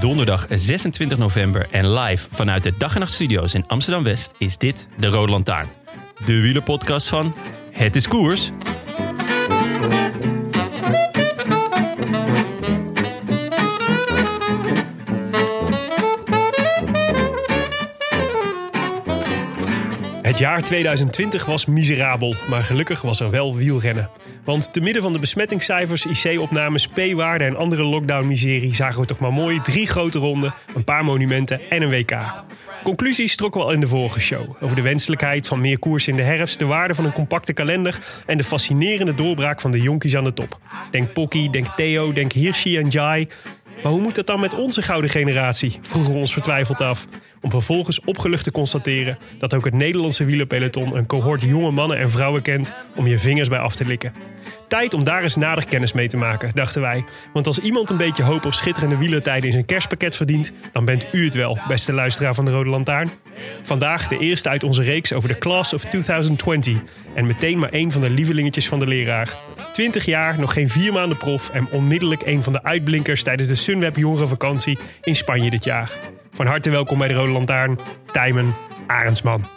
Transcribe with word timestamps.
Donderdag 0.00 0.46
26 0.50 1.18
november 1.18 1.68
en 1.70 1.92
live 1.92 2.26
vanuit 2.30 2.62
de 2.62 2.72
Dag 2.78 2.94
en 2.94 3.00
Nacht 3.00 3.12
Studio's 3.12 3.54
in 3.54 3.64
Amsterdam 3.66 4.04
West 4.04 4.32
is 4.38 4.58
dit 4.58 4.88
de 4.98 5.06
Rode 5.06 5.32
Lantaarn. 5.32 5.68
De 6.24 6.40
wielerpodcast 6.40 7.08
van 7.08 7.34
Het 7.70 7.96
is 7.96 8.08
Koers. 8.08 8.50
Het 20.38 20.46
jaar 20.46 20.62
2020 20.62 21.44
was 21.44 21.66
miserabel, 21.66 22.34
maar 22.48 22.62
gelukkig 22.62 23.02
was 23.02 23.20
er 23.20 23.30
wel 23.30 23.56
wielrennen. 23.56 24.10
Want 24.44 24.72
te 24.72 24.80
midden 24.80 25.02
van 25.02 25.12
de 25.12 25.18
besmettingscijfers, 25.18 26.06
IC-opnames, 26.06 26.88
P-waarden 26.88 27.46
en 27.46 27.56
andere 27.56 27.82
lockdown-miserie 27.82 28.74
zagen 28.74 29.00
we 29.00 29.06
toch 29.06 29.18
maar 29.18 29.32
mooi 29.32 29.60
drie 29.60 29.86
grote 29.86 30.18
ronden, 30.18 30.54
een 30.74 30.84
paar 30.84 31.04
monumenten 31.04 31.60
en 31.70 31.82
een 31.82 31.90
WK. 31.90 32.16
Conclusies 32.82 33.36
trokken 33.36 33.60
we 33.60 33.66
al 33.66 33.72
in 33.72 33.80
de 33.80 33.86
vorige 33.86 34.20
show. 34.20 34.56
Over 34.60 34.76
de 34.76 34.82
wenselijkheid 34.82 35.46
van 35.46 35.60
meer 35.60 35.78
koers 35.78 36.08
in 36.08 36.16
de 36.16 36.22
herfst, 36.22 36.58
de 36.58 36.64
waarde 36.64 36.94
van 36.94 37.04
een 37.04 37.12
compacte 37.12 37.52
kalender 37.52 37.98
en 38.26 38.36
de 38.36 38.44
fascinerende 38.44 39.14
doorbraak 39.14 39.60
van 39.60 39.70
de 39.70 39.80
jonkies 39.80 40.16
aan 40.16 40.24
de 40.24 40.32
top. 40.32 40.58
Denk 40.90 41.12
Pocky, 41.12 41.50
denk 41.50 41.66
Theo, 41.66 42.12
denk 42.12 42.32
Hirschi 42.32 42.78
en 42.78 42.88
Jai. 42.88 43.28
Maar 43.82 43.92
hoe 43.92 44.00
moet 44.00 44.14
dat 44.14 44.26
dan 44.26 44.40
met 44.40 44.54
onze 44.54 44.82
gouden 44.82 45.10
generatie? 45.10 45.78
Vroegen 45.80 46.12
we 46.12 46.18
ons 46.18 46.32
vertwijfeld 46.32 46.80
af. 46.80 47.06
Om 47.40 47.50
vervolgens 47.50 48.00
opgelucht 48.00 48.44
te 48.44 48.50
constateren 48.50 49.18
dat 49.38 49.54
ook 49.54 49.64
het 49.64 49.74
Nederlandse 49.74 50.24
wielerpeloton 50.24 50.96
een 50.96 51.06
cohort 51.06 51.42
jonge 51.42 51.70
mannen 51.70 51.98
en 51.98 52.10
vrouwen 52.10 52.42
kent 52.42 52.72
om 52.96 53.06
je 53.06 53.18
vingers 53.18 53.48
bij 53.48 53.58
af 53.58 53.76
te 53.76 53.84
likken. 53.84 54.12
Tijd 54.68 54.94
om 54.94 55.04
daar 55.04 55.22
eens 55.22 55.36
nader 55.36 55.64
kennis 55.66 55.92
mee 55.92 56.08
te 56.08 56.16
maken, 56.16 56.50
dachten 56.54 56.80
wij. 56.80 57.04
Want 57.32 57.46
als 57.46 57.58
iemand 57.58 57.90
een 57.90 57.96
beetje 57.96 58.22
hoop 58.22 58.44
op 58.44 58.54
schitterende 58.54 58.96
wielertijden 58.96 59.46
in 59.46 59.52
zijn 59.52 59.64
kerstpakket 59.64 60.16
verdient, 60.16 60.52
dan 60.72 60.84
bent 60.84 61.06
u 61.12 61.24
het 61.24 61.34
wel, 61.34 61.58
beste 61.68 61.92
luisteraar 61.92 62.34
van 62.34 62.44
de 62.44 62.50
Rode 62.50 62.70
Lantaarn. 62.70 63.10
Vandaag 63.62 64.08
de 64.08 64.18
eerste 64.18 64.48
uit 64.48 64.64
onze 64.64 64.82
reeks 64.82 65.12
over 65.12 65.28
de 65.28 65.38
Class 65.38 65.72
of 65.72 65.84
2020. 65.84 66.78
En 67.14 67.26
meteen 67.26 67.58
maar 67.58 67.70
één 67.70 67.92
van 67.92 68.00
de 68.00 68.10
lievelingetjes 68.10 68.68
van 68.68 68.78
de 68.78 68.86
leraar. 68.86 69.34
20 69.72 70.04
jaar, 70.04 70.38
nog 70.38 70.52
geen 70.52 70.68
vier 70.68 70.92
maanden 70.92 71.18
prof 71.18 71.50
en 71.50 71.68
onmiddellijk 71.70 72.22
een 72.26 72.42
van 72.42 72.52
de 72.52 72.62
uitblinkers 72.62 73.22
tijdens 73.22 73.48
de 73.48 73.54
Sunweb 73.54 73.96
jongerenvakantie 73.96 74.78
in 75.02 75.16
Spanje 75.16 75.50
dit 75.50 75.64
jaar. 75.64 75.90
Van 76.32 76.46
harte 76.46 76.70
welkom 76.70 76.98
bij 76.98 77.08
de 77.08 77.14
Rode 77.14 77.32
Lantaarn, 77.32 77.78
Tijmen 78.12 78.54
Arendsman. 78.86 79.48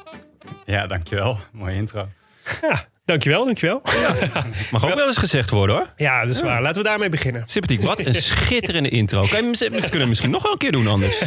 Ja, 0.65 0.87
dankjewel. 0.87 1.37
Mooie 1.51 1.75
intro. 1.75 2.07
Ja, 2.61 2.85
dankjewel, 3.11 3.45
dankjewel. 3.45 3.81
Mag 4.71 4.85
ook 4.85 4.95
wel 4.95 5.07
eens 5.07 5.17
gezegd 5.17 5.49
worden 5.49 5.75
hoor. 5.75 5.93
Ja, 5.95 6.21
dat 6.25 6.35
is 6.35 6.41
waar. 6.41 6.61
Laten 6.61 6.81
we 6.81 6.87
daarmee 6.87 7.09
beginnen. 7.09 7.43
Sympathiek, 7.45 7.81
wat 7.81 7.99
een 8.05 8.15
schitterende 8.31 8.89
intro. 8.89 9.25
Kan 9.29 9.45
je, 9.51 9.69
we 9.71 9.89
kunnen 9.89 10.07
misschien 10.07 10.29
nog 10.29 10.43
wel 10.43 10.51
een 10.51 10.57
keer 10.57 10.71
doen 10.71 10.87
anders. 10.87 11.21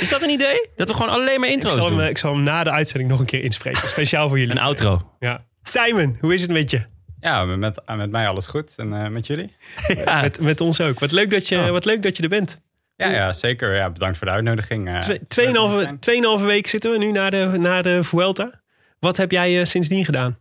Is 0.00 0.08
dat 0.10 0.22
een 0.22 0.30
idee? 0.30 0.68
Dat 0.76 0.88
we 0.88 0.94
gewoon 0.94 1.08
alleen 1.08 1.40
maar 1.40 1.48
Ik 1.48 1.54
intro's 1.54 1.72
zal, 1.74 1.84
hem, 1.84 1.94
doen? 1.94 2.02
eh, 2.04 2.08
ik 2.10 2.18
zal 2.18 2.32
hem 2.34 2.42
na 2.42 2.64
de 2.64 2.70
uitzending 2.70 3.10
nog 3.10 3.20
een 3.20 3.26
keer 3.26 3.42
inspreken. 3.44 3.88
Speciaal 3.88 4.28
voor 4.28 4.38
jullie. 4.38 4.54
Een 4.54 4.60
outro. 4.62 5.10
Ja. 5.18 5.44
Tijmen, 5.72 6.16
hoe 6.20 6.34
is 6.34 6.42
het 6.42 6.50
met 6.50 6.70
je? 6.70 6.82
Ja, 7.20 7.44
met, 7.44 7.80
met 7.96 8.10
mij 8.10 8.28
alles 8.28 8.46
goed. 8.46 8.74
En 8.76 8.92
eh, 9.04 9.08
met 9.10 9.26
jullie? 9.26 9.50
Met, 10.22 10.40
met 10.40 10.60
ons 10.60 10.80
ook. 10.80 10.98
Wat 10.98 11.12
leuk 11.12 11.30
dat 11.30 11.48
je, 11.48 11.58
Oh. 11.58 11.68
wat 11.70 11.84
leuk 11.84 12.02
dat 12.02 12.16
je 12.16 12.22
er 12.22 12.28
bent. 12.28 12.60
Ja, 12.96 13.08
ja 13.10 13.32
zeker. 13.32 13.74
Ja, 13.74 13.90
bedankt 13.90 14.16
voor 14.18 14.26
de 14.26 14.32
uitnodiging. 14.32 14.88
Eh, 14.88 14.96
Twee- 14.98 15.20
Tweeënhalve 15.28 15.96
tweeënhalve 16.00 16.44
week 16.46 16.66
zitten 16.66 16.90
we 16.90 16.98
nu 16.98 17.10
na 17.12 17.30
de, 17.30 17.52
na 17.58 17.82
de 17.82 18.02
Vuelta. 18.02 18.60
Wat 18.98 19.16
heb 19.16 19.30
jij 19.30 19.58
eh, 19.60 19.64
sindsdien 19.64 20.04
gedaan? 20.04 20.38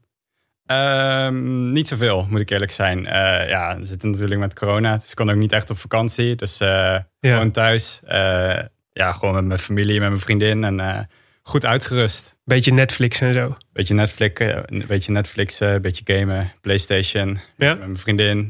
Ehm, 0.70 1.72
niet 1.72 1.88
zoveel, 1.88 2.26
moet 2.30 2.40
ik 2.40 2.50
eerlijk 2.50 2.72
zijn. 2.72 3.06
Eh, 3.06 3.50
ja, 3.50 3.78
we 3.80 3.86
zitten 3.86 4.10
natuurlijk 4.10 4.40
met 4.40 4.56
corona. 4.56 4.98
Dus 4.98 5.10
ik 5.10 5.16
kon 5.16 5.30
ook 5.30 5.36
niet 5.36 5.52
echt 5.52 5.70
op 5.70 5.78
vakantie. 5.78 6.36
Dus 6.36 6.60
eh, 6.60 6.98
gewoon 7.22 7.52
thuis. 7.52 8.00
Eh, 8.06 8.58
ja, 8.92 9.12
gewoon 9.12 9.36
met 9.36 9.44
mijn 9.46 9.60
familie, 9.60 10.00
met 10.00 10.10
mijn 10.10 10.22
vriendin. 10.22 10.64
En 10.64 11.10
goed 11.44 11.66
uitgerust. 11.66 12.36
Beetje 12.44 12.72
Netflix 12.74 13.22
en 13.22 13.34
zo. 13.34 13.58
Beetje 13.74 13.94
Netflix, 13.94 14.40
een 14.66 14.84
beetje 14.88 15.12
Netflixen, 15.12 15.68
een 15.74 15.82
beetje 15.82 16.18
gamen, 16.18 16.52
Playstation. 16.62 17.38
Ja. 17.58 17.70
Met 17.74 17.80
mijn 17.80 17.98
vriendin. 17.98 18.48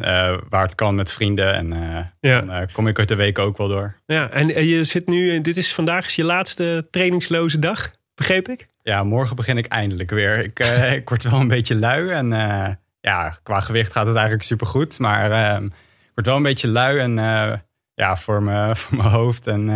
waar 0.49 0.63
het 0.63 0.75
kan 0.75 0.95
met 0.95 1.11
vrienden. 1.11 1.53
En 1.53 1.69
Ja. 2.19 2.41
dan 2.41 2.67
kom 2.71 2.87
ik 2.87 2.97
er 2.97 3.05
de 3.05 3.15
week 3.15 3.39
ook 3.39 3.57
wel 3.57 3.67
door. 3.67 3.95
ja 4.05 4.29
en 4.29 4.65
je 4.67 4.83
zit 4.83 5.07
nu, 5.07 5.41
dit 5.41 5.57
is 5.57 5.73
vandaag 5.73 6.05
is 6.05 6.15
je 6.15 6.23
laatste 6.23 6.87
trainingsloze 6.91 7.59
dag, 7.59 7.91
begreep 8.15 8.49
ik? 8.49 8.67
Ja, 8.83 9.03
morgen 9.03 9.35
begin 9.35 9.57
ik 9.57 9.65
eindelijk 9.65 10.09
weer. 10.09 10.43
Ik, 10.43 10.59
eh, 10.59 10.93
ik 10.99 11.09
word 11.09 11.23
wel 11.23 11.39
een 11.39 11.47
beetje 11.47 11.75
lui. 11.75 12.09
En 12.09 12.33
eh, 12.33 12.73
ja, 13.01 13.37
qua 13.43 13.59
gewicht 13.59 13.91
gaat 13.91 14.05
het 14.05 14.15
eigenlijk 14.15 14.45
supergoed. 14.45 14.99
Maar 14.99 15.31
eh, 15.31 15.63
ik 15.63 16.11
word 16.13 16.27
wel 16.27 16.35
een 16.35 16.43
beetje 16.43 16.67
lui. 16.67 16.99
En 16.99 17.19
eh, 17.19 17.57
ja, 17.93 18.15
voor 18.17 18.43
mijn, 18.43 18.75
voor 18.81 18.97
mijn 18.97 19.09
hoofd. 19.09 19.47
En 19.47 19.69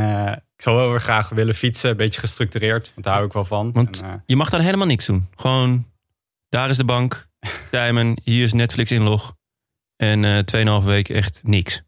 ik 0.56 0.62
zou 0.62 0.76
wel 0.76 0.90
weer 0.90 1.02
graag 1.02 1.30
willen 1.30 1.56
fietsen. 1.56 1.90
Een 1.90 1.98
beetje 1.98 2.20
gestructureerd. 2.20 2.92
Want 2.94 3.06
daar 3.06 3.14
hou 3.14 3.26
ik 3.26 3.34
wel 3.34 3.46
van. 3.46 3.72
Want 3.72 4.02
En, 4.02 4.24
je 4.26 4.36
mag 4.36 4.50
dan 4.50 4.62
helemaal 4.62 4.88
niks 4.88 5.06
doen. 5.06 5.28
Gewoon, 5.36 5.86
daar 6.50 6.70
is 6.70 6.78
de 6.78 6.86
bank. 6.86 7.28
Tijmen, 7.72 8.18
hier 8.24 8.44
is 8.44 8.54
Netflix 8.54 8.92
inlog. 8.92 9.36
En 9.96 10.46
eh 10.46 10.80
2,5 10.82 10.86
weken 10.86 11.16
echt 11.16 11.42
niks. 11.44 11.84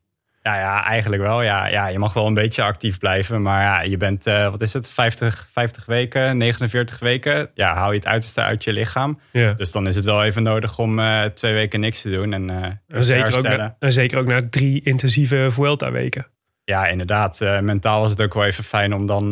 Ja, 0.46 0.60
ja, 0.60 0.84
eigenlijk 0.84 1.22
wel. 1.22 1.42
Ja, 1.42 1.68
ja, 1.68 1.88
je 1.88 2.00
mag 2.00 2.14
wel 2.14 2.28
een 2.28 2.34
beetje 2.34 2.64
actief 2.64 2.98
blijven. 3.00 3.42
Maar 3.42 3.62
ja, 3.64 3.82
je 3.82 3.98
bent, 3.98 4.28
eh, 4.28 4.52
wat 4.52 4.62
is 4.62 4.74
het, 4.74 4.90
50, 4.90 5.48
50 5.52 5.86
weken, 5.86 6.38
49 6.38 7.00
weken. 7.00 7.50
Ja, 7.54 7.76
hou 7.76 7.90
je 7.92 7.98
het 7.98 8.08
uiterste 8.08 8.42
uit 8.42 8.64
je 8.64 8.74
lichaam. 8.74 9.20
Ja. 9.32 9.54
Dus 9.54 9.72
dan 9.72 9.88
is 9.88 9.96
het 9.96 10.06
wel 10.06 10.24
even 10.24 10.44
nodig 10.44 10.80
om 10.80 11.00
eh, 11.00 11.24
twee 11.24 11.54
weken 11.54 11.80
niks 11.80 12.02
te 12.02 12.10
doen. 12.10 12.34
En, 12.34 12.50
eh, 12.50 12.72
En 12.88 13.04
zeker, 13.04 13.38
ook 13.38 13.44
na, 13.44 13.76
en 13.80 13.92
zeker 13.92 14.18
ook 14.20 14.26
na 14.28 14.40
drie 14.50 14.82
intensieve 14.84 15.48
Vuelta-weken. 15.52 16.28
Ja, 16.64 16.88
inderdaad. 16.88 17.40
Mentaal 17.62 18.02
was 18.02 18.12
het 18.12 18.22
ook 18.22 18.34
wel 18.34 18.46
even 18.46 18.64
fijn 18.64 18.94
om 18.94 19.06
dan 19.06 19.30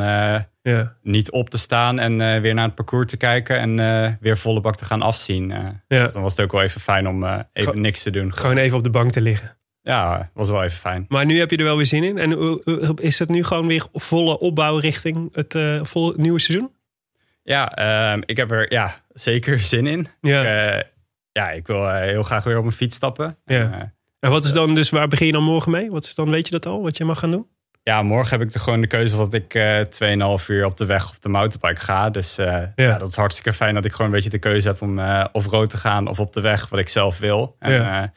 Ja. 0.62 0.96
niet 1.02 1.32
op 1.32 1.50
te 1.50 1.58
staan 1.58 2.00
en 2.00 2.42
weer 2.42 2.54
naar 2.54 2.66
het 2.66 2.76
parcours 2.76 3.08
te 3.10 3.18
kijken 3.18 3.60
en 3.80 4.18
weer 4.22 4.38
volle 4.38 4.62
bak 4.62 4.76
te 4.76 4.86
gaan 4.86 5.02
afzien. 5.02 5.50
Ja. 5.88 6.04
Dus 6.04 6.14
dan 6.14 6.22
was 6.22 6.36
het 6.36 6.46
ook 6.46 6.52
wel 6.52 6.62
even 6.62 6.82
fijn 6.82 7.08
om 7.08 7.46
even 7.54 7.82
niks 7.82 8.04
te 8.04 8.10
doen. 8.10 8.34
Gewoon 8.34 8.58
even 8.58 8.78
op 8.78 8.84
de 8.84 8.90
bank 8.90 9.12
te 9.12 9.22
liggen. 9.22 9.58
Ja, 9.86 10.30
was 10.34 10.50
wel 10.50 10.64
even 10.64 10.78
fijn. 10.78 11.06
Maar 11.08 11.26
nu 11.26 11.40
heb 11.40 11.50
je 11.52 11.58
er 11.58 11.64
wel 11.64 11.76
weer 11.76 11.86
zin 11.86 12.04
in. 12.04 12.18
En 12.18 12.32
hoe- 12.32 12.62
hoe- 12.66 12.94
is 13.02 13.20
het 13.20 13.30
nu 13.30 13.44
gewoon 13.44 13.68
weer 13.68 13.86
volle 13.94 14.40
opbouw 14.40 14.78
richting 14.78 15.30
het 15.36 15.56
eh, 15.56 15.80
volle 15.84 16.14
nieuwe 16.18 16.40
seizoen? 16.40 16.72
Ja, 17.44 17.72
ehm, 17.76 18.22
ik 18.26 18.38
heb 18.38 18.52
er 18.52 18.72
ja, 18.74 18.96
zeker 19.14 19.60
zin 19.74 19.88
in. 19.88 20.08
Ja. 20.22 20.44
Eh, 20.76 20.82
ja, 21.32 21.50
ik 21.52 21.68
wil 21.68 21.90
eh, 21.90 22.00
heel 22.00 22.24
graag 22.24 22.44
weer 22.44 22.58
op 22.58 22.64
mijn 22.64 22.76
fiets 22.76 22.96
stappen. 22.96 23.36
Ja. 23.46 23.60
En, 23.60 23.74
eh, 23.74 23.80
En 24.20 24.30
wat 24.30 24.44
is 24.46 24.54
dan 24.54 24.76
dus, 24.76 24.90
waar 24.90 25.08
begin 25.08 25.26
je 25.26 25.32
dan 25.32 25.44
morgen 25.44 25.72
mee? 25.72 25.90
Wat 25.92 26.04
is 26.04 26.16
dan, 26.16 26.30
weet 26.30 26.46
je 26.46 26.52
dat 26.52 26.66
al, 26.66 26.82
wat 26.82 26.98
je 26.98 27.06
mag 27.06 27.20
gaan 27.20 27.32
doen? 27.32 27.48
ja, 27.84 28.02
morgen 28.02 28.40
heb 28.40 28.48
ik 28.48 28.54
er 28.54 28.60
gewoon 28.60 28.82
de 28.82 28.88
keuze 28.88 29.18
dat 29.18 29.34
ik 29.34 29.54
eh 29.54 29.80
2,5 29.80 30.48
uur 30.48 30.66
op 30.66 30.78
de 30.78 30.86
weg 30.86 31.10
of 31.10 31.20
de 31.20 31.30
mountainbike 31.30 31.86
ga. 31.86 32.10
Dus 32.10 32.38
eh, 32.38 32.62
ja. 32.76 32.98
dat 32.98 33.08
is 33.10 33.16
hartstikke 33.16 33.54
fijn 33.54 33.74
dat 33.74 33.86
ik 33.86 33.92
gewoon 33.92 34.08
een 34.08 34.14
beetje 34.14 34.30
de 34.30 34.40
keuze 34.40 34.68
heb 34.68 34.82
om 34.82 35.00
eh, 35.00 35.26
of 35.32 35.46
rood 35.46 35.70
te 35.70 35.78
gaan 35.78 36.08
of 36.08 36.20
op 36.20 36.34
de 36.34 36.42
weg, 36.42 36.70
wat 36.70 36.80
ik 36.80 36.90
zelf 36.90 37.18
wil. 37.20 37.56
En, 37.60 37.72
Ja. 37.74 38.14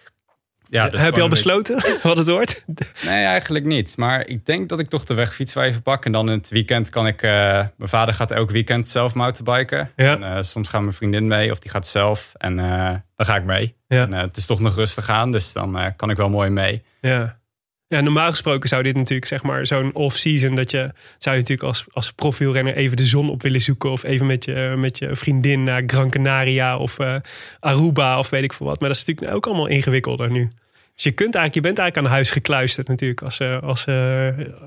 Ja, 0.69 0.89
dus 0.89 1.01
heb 1.03 1.15
je 1.15 1.21
al 1.23 1.29
besloten 1.29 1.83
wat 2.03 2.17
het 2.17 2.29
wordt? 2.29 2.65
Nee, 3.03 3.25
eigenlijk 3.25 3.65
niet. 3.65 3.97
Maar 3.97 4.27
ik 4.27 4.47
denk 4.47 4.69
dat 4.69 4.79
ik 4.79 4.89
toch 4.89 5.05
de 5.05 5.15
wegfiets 5.15 5.53
wel 5.55 5.65
even 5.65 5.83
pak. 5.83 6.05
En 6.05 6.13
dan 6.13 6.29
in 6.29 6.37
het 6.37 6.49
weekend 6.49 6.91
kan 6.91 7.07
ik... 7.07 7.23
eh, 7.23 7.31
mijn 7.77 7.89
vader 7.89 8.15
gaat 8.15 8.31
elk 8.31 8.51
weekend 8.51 8.89
zelf 8.89 9.15
mountainbiken. 9.15 9.91
Ja. 9.97 10.13
En, 10.13 10.23
eh, 10.23 10.43
soms 10.43 10.69
gaat 10.69 10.81
mijn 10.81 10.93
vriendin 10.93 11.27
mee 11.27 11.51
of 11.51 11.59
die 11.59 11.71
gaat 11.71 11.87
zelf. 11.87 12.33
En 12.37 12.59
eh, 12.59 12.95
dan 13.17 13.27
ga 13.27 13.37
ik 13.37 13.45
mee. 13.45 13.77
Ja. 13.89 14.03
En, 14.03 14.13
het 14.13 14.37
is 14.37 14.47
toch 14.47 14.61
nog 14.61 14.75
rustig 14.75 15.09
aan, 15.09 15.31
dus 15.33 15.53
dan 15.53 15.93
kan 15.97 16.11
ik 16.11 16.17
wel 16.17 16.29
mooi 16.29 16.51
mee. 16.51 16.83
Ja. 17.01 17.39
Ja, 17.89 18.01
normaal 18.01 18.31
gesproken 18.31 18.69
zou 18.69 18.83
dit 18.83 18.95
natuurlijk, 18.95 19.27
zeg 19.27 19.43
maar, 19.43 19.67
zo'n 19.67 19.95
off-season... 19.95 20.55
dat 20.55 20.71
je, 20.71 20.91
zou 21.19 21.37
je 21.37 21.41
natuurlijk 21.41 21.63
als, 21.63 21.85
als 21.91 22.13
profielrenner 22.13 22.77
even 22.77 22.97
de 22.97 23.03
zon 23.03 23.31
op 23.31 23.43
willen 23.43 23.61
zoeken... 23.61 23.91
of 23.91 24.05
even 24.05 24.27
met 24.27 24.45
je, 24.45 24.75
met 24.77 24.99
je 24.99 25.17
vriendin 25.17 25.63
naar 25.63 25.83
Gran 25.87 26.11
Canaria 26.11 26.79
of 26.79 26.99
eh, 26.99 27.17
Aruba 27.61 28.19
of 28.19 28.31
weet 28.31 28.43
ik 28.43 28.53
veel 28.53 28.67
wat. 28.67 28.81
Maar 28.81 28.89
dat 28.89 28.99
is 28.99 29.05
natuurlijk 29.05 29.37
ook 29.37 29.47
allemaal 29.47 29.67
ingewikkelder 29.67 30.31
nu. 30.31 30.51
Dus 30.95 31.05
je, 31.05 31.11
kunt 31.11 31.35
eigenlijk, 31.35 31.55
je 31.55 31.61
bent 31.61 31.79
eigenlijk 31.79 32.09
aan 32.09 32.15
huis 32.15 32.31
gekluisterd 32.31 32.89
natuurlijk, 32.89 33.23
als, 33.23 33.41
eh, 33.41 33.63
als, 33.63 33.87
eh, 33.87 33.95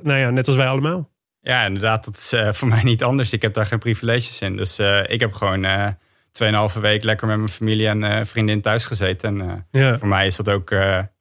nou 0.01 0.19
ja, 0.19 0.29
net 0.29 0.47
als 0.47 0.55
wij 0.55 0.67
allemaal. 0.67 1.09
Ja, 1.41 1.65
inderdaad, 1.65 2.05
dat 2.05 2.15
is 2.15 2.33
voor 2.57 2.67
mij 2.67 2.83
niet 2.83 3.03
anders. 3.03 3.33
Ik 3.33 3.41
heb 3.41 3.53
daar 3.53 3.65
geen 3.65 3.79
privileges 3.79 4.41
in. 4.41 4.55
Dus 4.55 4.79
ik 5.07 5.19
heb 5.19 5.33
gewoon 5.33 5.95
2,5 6.31 6.79
week 6.79 7.03
lekker 7.03 7.27
met 7.27 7.37
mijn 7.37 7.49
familie 7.49 7.87
en 7.87 8.25
vriendin 8.25 8.61
thuis 8.61 8.85
gezeten. 8.85 9.41
En 9.41 9.67
Ja, 9.71 9.97
voor 9.97 10.07
mij 10.07 10.27
is 10.27 10.35
dat 10.35 10.49
ook 10.49 10.73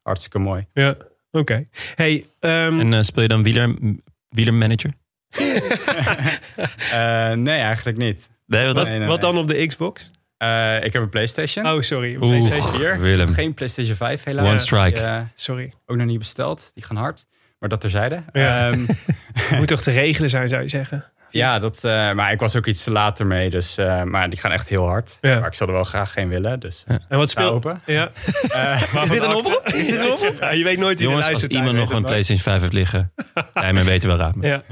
hartstikke 0.03 0.39
mooi. 0.39 0.67
ja. 0.73 0.97
Oké. 1.31 1.69
Hey, 1.95 2.25
ehm, 2.41 2.81
En 2.81 2.95
eh, 2.95 3.03
speel 3.03 3.23
je 3.23 3.29
dan 3.29 3.43
wieler, 3.43 3.75
wielermanager? 4.29 4.91
Eh, 6.93 7.33
nee, 7.33 7.59
eigenlijk 7.59 7.97
niet. 7.99 8.29
Nee, 8.47 8.67
wat 8.67 8.75
wat, 8.75 8.89
nee, 8.89 8.99
nee, 8.99 9.09
wat 9.09 9.23
nee. 9.23 9.33
dan 9.33 9.41
op 9.41 9.49
de 9.49 9.67
Xbox? 9.67 10.11
Eh, 10.37 10.85
ik 10.85 10.93
heb 10.93 11.03
een 11.03 11.09
PlayStation. 11.09 11.67
Oh, 11.67 11.81
sorry. 11.81 12.17
Oeh. 12.17 12.21
PlayStation 12.21 12.73
4. 12.73 13.01
Willem. 13.01 13.33
Geen 13.33 13.55
PlayStation 13.55 13.97
5 13.97 14.25
helaas. 14.25 14.47
One 14.47 14.59
strike. 14.59 15.03
Die, 15.03 15.29
Sorry. 15.35 15.73
ook 15.87 15.97
nog 15.97 16.07
niet 16.07 16.19
besteld. 16.19 16.71
Die 16.75 16.85
gaan 16.85 16.97
hard. 16.97 17.27
Maar 17.59 17.69
dat 17.69 17.81
terzijde. 17.81 18.23
Ja. 18.33 18.71
Ehm, 18.71 18.87
Moet 19.59 19.67
toch 19.67 19.81
te 19.81 19.91
regelen 19.91 20.31
zijn, 20.31 20.49
zou 20.49 20.63
je 20.63 20.69
zeggen? 20.69 21.05
Ja, 21.31 21.59
dat, 21.59 21.85
eh, 21.85 22.13
maar 22.13 22.33
ik 22.33 22.41
was 22.41 22.57
ook 22.57 22.67
iets 22.67 22.85
te 22.85 22.91
later 22.91 23.27
mee. 23.27 23.51
Dus, 23.51 23.77
eh, 23.79 24.03
maar 24.03 24.31
die 24.31 24.39
gaan 24.39 24.53
echt 24.53 24.69
heel 24.69 24.87
hard. 24.87 25.19
Ja. 25.21 25.39
Maar 25.39 25.49
ik 25.49 25.55
zou 25.55 25.69
er 25.71 25.75
wel 25.77 25.85
graag 25.85 26.13
geen 26.13 26.29
willen. 26.29 26.61
Dus 26.61 26.85
Ja. 26.89 26.99
En 27.09 27.19
wat 27.19 27.31
sta 27.31 27.41
speelt... 27.41 27.55
open. 27.55 27.81
Ja. 27.87 28.11
Eh, 28.49 28.83
Is 29.03 29.11
dit 29.11 29.25
een 29.25 29.35
oproep? 29.35 29.63
Is 29.75 29.87
dit 29.87 29.97
een 30.01 30.11
oproep? 30.11 30.37
Ja, 30.41 30.51
je 30.51 30.65
weet 30.65 30.79
nooit 30.79 30.99
wie 30.99 31.07
er 31.09 31.13
Jongens, 31.15 31.33
als 31.33 31.45
iemand 31.45 31.77
nog 31.77 31.93
een. 31.93 32.03
PlayStation 32.05 32.39
5 32.39 32.61
heeft 32.61 32.73
liggen, 32.73 33.13
jij 33.55 33.73
mij 33.73 33.85
weten 33.85 34.09
wel 34.09 34.19
raad 34.19 34.35
me. 34.35 34.47
Ja. 34.47 34.63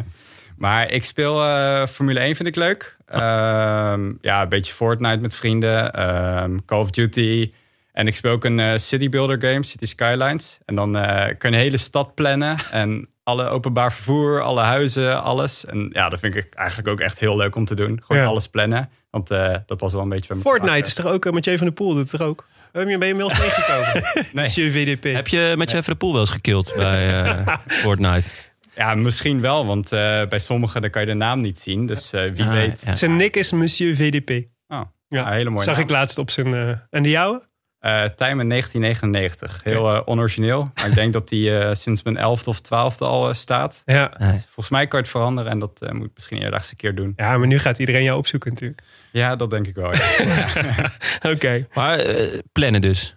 Maar 0.56 0.90
ik 0.90 1.04
speel 1.04 1.44
eh, 1.44 1.86
Formule 1.86 2.20
1 2.20 2.36
vind 2.36 2.48
ik 2.48 2.56
leuk. 2.56 2.96
Ehm, 3.06 4.12
ja, 4.20 4.42
een 4.42 4.48
beetje 4.48 4.72
Fortnite 4.72 5.16
met 5.20 5.34
vrienden. 5.34 5.92
ehm, 5.92 6.56
Call 6.66 6.78
of 6.80 6.90
Duty. 6.90 7.52
En 7.92 8.06
ik 8.06 8.14
speel 8.14 8.32
ook 8.32 8.44
een 8.44 8.60
eh, 8.60 8.76
city 8.76 9.08
builder 9.08 9.40
game, 9.50 9.64
City 9.64 9.86
Skylines. 9.86 10.58
En 10.64 10.74
dan 10.74 10.96
eh, 10.98 11.24
kun 11.38 11.50
je 11.50 11.56
een 11.56 11.62
hele 11.62 11.76
stad 11.76 12.14
plannen. 12.14 12.56
En 12.70 13.08
alle 13.26 13.48
openbaar 13.48 13.92
vervoer, 13.92 14.40
alle 14.42 14.60
huizen, 14.60 15.22
alles. 15.22 15.64
En 15.64 15.88
ja, 15.92 16.08
dat 16.08 16.18
vind 16.20 16.34
ik 16.34 16.54
eigenlijk 16.54 16.88
ook 16.88 17.00
echt 17.00 17.18
heel 17.18 17.36
leuk 17.36 17.54
om 17.56 17.64
te 17.64 17.74
doen. 17.74 18.00
Gewoon 18.06 18.22
Ja. 18.22 18.28
alles 18.28 18.48
plannen. 18.48 18.90
Want 19.10 19.30
eh, 19.30 19.54
dat 19.66 19.80
was 19.80 19.92
wel 19.92 20.02
een 20.02 20.08
beetje 20.08 20.36
Fortnite 20.36 20.86
is 20.88 20.94
toch 20.94 21.06
ook... 21.06 21.24
uh, 21.26 21.32
Mathieu 21.32 21.56
van 21.56 21.66
der 21.66 21.74
Poel 21.76 21.94
doet 21.94 22.10
toch 22.10 22.20
ook? 22.20 22.46
Ben 22.72 22.88
je 22.88 22.98
ben 22.98 23.08
je 23.08 23.14
inmiddels 23.14 23.40
tegengekomen? 23.40 24.02
Nee. 24.14 24.24
Monsieur 24.32 24.70
VDP. 24.70 25.04
Heb 25.14 25.28
je 25.28 25.54
met 25.58 25.70
je 25.70 25.76
even 25.76 25.90
de 25.92 25.98
pool 25.98 26.12
wel 26.12 26.20
eens 26.20 26.30
gekild 26.30 26.72
bij 26.76 27.22
eh, 27.24 27.56
Fortnite? 27.66 28.30
Ja, 28.74 28.94
misschien 28.94 29.40
wel. 29.40 29.66
Want 29.66 29.92
eh, 29.92 30.26
bij 30.28 30.38
sommigen 30.38 30.80
dan 30.80 30.90
kan 30.90 31.00
je 31.02 31.06
de 31.08 31.14
naam 31.14 31.40
niet 31.40 31.58
zien. 31.60 31.86
Dus 31.86 32.12
eh, 32.12 32.30
wie 32.32 32.44
Ah, 32.44 32.50
weet. 32.50 32.82
ja. 32.86 32.94
Zijn 32.94 33.16
nick 33.16 33.36
is 33.36 33.52
Monsieur 33.52 33.94
VDP. 33.96 34.30
Oh, 34.30 34.44
Ja, 34.68 34.86
ja, 35.08 35.30
hele 35.30 35.50
mooie 35.50 35.62
Zag 35.64 35.74
naam. 35.74 35.82
ik 35.84 35.90
laatst 35.90 36.18
op 36.18 36.30
zijn... 36.30 36.54
eh, 36.54 36.68
en 36.90 37.02
de 37.02 37.08
jouwe? 37.10 37.42
Eh 37.86 38.04
Time 38.04 38.42
in 38.42 38.48
1999. 38.48 39.60
Heel 39.64 39.94
eh, 39.94 40.02
onorigineel. 40.04 40.70
Maar 40.74 40.86
ik 40.86 40.94
denk 40.94 41.12
dat 41.18 41.28
die 41.28 41.58
eh, 41.58 41.74
sinds 41.74 42.02
mijn 42.02 42.16
elfde 42.16 42.50
of 42.50 42.60
twaalfde 42.60 43.04
al 43.04 43.34
staat. 43.34 43.82
Ja. 43.84 44.12
Nee. 44.18 44.30
Volgens 44.30 44.68
mij 44.68 44.86
kan 44.86 44.98
je 44.98 45.04
het 45.04 45.14
veranderen 45.14 45.50
en 45.50 45.58
dat 45.58 45.82
eh, 45.82 45.92
moet 45.92 46.06
ik 46.06 46.10
misschien 46.14 46.44
een 46.44 46.60
keer 46.76 46.94
doen. 46.94 47.12
Ja, 47.16 47.38
maar 47.38 47.46
nu 47.46 47.58
gaat 47.58 47.78
iedereen 47.78 48.02
jou 48.02 48.18
opzoeken 48.18 48.50
natuurlijk. 48.50 48.82
Ja, 49.12 49.36
dat 49.36 49.50
denk 49.50 49.66
ik 49.66 49.74
wel. 49.74 49.92
Ja, 49.94 50.92
Oké. 51.32 51.66
Maar 51.74 51.98
eh, 51.98 52.38
plannen 52.52 52.80
dus. 52.80 53.16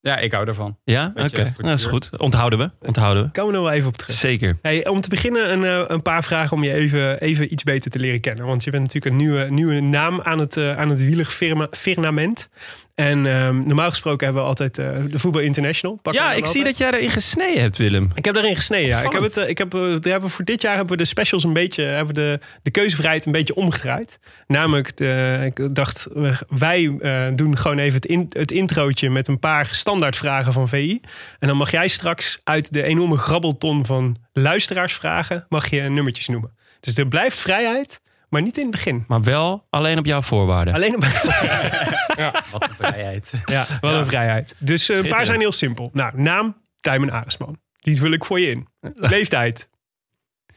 ja 0.00 0.16
ik 0.18 0.32
hou 0.32 0.46
ervan. 0.46 0.78
Ja, 0.84 1.12
oké. 1.14 1.46
Nou, 1.58 1.74
is 1.74 1.84
goed. 1.84 2.10
Onthouden 2.18 2.58
we. 2.58 2.70
Onthouden 2.86 3.24
we. 3.24 3.30
Komen 3.30 3.52
we 3.52 3.58
nog 3.58 3.66
wel 3.68 3.76
even 3.76 3.88
op 3.88 3.96
terug. 3.96 4.16
Zeker. 4.16 4.58
Hey, 4.62 4.86
om 4.86 5.00
te 5.00 5.08
beginnen 5.08 5.52
een, 5.52 5.64
eh, 5.64 5.84
een 5.86 6.02
paar 6.02 6.24
vragen 6.24 6.56
om 6.56 6.64
je 6.64 6.72
even, 6.72 7.20
even 7.20 7.52
iets 7.52 7.62
beter 7.62 7.90
te 7.90 7.98
leren 7.98 8.20
kennen. 8.20 8.46
Want 8.46 8.64
je 8.64 8.70
bent 8.70 8.82
natuurlijk 8.82 9.14
een 9.14 9.20
nieuwe, 9.20 9.50
nieuwe 9.50 9.80
naam 9.80 10.20
aan 10.22 10.38
het, 10.38 10.58
aan 10.58 10.88
het 10.88 11.04
wielerfirmament. 11.04 12.48
En 12.96 13.26
ehm, 13.26 13.66
normaal 13.66 13.88
gesproken 13.88 14.24
hebben 14.24 14.42
we 14.42 14.48
altijd 14.48 14.78
eh, 14.78 14.86
de 15.08 15.18
Voetbal 15.18 15.42
International. 15.42 15.98
Pakken 16.02 16.22
Ja, 16.22 16.32
ik 16.32 16.46
zie 16.46 16.64
dat 16.64 16.78
jij 16.78 16.90
erin 16.90 17.10
gesneden 17.10 17.62
hebt, 17.62 17.76
Willem. 17.76 18.10
Ik 18.14 18.24
heb 18.24 18.34
daarin 18.34 18.56
gesneden, 18.56 18.88
ja. 18.88 19.00
Ik 19.00 19.12
heb 19.12 19.22
het, 19.22 19.36
eh, 19.36 19.48
ik 19.48 19.58
heb, 19.58 19.74
eh, 19.74 19.80
we 19.80 20.10
hebben 20.10 20.30
voor 20.30 20.44
dit 20.44 20.62
jaar 20.62 20.76
hebben 20.76 20.96
we 20.96 21.02
de 21.02 21.08
specials 21.08 21.44
een 21.44 21.52
beetje, 21.52 21.82
hebben 21.82 22.14
we 22.14 22.20
de, 22.20 22.40
de 22.62 22.70
keuzevrijheid 22.70 23.26
een 23.26 23.32
beetje 23.32 23.54
omgedraaid. 23.54 24.18
Namelijk, 24.46 24.96
de, 24.96 25.40
ik 25.54 25.74
dacht, 25.74 26.06
wij 26.48 26.98
doen 27.34 27.56
gewoon 27.56 27.78
even 27.78 27.94
het, 27.94 28.06
in, 28.06 28.26
het 28.28 28.52
introotje 28.52 29.10
met 29.10 29.28
een 29.28 29.38
paar 29.38 29.66
standaardvragen 29.66 30.52
van 30.52 30.68
VI. 30.68 31.00
En 31.38 31.48
dan 31.48 31.56
mag 31.56 31.70
jij 31.70 31.88
straks 31.88 32.40
uit 32.44 32.72
de 32.72 32.82
enorme 32.82 33.16
grabbelton 33.16 33.86
van 33.86 34.16
luisteraarsvragen, 34.32 35.46
mag 35.48 35.70
je 35.70 35.80
nummertjes 35.80 36.28
noemen. 36.28 36.50
Dus 36.80 36.96
er 36.96 37.08
blijft 37.08 37.40
vrijheid, 37.40 38.00
maar 38.28 38.42
niet 38.42 38.56
in 38.56 38.62
het 38.62 38.70
begin. 38.70 39.04
Maar 39.08 39.22
wel 39.22 39.66
alleen 39.70 39.98
op 39.98 40.04
jouw 40.06 40.22
voorwaarden. 40.22 40.74
Alleen 40.74 40.96
op 40.96 41.02
Wat 42.52 42.68
een 42.68 42.74
vrijheid. 42.74 43.32
Ja, 43.44 43.66
wel 43.80 43.94
een 43.94 44.06
vrijheid. 44.06 44.54
Dus 44.58 44.88
eh, 44.88 44.96
een 44.96 45.08
paar 45.08 45.26
zijn 45.26 45.40
heel 45.40 45.52
simpel. 45.52 45.90
Nou, 45.92 46.20
naam, 46.20 46.56
Tijmen 46.80 47.10
Aresman. 47.10 47.60
Die 47.80 47.96
vul 47.98 48.10
ik 48.12 48.24
voor 48.24 48.40
je 48.40 48.50
in. 48.50 48.68
Leeftijd. 48.94 49.68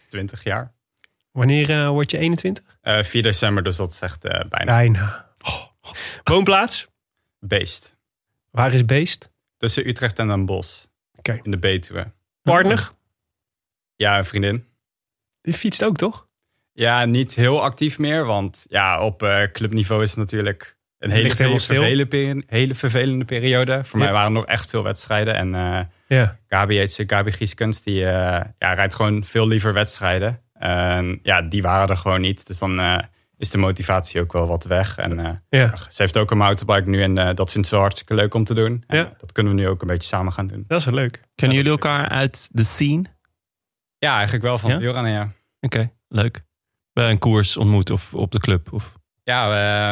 20 0.07 0.43
jaar. 0.43 0.73
Wanneer 1.31 1.69
eh, 1.69 1.89
word 1.89 2.11
je 2.11 2.17
21? 2.17 2.63
Eh 2.81 3.03
4 3.03 3.23
december, 3.23 3.63
dus 3.63 3.75
dat 3.75 3.93
is 3.93 3.99
echt 3.99 4.25
eh, 4.25 4.49
bijna 4.49 4.65
Bijna. 4.75 5.27
Woonplaats? 6.23 6.87
beest. 7.39 7.97
Waar 8.51 8.73
is 8.73 8.85
Beest? 8.85 9.31
Tussen 9.57 9.87
Utrecht 9.87 10.19
en 10.19 10.27
Den 10.27 10.45
Bosch. 10.45 10.85
Oké. 11.15 11.39
In 11.43 11.51
de 11.51 11.57
Betuwe. 11.57 12.11
Partner? 12.41 12.91
Ja, 13.95 14.17
een 14.17 14.25
vriendin. 14.25 14.65
Die 15.41 15.53
fietst 15.53 15.83
ook, 15.83 15.97
toch? 15.97 16.27
Ja, 16.79 17.05
niet 17.05 17.35
heel 17.35 17.63
actief 17.63 17.99
meer. 17.99 18.25
Want 18.25 18.65
ja, 18.69 19.01
op 19.01 19.23
eh, 19.23 19.43
clubniveau 19.51 20.03
is 20.03 20.09
het 20.09 20.19
natuurlijk 20.19 20.77
een 20.97 21.09
hele, 21.09 21.33
hele, 21.37 21.59
stil. 21.59 21.75
vervelende, 21.77 22.05
peri- 22.05 22.43
hele 22.47 22.75
vervelende 22.75 23.25
periode. 23.25 23.83
Voor 23.83 23.99
Ja. 23.99 24.05
mij 24.05 24.13
waren 24.13 24.27
er 24.27 24.33
nog 24.39 24.45
echt 24.45 24.69
veel 24.69 24.83
wedstrijden. 24.83 25.35
En 25.35 25.55
eh 25.55 25.79
Ja. 26.07 26.37
Gabi 26.47 26.77
heet 26.77 26.93
ze, 26.93 27.03
Gabi 27.07 27.31
Gieskens, 27.31 27.81
die 27.81 28.05
eh, 28.05 28.45
ja, 28.57 28.73
rijdt 28.73 28.95
gewoon 28.95 29.23
veel 29.23 29.47
liever 29.47 29.73
wedstrijden. 29.73 30.41
En 30.53 31.19
ja, 31.23 31.41
die 31.41 31.61
waren 31.61 31.87
er 31.87 31.97
gewoon 31.97 32.21
niet. 32.21 32.47
Dus 32.47 32.59
dan 32.59 33.01
is 33.37 33.49
de 33.49 33.57
motivatie 33.57 34.21
ook 34.21 34.33
wel 34.33 34.47
wat 34.47 34.63
weg. 34.65 34.97
En 34.97 35.19
eh, 35.19 35.31
Ja, 35.49 35.75
ze 35.89 36.01
heeft 36.01 36.17
ook 36.17 36.31
een 36.31 36.37
mountainbike 36.37 36.89
nu 36.89 37.01
en 37.03 37.35
dat 37.35 37.51
vindt 37.51 37.67
ze 37.67 37.73
wel 37.73 37.83
hartstikke 37.83 38.13
leuk 38.15 38.33
om 38.33 38.43
te 38.43 38.53
doen. 38.53 38.83
En, 38.87 38.97
Ja. 38.97 39.13
dat 39.17 39.31
kunnen 39.31 39.55
we 39.55 39.61
nu 39.61 39.67
ook 39.67 39.81
een 39.81 39.87
beetje 39.87 40.07
samen 40.07 40.33
gaan 40.33 40.47
doen. 40.47 40.63
dat 40.67 40.79
is 40.79 40.85
wel 40.85 40.93
leuk. 40.93 41.21
Kennen 41.35 41.57
jullie 41.57 41.71
elkaar 41.71 42.07
uit 42.09 42.49
de 42.51 42.63
scene? 42.63 43.03
Ja, 43.97 44.13
eigenlijk 44.13 44.43
wel 44.43 44.57
van 44.57 44.79
Ja? 44.79 45.07
ja. 45.07 45.31
Oké, 45.59 45.91
leuk. 46.07 46.47
Bij 46.99 47.09
een 47.09 47.19
koers 47.19 47.57
ontmoet 47.57 47.89
of 47.89 48.13
op 48.13 48.31
de 48.31 48.39
club? 48.39 48.73
Of... 48.73 48.93
Ja, 49.23 49.43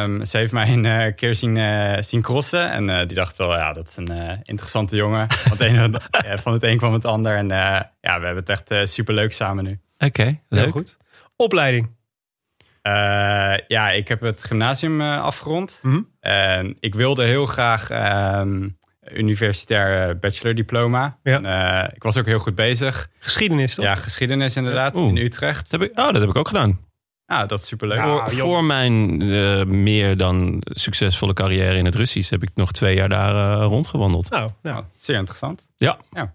ehm, 0.02 0.24
ze 0.24 0.36
heeft 0.36 0.52
mij 0.52 0.68
een 0.72 0.84
eh, 0.84 1.14
keer 1.14 1.34
zien, 1.34 1.56
eh, 1.56 2.02
zien 2.02 2.22
crossen. 2.22 2.70
En 2.70 2.90
eh, 2.90 3.06
die 3.06 3.16
dacht 3.16 3.36
wel, 3.36 3.54
ja, 3.54 3.72
dat 3.72 3.88
is 3.88 3.96
een 3.96 4.08
eh, 4.08 4.38
interessante 4.42 4.96
jongen. 4.96 5.32
Van 5.32 5.50
het, 5.50 5.60
een, 5.60 6.00
ja, 6.30 6.38
van 6.38 6.52
het 6.52 6.62
een 6.62 6.76
kwam 6.76 6.92
het 6.92 7.04
ander. 7.04 7.36
En 7.36 7.50
eh, 7.50 7.80
ja, 8.00 8.20
we 8.20 8.26
hebben 8.26 8.44
het 8.46 8.48
echt 8.48 8.90
super 8.90 9.14
leuk 9.14 9.32
samen 9.32 9.64
nu. 9.64 9.80
Oké, 9.98 10.22
Heel 10.22 10.40
leuk. 10.48 10.70
goed. 10.70 10.96
Opleiding? 11.36 11.96
Eh, 12.82 12.92
ja, 13.68 13.90
ik 13.90 14.08
heb 14.08 14.20
het 14.20 14.44
gymnasium 14.44 15.00
eh, 15.00 15.22
afgerond. 15.22 15.80
Mhm. 15.82 16.00
En 16.20 16.76
ik 16.80 16.94
wilde 16.94 17.24
heel 17.24 17.46
graag 17.46 17.90
ehm 17.90 18.68
universitair 19.12 20.08
eh, 20.08 20.14
bachelordiploma. 20.20 21.18
Ja. 21.22 21.34
En, 21.36 21.46
eh, 21.46 21.94
ik 21.94 22.02
was 22.02 22.16
ook 22.16 22.26
heel 22.26 22.38
goed 22.38 22.54
bezig. 22.54 23.08
Geschiedenis, 23.18 23.74
toch? 23.74 23.84
Ja, 23.84 23.94
geschiedenis 23.94 24.56
inderdaad, 24.56 24.96
Oeh. 24.96 25.08
in 25.08 25.16
Utrecht. 25.16 25.70
Dat 25.70 25.80
heb 25.80 25.90
ik, 25.90 25.98
oh, 25.98 26.04
dat 26.12 26.20
heb 26.20 26.28
ik 26.28 26.36
ook 26.36 26.48
gedaan. 26.48 26.78
Nou, 27.28 27.46
dat 27.46 27.58
is 27.58 27.66
superleuk. 27.66 27.98
Ja. 27.98 28.28
voor, 28.28 28.64
mijn 28.64 29.22
eh, 29.22 29.64
meer 29.64 30.16
dan 30.16 30.62
succesvolle 30.64 31.32
carrière 31.32 31.76
in 31.76 31.84
het 31.84 31.94
Russisch 31.94 32.30
heb 32.30 32.42
ik 32.42 32.50
nog 32.54 32.72
twee 32.72 32.94
jaar 32.94 33.08
daar 33.08 33.60
eh, 33.60 33.66
rondgewandeld. 33.66 34.30
Nou, 34.30 34.50
nou. 34.62 34.74
Nou, 34.74 34.86
zeer 34.96 35.16
interessant. 35.16 35.66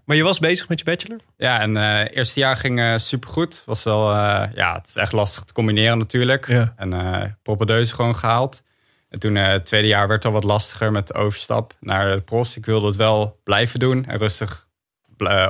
Maar 0.04 0.16
je 0.16 0.22
was 0.22 0.38
bezig 0.38 0.68
met 0.68 0.78
je 0.78 0.84
bachelor? 0.84 1.18
Ja, 1.36 1.60
en 1.60 1.76
eh 1.76 2.16
eerste 2.16 2.40
jaar 2.40 2.56
ging 2.56 2.80
eh 2.80 2.98
supergoed. 2.98 3.62
Was 3.66 3.82
wel, 3.82 4.10
eh, 4.10 4.48
ja, 4.54 4.74
het 4.74 4.88
is 4.88 4.96
echt 4.96 5.12
lastig 5.12 5.44
te 5.44 5.52
combineren 5.52 5.98
natuurlijk. 5.98 6.48
Ja. 6.48 6.72
En 6.76 6.92
eh 6.92 7.30
propedeuse 7.42 7.94
gewoon 7.94 8.16
gehaald. 8.16 8.62
En 9.08 9.18
toen 9.18 9.36
eh, 9.36 9.46
het 9.46 9.66
tweede 9.66 9.88
jaar 9.88 10.08
werd 10.08 10.22
het 10.22 10.32
al 10.32 10.40
wat 10.40 10.50
lastiger 10.50 10.92
met 10.92 11.06
de 11.06 11.14
overstap 11.14 11.74
naar 11.80 12.14
de 12.14 12.20
pros. 12.20 12.56
Ik 12.56 12.66
wilde 12.66 12.86
het 12.86 12.96
wel 12.96 13.40
blijven 13.44 13.80
doen 13.80 14.04
en 14.06 14.18
rustig 14.18 14.66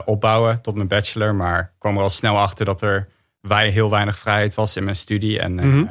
opbouwen 0.04 0.62
tot 0.62 0.74
mijn 0.74 0.88
bachelor. 0.88 1.34
Maar 1.34 1.72
kwam 1.78 1.96
er 1.96 2.02
al 2.02 2.10
snel 2.10 2.38
achter 2.38 2.64
dat 2.64 2.82
er 2.82 3.08
wij 3.48 3.68
heel 3.68 3.90
weinig 3.90 4.18
vrijheid 4.18 4.54
was 4.54 4.76
in 4.76 4.84
mijn 4.84 4.96
studie. 4.96 5.38
En 5.40 5.58
eh, 5.58 5.64
Mhm. 5.66 5.84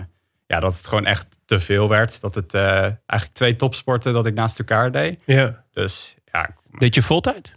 ja, 0.47 0.59
dat 0.59 0.75
het 0.77 0.87
gewoon 0.87 1.05
echt 1.05 1.27
te 1.45 1.59
veel 1.59 1.89
werd. 1.89 2.21
Dat 2.21 2.35
het 2.35 2.53
eh, 2.53 2.71
eigenlijk 2.81 3.31
twee 3.33 3.55
topsporten 3.55 4.13
dat 4.13 4.25
ik 4.25 4.33
naast 4.33 4.59
elkaar 4.59 4.91
deed. 4.91 5.19
Ja. 5.25 5.63
Dus 5.71 6.15
ja, 6.31 6.49
Deed 6.77 6.95
je 6.95 7.01
voltijd? 7.01 7.53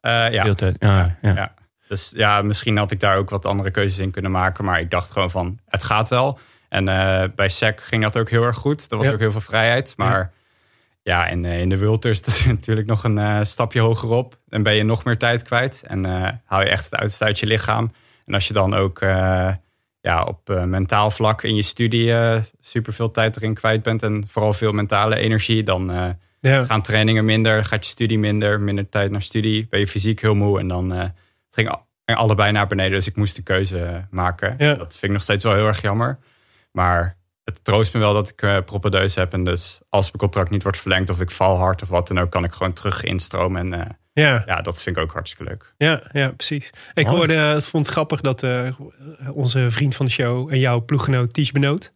eh, 0.00 0.30
ja. 0.32 0.42
Deeltijd. 0.44 0.76
Ja, 0.78 1.16
ja. 1.22 1.34
Ja. 1.34 1.54
Dus 1.88 2.12
ja, 2.16 2.42
misschien 2.42 2.76
had 2.76 2.90
ik 2.90 3.00
daar 3.00 3.16
ook 3.16 3.30
wat 3.30 3.44
andere 3.46 3.70
keuzes 3.70 3.98
in 3.98 4.10
kunnen 4.10 4.30
maken. 4.30 4.64
Maar 4.64 4.80
ik 4.80 4.90
dacht 4.90 5.10
gewoon 5.10 5.30
van, 5.30 5.58
het 5.66 5.84
gaat 5.84 6.08
wel. 6.08 6.38
En 6.68 6.88
eh, 6.88 7.24
bij 7.34 7.48
SEC 7.48 7.80
ging 7.80 8.02
dat 8.02 8.16
ook 8.16 8.30
heel 8.30 8.42
erg 8.42 8.56
goed. 8.56 8.86
Er 8.90 8.96
was 8.96 9.06
Ja. 9.06 9.12
ook 9.12 9.18
heel 9.18 9.30
veel 9.30 9.40
vrijheid. 9.40 9.94
Maar 9.96 10.32
ja, 11.02 11.28
en 11.28 11.44
in 11.44 11.68
de 11.68 11.76
Wulters 11.76 12.20
is 12.26 12.44
natuurlijk 12.44 12.86
nog 12.86 13.04
een 13.04 13.46
stapje 13.46 13.80
hogerop. 13.80 14.38
Dan 14.46 14.62
ben 14.62 14.74
je 14.74 14.82
nog 14.82 15.04
meer 15.04 15.18
tijd 15.18 15.42
kwijt 15.42 15.82
en 15.86 16.04
hou 16.44 16.62
je 16.64 16.68
echt 16.70 16.84
het 16.84 16.94
uiterste 16.94 17.24
uit 17.24 17.38
je 17.38 17.46
lichaam. 17.46 17.92
En 18.28 18.34
als 18.34 18.46
je 18.46 18.52
dan 18.52 18.74
ook 18.74 18.98
ja, 20.00 20.24
op 20.24 20.62
mentaal 20.66 21.10
vlak 21.10 21.42
in 21.42 21.54
je 21.54 21.62
studie 21.62 22.14
super 22.60 22.92
veel 22.92 23.10
tijd 23.10 23.36
erin 23.36 23.54
kwijt 23.54 23.82
bent 23.82 24.02
en 24.02 24.24
vooral 24.28 24.52
veel 24.52 24.72
mentale 24.72 25.16
energie, 25.16 25.62
dan 25.62 26.16
ja. 26.40 26.64
gaan 26.64 26.82
trainingen 26.82 27.24
minder, 27.24 27.64
gaat 27.64 27.84
je 27.84 27.90
studie 27.90 28.18
minder, 28.18 28.60
minder 28.60 28.88
tijd 28.88 29.10
naar 29.10 29.22
studie, 29.22 29.66
ben 29.70 29.80
je 29.80 29.86
fysiek 29.86 30.20
heel 30.20 30.34
moe 30.34 30.58
en 30.58 30.68
dan 30.68 30.90
het 30.90 31.12
ging 31.54 31.68
allebei 32.04 32.52
naar 32.52 32.66
beneden. 32.66 32.92
Dus 32.92 33.06
ik 33.06 33.16
moest 33.16 33.36
de 33.36 33.42
keuze 33.42 34.06
maken. 34.10 34.58
Dat 34.58 34.90
vind 34.90 35.02
ik 35.02 35.10
nog 35.10 35.22
steeds 35.22 35.44
wel 35.44 35.54
heel 35.54 35.66
erg 35.66 35.82
jammer. 35.82 36.18
Maar 36.72 37.16
het 37.44 37.64
troost 37.64 37.94
me 37.94 38.00
wel 38.00 38.12
dat 38.12 38.28
ik 38.28 38.42
uh, 38.42 38.58
propedeus 38.64 39.14
heb. 39.14 39.32
En 39.32 39.44
dus 39.44 39.80
als 39.88 40.06
mijn 40.06 40.18
contract 40.18 40.50
niet 40.50 40.62
wordt 40.62 40.78
verlengd 40.78 41.10
of 41.10 41.20
ik 41.20 41.30
val 41.30 41.56
hard 41.56 41.82
of 41.82 41.88
wat 41.88 42.08
dan 42.08 42.18
ook, 42.18 42.30
kan 42.30 42.44
ik 42.44 42.52
gewoon 42.52 42.72
terug 42.72 43.04
instromen. 43.04 43.72
En 43.72 43.80
uh, 43.80 43.86
ja. 44.18 44.42
ja, 44.46 44.60
dat 44.62 44.82
vind 44.82 44.96
ik 44.96 45.02
ook 45.02 45.12
hartstikke 45.12 45.50
leuk. 45.50 45.72
Ja, 45.76 46.02
ja 46.12 46.30
precies. 46.30 46.70
Ik 46.94 47.06
hoorde, 47.06 47.34
het 47.34 47.66
vond 47.66 47.84
het 47.84 47.92
grappig 47.94 48.20
dat 48.20 48.42
uh, 48.42 48.70
onze 49.32 49.70
vriend 49.70 49.94
van 49.94 50.06
de 50.06 50.12
show 50.12 50.52
en 50.52 50.58
jouw 50.58 50.84
ploeggenoot 50.84 51.32
Ties 51.32 51.52
Benoot, 51.52 51.92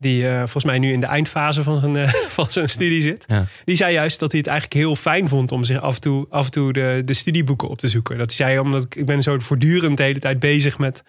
die 0.00 0.22
uh, 0.22 0.36
volgens 0.38 0.64
mij 0.64 0.78
nu 0.78 0.92
in 0.92 1.00
de 1.00 1.06
eindfase 1.06 1.62
van 1.62 1.80
zijn, 1.80 1.94
uh, 1.94 2.08
van 2.38 2.46
zijn 2.50 2.68
studie 2.68 3.02
zit. 3.02 3.26
Die 3.64 3.76
zei 3.76 3.92
juist 3.92 4.20
dat 4.20 4.30
hij 4.30 4.40
het 4.40 4.48
eigenlijk 4.48 4.80
heel 4.80 4.96
fijn 4.96 5.28
vond 5.28 5.52
om 5.52 5.64
zich 5.64 5.80
af 5.80 5.94
en 5.94 6.00
toe, 6.00 6.26
af 6.30 6.44
en 6.44 6.50
toe 6.50 6.72
de, 6.72 7.02
de 7.04 7.14
studieboeken 7.14 7.68
op 7.68 7.78
te 7.78 7.86
zoeken. 7.86 8.18
Dat 8.18 8.26
hij 8.26 8.36
zei, 8.36 8.58
omdat 8.58 8.84
ik, 8.84 8.94
ik 8.94 9.06
ben 9.06 9.22
zo 9.22 9.38
voortdurend 9.38 9.96
de 9.96 10.02
hele 10.02 10.18
tijd 10.18 10.38
bezig 10.38 10.78
met, 10.78 11.04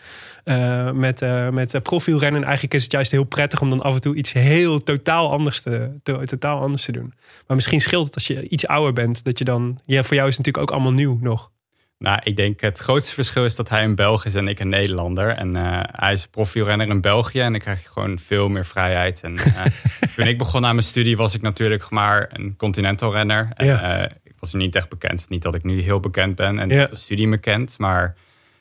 uh, 0.45 0.91
met, 0.91 1.25
met 1.51 1.83
profielrennen. 1.83 2.41
En 2.41 2.45
eigenlijk 2.48 2.74
is 2.74 2.83
het 2.83 2.91
juist 2.91 3.12
heel 3.12 3.24
prettig 3.24 3.62
om 3.62 3.69
dan 3.69 3.81
af 3.81 3.93
en 3.93 4.01
toe 4.01 4.15
iets 4.15 4.33
heel 4.33 4.83
totaal 4.83 5.31
anders 5.31 5.62
te, 5.62 5.89
to, 6.03 6.24
totaal 6.24 6.62
anders 6.62 6.86
te 6.86 6.91
doen. 6.91 7.13
Maar 7.48 7.55
misschien 7.55 7.81
scheelt 7.81 8.05
het 8.05 8.15
als 8.15 8.27
je 8.27 8.48
iets 8.48 8.67
ouder 8.67 8.93
bent, 8.93 9.24
dat 9.24 9.38
je 9.38 9.45
dan, 9.45 9.79
ja, 9.86 10.03
voor 10.03 10.15
jou 10.15 10.27
is 10.27 10.38
het 10.38 10.45
natuurlijk 10.45 10.71
ook 10.71 10.77
allemaal 10.77 10.98
nieuw 10.98 11.17
nog. 11.21 11.51
Nou, 12.01 12.20
ik 12.24 12.36
denk 12.36 12.62
het 12.62 12.79
grootste 12.79 13.13
verschil 13.13 13.46
is 13.46 13.55
dat 13.55 13.70
hij 13.70 13.84
een 13.84 13.96
Belg 13.96 14.25
is 14.25 14.36
en 14.36 14.48
ik 14.48 14.60
een 14.60 14.70
Nederlander. 14.70 15.29
En 15.29 15.58
uh, 15.58 15.79
hij 15.91 16.13
is 16.13 16.27
profielrenner 16.27 16.88
in 16.88 17.01
België 17.01 17.39
en 17.39 17.51
dan 17.51 17.62
krijg 17.62 17.81
je 17.81 17.89
gewoon 17.89 18.20
veel 18.20 18.50
meer 18.50 18.65
vrijheid. 18.65 19.22
En 19.22 19.34
uh, 19.34 19.65
toen 20.15 20.27
ik 20.27 20.38
begon 20.38 20.65
aan 20.65 20.75
mijn 20.75 20.88
studie 20.88 21.17
was 21.17 21.34
ik 21.34 21.41
natuurlijk 21.41 21.89
maar 21.89 22.29
een 22.31 22.55
continental 22.58 23.13
renner. 23.13 23.50
En, 23.53 23.65
ja. 23.65 24.00
uh, 24.00 24.10
ik 24.24 24.34
was 24.39 24.53
niet 24.53 24.75
echt 24.75 24.89
bekend. 24.89 25.29
Niet 25.29 25.41
dat 25.41 25.55
ik 25.55 25.63
nu 25.63 25.81
heel 25.81 26.00
bekend 26.00 26.36
ben 26.36 26.60
en 26.60 26.70
ja. 26.70 26.86
de 26.86 26.96
studie 26.96 27.27
me 27.27 27.38
kent, 27.38 27.77
maar 27.77 28.15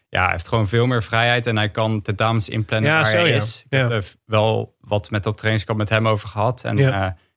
ja, 0.08 0.22
hij 0.22 0.30
heeft 0.30 0.48
gewoon 0.48 0.68
veel 0.68 0.86
meer 0.86 1.02
vrijheid 1.02 1.46
en 1.46 1.56
hij 1.56 1.70
kan 1.70 2.00
de 2.02 2.14
dames 2.14 2.48
inplannen 2.48 2.90
ja, 2.90 2.96
waar 2.96 3.06
zo, 3.06 3.16
hij 3.16 3.30
is. 3.30 3.64
Ik 3.68 3.78
heb 3.78 4.04
wel 4.26 4.76
wat 4.80 5.10
met 5.10 5.26
op 5.26 5.36
trainingskamp 5.36 5.78
met 5.78 5.88
hem 5.88 6.08
over 6.08 6.28
gehad. 6.28 6.64
En 6.64 6.76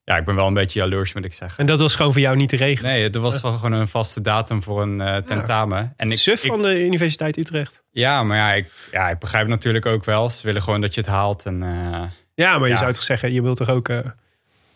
ja, 0.05 0.17
ik 0.17 0.25
ben 0.25 0.35
wel 0.35 0.47
een 0.47 0.53
beetje 0.53 0.79
jaloers, 0.79 1.13
moet 1.13 1.25
ik 1.25 1.33
zeggen. 1.33 1.59
En 1.59 1.65
dat 1.65 1.79
was 1.79 1.95
gewoon 1.95 2.11
voor 2.11 2.21
jou 2.21 2.35
niet 2.35 2.49
te 2.49 2.55
regelen? 2.55 2.91
Nee, 2.91 3.09
er 3.09 3.19
was 3.19 3.41
wel 3.41 3.51
gewoon 3.51 3.71
een 3.71 3.87
vaste 3.87 4.21
datum 4.21 4.63
voor 4.63 4.81
een 4.81 4.99
uh, 4.99 5.15
tentamen. 5.15 5.93
En 5.97 6.07
ik, 6.07 6.13
Suf 6.13 6.41
van 6.45 6.61
de 6.61 6.85
Universiteit 6.85 7.37
Utrecht. 7.37 7.83
Ja, 7.91 8.23
maar 8.23 8.37
ja 8.37 8.53
ik, 8.53 8.67
ja, 8.91 9.09
ik 9.09 9.19
begrijp 9.19 9.47
natuurlijk 9.47 9.85
ook 9.85 10.05
wel. 10.05 10.29
Ze 10.29 10.45
willen 10.45 10.61
gewoon 10.61 10.81
dat 10.81 10.93
je 10.93 11.01
het 11.01 11.09
haalt. 11.09 11.45
En, 11.45 11.61
uh, 11.61 12.03
ja, 12.35 12.59
maar 12.59 12.69
je 12.69 12.77
zou 12.77 12.93
toch 12.93 13.03
zeggen, 13.03 13.33
je 13.33 13.41
wilt 13.41 13.57
toch 13.57 13.69
ook 13.69 13.89
uh, 13.89 13.99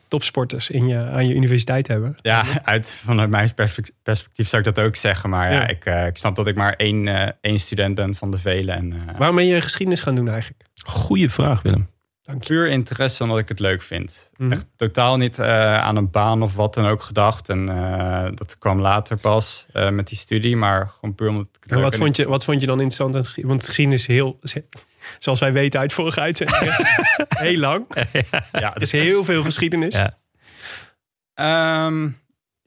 topsporters 0.07 0.69
in 0.69 0.87
je, 0.87 1.05
aan 1.05 1.27
je 1.27 1.33
universiteit 1.33 1.87
hebben? 1.87 2.17
Ja, 2.21 2.43
uit, 2.63 2.99
vanuit 3.05 3.29
mijn 3.29 3.53
perspectief 4.03 4.47
zou 4.47 4.63
ik 4.67 4.75
dat 4.75 4.85
ook 4.85 4.95
zeggen. 4.95 5.29
Maar 5.29 5.51
ja, 5.51 5.67
ik, 5.67 5.85
ik 5.85 6.17
snap 6.17 6.35
dat 6.35 6.47
ik 6.47 6.55
maar 6.55 6.73
één, 6.73 7.35
één 7.41 7.59
student 7.59 7.95
ben 7.95 8.15
van 8.15 8.31
de 8.31 8.37
vele. 8.37 8.71
En, 8.71 8.93
Waarom 9.17 9.35
ben 9.35 9.45
je 9.45 9.61
geschiedenis 9.61 10.01
gaan 10.01 10.15
doen 10.15 10.29
eigenlijk? 10.29 10.63
Goeie 10.83 11.29
vraag, 11.29 11.61
Willem. 11.61 11.95
Puur 12.47 12.67
interesse 12.67 13.23
omdat 13.23 13.37
ik 13.37 13.47
het 13.47 13.59
leuk 13.59 13.81
vind. 13.81 14.31
Mhm. 14.37 14.51
Echt 14.51 14.65
totaal 14.75 15.17
niet 15.17 15.39
uh, 15.39 15.77
aan 15.77 15.95
een 15.95 16.11
baan 16.11 16.41
of 16.41 16.55
wat 16.55 16.73
dan 16.73 16.85
ook 16.85 17.01
gedacht. 17.01 17.49
En 17.49 17.69
uh, 17.69 18.27
dat 18.33 18.57
kwam 18.57 18.79
later 18.79 19.17
pas 19.17 19.65
uh, 19.73 19.89
met 19.89 20.07
die 20.07 20.17
studie. 20.17 20.55
Maar 20.55 20.91
gewoon 20.99 21.15
puur 21.15 21.29
omdat 21.29 21.47
ik 21.47 21.63
het 21.63 21.71
en 21.71 21.81
wat 21.81 21.95
vond, 21.95 22.15
je, 22.15 22.27
wat 22.27 22.43
vond 22.43 22.61
je 22.61 22.67
dan 22.67 22.81
interessant? 22.81 23.33
Want 23.35 23.65
geschiedenis 23.65 24.01
is 24.01 24.07
heel, 24.07 24.39
zoals 25.17 25.39
wij 25.39 25.53
weten 25.53 25.79
uit 25.79 25.93
vorige 25.93 26.19
uitzendingen, 26.19 26.75
heel 27.29 27.59
lang. 27.59 27.85
Ja, 28.51 28.75
er 28.75 28.81
is 28.81 28.91
heel 28.91 29.23
veel 29.23 29.43
geschiedenis. 29.43 29.95
Ja. 29.95 31.85
Um, 31.85 32.17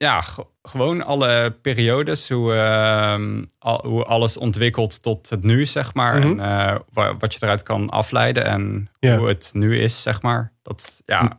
ja, 0.01 0.23
gewoon 0.61 1.05
alle 1.05 1.55
periodes, 1.61 2.29
hoe, 2.29 2.53
uh, 2.53 3.43
al, 3.59 3.85
hoe 3.87 4.03
alles 4.03 4.37
ontwikkelt 4.37 5.03
tot 5.03 5.29
het 5.29 5.43
nu, 5.43 5.65
zeg 5.65 5.93
maar. 5.93 6.19
Mhm. 6.19 6.39
En 6.39 6.81
uh, 6.93 7.11
wat 7.19 7.33
je 7.33 7.39
eruit 7.41 7.63
kan 7.63 7.89
afleiden 7.89 8.45
en 8.45 8.89
hoe 8.99 9.27
het 9.27 9.49
nu 9.53 9.79
is, 9.79 10.01
zeg 10.01 10.21
maar. 10.21 10.53
Dat, 10.61 11.01
ja, 11.05 11.19
hm. 11.19 11.31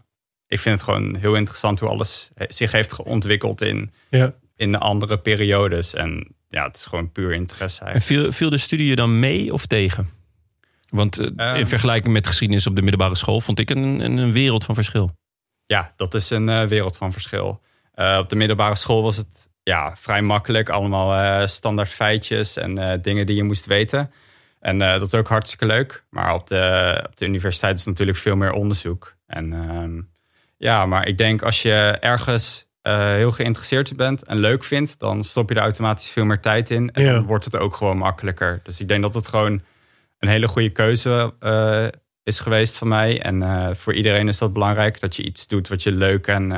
ik 0.47 0.61
vind 0.61 0.75
het 0.75 0.85
gewoon 0.85 1.17
heel 1.17 1.35
interessant 1.35 1.81
hoe 1.81 1.89
alles 1.89 2.31
zich 2.37 2.73
heeft 2.73 3.03
ontwikkeld 3.03 3.61
in, 3.61 3.93
ja. 4.11 4.35
in 4.57 4.73
de 4.73 4.79
andere 4.79 5.19
periodes. 5.19 5.95
En 5.95 6.35
ja, 6.49 6.67
het 6.67 6.77
is 6.77 6.85
gewoon 6.85 7.13
puur 7.13 7.33
interesse. 7.33 7.85
En 7.85 8.01
viel, 8.01 8.33
viel 8.33 8.51
de 8.51 8.59
studie 8.59 8.89
je 8.89 8.97
dan 8.97 9.19
mee 9.19 9.53
of 9.53 9.67
tegen? 9.67 10.09
Want 10.89 11.21
uh, 11.21 11.27
in 11.27 11.37
ehm. 11.37 11.67
vergelijking 11.67 12.13
met 12.13 12.27
geschiedenis 12.27 12.67
op 12.67 12.77
de 12.77 12.83
middelbare 12.83 13.15
school 13.15 13.41
vond 13.41 13.59
ik 13.59 13.71
een, 13.71 14.01
een, 14.01 14.17
een 14.17 14.33
wereld 14.33 14.65
van 14.65 14.75
verschil. 14.75 15.11
Ja, 15.67 15.93
dat 15.97 16.15
is 16.15 16.31
een 16.31 16.69
wereld 16.69 16.97
van 16.97 17.13
verschil. 17.13 17.61
Uh, 18.03 18.19
op 18.19 18.29
de 18.29 18.37
middelbare 18.37 18.75
school 18.75 19.03
was 19.03 19.17
het 19.17 19.51
ja, 19.63 19.97
vrij 19.97 20.23
makkelijk. 20.23 20.69
Allemaal 20.69 21.41
uh, 21.41 21.47
standaard 21.47 21.89
feitjes 21.89 22.57
en 22.57 22.79
uh, 22.79 22.93
dingen 23.03 23.27
die 23.27 23.37
je 23.37 23.43
moest 23.43 23.67
weten. 23.67 24.13
En 24.61 24.79
dat 24.79 25.03
is 25.03 25.15
ook 25.15 25.29
hartstikke 25.29 25.67
leuk. 25.67 26.05
Maar 26.11 26.35
op 26.35 26.47
de, 26.47 27.05
op 27.07 27.17
de 27.17 27.27
universiteit 27.27 27.79
is 27.79 27.85
natuurlijk 27.85 28.19
veel 28.19 28.37
meer 28.37 28.53
onderzoek. 28.53 29.15
En 29.27 29.53
ehm, 29.53 30.01
ja, 30.57 30.87
maar 30.87 31.07
ik 31.07 31.19
denk 31.19 31.43
als 31.43 31.63
je 31.63 31.97
ergens 32.01 32.67
heel 32.83 33.31
geïnteresseerd 33.31 33.97
bent 33.97 34.25
en 34.25 34.39
leuk 34.39 34.65
vindt, 34.65 34.99
dan 34.99 35.25
stop 35.25 35.49
je 35.49 35.55
er 35.55 35.63
automatisch 35.63 36.11
veel 36.11 36.25
meer 36.25 36.41
tijd 36.41 36.71
in. 36.71 36.93
En 36.93 37.05
dan 37.05 37.25
wordt 37.25 37.45
het 37.45 37.57
ook 37.57 37.75
gewoon 37.75 37.99
makkelijker. 37.99 38.61
Dus 38.63 38.81
ik 38.81 38.89
denk 38.89 39.03
dat 39.03 39.15
het 39.15 39.29
gewoon 39.29 39.63
een 40.19 40.29
hele 40.29 40.49
goede 40.49 40.71
keuze 40.71 41.35
is 42.23 42.39
geweest 42.39 42.77
van 42.77 42.89
mij. 42.89 43.23
En 43.23 43.77
voor 43.77 43.95
iedereen 43.95 44.29
is 44.29 44.39
dat 44.39 44.53
belangrijk 44.53 45.01
dat 45.01 45.17
je 45.17 45.23
iets 45.23 45.47
doet 45.47 45.69
wat 45.69 45.83
je 45.83 45.93
leuk 45.93 46.27
en 46.27 46.53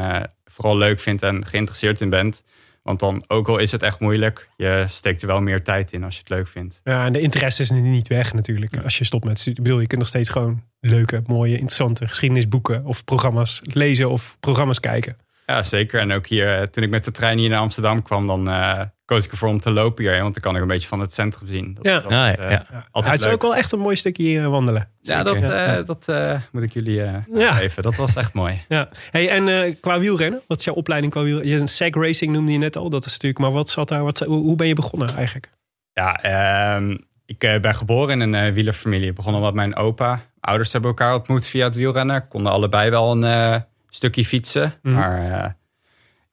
vooral 0.45 0.77
leuk 0.77 1.01
vindt 1.01 1.23
en 1.23 1.47
geïnteresseerd 1.47 2.01
in 2.01 2.11
bent. 2.11 2.45
Want 2.83 3.01
dan, 3.01 3.25
ook 3.27 3.49
al 3.49 3.59
is 3.59 3.73
het 3.73 3.83
echt 3.83 4.01
moeilijk, 4.01 4.49
je 4.57 4.85
steekt 4.89 5.23
er 5.23 5.29
wel 5.29 5.41
meer 5.41 5.63
tijd 5.63 5.93
in 5.93 6.05
als 6.05 6.15
je 6.15 6.21
het 6.21 6.29
leuk 6.29 6.49
vindt. 6.49 6.81
Ja, 6.85 7.05
en 7.05 7.13
de 7.13 7.21
interesse 7.21 7.63
is 7.63 7.71
niet 7.71 8.09
weg 8.09 8.33
natuurlijk. 8.33 8.77
Als 8.83 8.99
je 8.99 9.05
stopt 9.05 9.25
met 9.25 9.39
studie. 9.39 9.59
Ik 9.59 9.65
bedoel, 9.65 9.81
je 9.81 9.87
kunt 9.87 10.01
nog 10.01 10.09
steeds 10.09 10.29
gewoon 10.29 10.63
leuke, 10.81 11.23
mooie, 11.27 11.53
interessante 11.53 12.09
geschiedenisboeken 12.09 12.85
of 12.85 13.05
programma's 13.05 13.61
lezen 13.63 14.11
of 14.11 14.37
programma's 14.41 14.81
kijken. 14.81 15.17
Ja, 15.47 15.63
zeker. 15.63 16.01
En 16.01 16.13
ook 16.13 16.27
hier, 16.27 16.59
eh, 16.59 16.67
toen 16.67 16.85
ik 16.85 16.91
met 16.91 17.05
de 17.05 17.11
trein 17.11 17.39
hier 17.39 17.49
naar 17.49 17.61
Amsterdam 17.61 18.03
kwam, 18.03 18.27
dan 18.27 18.51
uh, 18.51 18.81
koos 19.05 19.25
ik 19.25 19.31
ervoor 19.31 19.49
om 19.49 19.61
te 19.61 19.73
lopen 19.73 20.05
hier. 20.05 20.23
Want 20.23 20.35
dan 20.35 20.43
kan 20.43 20.57
ik 20.57 20.63
een 20.63 20.69
beetje 20.69 20.89
van 20.89 21.01
het 21.01 21.13
centrum 21.13 21.49
zien. 21.49 21.75
Dat 21.75 21.85
ja. 21.85 21.97
Is 21.97 22.05
altijd, 22.05 22.37
ja, 22.37 22.51
ja. 22.51 22.87
Uh, 22.93 23.11
het 23.11 23.25
is 23.25 23.27
ook 23.27 23.43
wel 23.43 23.57
echt 23.57 23.73
een 23.73 23.79
mooi 23.79 23.97
stukje 23.97 24.49
wandelen. 24.49 24.89
Ja, 25.01 25.23
dat, 25.23 25.43
dat 25.87 26.09
moet 26.53 26.63
ik 26.63 26.73
jullie 26.73 27.01
uh, 27.33 27.61
even. 27.61 27.83
Dat 27.83 27.97
was 27.97 28.17
echt 28.17 28.35
mooi. 28.35 28.65
Ja. 28.69 28.89
Hey, 29.11 29.29
en 29.29 29.81
qua 29.81 29.99
wielrennen, 29.99 30.41
wat 30.47 30.59
is 30.59 30.65
jouw 30.65 30.75
opleiding 30.75 31.13
qua 31.13 31.23
wielrennen? 31.23 31.61
Een 31.61 31.69
seg 31.69 31.95
racing 31.95 32.33
noemde 32.33 32.53
je 32.53 32.59
net 32.59 32.77
al. 32.77 32.91
Dat 32.91 33.05
is 33.05 33.13
natuurlijk, 33.13 33.41
maar 33.41 33.53
wat 33.53 33.71
zat 33.71 33.89
daar? 33.89 34.03
Wat, 34.03 34.19
hoe 34.19 34.57
ben 34.57 34.67
je 34.67 34.75
begonnen 34.75 35.09
eigenlijk? 35.17 35.51
Ja, 35.93 36.23
ehm, 36.23 36.97
ik 37.27 37.39
ben 37.39 37.75
geboren 37.75 38.21
in 38.21 38.33
een 38.33 38.53
wielerfamilie. 38.53 39.09
Ik 39.09 39.15
begon 39.15 39.35
al 39.35 39.41
met 39.41 39.55
mijn 39.55 39.77
opa. 39.77 40.23
Ouders 40.41 40.73
hebben 40.73 40.91
elkaar 40.91 41.15
ontmoet 41.15 41.47
via 41.47 41.65
het 41.65 41.77
wielrennen. 41.77 42.29
Konden 42.29 42.53
allebei 42.53 42.91
wel 42.91 43.25
een 43.25 43.65
stukje 43.89 44.25
fietsen. 44.25 44.73
Mhm. 44.83 44.95
Maar 44.95 45.23
uh, 45.29 45.45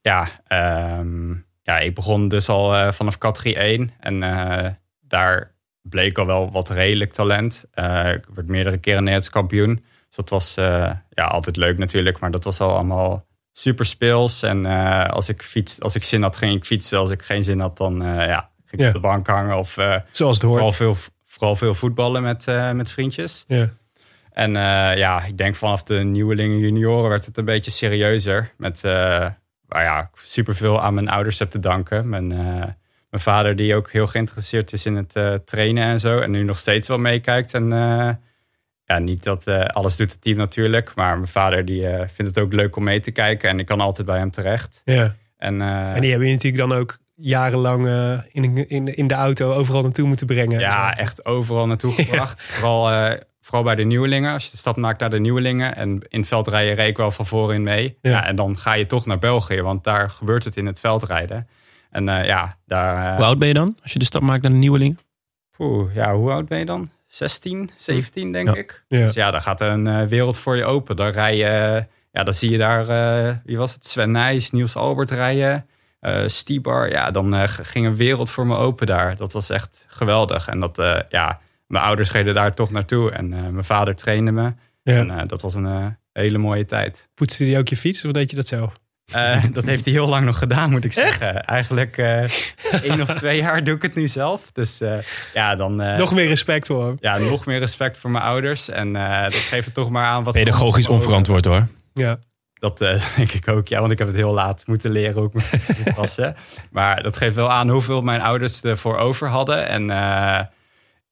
ja, 0.01 0.27
um, 0.99 1.45
ja, 1.71 1.79
ik 1.79 1.95
begon 1.95 2.27
dus 2.27 2.49
al 2.49 2.75
uh, 2.75 2.91
vanaf 2.91 3.17
categorie 3.17 3.55
1. 3.55 3.91
En 3.99 4.23
uh, 4.23 4.67
daar 5.01 5.55
bleek 5.81 6.17
al 6.17 6.25
wel 6.25 6.51
wat 6.51 6.69
redelijk 6.69 7.13
talent. 7.13 7.65
ik 8.15 8.25
werd 8.33 8.47
meerdere 8.47 8.77
keren 8.77 8.99
Nederlands 8.99 9.29
kampioen. 9.29 9.75
Dus 10.07 10.15
dat 10.15 10.29
was 10.29 10.53
ja, 11.09 11.25
altijd 11.25 11.55
leuk 11.55 11.77
natuurlijk. 11.77 12.19
Maar 12.19 12.31
dat 12.31 12.43
was 12.43 12.59
al 12.59 12.73
allemaal 12.73 13.25
super 13.51 13.85
speels. 13.85 14.43
En 14.43 14.65
als, 15.09 15.29
ik 15.29 15.41
fiets, 15.41 15.81
als 15.81 15.95
ik 15.95 16.03
zin 16.03 16.21
had, 16.21 16.37
ging 16.37 16.55
ik 16.55 16.65
fietsen. 16.65 16.97
Als 16.97 17.09
ik 17.09 17.21
geen 17.21 17.43
zin 17.43 17.59
had, 17.59 17.77
dan 17.77 18.01
ja, 18.03 18.49
ging 18.65 18.81
ik 18.81 18.87
op 18.87 18.93
de 18.93 18.99
bank 18.99 19.27
hangen. 19.27 19.57
Of, 19.57 19.77
Zoals 20.11 20.37
het 20.37 20.45
hoort. 20.45 20.59
Vooral 20.59 20.71
veel, 20.73 20.95
vooral 21.25 21.55
veel 21.55 21.73
voetballen 21.73 22.23
met, 22.23 22.45
met 22.73 22.91
vriendjes. 22.91 23.45
Ja. 23.47 23.69
En 24.31 24.53
ja, 24.97 25.23
ik 25.25 25.37
denk 25.37 25.55
vanaf 25.55 25.83
de 25.83 26.03
nieuwelingen 26.03 26.59
junioren 26.59 27.09
werd 27.09 27.25
het 27.25 27.37
een 27.37 27.45
beetje 27.45 27.71
serieuzer. 27.71 28.53
Met 28.57 28.83
waar 29.71 29.83
ja, 29.83 30.09
superveel 30.23 30.81
aan 30.81 30.93
mijn 30.93 31.09
ouders 31.09 31.39
heb 31.39 31.49
te 31.49 31.59
danken. 31.59 32.09
Mijn, 32.09 32.33
uh, 32.33 32.39
mijn 33.09 33.23
vader 33.23 33.55
die 33.55 33.75
ook 33.75 33.91
heel 33.91 34.07
geïnteresseerd 34.07 34.73
is 34.73 34.85
in 34.85 34.95
het 34.95 35.45
trainen 35.45 35.83
en 35.83 35.99
zo. 35.99 36.19
En 36.19 36.31
nu 36.31 36.43
nog 36.43 36.59
steeds 36.59 36.87
wel 36.87 36.97
meekijkt. 36.97 37.53
En 37.53 37.69
ja, 38.85 38.99
niet 38.99 39.23
dat 39.23 39.47
alles 39.47 39.95
doet 39.95 40.11
het 40.11 40.21
team 40.21 40.37
natuurlijk. 40.37 40.95
Maar 40.95 41.15
mijn 41.15 41.27
vader 41.27 41.65
die 41.65 41.87
vindt 41.87 42.35
het 42.35 42.39
ook 42.39 42.53
leuk 42.53 42.75
om 42.75 42.83
mee 42.83 42.99
te 42.99 43.11
kijken. 43.11 43.49
En 43.49 43.59
ik 43.59 43.65
kan 43.65 43.81
altijd 43.81 44.07
bij 44.07 44.17
hem 44.17 44.31
terecht. 44.31 44.81
Ja. 44.85 45.15
En, 45.37 45.61
en 45.61 46.01
die 46.01 46.09
hebben 46.09 46.27
je 46.27 46.33
natuurlijk 46.33 46.69
dan 46.69 46.77
ook 46.77 46.97
jarenlang 47.21 47.85
eh, 47.87 48.19
in, 48.31 48.67
in, 48.67 48.95
in 48.95 49.07
de 49.07 49.13
auto 49.13 49.53
overal 49.53 49.81
naartoe 49.81 50.07
moeten 50.07 50.27
brengen. 50.27 50.59
Ja, 50.59 50.97
echt 50.97 51.25
overal 51.25 51.67
naartoe 51.67 51.91
gebracht. 52.03 52.41
Vooral, 52.43 52.91
eh, 52.91 53.17
vooral 53.41 53.63
bij 53.63 53.75
de 53.75 53.83
nieuwelingen. 53.83 54.33
Als 54.33 54.45
je 54.45 54.51
de 54.51 54.57
stap 54.57 54.75
maakt 54.77 54.99
naar 54.99 55.09
de 55.09 55.19
nieuwelingen. 55.19 55.75
En 55.75 56.01
in 56.09 56.19
het 56.19 56.27
veldrijden 56.27 56.73
reed 56.75 56.87
ik 56.89 56.97
wel 56.97 57.11
van 57.11 57.25
voorin 57.25 57.63
mee. 57.63 57.97
Ja. 58.01 58.09
Ja. 58.11 58.25
en 58.25 58.35
dan 58.35 58.57
ga 58.57 58.73
je 58.73 58.85
toch 58.85 59.05
naar 59.05 59.19
België. 59.19 59.61
Want 59.61 59.83
daar 59.83 60.09
gebeurt 60.09 60.43
het 60.43 60.57
in 60.57 60.65
het 60.65 60.79
veldrijden. 60.79 61.47
En 61.91 62.09
eh, 62.09 62.25
ja, 62.25 62.57
daar... 62.65 63.15
Hoe 63.15 63.25
oud 63.25 63.39
ben 63.39 63.47
je 63.47 63.53
dan 63.53 63.77
als 63.81 63.93
je 63.93 63.99
de 63.99 64.05
stap 64.05 64.21
maakt 64.21 64.41
naar 64.43 64.51
de 64.51 64.57
nieuweling? 64.57 64.97
poeh, 65.57 65.95
ja, 65.95 66.15
hoe 66.15 66.31
oud 66.31 66.47
ben 66.47 66.59
je 66.59 66.65
dan? 66.65 66.89
16, 67.07 67.69
17 67.75 68.31
denk 68.31 68.47
Ja. 68.47 68.53
ik. 68.55 68.83
Ja. 68.87 68.99
Dus 68.99 69.13
ja, 69.13 69.31
dan 69.31 69.41
gaat 69.41 69.61
er 69.61 69.69
een 69.71 70.07
wereld 70.07 70.37
voor 70.39 70.55
je 70.57 70.65
open. 70.65 70.95
Dan 70.95 71.07
rij 71.09 71.37
je... 71.37 71.85
Ja, 72.11 72.23
dan 72.23 72.33
zie 72.33 72.51
je 72.51 72.57
daar... 72.57 72.87
eh, 73.27 73.35
wie 73.43 73.57
was 73.57 73.73
het? 73.73 73.85
Sven 73.85 74.11
Nijs, 74.11 74.51
Niels 74.51 74.75
Albert 74.75 75.11
rijden. 75.11 75.65
Eh 76.01 76.27
Stibar. 76.27 76.89
Ja, 76.91 77.11
dan 77.11 77.35
eh, 77.35 77.43
ging 77.47 77.85
een 77.85 77.95
wereld 77.95 78.29
voor 78.29 78.47
me 78.47 78.55
open 78.55 78.87
daar. 78.87 79.15
Dat 79.15 79.33
was 79.33 79.49
echt 79.49 79.85
geweldig. 79.87 80.47
En 80.47 80.59
dat, 80.59 80.79
eh, 80.79 80.99
ja... 81.09 81.39
Mijn 81.67 81.83
ouders 81.83 82.11
reden 82.11 82.33
daar 82.33 82.53
toch 82.53 82.71
naartoe. 82.71 83.11
En 83.11 83.33
eh, 83.33 83.39
mijn 83.47 83.63
vader 83.63 83.95
trainde 83.95 84.31
me. 84.31 84.53
Ja. 84.83 84.95
En 84.97 85.11
eh, 85.19 85.27
dat 85.27 85.41
was 85.41 85.55
een 85.55 85.97
hele 86.13 86.37
mooie 86.37 86.65
tijd. 86.65 87.09
Poetste 87.13 87.45
die 87.45 87.57
ook 87.57 87.67
je 87.67 87.77
fiets 87.77 88.05
of 88.05 88.11
deed 88.11 88.29
je 88.29 88.35
dat 88.35 88.47
zelf? 88.47 88.73
Eh, 89.13 89.43
dat 89.51 89.65
heeft 89.65 89.83
hij 89.85 89.93
heel 89.93 90.07
lang 90.07 90.25
nog 90.25 90.37
gedaan, 90.37 90.69
moet 90.69 90.83
ik 90.83 90.93
zeggen. 90.93 91.43
Eigenlijk 91.45 91.97
eh 91.97 92.23
één 92.83 93.01
of 93.01 93.13
twee 93.13 93.41
jaar 93.41 93.63
doe 93.63 93.75
ik 93.75 93.81
het 93.81 93.95
nu 93.95 94.07
zelf. 94.07 94.51
Dus 94.51 94.81
eh, 94.81 94.97
ja, 95.33 95.55
dan... 95.55 95.81
eh, 95.81 95.97
Nog 95.97 96.13
meer 96.13 96.27
respect 96.27 96.67
voor 96.67 96.85
hem. 96.85 96.97
ja, 96.99 97.17
nog 97.17 97.45
meer 97.45 97.59
respect 97.59 97.97
voor 97.97 98.09
mijn 98.11 98.23
ouders. 98.23 98.69
En 98.69 98.95
eh, 98.95 99.23
dat 99.23 99.33
geeft 99.33 99.65
het 99.65 99.73
toch 99.73 99.89
maar 99.89 100.05
aan 100.05 100.23
wat... 100.23 100.33
Pedagogisch 100.33 100.87
onverantwoord 100.87 101.45
hoor. 101.45 101.67
Ja. 101.93 102.19
Dat 102.61 102.81
eh, 102.81 103.15
denk 103.17 103.31
ik 103.31 103.47
ook, 103.47 103.67
ja. 103.67 103.79
Want 103.79 103.91
ik 103.91 103.97
heb 103.97 104.07
het 104.07 104.15
heel 104.15 104.33
laat 104.33 104.67
moeten 104.67 104.91
leren 104.91 105.21
ook 105.21 105.33
met 105.33 105.91
passen. 105.95 106.35
Maar 106.71 107.03
dat 107.03 107.17
geeft 107.17 107.35
wel 107.35 107.51
aan 107.51 107.69
hoeveel 107.69 108.01
mijn 108.01 108.21
ouders 108.21 108.61
ervoor 108.63 108.97
over 108.97 109.27
hadden. 109.27 109.67
En 109.67 109.89
eh, 109.89 110.41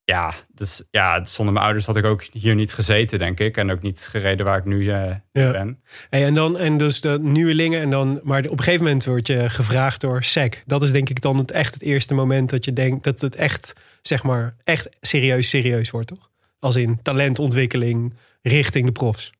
ja, 0.03 0.33
dus, 0.53 0.83
ja, 0.91 1.25
zonder 1.25 1.53
mijn 1.53 1.65
ouders 1.65 1.85
had 1.85 1.97
ik 1.97 2.05
ook 2.05 2.23
hier 2.31 2.55
niet 2.55 2.73
gezeten, 2.73 3.19
denk 3.19 3.39
ik. 3.39 3.57
En 3.57 3.71
ook 3.71 3.81
niet 3.81 4.07
gereden 4.09 4.45
waar 4.45 4.57
ik 4.57 4.65
nu 4.65 4.91
eh, 4.91 5.15
Ja. 5.31 5.51
ben. 5.51 5.81
Hey, 6.09 6.25
en 6.25 6.33
dan 6.33 6.57
en 6.57 6.77
dus 6.77 7.01
de 7.01 7.19
nieuwelingen 7.21 7.81
en 7.81 7.89
dan, 7.89 8.19
maar 8.23 8.43
op 8.45 8.57
een 8.57 8.63
gegeven 8.63 8.85
moment 8.85 9.05
word 9.05 9.27
je 9.27 9.49
gevraagd 9.49 10.01
door 10.01 10.23
SEC. 10.23 10.63
Dat 10.65 10.81
is 10.81 10.91
denk 10.91 11.09
ik 11.09 11.21
dan 11.21 11.37
het, 11.37 11.51
echt 11.51 11.73
het 11.73 11.83
eerste 11.83 12.13
moment 12.13 12.49
dat 12.49 12.65
je 12.65 12.73
denkt 12.73 13.03
dat 13.03 13.21
het 13.21 13.35
echt, 13.35 13.73
zeg 14.01 14.23
maar, 14.23 14.55
echt 14.63 14.89
serieus, 15.01 15.49
serieus 15.49 15.89
wordt, 15.89 16.07
toch? 16.07 16.29
Als 16.59 16.75
in 16.75 16.99
talentontwikkeling 17.01 18.13
richting 18.41 18.85
de 18.85 18.91
profs. 18.91 19.31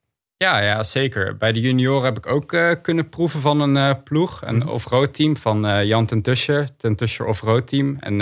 Ja, 0.43 0.59
ja, 0.59 0.83
zeker. 0.83 1.37
Bij 1.37 1.51
de 1.51 1.59
junioren 1.59 2.03
heb 2.03 2.17
ik 2.17 2.27
ook 2.27 2.53
eh, 2.53 2.71
kunnen 2.81 3.09
proeven 3.09 3.41
van 3.41 3.59
een 3.59 3.77
eh, 3.77 4.03
ploeg. 4.03 4.41
Een 4.45 4.67
off-road 4.67 5.13
team 5.13 5.37
van 5.37 5.67
eh, 5.67 5.83
Jan 5.83 6.05
ten 6.05 6.21
Tuscher. 6.21 6.67
Ten 6.77 6.95
Tuscher 6.95 7.25
off-road 7.25 7.67
team. 7.67 7.97
En 7.99 8.15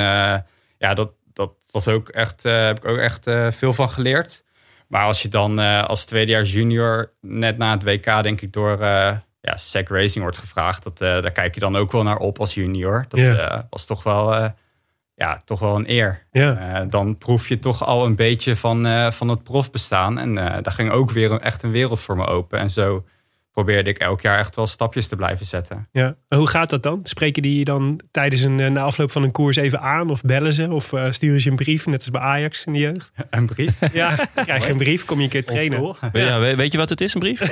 ja, 0.77 0.93
dat, 0.93 1.11
dat 1.33 1.53
was 1.71 1.87
ook 1.87 2.09
echt, 2.09 2.43
heb 2.43 2.77
ik 2.77 2.85
ook 2.85 2.97
echt 2.97 3.29
veel 3.49 3.73
van 3.73 3.89
geleerd. 3.89 4.43
Maar 4.87 5.05
als 5.05 5.21
je 5.21 5.29
dan 5.29 5.59
als 5.87 6.05
tweedejaars 6.05 6.51
junior 6.51 7.11
net 7.21 7.57
na 7.57 7.71
het 7.71 7.83
WK 7.83 8.23
denk 8.23 8.41
ik 8.41 8.53
door 8.53 8.79
ja, 9.41 9.57
SEC 9.57 9.89
Racing 9.89 10.23
wordt 10.23 10.37
gevraagd. 10.37 10.83
Dat, 10.83 10.97
daar 10.97 11.31
kijk 11.31 11.53
je 11.53 11.59
dan 11.59 11.75
ook 11.75 11.91
wel 11.91 12.03
naar 12.03 12.17
op 12.17 12.39
als 12.39 12.53
junior. 12.53 13.05
Dat 13.07 13.65
was 13.69 13.85
toch 13.85 14.03
wel, 14.03 14.51
ja, 15.17 15.41
toch 15.45 15.59
wel 15.59 15.75
een 15.75 15.89
eer. 15.89 16.23
Ja. 16.31 16.57
Eh, 16.57 16.89
dan 16.89 17.17
proef 17.17 17.47
je 17.47 17.59
toch 17.59 17.85
al 17.85 18.05
een 18.05 18.15
beetje 18.15 18.55
van, 18.55 18.85
eh, 18.85 19.11
van 19.11 19.27
het 19.27 19.43
profbestaan. 19.43 20.17
En 20.17 20.37
eh, 20.37 20.63
daar 20.63 20.73
ging 20.73 20.91
ook 20.91 21.11
weer 21.11 21.31
een, 21.31 21.41
echt 21.41 21.63
een 21.63 21.71
wereld 21.71 22.01
voor 22.01 22.17
me 22.17 22.25
open. 22.25 22.59
En 22.59 22.69
zo 22.69 23.05
probeerde 23.57 23.89
ik 23.89 23.97
elk 23.97 24.21
jaar 24.21 24.39
echt 24.39 24.55
wel 24.55 24.67
stapjes 24.67 25.07
te 25.07 25.15
blijven 25.15 25.45
zetten. 25.45 25.87
Ja. 25.91 26.15
En 26.29 26.37
hoe 26.37 26.47
gaat 26.47 26.69
dat 26.69 26.83
dan? 26.83 26.99
Spreken 27.03 27.41
die 27.41 27.57
je 27.59 27.65
dan 27.65 27.99
tijdens 28.11 28.41
een 28.41 28.59
eh, 28.59 28.69
na 28.69 28.81
afloop 28.81 29.11
van 29.11 29.23
een 29.23 29.31
koers 29.31 29.55
even 29.57 29.81
aan 29.81 30.09
of 30.09 30.21
bellen 30.21 30.53
ze 30.53 30.69
of 30.71 30.93
eh, 30.93 31.11
sturen 31.11 31.37
ze 31.39 31.43
je 31.45 31.49
een 31.49 31.55
brief, 31.63 31.85
net 31.85 31.95
als 31.95 32.09
bij 32.09 32.21
Ajax 32.21 32.65
in 32.65 32.73
de 32.73 32.79
jeugd? 32.79 33.11
Een 33.29 33.45
brief. 33.45 33.79
Ja, 33.93 34.15
krijg 34.45 34.65
je 34.65 34.71
een 34.71 34.77
brief, 34.77 35.05
kom 35.05 35.17
je 35.17 35.23
een 35.23 35.29
keer 35.29 35.45
trainen. 35.45 35.95
Ja, 36.13 36.39
weet, 36.39 36.71
je 36.71 36.77
wat 36.77 36.89
het 36.89 37.01
is, 37.01 37.13
een 37.13 37.19
brief? 37.19 37.39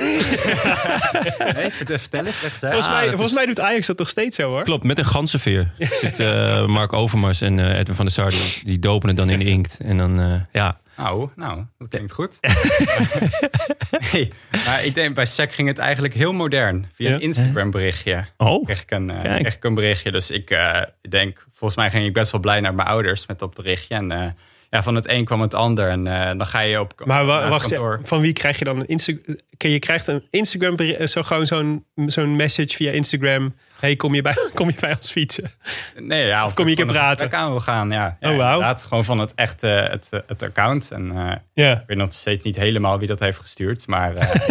Nee, 1.54 1.70
vertel, 1.70 2.24
eens. 2.24 2.40
Zeg. 2.40 2.58
Volgens, 2.58 2.86
Ah, 2.86 2.92
mij, 2.94 3.06
volgens 3.08 3.28
is- 3.30 3.34
mij 3.36 3.46
doet 3.46 3.60
Ajax 3.60 3.86
dat 3.86 3.98
nog 3.98 4.08
steeds 4.08 4.36
zo 4.36 4.48
hoor. 4.48 4.62
Klopt, 4.62 4.84
met 4.84 4.98
een 4.98 5.04
ganzenveer. 5.04 5.72
Zit 5.78 6.20
eh, 6.20 6.66
Mark 6.66 6.92
Overmars 6.92 7.40
en 7.40 7.58
eh, 7.58 7.78
Edwin 7.78 7.94
van 7.96 8.04
der 8.04 8.14
Sar, 8.14 8.30
die, 8.30 8.60
die 8.64 8.78
dopen 8.78 9.08
het 9.08 9.16
dan 9.16 9.30
in 9.30 9.38
de 9.38 9.44
inkt. 9.44 9.78
En 9.84 9.96
dan, 9.96 10.20
eh, 10.20 10.34
ja. 10.52 10.78
Nou, 10.96 11.28
nou, 11.36 11.64
dat 11.78 11.88
klinkt 11.88 12.12
goed. 12.12 12.38
nee, 14.12 14.32
maar 14.50 14.84
ik 14.84 14.94
denk, 14.94 15.14
bij 15.14 15.26
SEC 15.26 15.52
ging 15.52 15.68
het 15.68 15.78
eigenlijk 15.78 16.14
heel 16.14 16.32
modern. 16.32 16.86
Via 16.92 17.12
een 17.12 17.20
Instagram 17.20 17.70
berichtje 17.70 18.26
Oh, 18.36 18.64
kreeg 18.64 18.82
ik, 18.82 18.90
een, 18.90 19.10
eh, 19.10 19.40
kreeg 19.40 19.54
ik 19.54 19.64
een 19.64 19.74
berichtje. 19.74 20.12
Dus 20.12 20.30
ik 20.30 20.50
eh, 20.50 20.82
denk, 21.08 21.46
volgens 21.52 21.80
mij 21.80 21.90
ging 21.90 22.06
ik 22.06 22.12
best 22.12 22.32
wel 22.32 22.40
blij 22.40 22.60
naar 22.60 22.74
mijn 22.74 22.88
ouders 22.88 23.26
met 23.26 23.38
dat 23.38 23.54
berichtje. 23.54 23.94
En 23.94 24.12
eh, 24.12 24.30
ja, 24.70 24.82
van 24.82 24.94
het 24.94 25.08
een 25.08 25.24
kwam 25.24 25.40
het 25.40 25.54
ander. 25.54 25.88
En 25.88 26.04
dan 26.38 26.46
ga 26.46 26.60
je 26.60 26.80
op 26.80 27.02
Maar 27.04 27.24
wacht, 27.24 27.68
kantoor. 27.68 28.00
van 28.02 28.20
wie 28.20 28.32
krijg 28.32 28.58
je 28.58 28.64
dan 28.64 28.80
een 28.80 28.86
Instagram? 28.88 29.36
Je 29.58 29.78
krijgt 29.78 30.06
een 30.06 30.26
Instagram, 30.30 30.76
zo 31.06 31.22
gewoon 31.22 31.46
zo'n 31.46 31.84
zo'n 31.94 32.36
message 32.36 32.76
via 32.76 32.92
Instagram. 32.92 33.54
Hey, 33.80 33.96
kom 33.96 34.14
je 34.14 34.22
bij, 34.22 34.34
kom 34.54 34.68
je 34.68 34.76
bij 34.80 34.90
ons 34.96 35.12
fietsen? 35.12 35.50
Nee, 35.98 36.26
ja, 36.26 36.44
of, 36.44 36.54
kom 36.54 36.64
je 36.64 36.70
een 36.70 36.76
keer 36.76 36.86
praten? 36.86 37.32
aan 37.32 37.50
wil 37.50 37.60
gaan, 37.60 37.90
ja. 37.90 38.16
ja 38.20 38.30
Oh, 38.30 38.36
wauw. 38.36 38.52
Inderdaad, 38.52 38.82
gewoon 38.82 39.04
van 39.04 39.18
het 39.18 39.34
echte, 39.34 39.66
het, 39.66 40.10
het 40.26 40.42
account. 40.42 40.90
En 40.90 41.12
Ja. 41.52 41.72
ik 41.72 41.82
weet 41.86 41.96
nog 41.96 42.12
steeds 42.12 42.44
niet 42.44 42.56
helemaal 42.56 42.98
wie 42.98 43.08
dat 43.08 43.20
heeft 43.20 43.38
gestuurd. 43.38 43.86
Maar 43.86 44.14
eh, 44.14 44.48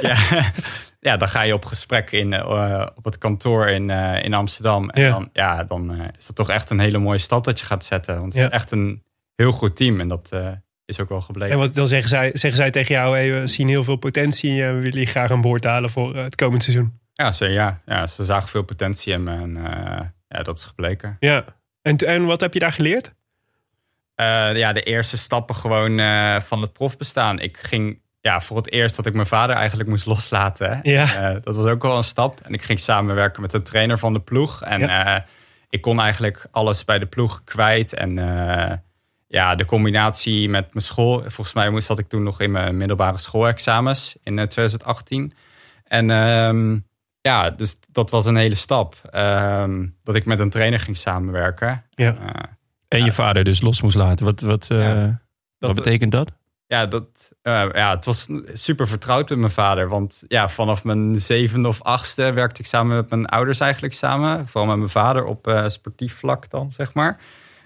ja, 0.10 0.42
ja, 1.00 1.16
dan 1.16 1.28
ga 1.28 1.42
je 1.42 1.54
op 1.54 1.64
gesprek 1.64 2.10
in, 2.12 2.32
eh, 2.32 2.86
op 2.94 3.04
het 3.04 3.18
kantoor 3.18 3.68
in, 3.68 3.90
in 4.22 4.34
Amsterdam. 4.34 4.90
En 4.90 5.02
Ja. 5.02 5.10
dan, 5.10 5.28
ja, 5.32 5.64
dan 5.64 6.00
is 6.18 6.26
dat 6.26 6.36
toch 6.36 6.50
echt 6.50 6.70
een 6.70 6.78
hele 6.80 6.98
mooie 6.98 7.18
stap 7.18 7.44
dat 7.44 7.58
je 7.60 7.64
gaat 7.66 7.84
zetten. 7.84 8.14
Want 8.20 8.32
het 8.32 8.42
Ja. 8.42 8.48
is 8.48 8.54
echt 8.54 8.70
een 8.70 9.02
heel 9.36 9.52
goed 9.52 9.76
team. 9.76 10.00
En 10.00 10.08
dat 10.08 10.32
is 10.84 11.00
ook 11.00 11.08
wel 11.08 11.20
gebleken. 11.20 11.52
En 11.54 11.58
wat 11.60 11.74
dan 11.74 11.88
zeggen 11.88 12.08
zij, 12.08 12.30
zeggen 12.32 12.56
zij 12.60 12.70
tegen 12.70 12.94
jou: 12.94 13.16
hey, 13.16 13.40
we 13.40 13.46
zien 13.46 13.68
heel 13.68 13.84
veel 13.84 13.96
potentie 13.96 14.62
en 14.62 14.74
we 14.76 14.80
willen 14.82 15.00
je 15.00 15.06
graag 15.06 15.30
aan 15.30 15.40
boord 15.40 15.64
halen 15.64 15.90
voor 15.90 16.16
het 16.16 16.34
komend 16.34 16.62
seizoen. 16.62 16.98
Ja, 17.22 17.32
ze, 17.32 17.48
ja, 17.48 17.80
ja, 17.86 18.06
ze 18.06 18.24
zagen 18.24 18.48
veel 18.48 18.62
potentie 18.62 19.12
in 19.12 19.22
me. 19.22 19.30
En 19.30 19.56
eh, 19.56 20.06
ja, 20.28 20.42
dat 20.42 20.58
is 20.58 20.64
gebleken. 20.64 21.16
Ja. 21.20 21.44
En, 21.82 21.96
en 21.96 22.24
wat 22.24 22.40
heb 22.40 22.52
je 22.52 22.58
daar 22.58 22.72
geleerd? 22.72 23.14
Eh, 24.14 24.56
ja, 24.56 24.72
de 24.72 24.82
eerste 24.82 25.16
stappen 25.16 25.54
gewoon 25.54 25.98
eh, 25.98 26.40
van 26.40 26.62
het 26.62 26.72
profbestaan. 26.72 27.38
Ik 27.38 27.56
ging 27.56 28.00
ja, 28.20 28.40
voor 28.40 28.56
het 28.56 28.72
eerst 28.72 28.96
dat 28.96 29.06
ik 29.06 29.14
mijn 29.14 29.26
vader 29.26 29.56
eigenlijk 29.56 29.88
moest 29.88 30.06
loslaten. 30.16 30.80
Ja. 30.82 31.32
Dat 31.32 31.56
was 31.56 31.66
ook 31.66 31.82
wel 31.82 31.96
een 31.96 32.04
stap. 32.04 32.40
En 32.40 32.52
ik 32.52 32.62
ging 32.62 32.80
samenwerken 32.80 33.42
met 33.42 33.52
een 33.52 33.62
trainer 33.62 33.98
van 33.98 34.12
de 34.12 34.20
ploeg. 34.20 34.62
En 34.62 35.24
ik 35.70 35.80
kon 35.80 36.00
eigenlijk 36.00 36.46
alles 36.50 36.84
bij 36.84 36.98
de 36.98 37.06
ploeg 37.06 37.44
kwijt. 37.44 37.94
En 37.94 38.16
ja, 39.28 39.54
de 39.54 39.64
combinatie 39.64 40.48
met 40.48 40.74
mijn 40.74 40.84
school. 40.84 41.20
Volgens 41.20 41.52
mij 41.52 41.70
moest 41.70 41.88
dat 41.88 41.98
ik 41.98 42.08
toen 42.08 42.22
nog 42.22 42.40
in 42.40 42.50
mijn 42.50 42.76
middelbare 42.76 43.18
schoolexamens 43.18 44.16
in 44.22 44.38
eh, 44.38 44.46
2018. 44.46 45.32
En 45.84 46.10
ehm, 46.10 46.78
ja, 47.20 47.50
dus 47.50 47.78
dat 47.92 48.10
was 48.10 48.26
een 48.26 48.36
hele 48.36 48.54
stap. 48.54 48.94
Ehm, 49.10 49.86
dat 50.02 50.14
ik 50.14 50.24
met 50.26 50.38
een 50.38 50.50
trainer 50.50 50.80
ging 50.80 50.96
samenwerken. 50.96 51.84
Ja. 51.90 52.16
Eh, 52.16 52.42
en 52.88 53.04
je 53.04 53.12
vader 53.12 53.44
dus 53.44 53.60
los 53.60 53.82
moest 53.82 53.96
laten. 53.96 54.24
Wat, 54.24 54.40
wat, 54.40 54.66
eh, 54.70 54.78
Ja. 54.94 55.20
wat 55.58 55.74
betekent 55.74 56.12
dat? 56.12 56.32
Ja, 56.66 56.86
dat, 56.86 57.32
eh, 57.42 57.68
ja, 57.72 57.90
het 57.94 58.04
was 58.04 58.26
super 58.52 58.88
vertrouwd 58.88 59.28
met 59.28 59.38
mijn 59.38 59.50
vader. 59.50 59.88
Want 59.88 60.24
ja, 60.28 60.48
vanaf 60.48 60.84
mijn 60.84 61.20
zevende 61.20 61.68
of 61.68 61.82
achtste 61.82 62.32
werkte 62.32 62.60
ik 62.60 62.66
samen 62.66 62.96
met 62.96 63.10
mijn 63.10 63.26
ouders 63.26 63.60
eigenlijk 63.60 63.94
samen. 63.94 64.46
Vooral 64.46 64.68
met 64.68 64.78
mijn 64.78 64.90
vader 64.90 65.24
op 65.24 65.46
eh, 65.46 65.68
sportief 65.68 66.14
vlak 66.14 66.50
dan, 66.50 66.70
zeg 66.70 66.94
maar. 66.94 67.20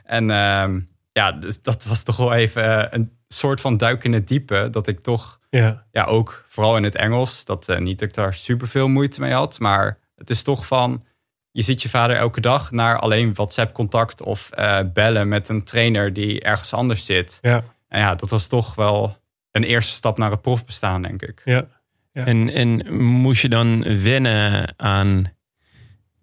En 0.04 0.30
ehm, 0.30 0.80
ja, 1.12 1.32
dus 1.32 1.62
dat 1.62 1.84
was 1.84 2.02
toch 2.02 2.16
wel 2.16 2.32
even 2.34 2.90
eh, 2.90 2.98
een 2.98 3.12
soort 3.28 3.60
van 3.60 3.76
duik 3.76 4.04
in 4.04 4.12
het 4.12 4.28
diepe. 4.28 4.68
Dat 4.70 4.86
ik 4.86 5.00
toch, 5.00 5.38
Ja. 5.58 5.84
ja, 5.90 6.04
ook 6.04 6.44
vooral 6.48 6.76
in 6.76 6.82
het 6.82 6.94
Engels. 6.94 7.44
Dat 7.44 7.68
eh, 7.68 7.78
niet 7.78 7.98
dat 7.98 8.08
ik 8.08 8.14
daar 8.14 8.34
super 8.34 8.68
veel 8.68 8.88
moeite 8.88 9.20
mee 9.20 9.32
had. 9.32 9.58
Maar 9.58 9.98
het 10.16 10.30
is 10.30 10.42
toch 10.42 10.66
van, 10.66 11.04
je 11.50 11.62
ziet 11.62 11.82
je 11.82 11.88
vader 11.88 12.16
elke 12.16 12.40
dag 12.40 12.70
naar 12.70 12.98
alleen 12.98 13.34
WhatsApp-contact 13.34 14.22
of 14.22 14.50
eh, 14.50 14.78
bellen 14.92 15.28
met 15.28 15.48
een 15.48 15.64
trainer 15.64 16.12
die 16.12 16.40
ergens 16.40 16.72
anders 16.72 17.04
zit. 17.04 17.38
Ja. 17.42 17.64
En 17.88 18.00
ja, 18.00 18.14
dat 18.14 18.30
was 18.30 18.46
toch 18.46 18.74
wel 18.74 19.16
een 19.50 19.64
eerste 19.64 19.92
stap 19.92 20.18
naar 20.18 20.30
het 20.30 20.42
profbestaan, 20.42 21.02
denk 21.02 21.22
ik. 21.22 21.42
Ja. 21.44 21.66
Ja. 22.12 22.24
En, 22.26 22.50
en 22.52 22.94
moest 23.02 23.42
je 23.42 23.48
dan 23.48 24.02
wennen 24.02 24.74
aan 24.76 25.32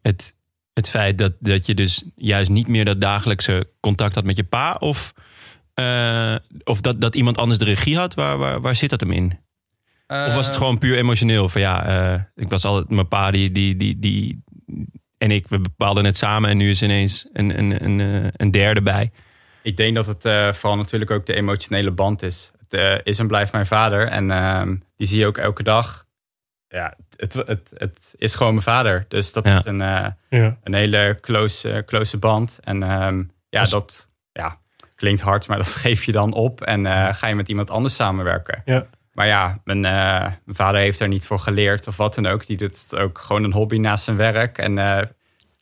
het, 0.02 0.36
het 0.74 0.90
feit 0.90 1.18
dat, 1.18 1.34
dat 1.40 1.66
je 1.66 1.74
dus 1.74 2.04
juist 2.16 2.50
niet 2.50 2.68
meer 2.68 2.86
dat 2.86 3.02
dagelijkse 3.02 3.70
contact 3.80 4.16
had 4.16 4.24
met 4.24 4.36
je 4.36 4.44
pa? 4.44 4.76
Of, 4.80 5.14
eh, 5.80 6.36
of 6.64 6.82
dat, 6.82 7.02
dat 7.02 7.16
iemand 7.16 7.38
anders 7.38 7.60
de 7.60 7.66
regie 7.66 7.98
had? 7.98 8.14
Waar, 8.14 8.38
waar, 8.38 8.62
waar 8.62 8.76
zit 8.76 8.90
dat 8.90 9.00
hem 9.00 9.12
in? 9.12 9.40
Of 10.08 10.34
was 10.34 10.48
het 10.48 10.58
gewoon 10.58 10.78
puur 10.78 10.98
emotioneel? 10.98 11.50
Van 11.50 11.62
ja, 11.62 11.86
eh, 12.14 12.22
ik 12.36 12.50
was 12.50 12.66
altijd 12.66 12.90
mijn 12.90 13.08
pa 13.08 13.32
die, 13.32 13.52
die, 13.52 13.76
die, 13.76 14.00
die 14.00 14.44
en 15.18 15.32
ik, 15.32 15.48
we 15.48 15.60
bepaalden 15.60 16.06
het 16.06 16.18
samen 16.18 16.50
en 16.50 16.58
nu 16.58 16.70
is 16.70 16.82
ineens 16.82 17.28
een, 17.34 17.58
een, 17.60 17.84
een, 17.84 18.00
eh, 18.24 18.30
een 18.36 18.52
derde 18.52 18.82
bij. 18.82 19.12
Ik 19.62 19.78
denk 19.78 19.96
dat 19.96 20.06
het 20.08 20.26
eh, 20.26 20.52
vooral 20.54 20.78
natuurlijk 20.78 21.12
ook 21.12 21.26
de 21.26 21.34
emotionele 21.34 21.92
band 21.92 22.22
is. 22.22 22.52
Het 22.60 22.74
eh, 22.74 22.96
is 23.04 23.20
en 23.20 23.28
blijft 23.28 23.52
mijn 23.52 23.66
vader. 23.66 24.08
En 24.08 24.32
ehm, 24.32 24.76
die 24.98 25.08
zie 25.08 25.20
je 25.20 25.26
ook 25.26 25.38
elke 25.38 25.64
dag. 25.64 26.06
ja, 26.68 26.94
het, 27.16 27.34
het, 27.34 27.72
het 27.78 28.14
is 28.18 28.36
gewoon 28.36 28.52
mijn 28.54 28.64
vader. 28.66 29.06
Dus 29.08 29.34
dat 29.34 29.46
Ja. 29.48 29.58
is 29.58 29.66
een, 29.66 29.82
eh, 29.82 30.08
Ja. 30.30 30.58
een 30.64 30.74
hele 30.74 31.18
close, 31.22 31.72
eh, 31.72 31.84
close 31.86 32.18
band. 32.18 32.60
En 32.64 32.84
ehm, 32.84 33.24
ja, 33.50 33.60
Als- 33.60 33.70
dat 33.70 34.08
ja, 34.32 34.60
klinkt 35.00 35.22
hard, 35.22 35.48
maar 35.48 35.58
dat 35.66 35.68
geef 35.68 36.04
je 36.04 36.12
dan 36.12 36.34
op. 36.34 36.62
En 36.62 36.86
eh, 36.86 37.14
ga 37.14 37.28
je 37.28 37.36
met 37.36 37.50
iemand 37.50 37.70
anders 37.72 37.96
samenwerken. 37.96 38.62
Ja. 38.66 38.86
Maar 39.14 39.28
ja, 39.28 39.60
mijn, 39.64 39.86
eh, 39.86 39.92
mijn 40.46 40.56
vader 40.56 40.82
heeft 40.82 41.00
er 41.00 41.08
niet 41.08 41.26
voor 41.26 41.40
geleerd 41.40 41.88
of 41.88 41.98
wat 41.98 42.16
dan 42.16 42.26
ook. 42.26 42.46
Die 42.46 42.58
doet 42.58 42.82
het 42.90 43.00
ook 43.00 43.18
gewoon 43.18 43.44
een 43.44 43.54
hobby 43.54 43.78
naast 43.78 44.04
zijn 44.04 44.18
werk. 44.18 44.58
En 44.58 44.78
eh, 44.78 45.02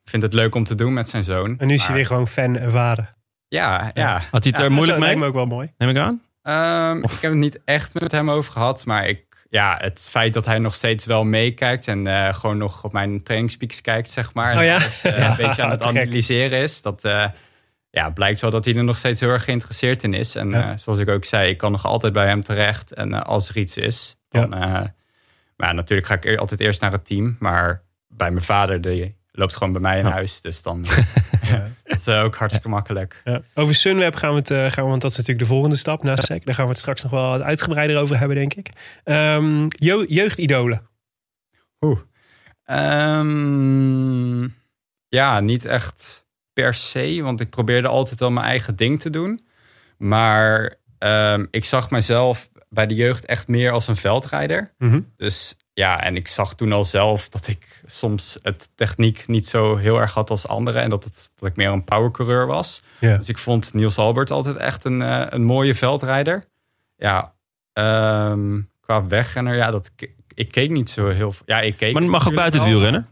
vindt 0.05 0.25
het 0.25 0.33
leuk 0.33 0.55
om 0.55 0.63
te 0.63 0.75
doen 0.75 0.93
met 0.93 1.09
zijn 1.09 1.23
zoon. 1.23 1.55
En 1.59 1.67
nu 1.67 1.73
is 1.73 1.85
hij 1.85 1.95
weer 1.95 2.05
gewoon 2.05 2.27
fan 2.27 2.57
en 2.57 2.71
vader. 2.71 3.13
Ja, 3.47 3.91
ja. 3.93 4.11
Had 4.13 4.43
hij 4.43 4.51
het 4.51 4.57
Ja, 4.57 4.63
er 4.63 4.71
moeilijk 4.71 4.99
dat 4.99 5.07
mee? 5.07 5.17
me 5.17 5.25
ook 5.25 5.33
wel 5.33 5.45
mooi. 5.45 5.71
Neem 5.77 5.89
ik 5.89 5.97
aan? 5.97 6.21
Ehm, 6.41 7.03
Of- 7.03 7.13
Ik 7.15 7.21
heb 7.21 7.31
het 7.31 7.39
niet 7.39 7.59
echt 7.65 7.93
met 7.93 8.11
hem 8.11 8.31
over 8.31 8.51
gehad, 8.51 8.85
maar 8.85 9.07
ik, 9.07 9.45
ja, 9.49 9.77
het 9.81 10.07
feit 10.09 10.33
dat 10.33 10.45
hij 10.45 10.59
nog 10.59 10.75
steeds 10.75 11.05
wel 11.05 11.23
meekijkt 11.23 11.87
en 11.87 12.07
eh, 12.07 12.33
gewoon 12.33 12.57
nog 12.57 12.83
op 12.83 12.93
mijn 12.93 13.23
trainingspeaks 13.23 13.81
kijkt, 13.81 14.09
zeg 14.09 14.33
maar. 14.33 14.55
Oh 14.55 14.61
en 14.61 14.75
eh, 14.75 14.81
Ja, 15.17 15.29
een 15.29 15.35
beetje 15.37 15.63
aan 15.63 15.69
het 15.77 15.85
gek. 15.85 15.95
analyseren 15.95 16.59
is. 16.59 16.81
Dat 16.81 17.03
eh, 17.03 17.25
ja, 17.97 18.09
blijkt 18.09 18.39
wel 18.41 18.49
dat 18.51 18.65
hij 18.65 18.75
er 18.75 18.83
nog 18.83 18.97
steeds 18.97 19.19
heel 19.19 19.29
erg 19.29 19.43
geïnteresseerd 19.43 20.03
in 20.03 20.13
is. 20.13 20.35
En 20.35 20.49
Ja. 20.49 20.71
eh, 20.71 20.77
zoals 20.77 20.99
ik 20.99 21.09
ook 21.09 21.25
zei, 21.25 21.49
ik 21.49 21.57
kan 21.57 21.71
nog 21.71 21.85
altijd 21.85 22.13
bij 22.13 22.27
hem 22.27 22.43
terecht. 22.43 22.93
En 22.93 23.13
eh, 23.13 23.21
als 23.21 23.49
er 23.49 23.57
iets 23.57 23.77
is, 23.77 24.17
dan. 24.29 24.53
eh, 24.53 24.59
maar 25.55 25.67
ja, 25.69 25.71
natuurlijk 25.71 26.07
ga 26.07 26.13
ik 26.21 26.37
altijd 26.39 26.59
eerst 26.59 26.81
naar 26.81 26.91
het 26.91 27.05
team. 27.05 27.35
Maar 27.39 27.83
bij 28.07 28.31
mijn 28.31 28.45
vader, 28.45 28.81
die 28.81 29.15
loopt 29.31 29.55
gewoon 29.55 29.73
bij 29.73 29.81
mij 29.81 29.99
in 29.99 30.05
Ja. 30.05 30.11
huis. 30.11 30.41
Dus 30.41 30.61
dan 30.61 30.81
dat 30.83 30.97
is 31.97 32.07
ook 32.07 32.35
hartstikke 32.35 32.69
makkelijk. 32.69 33.21
Ja. 33.23 33.41
Over 33.53 33.75
Sunweb 33.75 34.15
gaan 34.15 34.29
we 34.31 34.35
het, 34.37 34.73
gaan 34.73 34.83
we, 34.83 34.89
want 34.89 35.01
dat 35.01 35.11
is 35.11 35.17
natuurlijk 35.17 35.47
de 35.47 35.53
volgende 35.53 35.75
stap 35.75 36.03
na 36.03 36.15
SEC. 36.15 36.45
Daar 36.45 36.55
gaan 36.55 36.63
we 36.65 36.69
het 36.71 36.79
straks 36.79 37.01
nog 37.03 37.11
wel 37.11 37.29
wat 37.29 37.41
uitgebreider 37.41 37.97
over 37.97 38.17
hebben, 38.19 38.37
denk 38.37 38.53
ik. 38.53 38.69
Jo- 39.79 40.05
jeugdidolen. 40.07 40.81
Oeh. 41.81 41.99
Ehm, 42.63 44.47
ja, 45.07 45.39
niet 45.39 45.65
echt 45.65 46.25
per 46.61 46.73
se, 46.73 47.21
want 47.21 47.41
ik 47.41 47.49
probeerde 47.49 47.87
altijd 47.87 48.19
wel 48.19 48.31
mijn 48.31 48.45
eigen 48.45 48.75
ding 48.75 48.99
te 48.99 49.09
doen. 49.09 49.39
Maar 49.97 50.75
ehm, 50.97 51.45
ik 51.51 51.65
zag 51.65 51.91
mezelf 51.91 52.49
bij 52.69 52.87
de 52.87 52.95
jeugd 52.95 53.25
echt 53.25 53.47
meer 53.47 53.71
als 53.71 53.87
een 53.87 53.95
veldrijder. 53.95 54.73
Mhm. 54.77 55.01
Dus 55.17 55.57
ja, 55.73 56.03
en 56.03 56.15
ik 56.15 56.27
zag 56.27 56.55
toen 56.55 56.71
al 56.71 56.83
zelf 56.83 57.29
dat 57.29 57.47
ik 57.47 57.81
soms 57.85 58.39
het 58.41 58.69
techniek 58.75 59.27
niet 59.27 59.47
zo 59.47 59.75
heel 59.75 59.99
erg 59.99 60.13
had 60.13 60.29
als 60.29 60.47
anderen. 60.47 60.81
En 60.81 60.89
dat, 60.89 61.03
het, 61.03 61.31
dat 61.35 61.49
ik 61.49 61.55
meer 61.55 61.71
een 61.71 61.83
powercoureur 61.83 62.47
was. 62.47 62.81
Dus 62.99 63.29
ik 63.29 63.37
vond 63.37 63.73
Niels 63.73 63.97
Albert 63.97 64.31
altijd 64.31 64.55
echt 64.55 64.85
een, 64.85 65.01
eh, 65.01 65.25
een 65.29 65.43
mooie 65.43 65.75
veldrijder. 65.75 66.43
Ja, 66.95 67.33
ehm, 67.73 68.61
qua 68.79 69.07
wegrenner, 69.07 69.55
ja, 69.55 69.71
dat, 69.71 69.91
ik, 69.95 70.13
ik 70.33 70.51
keek 70.51 70.69
niet 70.69 70.89
zo 70.89 71.09
heel 71.09 71.31
veel. 71.31 71.45
Ja, 71.45 71.61
ik 71.61 71.77
keek 71.77 71.93
Maar 71.93 72.03
mag 72.03 72.27
ook 72.27 72.35
buiten 72.35 72.59
het 72.59 72.69
wielrennen. 72.69 73.07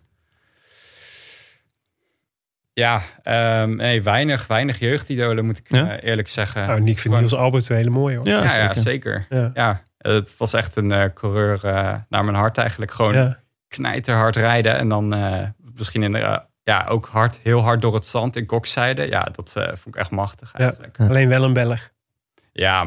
Ja, 2.76 3.02
ehm, 3.24 3.76
nee, 3.76 4.02
weinig, 4.04 4.48
weinig 4.48 4.80
jeugdidolen 4.80 5.46
moet 5.46 5.58
ik 5.58 5.66
Ja? 5.68 5.90
eh, 5.98 6.10
eerlijk 6.10 6.28
zeggen. 6.30 6.68
Nou, 6.68 6.82
Nick 6.82 7.00
vindt 7.00 7.18
Niels 7.18 7.34
Albert 7.36 7.70
een 7.70 7.76
hele 7.76 7.90
mooie 7.90 8.18
hoor. 8.18 8.28
Ja, 8.28 8.44
ja, 8.44 8.56
ja, 8.56 8.74
zeker. 8.74 9.26
Ja. 9.30 9.52
Ja, 9.54 9.82
het 9.98 10.38
was 10.38 10.54
echt 10.54 10.76
een 10.76 10.92
eh, 10.92 11.04
coureur 11.14 11.60
eh, 11.66 11.94
naar 12.10 12.24
mijn 12.26 12.36
hart 12.38 12.58
eigenlijk. 12.58 12.92
Gewoon 12.92 13.14
Ja. 13.16 13.40
knijterhard 13.68 14.36
rijden 14.36 14.78
en 14.78 14.90
dan 14.90 15.14
eh, 15.14 15.42
misschien 15.76 16.04
in 16.04 16.12
de, 16.12 16.42
ja, 16.64 16.86
ook 16.90 17.06
hard, 17.12 17.40
heel 17.44 17.62
hard 17.62 17.82
door 17.82 17.94
het 17.94 18.06
zand 18.06 18.36
in 18.36 18.46
kokzijde. 18.46 19.08
Ja, 19.10 19.28
dat 19.32 19.54
eh, 19.56 19.64
vond 19.68 19.96
ik 19.96 19.96
echt 19.96 20.12
machtig 20.12 20.52
Ja. 20.58 20.60
eigenlijk. 20.66 20.98
Ja. 20.98 21.06
Alleen 21.08 21.28
wel 21.30 21.44
een 21.44 21.54
Belg. 21.54 21.90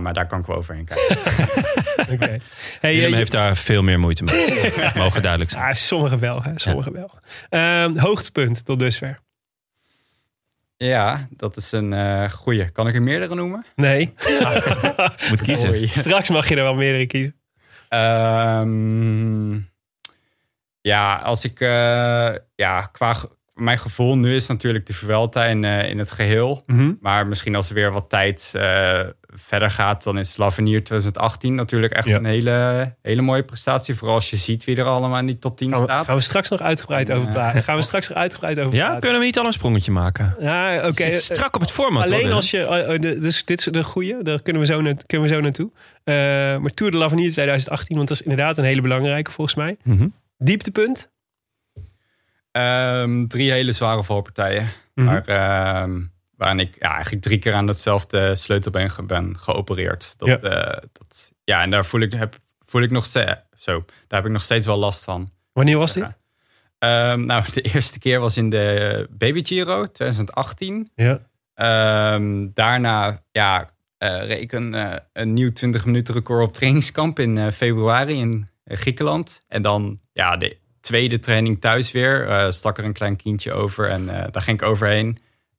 maar 0.01 0.12
daar 0.12 0.27
kan 0.27 0.40
ik 0.40 0.46
wel 0.46 0.57
overheen 0.57 0.85
kijken. 0.85 1.16
Oké. 2.14 2.38
Hey, 2.81 2.94
Willem 2.94 3.11
eh, 3.11 3.16
heeft 3.16 3.33
daar 3.33 3.57
veel 3.57 3.83
meer 3.83 3.98
moeite 4.01 4.24
mee. 4.24 4.72
Mogen 5.03 5.22
duidelijk 5.22 5.51
zijn. 5.51 5.64
ah, 5.64 5.74
sommige 5.74 6.16
Belgen, 6.16 6.53
sommige 6.59 6.90
Belgen. 6.90 7.18
Ehm, 7.48 7.96
hoogtepunt 7.98 8.64
tot 8.64 8.79
dusver. 8.79 9.18
Ja, 10.78 11.28
dat 11.30 11.56
is 11.56 11.72
een 11.72 11.92
eh 11.92 12.30
goeie. 12.30 12.70
Kan 12.70 12.88
ik 12.88 12.94
er 12.94 13.02
meerdere 13.02 13.34
noemen? 13.34 13.64
Nee, 13.74 14.14
Moet 15.30 15.42
kiezen. 15.42 15.70
Oei. 15.70 15.86
straks 15.86 16.28
mag 16.28 16.48
je 16.48 16.56
er 16.56 16.62
wel 16.62 16.74
meerdere 16.74 17.06
kiezen. 17.06 17.34
Ehm, 17.88 19.54
ja, 20.80 21.16
als 21.16 21.44
ik 21.44 21.60
eh, 21.60 22.34
ja, 22.54 22.82
qua 22.92 23.14
mijn 23.54 23.78
gevoel 23.78 24.16
nu 24.18 24.34
is 24.34 24.46
natuurlijk 24.46 24.86
de 24.86 24.92
Vuelta 24.92 25.44
in, 25.44 25.64
eh, 25.64 25.88
in 25.88 25.98
het 25.98 26.10
geheel. 26.10 26.62
Mhm. 26.66 26.92
Maar 27.00 27.26
misschien 27.26 27.54
als 27.54 27.68
er 27.68 27.74
weer 27.74 27.92
wat 27.92 28.08
tijd 28.10 28.52
eh, 28.56 29.06
verder 29.34 29.70
gaat, 29.70 30.02
dan 30.04 30.18
is 30.18 30.36
Lavenier 30.36 30.84
2018 30.84 31.54
natuurlijk 31.54 31.92
echt 31.92 32.06
Ja. 32.06 32.16
een 32.16 32.24
hele, 32.24 32.94
hele 33.02 33.22
mooie 33.22 33.42
prestatie. 33.44 33.94
Vooral 33.94 34.14
als 34.16 34.30
je 34.30 34.36
ziet 34.36 34.64
wie 34.64 34.76
er 34.76 34.84
allemaal 34.84 35.18
in 35.18 35.26
die 35.26 35.38
top 35.38 35.56
10 35.58 35.70
Gaan 35.70 35.80
we, 35.80 35.86
staat. 35.86 36.04
gaan 36.06 36.16
we 36.16 36.22
straks 36.22 36.48
nog 36.48 36.60
uitgebreid 36.60 37.10
over 37.12 37.30
praten. 37.30 37.62
Gaan 37.62 37.76
we 37.76 37.82
straks 37.82 38.08
nog 38.08 38.18
uitgebreid 38.18 38.58
over 38.58 38.74
Ja, 38.74 38.82
praten. 38.84 39.00
kunnen 39.00 39.18
we 39.20 39.26
niet 39.26 39.38
al 39.38 39.46
een 39.46 39.52
sprongetje 39.52 39.92
maken? 39.92 40.36
Ja, 40.40 40.76
oké. 40.76 40.86
Okay. 40.86 41.16
Strak 41.16 41.54
op 41.54 41.60
het 41.60 41.70
format. 41.70 42.02
Alleen 42.04 42.32
als 42.32 42.50
je, 42.50 42.68
oh, 42.68 43.00
de- 43.00 43.18
dus 43.18 43.44
dit 43.44 43.58
is 43.58 43.64
de 43.64 43.84
goede, 43.84 44.22
daar 44.22 44.42
kunnen 44.42 44.62
we 44.62 44.68
zo, 44.68 44.80
na- 44.80 44.94
kunnen 45.06 45.28
we 45.28 45.34
zo 45.34 45.40
naartoe. 45.40 45.70
Eh, 46.04 46.14
maar 46.58 46.74
Tour 46.74 46.92
de 46.92 46.98
l'Avenir 46.98 47.30
2018, 47.32 47.96
want 47.96 48.08
dat 48.08 48.16
is 48.20 48.22
inderdaad 48.22 48.58
een 48.58 48.64
hele 48.64 48.80
belangrijke 48.80 49.30
volgens 49.30 49.56
mij. 49.56 49.76
Mhm. 49.84 50.08
Dieptepunt? 50.38 51.10
Ehm, 52.52 53.26
drie 53.26 53.50
hele 53.52 53.72
zware 53.72 54.04
valpartijen. 54.04 54.68
Mhm. 54.94 55.06
Maar, 55.06 55.24
ehm, 55.26 56.00
waarin 56.38 56.59
ik 56.61 56.77
ja, 56.79 56.92
eigenlijk 56.92 57.22
drie 57.22 57.38
keer 57.38 57.53
aan 57.55 57.66
hetzelfde 57.66 58.37
sleutelbeen 58.37 58.90
ge- 58.90 59.03
ben 59.03 59.38
geopereerd. 59.38 60.14
Dat, 60.18 60.29
Ja. 60.40 60.51
ja. 60.51 60.83
dat, 60.92 61.33
ja, 61.44 61.62
en 61.62 61.70
daar 61.70 61.85
voel 61.85 62.01
ik, 62.01 62.12
heb, 62.12 62.37
voel 62.66 62.83
ik 62.83 62.90
nog 62.90 63.07
steeds, 63.07 63.35
zo, 63.57 63.85
daar 64.07 64.18
heb 64.20 64.24
ik 64.24 64.33
nog 64.33 64.42
steeds 64.42 64.66
wel 64.66 64.77
last 64.79 65.05
van. 65.05 65.31
Wanneer 65.53 65.79
was 65.79 65.92
dit? 65.94 66.18
Ehm, 66.79 67.20
nou, 67.20 67.44
de 67.55 67.61
eerste 67.61 67.98
keer 67.98 68.20
was 68.20 68.37
in 68.37 68.51
de 68.51 69.07
Baby 69.11 69.44
Giro 69.44 69.87
2018. 69.90 70.88
Ja. 70.94 71.20
Ehm, 71.55 72.46
daarna 72.55 73.22
ja, 73.33 73.70
eh, 73.98 74.27
reed 74.27 74.40
ik 74.40 74.53
een, 74.53 74.74
eh, 74.74 74.92
een 75.12 75.33
nieuw 75.33 75.53
20 75.53 75.85
minuten 75.85 76.14
record 76.14 76.42
op 76.46 76.53
trainingskamp 76.55 77.18
in 77.18 77.38
eh, 77.38 77.51
februari 77.53 78.14
in 78.18 78.48
eh, 78.64 78.77
Griekenland. 78.77 79.42
En 79.48 79.62
dan 79.62 80.01
ja, 80.12 80.37
de 80.37 80.57
tweede 80.81 81.18
training 81.18 81.61
thuis 81.61 81.92
weer. 81.92 82.29
eh, 82.29 82.51
stak 82.51 82.79
er 82.79 82.85
een 82.85 82.92
klein 82.92 83.16
kindje 83.16 83.53
over 83.53 83.88
en 83.88 84.09
eh, 84.09 84.33
daar 84.33 84.42
ging 84.42 84.61
ik 84.62 84.66
overheen. 84.68 85.18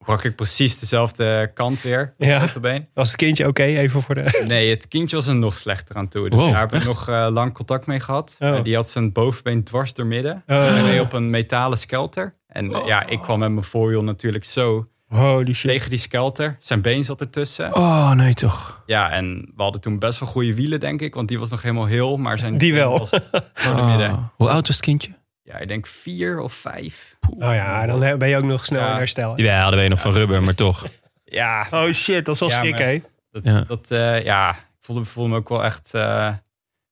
Brak 0.09 0.23
ik 0.23 0.35
precies 0.35 0.79
dezelfde 0.79 1.51
kant 1.53 1.81
weer. 1.81 2.13
op 2.17 2.25
Ja. 2.25 2.39
het 2.39 2.61
been. 2.61 2.87
Was 2.93 3.07
het 3.07 3.17
kindje 3.17 3.47
oké? 3.47 3.63
Even 3.63 4.01
voor 4.01 4.15
de... 4.15 4.43
Nee, 4.47 4.69
het 4.69 4.87
kindje 4.87 5.15
was 5.15 5.27
er 5.27 5.35
nog 5.35 5.57
slechter 5.57 5.95
aan 5.95 6.07
toe. 6.07 6.29
Dus 6.29 6.39
Wow, 6.39 6.51
daar 6.51 6.59
heb 6.59 6.73
ik 6.73 6.83
nog 6.85 7.07
eh, 7.09 7.27
lang 7.31 7.53
contact 7.53 7.85
mee 7.85 7.99
gehad. 7.99 8.35
Oh. 8.39 8.57
Eh, 8.57 8.63
die 8.63 8.75
had 8.75 8.89
zijn 8.89 9.11
bovenbeen 9.11 9.63
dwars 9.63 9.93
door 9.93 10.05
midden. 10.05 10.43
Oh. 10.47 10.57
Hij 10.57 10.81
reed 10.81 10.99
op 10.99 11.13
een 11.13 11.29
metalen 11.29 11.77
skelter. 11.77 12.35
En 12.47 12.73
eh, 12.73 12.85
ja, 12.85 13.05
ik 13.07 13.21
kwam 13.21 13.39
met 13.39 13.51
mijn 13.51 13.63
voorwiel 13.63 14.03
natuurlijk 14.03 14.45
zo 14.45 14.87
Holy 15.07 15.53
shit. 15.53 15.71
tegen 15.71 15.89
die 15.89 15.99
skelter. 15.99 16.57
Zijn 16.59 16.81
been 16.81 17.03
zat 17.03 17.21
ertussen. 17.21 17.75
Oh, 17.75 18.11
nee 18.11 18.33
toch. 18.33 18.83
Ja, 18.85 19.11
en 19.11 19.51
we 19.55 19.61
hadden 19.63 19.81
toen 19.81 19.99
best 19.99 20.19
wel 20.19 20.29
goede 20.29 20.55
wielen, 20.55 20.79
denk 20.79 21.01
ik. 21.01 21.13
Want 21.13 21.27
die 21.27 21.39
was 21.39 21.49
nog 21.49 21.61
helemaal 21.61 21.85
heel. 21.85 22.17
Maar 22.17 22.37
zijn 22.39 22.57
Die 22.57 22.73
wel. 22.73 22.97
was 22.97 23.09
door 23.63 23.75
de 23.75 23.83
midden. 23.87 24.11
Oh. 24.11 24.23
Hoe 24.35 24.49
oud 24.49 24.67
was 24.67 24.75
het 24.75 24.85
kindje? 24.85 25.11
Ja, 25.51 25.57
ik 25.57 25.67
denk 25.67 25.87
vier 25.87 26.39
of 26.39 26.53
vijf. 26.53 27.15
Oh 27.29 27.53
ja, 27.53 27.85
dan 27.85 28.17
ben 28.17 28.29
je 28.29 28.37
ook 28.37 28.43
nog 28.43 28.65
snel 28.65 28.81
Ja. 28.81 28.91
in 28.91 28.97
herstel. 28.97 29.41
Ja, 29.41 29.61
hadden 29.61 29.81
we 29.81 29.87
nog 29.87 29.99
van 29.99 30.11
rubber, 30.11 30.43
maar 30.43 30.55
toch. 30.55 30.85
Ja, 31.31 31.67
Oh 31.71 31.91
shit, 31.93 32.25
dat 32.25 32.33
is 32.33 32.39
wel 32.39 32.49
Ja, 32.49 32.55
schrik, 32.59 32.71
maar- 32.71 32.81
hè? 32.81 33.01
dat, 33.31 33.43
Ja. 33.43 33.63
dat, 33.67 33.91
eh, 33.91 34.23
ja 34.23 34.49
ik 34.51 34.55
voelde, 34.81 35.05
voelde 35.05 35.29
me 35.29 35.35
ook 35.35 35.49
wel 35.49 35.63
echt... 35.63 35.93
eh, 35.93 36.33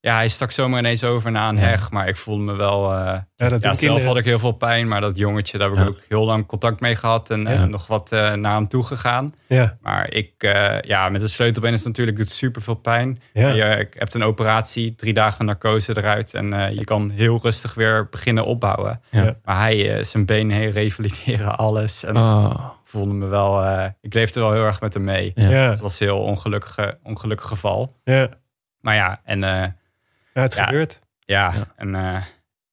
ja, 0.07 0.15
hij 0.15 0.29
stak 0.29 0.51
zomaar 0.51 0.79
ineens 0.79 1.03
over 1.03 1.31
naar 1.31 1.49
een 1.49 1.57
heg. 1.57 1.91
Maar 1.91 2.07
ik 2.07 2.17
voelde 2.17 2.43
me 2.43 2.53
wel... 2.55 2.93
eh, 2.93 2.97
Ja, 2.99 3.21
dat 3.35 3.49
ja, 3.49 3.49
doen 3.49 3.59
zelf 3.59 3.77
kinderen. 3.79 4.05
had 4.07 4.17
ik 4.17 4.25
heel 4.25 4.39
veel 4.39 4.51
pijn. 4.51 4.87
Maar 4.87 5.01
dat 5.01 5.17
jongetje, 5.17 5.57
daar 5.57 5.69
heb 5.69 5.77
ik 5.77 5.83
Ja. 5.83 5.89
ook 5.89 5.99
heel 6.07 6.25
lang 6.25 6.45
contact 6.45 6.79
mee 6.79 6.95
gehad. 6.95 7.29
En 7.29 7.69
nog 7.69 7.87
wat 7.87 8.11
eh, 8.11 8.33
naar 8.33 8.53
hem 8.55 8.67
toe 8.67 8.83
gegaan. 8.85 9.33
Ja, 9.47 9.77
Maar 9.81 10.13
ik, 10.13 10.31
eh, 10.37 10.81
ja, 10.81 11.09
met 11.09 11.21
een 11.21 11.29
sleutelbeen 11.29 11.73
is 11.73 11.79
het 11.79 11.87
natuurlijk 11.87 12.17
doet 12.17 12.29
super 12.29 12.61
veel 12.61 12.73
pijn. 12.75 13.21
ja. 13.33 13.49
Je 13.49 13.87
hebt 13.91 14.13
een 14.13 14.23
operatie, 14.23 14.95
drie 14.95 15.13
dagen 15.13 15.45
narcose 15.45 15.97
eruit. 15.97 16.33
En 16.33 16.53
eh, 16.53 16.71
je 16.71 16.83
kan 16.83 17.09
heel 17.09 17.39
rustig 17.41 17.73
weer 17.73 18.07
beginnen 18.09 18.45
opbouwen. 18.45 19.01
Ja. 19.11 19.35
Maar 19.43 19.57
hij, 19.59 20.03
zijn 20.03 20.25
benen 20.25 20.57
heen 20.57 20.71
revalideren, 20.71 21.57
alles. 21.57 22.03
En 22.03 22.17
Oh. 22.17 22.53
ik 22.83 22.89
voelde 22.89 23.13
me 23.13 23.25
wel, 23.25 23.63
eh, 23.63 23.85
ik 24.01 24.13
leefde 24.13 24.39
wel 24.39 24.51
heel 24.51 24.65
erg 24.65 24.81
met 24.81 24.93
hem 24.93 25.03
mee. 25.03 25.31
Ja. 25.35 25.49
Ja, 25.49 25.63
Dus 25.63 25.71
het 25.71 25.81
was 25.81 25.99
een 25.99 26.07
heel 26.07 26.19
ongelukkig, 26.19 26.77
ongelukkig 27.03 27.47
geval. 27.47 27.95
ja. 28.03 28.29
Maar 28.81 28.95
ja, 28.95 29.21
en 29.23 29.43
eh, 29.43 29.63
Ja, 30.37 30.43
het 30.43 30.53
Ja. 30.53 30.65
gebeurt. 30.65 30.99
ja, 31.19 31.53
Ja. 31.55 31.67
en 31.75 31.95
eh, 31.95 32.21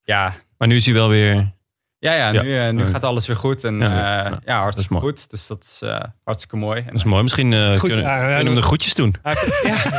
ja, 0.02 0.32
Maar 0.58 0.68
nu 0.68 0.76
is 0.76 0.84
hij 0.84 0.94
wel 0.94 1.08
weer... 1.08 1.52
ja, 1.98 2.12
ja, 2.14 2.30
nu, 2.42 2.58
eh, 2.58 2.70
nu 2.72 2.84
gaat 2.86 3.04
alles 3.04 3.26
weer 3.26 3.36
goed. 3.36 3.64
En 3.64 3.78
Ja, 3.78 3.88
ja, 3.88 3.96
ja. 3.98 4.22
Ja. 4.28 4.40
ja, 4.44 4.58
hartstikke 4.60 4.94
goed. 4.94 5.30
Dus 5.30 5.46
dat 5.46 5.62
is 5.62 5.80
eh, 5.88 6.00
hartstikke 6.24 6.56
mooi. 6.56 6.78
En, 6.80 6.86
Dat 6.86 6.94
is 6.94 7.04
mooi. 7.04 7.22
Misschien 7.22 7.52
eh, 7.52 7.68
Goed, 7.70 7.78
kunnen, 7.80 8.04
kunnen 8.18 8.38
we 8.38 8.44
hem 8.44 8.54
de 8.54 8.62
groetjes 8.62 8.94
doen. 8.94 9.14
Ja, 9.62 9.92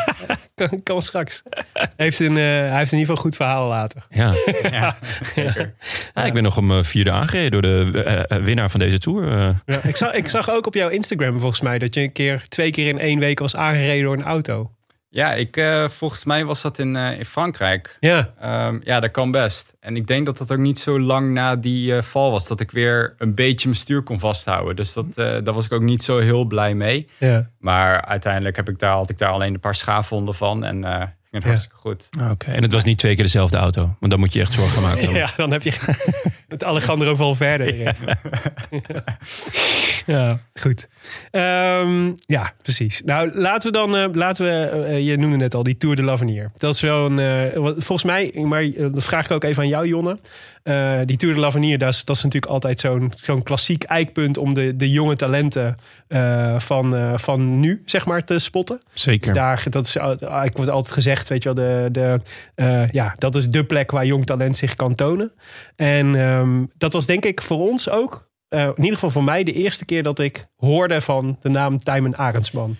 kan, 0.68 0.84
kan 0.84 1.02
straks. 1.02 1.44
Hij 1.74 1.90
heeft, 1.96 2.20
een, 2.20 2.38
eh, 2.38 2.44
hij 2.44 2.78
heeft 2.78 2.92
in 2.92 2.98
ieder 2.98 3.16
geval 3.16 3.16
een 3.16 3.22
goed 3.22 3.36
verhaal 3.36 3.68
later. 3.68 4.06
Ja. 4.10 4.34
ja, 4.72 4.96
zeker. 5.36 5.74
Ja, 6.14 6.24
ik 6.26 6.34
ben 6.34 6.44
nog 6.44 6.58
om 6.58 6.72
eh, 6.72 6.84
vierde 6.84 7.12
aangereden 7.12 7.52
door 7.52 7.62
de 7.62 8.04
eh, 8.04 8.38
eh, 8.38 8.44
winnaar 8.44 8.70
van 8.70 8.80
deze 8.80 9.00
tour. 9.00 9.32
eh. 9.32 9.50
Ja, 9.66 9.80
ik, 9.84 9.96
zag, 9.96 10.14
ik 10.14 10.30
zag 10.30 10.50
ook 10.50 10.68
op 10.68 10.74
jouw 10.74 10.90
Instagram 10.90 11.40
volgens 11.40 11.62
mij 11.62 11.80
dat 11.80 11.94
je 11.96 12.02
een 12.02 12.12
keer 12.12 12.44
twee 12.48 12.72
keer 12.72 12.88
in 12.88 13.00
één 13.00 13.20
week 13.20 13.40
was 13.40 13.56
aangereden 13.56 14.04
door 14.04 14.14
een 14.14 14.24
auto. 14.24 14.72
Ja, 15.16 15.34
ik, 15.34 15.58
eh, 15.58 15.88
volgens 15.90 16.26
mij 16.26 16.46
was 16.46 16.62
dat 16.62 16.78
in, 16.78 16.96
eh, 16.96 17.18
in 17.18 17.26
Frankrijk. 17.26 17.98
Ja, 18.00 18.34
Ehm, 18.40 18.80
ja, 18.84 19.00
dat 19.00 19.12
kan 19.12 19.32
best. 19.32 19.76
En 19.80 19.96
ik 19.96 20.08
denk 20.08 20.26
dat 20.26 20.38
dat 20.38 20.52
ook 20.52 20.58
niet 20.58 20.80
zo 20.80 21.00
lang 21.00 21.34
na 21.34 21.56
die 21.56 21.96
eh, 21.96 22.02
val 22.02 22.32
was. 22.32 22.48
Dat 22.48 22.60
ik 22.60 22.72
weer 22.72 23.16
een 23.18 23.36
beetje 23.36 23.68
mijn 23.68 23.80
stuur 23.80 24.02
kon 24.02 24.20
vasthouden. 24.20 24.76
Dus 24.76 24.94
dat, 24.94 25.14
daar 25.14 25.54
was 25.54 25.66
ik 25.66 25.72
ook 25.72 25.82
niet 25.82 26.04
zo 26.04 26.20
heel 26.20 26.46
blij 26.46 26.74
mee. 26.74 27.08
ja. 27.18 27.50
Maar 27.60 28.06
uiteindelijk 28.06 28.56
heb 28.56 28.70
ik 28.70 28.80
daar, 28.80 28.94
had 28.94 29.10
ik 29.10 29.18
daar 29.18 29.30
alleen 29.32 29.54
een 29.54 29.60
paar 29.60 29.76
schaafwonden 29.76 30.36
van. 30.36 30.64
En 30.64 30.84
het 31.36 31.44
Ja. 31.44 31.50
hartstikke 31.50 31.78
goed. 31.78 32.10
Oké, 32.32 32.52
en 32.52 32.62
het 32.62 32.72
was 32.72 32.84
niet 32.84 32.98
twee 32.98 33.16
keer 33.16 33.24
dezelfde 33.24 33.58
auto. 33.58 33.96
Want 34.00 34.12
dan 34.12 34.20
moet 34.20 34.34
je 34.34 34.40
echt 34.40 34.54
zorgen 34.54 34.82
maken. 34.82 35.14
ja, 35.24 35.30
dan 35.38 35.52
heb 35.52 35.62
je 35.64 35.72
het 36.48 36.64
Alejandro 36.64 37.16
Valverde. 37.16 37.74
erin. 37.74 37.94
ja, 40.16 40.38
goed. 40.60 40.88
Ehm, 41.32 42.12
ja, 42.26 42.54
precies. 42.62 43.02
Nou, 43.06 43.32
laten 43.40 43.72
we 43.72 43.78
dan, 43.78 43.96
eh, 43.96 44.06
laten 44.14 44.46
we, 44.46 44.66
eh, 44.86 45.08
je 45.08 45.18
noemde 45.18 45.38
net 45.38 45.56
al 45.56 45.64
die 45.64 45.78
Tour 45.78 45.96
de 45.96 46.04
l'Avenir. 46.04 46.52
Dat 46.58 46.74
is 46.76 46.82
wel 46.82 47.06
een, 47.06 47.20
eh, 47.20 47.62
volgens 47.78 48.04
mij, 48.04 48.32
maar 48.36 48.62
eh, 48.64 48.74
dat 48.78 49.04
vraag 49.04 49.26
ik 49.26 49.32
ook 49.32 49.44
even 49.44 49.64
aan 49.64 49.70
jou, 49.70 49.88
Jonne. 49.88 50.18
Eh, 50.66 51.00
die 51.06 51.18
Tour 51.18 51.34
de 51.34 51.40
l'Avenir, 51.40 51.78
dat 51.78 51.94
is, 51.94 52.06
dat 52.06 52.16
is 52.16 52.24
natuurlijk 52.24 52.52
altijd 52.52 52.80
zo'n 52.80 53.12
zo'n 53.16 53.44
klassiek 53.44 53.84
eikpunt 53.84 54.38
om 54.38 54.54
de, 54.54 54.76
de 54.76 54.90
jonge 54.92 55.16
talenten 55.16 55.76
eh, 56.08 56.60
van, 56.60 56.96
eh, 56.96 57.18
van 57.18 57.60
nu, 57.60 57.82
zeg 57.86 58.06
maar, 58.06 58.24
te 58.26 58.40
spotten. 58.40 58.82
Zeker. 58.94 59.28
Dus 59.34 59.42
daar, 59.42 59.64
dat 59.70 59.86
is, 59.86 59.98
al- 60.00 60.44
ik 60.44 60.56
wordt 60.56 60.70
altijd 60.72 60.94
gezegd, 60.94 61.28
weet 61.28 61.44
je 61.44 61.54
wel, 61.54 61.66
de, 61.66 62.20
de, 62.56 62.88
ja, 62.92 63.14
dat 63.18 63.36
is 63.36 63.50
de 63.50 63.64
plek 63.64 63.92
waar 63.92 64.06
jong 64.06 64.26
talent 64.26 64.58
zich 64.58 64.76
kan 64.76 64.96
tonen. 64.96 65.32
En 65.76 66.16
ehm, 66.16 66.64
dat 66.78 66.94
was 66.94 67.06
denk 67.06 67.26
ik 67.26 67.42
voor 67.42 67.60
ons 67.70 67.90
ook, 67.90 68.30
in 68.50 68.74
ieder 68.78 68.94
geval 68.94 69.10
voor 69.10 69.24
mij, 69.24 69.44
de 69.44 69.54
eerste 69.54 69.86
keer 69.86 70.04
dat 70.04 70.20
ik 70.20 70.46
hoorde 70.58 71.02
van 71.02 71.38
de 71.42 71.50
naam 71.50 71.78
Tijmen 71.78 72.18
Arendsman. 72.18 72.76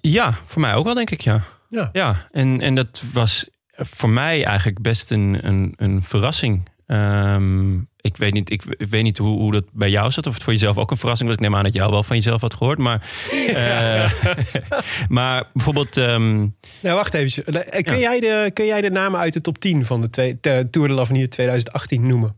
Ja, 0.00 0.34
voor 0.46 0.60
mij 0.60 0.74
ook 0.74 0.84
wel, 0.84 0.94
denk 0.94 1.10
ik, 1.10 1.20
ja. 1.20 1.40
Ja. 1.68 1.88
Ja, 1.92 2.16
en, 2.30 2.60
en 2.60 2.74
dat 2.74 3.02
was 3.12 3.48
voor 3.74 4.08
mij 4.10 4.44
eigenlijk 4.44 4.80
best 4.82 5.10
een, 5.10 5.38
een, 5.42 5.72
een 5.76 6.02
verrassing. 6.02 6.70
Ehm, 6.92 7.74
ik 8.00 8.16
weet 8.16 8.32
niet, 8.32 8.50
ik, 8.50 8.62
ik 8.76 8.86
weet 8.90 9.02
niet 9.02 9.18
hoe, 9.18 9.38
hoe 9.38 9.52
dat 9.52 9.64
bij 9.72 9.90
jou 9.90 10.10
zat. 10.10 10.26
Of 10.26 10.34
het 10.34 10.42
voor 10.42 10.52
jezelf 10.52 10.78
ook 10.78 10.90
een 10.90 10.96
verrassing 10.96 11.28
was. 11.28 11.38
Ik 11.38 11.44
neem 11.44 11.56
aan 11.56 11.64
dat 11.64 11.72
jij 11.72 11.88
wel 11.88 12.02
van 12.02 12.16
jezelf 12.16 12.40
had 12.40 12.54
gehoord. 12.54 12.78
Maar, 12.78 13.10
eh, 13.54 14.12
maar 15.08 15.44
bijvoorbeeld... 15.52 15.96
ehm, 15.96 16.36
Nou, 16.82 16.96
wacht 16.96 17.14
even. 17.14 17.44
Kun, 17.82 17.94
Ja. 17.94 17.98
jij 18.00 18.20
de, 18.20 18.50
kun 18.54 18.66
jij 18.66 18.80
de 18.80 18.90
namen 18.90 19.20
uit 19.20 19.32
de 19.32 19.40
top 19.40 19.58
10 19.58 19.84
van 19.86 20.00
de, 20.00 20.10
twee, 20.10 20.38
de 20.40 20.68
Tour 20.70 20.88
de 20.88 20.94
l'Avenir 20.94 21.28
2018 21.30 22.02
noemen? 22.02 22.36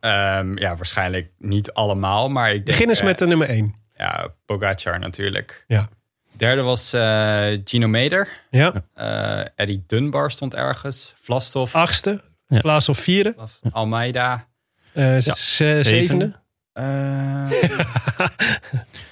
Ehm, 0.00 0.58
ja, 0.58 0.76
waarschijnlijk 0.76 1.30
niet 1.38 1.72
allemaal. 1.72 2.28
Maar 2.28 2.46
ik 2.48 2.54
denk, 2.54 2.66
Begin 2.66 2.88
eens 2.88 3.00
eh, 3.00 3.04
met 3.06 3.18
de 3.18 3.26
nummer 3.26 3.48
1. 3.48 3.74
Ja, 3.96 4.28
Pogacar 4.46 4.98
natuurlijk. 4.98 5.64
Ja. 5.66 5.88
Derde 6.36 6.62
was 6.62 6.92
eh, 6.92 7.46
Gino 7.64 7.86
Meder. 7.88 8.28
Ja, 8.50 8.72
Eh, 8.94 9.40
Eddie 9.56 9.84
Dunbar 9.86 10.30
stond 10.30 10.54
ergens. 10.54 11.14
Vlastov. 11.22 11.74
achtste. 11.74 12.20
Ja. 12.52 12.60
Plaats 12.60 12.88
op 12.88 12.96
vierde. 12.96 13.34
Almeida. 13.72 14.48
Eh, 14.92 15.16
z- 15.18 15.56
zevende. 15.56 16.40
Eh, 16.72 17.50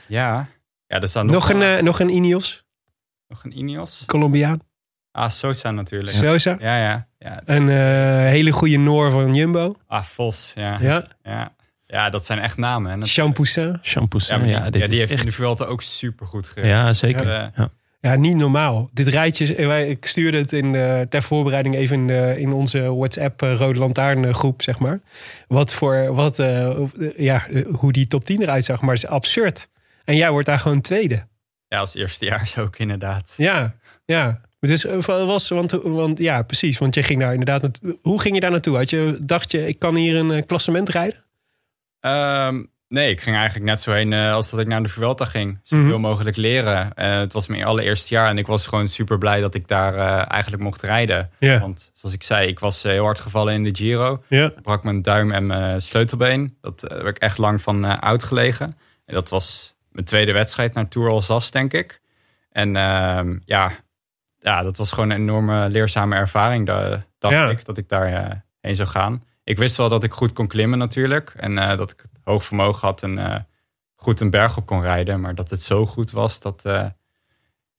ja. 0.06 0.48
Ja, 0.86 1.00
er 1.00 1.08
staan 1.08 1.26
nog, 1.26 1.34
Nog 1.34 1.48
een, 1.50 1.62
eh, 1.76 1.82
nog 1.82 2.00
een 2.00 2.08
Ineos, 2.08 2.64
nog 3.28 3.44
een 3.44 3.58
Ineos. 3.58 4.02
Colombiaan. 4.06 4.60
Ah, 5.12 5.30
Sosa 5.30 5.70
natuurlijk. 5.70 6.12
Sosa. 6.12 6.56
Ja, 6.58 6.76
ja. 6.76 7.08
ja. 7.18 7.40
Een 7.44 7.68
eh, 7.68 7.76
hele 8.30 8.50
goede 8.50 8.76
Noor 8.76 9.10
van 9.10 9.34
Jumbo. 9.34 9.76
Ah, 9.86 10.02
Vos. 10.02 10.52
Ja. 10.54 10.78
Ja. 10.80 11.06
Ja. 11.22 11.54
ja. 11.86 12.10
dat 12.10 12.26
zijn 12.26 12.38
echt 12.38 12.56
namen. 12.56 13.06
Shampoo. 13.06 13.44
Shampoos. 13.82 14.28
Ja, 14.28 14.36
Ja, 14.36 14.42
die, 14.42 14.50
ja, 14.52 14.64
ja, 14.64 14.70
die 14.70 14.82
is 14.88 14.98
heeft 14.98 15.10
in 15.10 15.26
de. 15.26 15.32
Vuelta 15.32 15.64
ook 15.64 15.82
super 15.82 16.26
goed 16.26 16.48
gereden. 16.48 16.70
Ja, 16.76 16.92
zeker. 16.92 17.26
Ja. 17.28 17.70
Ja. 18.00 18.14
Niet 18.14 18.36
normaal. 18.36 18.90
Dit 18.92 19.08
rijtje, 19.08 19.66
wij- 19.66 19.88
ik 19.88 20.06
stuurde 20.06 20.38
het 20.38 20.52
in 20.52 20.72
de, 20.72 21.06
ter 21.08 21.22
voorbereiding 21.22 21.74
even 21.74 21.96
in, 21.96 22.06
de, 22.06 22.34
in 22.38 22.52
onze 22.52 22.94
WhatsApp 22.94 23.42
eh, 23.42 23.54
Rode 23.56 23.78
Lantaarn 23.78 24.24
eh, 24.24 24.34
groep, 24.34 24.62
zeg 24.62 24.78
maar. 24.78 25.00
Wat 25.48 25.74
voor, 25.74 26.14
wat, 26.14 26.38
eh, 26.38 26.66
eh, 26.70 26.86
ja, 27.16 27.46
eh, 27.48 27.64
hoe 27.74 27.92
die 27.92 28.06
top 28.06 28.24
10 28.24 28.42
eruit 28.42 28.64
zag, 28.64 28.80
maar 28.80 28.94
het 28.94 29.02
is 29.04 29.08
absurd. 29.10 29.68
En 30.04 30.16
jij 30.16 30.30
wordt 30.30 30.46
daar 30.46 30.58
gewoon 30.58 30.80
tweede. 30.80 31.26
Ja, 31.68 31.78
als 31.78 31.94
eerstejaars 31.94 32.58
ook 32.58 32.78
inderdaad. 32.78 33.34
Ja, 33.36 33.74
ja. 34.04 34.40
Dus 34.60 34.84
eh, 34.86 34.98
was, 35.04 35.48
want, 35.48 35.70
want 35.72 36.18
ja, 36.18 36.42
precies. 36.42 36.78
Want 36.78 36.94
je 36.94 37.02
ging 37.02 37.20
daar 37.20 37.34
inderdaad. 37.34 37.80
Hoe 38.02 38.20
ging 38.20 38.34
je 38.34 38.40
daar 38.40 38.50
naartoe? 38.50 38.76
Had 38.76 38.90
je, 38.90 39.18
dacht 39.22 39.52
je, 39.52 39.66
ik 39.66 39.78
kan 39.78 39.96
hier 39.96 40.16
een 40.16 40.30
eh, 40.30 40.42
klassement 40.46 40.88
rijden? 40.88 41.24
Ehm, 42.00 42.62
nee, 42.90 43.10
ik 43.10 43.20
ging 43.20 43.36
eigenlijk 43.36 43.66
net 43.66 43.80
zo 43.80 43.92
heen 43.92 44.12
eh, 44.12 44.32
als 44.32 44.50
dat 44.50 44.60
ik 44.60 44.66
naar 44.66 44.82
de 44.82 44.88
Vuelta 44.88 45.24
ging. 45.24 45.58
Zoveel 45.62 45.88
Mhm. 45.88 46.00
mogelijk 46.00 46.36
leren. 46.36 46.94
Eh, 46.94 47.18
het 47.18 47.32
was 47.32 47.46
mijn 47.46 47.64
allereerste 47.64 48.14
jaar 48.14 48.28
en 48.28 48.38
ik 48.38 48.46
was 48.46 48.66
gewoon 48.66 48.88
super 48.88 49.18
blij 49.18 49.40
dat 49.40 49.54
ik 49.54 49.68
daar 49.68 49.94
eh, 49.94 50.30
eigenlijk 50.32 50.62
mocht 50.62 50.82
rijden. 50.82 51.30
Want 51.38 51.90
zoals 51.94 52.14
ik 52.14 52.22
zei, 52.22 52.48
ik 52.48 52.58
was 52.58 52.82
heel 52.82 53.04
hard 53.04 53.18
gevallen 53.18 53.54
in 53.54 53.64
de 53.64 53.74
Giro. 53.74 54.22
Ik 54.28 54.62
brak 54.62 54.84
mijn 54.84 55.02
duim 55.02 55.32
en 55.32 55.46
mijn 55.46 55.80
sleutelbeen. 55.80 56.56
Dat 56.60 56.80
heb 56.80 57.06
ik 57.06 57.18
echt 57.18 57.38
lang 57.38 57.62
van 57.62 57.86
uitgelegen. 58.02 58.72
En 59.06 59.14
dat 59.14 59.28
was 59.28 59.74
mijn 59.92 60.06
tweede 60.06 60.32
wedstrijd 60.32 60.74
naar 60.74 60.88
Tour 60.88 61.08
Alsace, 61.10 61.50
denk 61.50 61.72
ik. 61.72 62.00
En 62.52 62.76
ehm, 62.76 63.38
ja, 63.44 63.70
ja, 64.38 64.62
dat 64.62 64.76
was 64.76 64.92
gewoon 64.92 65.10
een 65.10 65.16
enorme 65.20 65.68
leerzame 65.68 66.16
ervaring. 66.16 66.66
Da- 66.66 67.04
dacht 67.18 67.34
Ja. 67.34 67.48
ik 67.48 67.64
dat 67.64 67.78
ik 67.78 67.88
daar 67.88 68.44
heen 68.60 68.76
zou 68.76 68.88
gaan. 68.88 69.24
Ik 69.50 69.58
wist 69.58 69.76
wel 69.76 69.88
dat 69.88 70.04
ik 70.04 70.12
goed 70.12 70.32
kon 70.32 70.46
klimmen 70.46 70.78
natuurlijk. 70.78 71.32
En 71.36 71.58
eh, 71.58 71.76
dat 71.76 71.90
ik 71.90 72.04
hoog 72.24 72.44
vermogen 72.44 72.86
had 72.88 73.02
en 73.02 73.18
eh, 73.18 73.40
goed 73.96 74.20
een 74.20 74.30
berg 74.30 74.56
op 74.56 74.66
kon 74.66 74.80
rijden. 74.82 75.20
Maar 75.20 75.34
dat 75.34 75.50
het 75.50 75.62
zo 75.62 75.86
goed 75.86 76.10
was, 76.10 76.40
dat, 76.40 76.64
eh, 76.64 76.86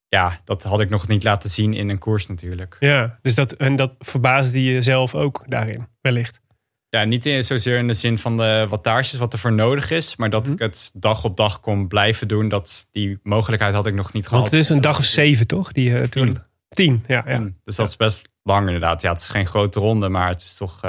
ja, 0.08 0.40
dat 0.44 0.64
had 0.64 0.80
ik 0.80 0.90
nog 0.90 1.08
niet 1.08 1.24
laten 1.24 1.50
zien 1.50 1.74
in 1.74 1.90
een 1.90 1.98
koers 2.00 2.28
natuurlijk. 2.28 2.78
Ja, 2.80 3.20
dus 3.22 3.36
dat, 3.36 3.54
en 3.54 3.76
dat 3.76 3.96
verbaasde 4.00 4.64
je 4.64 4.82
zelf 4.82 5.16
ook 5.16 5.44
daarin, 5.48 5.88
wellicht. 6.02 6.42
Ja, 6.90 7.04
niet 7.04 7.26
in, 7.26 7.44
zozeer 7.44 7.78
in 7.78 7.88
de 7.88 7.94
zin 7.94 8.18
van 8.18 8.38
de 8.38 8.66
wattages 8.70 9.18
wat 9.20 9.34
er 9.34 9.40
voor 9.40 9.54
nodig 9.54 9.92
is. 9.92 10.16
Maar 10.16 10.30
dat 10.30 10.44
Mhm. 10.44 10.52
ik 10.54 10.60
het 10.60 10.92
dag 10.94 11.24
op 11.24 11.38
dag 11.38 11.60
kon 11.60 11.88
blijven 11.88 12.28
doen. 12.28 12.50
Dat, 12.50 12.88
die 12.92 13.20
mogelijkheid 13.24 13.74
had 13.74 13.86
ik 13.88 13.94
nog 13.94 14.14
niet 14.14 14.28
gehad. 14.28 14.40
Want 14.42 14.52
het 14.54 14.64
is 14.64 14.70
een 14.70 14.82
dag 14.82 14.98
of 14.98 15.06
zeven, 15.06 15.48
toch? 15.48 15.72
Die, 15.72 16.10
Tour- 16.10 16.28
Tien. 16.28 16.40
Tien, 16.70 17.04
ja. 17.08 17.24
ja. 17.28 17.38
Mm, 17.40 17.60
Dus 17.64 17.76
dat 17.76 17.88
is 17.90 17.96
best 17.96 18.30
lang 18.44 18.66
inderdaad. 18.66 19.02
Ja, 19.02 19.12
het 19.12 19.22
is 19.22 19.28
geen 19.30 19.46
grote 19.48 19.80
ronde, 19.80 20.10
maar 20.10 20.28
het 20.30 20.42
is 20.42 20.56
toch 20.56 20.82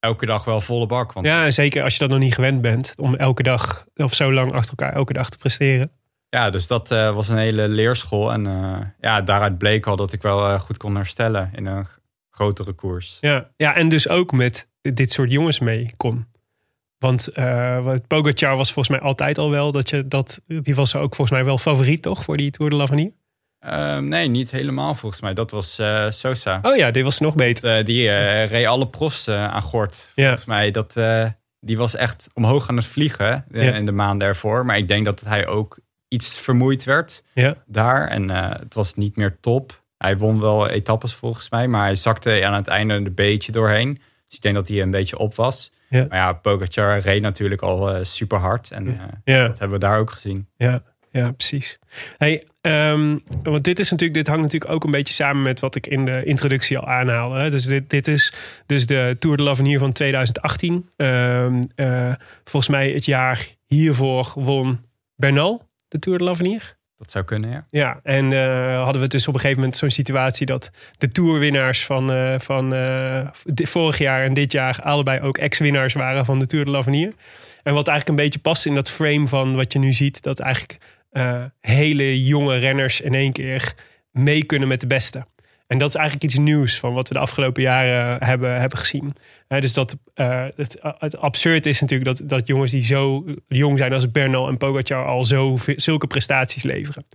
elke 0.00 0.26
dag 0.26 0.44
wel 0.44 0.60
volle 0.60 0.86
bak. 0.86 1.12
Want 1.12 1.26
Ja, 1.26 1.50
zeker 1.50 1.82
als 1.82 1.92
je 1.92 1.98
dat 1.98 2.08
nog 2.08 2.18
niet 2.18 2.34
gewend 2.34 2.60
bent 2.60 2.94
om 2.96 3.14
elke 3.14 3.42
dag 3.42 3.86
of 3.96 4.14
zo 4.14 4.32
lang 4.32 4.52
achter 4.52 4.74
elkaar 4.76 4.94
elke 4.96 5.12
dag 5.12 5.28
te 5.28 5.38
presteren. 5.38 5.90
Ja, 6.30 6.50
dus 6.50 6.66
dat 6.66 6.90
eh, 6.90 7.14
was 7.14 7.28
een 7.28 7.38
hele 7.38 7.68
leerschool. 7.68 8.32
En 8.32 8.46
eh, 8.46 8.78
ja, 9.00 9.20
daaruit 9.20 9.58
bleek 9.58 9.86
al 9.86 9.96
dat 9.96 10.12
ik 10.12 10.22
wel 10.22 10.48
eh, 10.48 10.60
goed 10.60 10.76
kon 10.76 10.94
herstellen 10.94 11.50
in 11.54 11.66
een 11.66 11.86
grotere 12.30 12.72
koers. 12.72 13.18
Ja. 13.20 13.50
ja, 13.56 13.74
en 13.74 13.88
dus 13.88 14.08
ook 14.08 14.32
met 14.32 14.68
dit 14.80 15.12
soort 15.12 15.32
jongens 15.32 15.58
mee 15.58 15.90
kon. 15.96 16.26
Want 16.98 17.28
Pogacar 18.06 18.56
was 18.56 18.72
volgens 18.72 18.98
mij 18.98 19.06
altijd 19.08 19.38
al 19.38 19.50
wel 19.50 19.72
dat 19.72 19.90
je 19.90 20.08
dat. 20.08 20.40
Die 20.46 20.74
was 20.74 20.96
ook 20.96 21.14
volgens 21.14 21.36
mij 21.36 21.44
wel 21.44 21.58
favoriet, 21.58 22.02
toch? 22.02 22.24
Voor 22.24 22.36
die 22.36 22.50
Tour 22.50 22.70
de 22.70 22.76
l'Avenir. 22.76 23.12
Ehm, 23.60 24.08
nee, 24.08 24.28
niet 24.28 24.50
helemaal 24.50 24.94
volgens 24.94 25.20
mij. 25.20 25.34
Dat 25.34 25.50
was 25.50 25.78
eh, 25.78 26.10
Sosa. 26.10 26.58
Oh 26.62 26.76
ja, 26.76 26.90
dit 26.90 27.04
was 27.04 27.18
nog 27.18 27.34
beter. 27.34 27.78
Eh, 27.78 27.84
die 27.84 28.10
eh, 28.10 28.50
reed 28.50 28.66
alle 28.66 28.88
profs 28.88 29.28
aan 29.28 29.62
gort. 29.62 30.08
Ja. 30.14 30.24
Volgens 30.24 30.44
mij. 30.44 30.70
Dat, 30.70 30.92
die 31.60 31.76
was 31.76 31.94
echt 31.96 32.28
omhoog 32.34 32.68
aan 32.68 32.76
het 32.76 32.86
vliegen 32.86 33.44
Ja. 33.50 33.72
in 33.74 33.86
de 33.86 33.92
maanden 33.92 34.28
ervoor. 34.28 34.64
Maar 34.66 34.76
ik 34.76 34.88
denk 34.88 35.04
dat 35.04 35.20
hij 35.20 35.46
ook 35.46 35.78
iets 36.08 36.38
vermoeid 36.40 36.84
werd 36.84 37.22
Ja. 37.34 37.54
daar. 37.66 38.08
En 38.08 38.28
het 38.30 38.74
was 38.74 38.94
niet 38.94 39.16
meer 39.16 39.36
top. 39.40 39.82
Hij 39.96 40.16
won 40.18 40.40
wel 40.40 40.68
etappes 40.68 41.14
volgens 41.14 41.50
mij. 41.50 41.68
Maar 41.68 41.82
hij 41.84 41.96
zakte 41.96 42.44
aan 42.44 42.54
het 42.54 42.68
einde 42.68 42.94
een 42.94 43.14
beetje 43.14 43.52
doorheen. 43.52 43.94
Dus 44.26 44.36
ik 44.36 44.40
denk 44.42 44.54
dat 44.54 44.68
hij 44.68 44.82
een 44.82 44.90
beetje 44.90 45.18
op 45.18 45.34
was. 45.34 45.72
Ja. 45.88 46.06
Maar 46.08 46.18
ja, 46.18 46.32
Pogacar 46.32 46.98
reed 46.98 47.22
natuurlijk 47.22 47.62
al 47.62 48.04
super 48.04 48.38
hard. 48.38 48.70
En 48.70 48.84
dat 49.24 49.58
hebben 49.58 49.70
we 49.70 49.78
daar 49.78 49.98
ook 49.98 50.10
gezien. 50.10 50.48
Ja, 50.56 50.82
ja 51.18 51.32
precies. 51.32 51.78
Hey, 52.16 52.44
ehm, 52.60 53.18
want 53.42 53.64
dit, 53.64 53.78
is 53.78 53.90
natuurlijk, 53.90 54.18
dit 54.18 54.26
hangt 54.26 54.42
natuurlijk 54.42 54.72
ook 54.72 54.84
een 54.84 54.90
beetje 54.90 55.14
samen 55.14 55.42
met 55.42 55.60
wat 55.60 55.74
ik 55.74 55.86
in 55.86 56.04
de 56.04 56.24
introductie 56.24 56.78
al 56.78 56.86
aanhaalde. 56.86 57.38
Hè. 57.38 57.50
Dus 57.50 57.64
dit, 57.64 57.90
dit 57.90 58.08
is 58.08 58.32
dus 58.66 58.86
de 58.86 59.16
Tour 59.18 59.36
de 59.36 59.42
l'Avenir 59.42 59.78
van 59.78 59.92
2018. 59.92 60.88
Ehm, 60.96 61.62
eh, 61.74 62.12
volgens 62.44 62.72
mij 62.72 62.90
het 62.90 63.04
jaar 63.04 63.46
hiervoor 63.66 64.32
won 64.34 64.80
Bernal 65.16 65.68
de 65.88 65.98
Tour 65.98 66.18
de 66.18 66.24
l'Avenir. 66.24 66.76
Dat 66.98 67.10
zou 67.10 67.24
kunnen, 67.24 67.50
ja. 67.50 67.66
Ja, 67.70 68.00
en 68.02 68.32
eh, 68.32 68.82
hadden 68.82 69.02
we 69.02 69.08
dus 69.08 69.28
op 69.28 69.34
een 69.34 69.40
gegeven 69.40 69.60
moment 69.60 69.78
zo'n 69.78 69.90
situatie 69.90 70.46
dat 70.46 70.70
de 70.98 71.08
tourwinnaars 71.08 71.84
van, 71.84 72.12
eh, 72.12 72.38
van 72.38 72.74
vorig 73.54 73.98
jaar 73.98 74.24
en 74.24 74.34
dit 74.34 74.52
jaar 74.52 74.80
allebei 74.82 75.20
ook 75.20 75.38
ex-winnaars 75.38 75.94
waren 75.94 76.24
van 76.24 76.38
de 76.38 76.46
Tour 76.46 76.64
de 76.64 76.70
l'Avenir. 76.70 77.12
En 77.62 77.74
wat 77.74 77.88
eigenlijk 77.88 78.18
een 78.18 78.24
beetje 78.24 78.40
past 78.40 78.66
in 78.66 78.74
dat 78.74 78.90
frame 78.90 79.26
van 79.26 79.56
wat 79.56 79.72
je 79.72 79.78
nu 79.78 79.92
ziet, 79.92 80.22
dat 80.22 80.40
eigenlijk 80.40 80.78
eh, 81.10 81.44
hele 81.60 82.24
jonge 82.24 82.56
renners 82.56 83.00
in 83.00 83.14
één 83.14 83.32
keer 83.32 83.74
mee 84.10 84.44
kunnen 84.44 84.68
met 84.68 84.80
de 84.80 84.86
beste. 84.86 85.26
En 85.66 85.78
dat 85.78 85.88
is 85.88 85.94
eigenlijk 85.94 86.24
iets 86.24 86.38
nieuws 86.38 86.78
van 86.78 86.92
wat 86.94 87.08
we 87.08 87.14
de 87.14 87.20
afgelopen 87.20 87.62
jaren 87.62 88.24
hebben, 88.24 88.60
hebben 88.60 88.78
gezien. 88.78 89.14
Dus 89.48 89.72
dat 89.72 89.96
eh, 90.14 90.46
het, 90.56 90.78
het 90.98 91.16
absurd 91.16 91.66
is 91.66 91.80
natuurlijk 91.80 92.18
dat, 92.18 92.28
dat 92.28 92.46
jongens 92.46 92.70
die 92.72 92.82
zo 92.82 93.24
jong 93.48 93.78
zijn 93.78 93.92
als 93.92 94.10
Bernal 94.10 94.48
en 94.48 94.56
Pogacar 94.56 95.04
al 95.06 95.24
zo, 95.24 95.56
zulke 95.66 96.06
prestaties 96.06 96.62
leveren. 96.62 97.06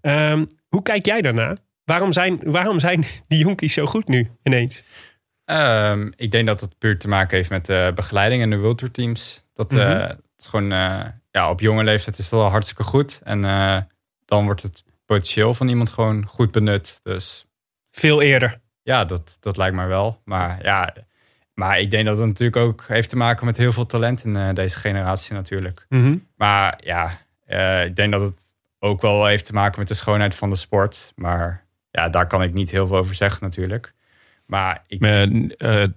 Ehm, 0.00 0.44
hoe 0.68 0.82
kijk 0.82 1.06
jij 1.06 1.20
daarna? 1.20 1.56
Waarom 1.84 2.12
zijn, 2.12 2.40
waarom 2.42 2.80
zijn 2.80 3.04
die 3.28 3.38
jonkies 3.38 3.74
zo 3.74 3.86
goed 3.86 4.08
nu 4.08 4.30
ineens? 4.42 4.82
Ehm, 5.44 6.10
ik 6.16 6.30
denk 6.30 6.46
dat 6.46 6.60
het 6.60 6.78
puur 6.78 6.98
te 6.98 7.08
maken 7.08 7.36
heeft 7.36 7.50
met 7.50 7.66
de 7.66 7.92
begeleiding 7.94 8.42
en 8.42 8.50
de 8.50 8.58
World 8.58 8.78
Tour 8.78 8.92
teams. 8.92 9.44
Dat 9.54 9.72
eh, 9.74 9.78
Mhm. 9.78 9.98
het 10.08 10.20
is 10.36 10.46
gewoon, 10.46 10.72
eh, 10.72 11.04
ja, 11.34 11.50
op 11.50 11.60
jonge 11.60 11.84
leeftijd 11.84 12.18
is 12.18 12.30
het 12.30 12.40
wel 12.40 12.48
hartstikke 12.48 12.82
goed. 12.82 13.20
En 13.24 13.44
eh, 13.44 13.78
dan 14.24 14.44
wordt 14.44 14.62
het 14.62 14.84
potentieel 15.06 15.54
van 15.54 15.68
iemand 15.68 15.90
gewoon 15.90 16.26
goed 16.26 16.50
benut. 16.50 17.00
Dus 17.02 17.46
Veel 17.90 18.22
eerder. 18.22 18.60
ja, 18.82 19.04
dat, 19.04 19.36
dat 19.40 19.56
lijkt 19.56 19.76
mij 19.76 19.86
wel. 19.86 20.20
Maar 20.24 20.62
ja, 20.62 20.94
maar 21.54 21.80
ik 21.80 21.90
denk 21.90 22.06
dat 22.06 22.18
het 22.18 22.26
natuurlijk 22.26 22.56
ook 22.56 22.84
heeft 22.86 23.08
te 23.08 23.16
maken 23.16 23.46
met 23.46 23.56
heel 23.56 23.72
veel 23.72 23.86
talent 23.86 24.24
in 24.24 24.36
eh, 24.36 24.52
deze 24.52 24.78
generatie 24.78 25.34
natuurlijk. 25.34 25.86
Mhm. 25.88 26.16
Maar 26.36 26.80
ja, 26.84 27.18
eh, 27.44 27.84
ik 27.84 27.96
denk 27.96 28.12
dat 28.12 28.20
het 28.20 28.56
ook 28.78 29.00
wel 29.00 29.26
heeft 29.26 29.46
te 29.46 29.52
maken 29.52 29.78
met 29.78 29.88
de 29.88 29.94
schoonheid 29.94 30.34
van 30.34 30.50
de 30.50 30.56
sport. 30.56 31.12
Maar 31.16 31.64
ja, 31.90 32.08
daar 32.08 32.26
kan 32.26 32.42
ik 32.42 32.52
niet 32.52 32.70
heel 32.70 32.86
veel 32.86 32.96
over 32.96 33.14
zeggen 33.14 33.42
natuurlijk. 33.42 33.94
Maar 34.46 34.84
ik, 34.86 35.00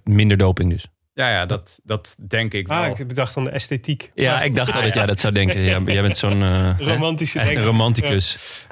minder 0.04 0.36
doping 0.36 0.70
dus. 0.70 0.88
Ja, 1.18 1.30
ja 1.30 1.46
dat, 1.46 1.80
dat 1.84 2.16
denk 2.28 2.52
ik 2.54 2.68
wel. 2.68 2.76
Ah, 2.82 2.98
ik 2.98 3.06
bedacht 3.08 3.36
aan 3.36 3.44
de 3.44 3.50
esthetiek. 3.50 4.10
Ja, 4.14 4.34
Maar- 4.34 4.44
ik 4.44 4.56
dacht 4.56 4.72
wel 4.72 4.82
dat 4.82 4.94
jij 4.94 5.06
dat 5.06 5.20
zou 5.20 5.32
denken. 5.32 5.60
Ja, 5.60 5.80
jij 5.86 6.02
bent 6.02 6.16
zo'n 6.16 6.42
eh, 6.42 6.48
hè? 6.78 6.84
Romantische 6.92 7.38
echt 7.38 7.48
een 7.48 7.54
denker. 7.54 7.70
romanticus. 7.72 8.36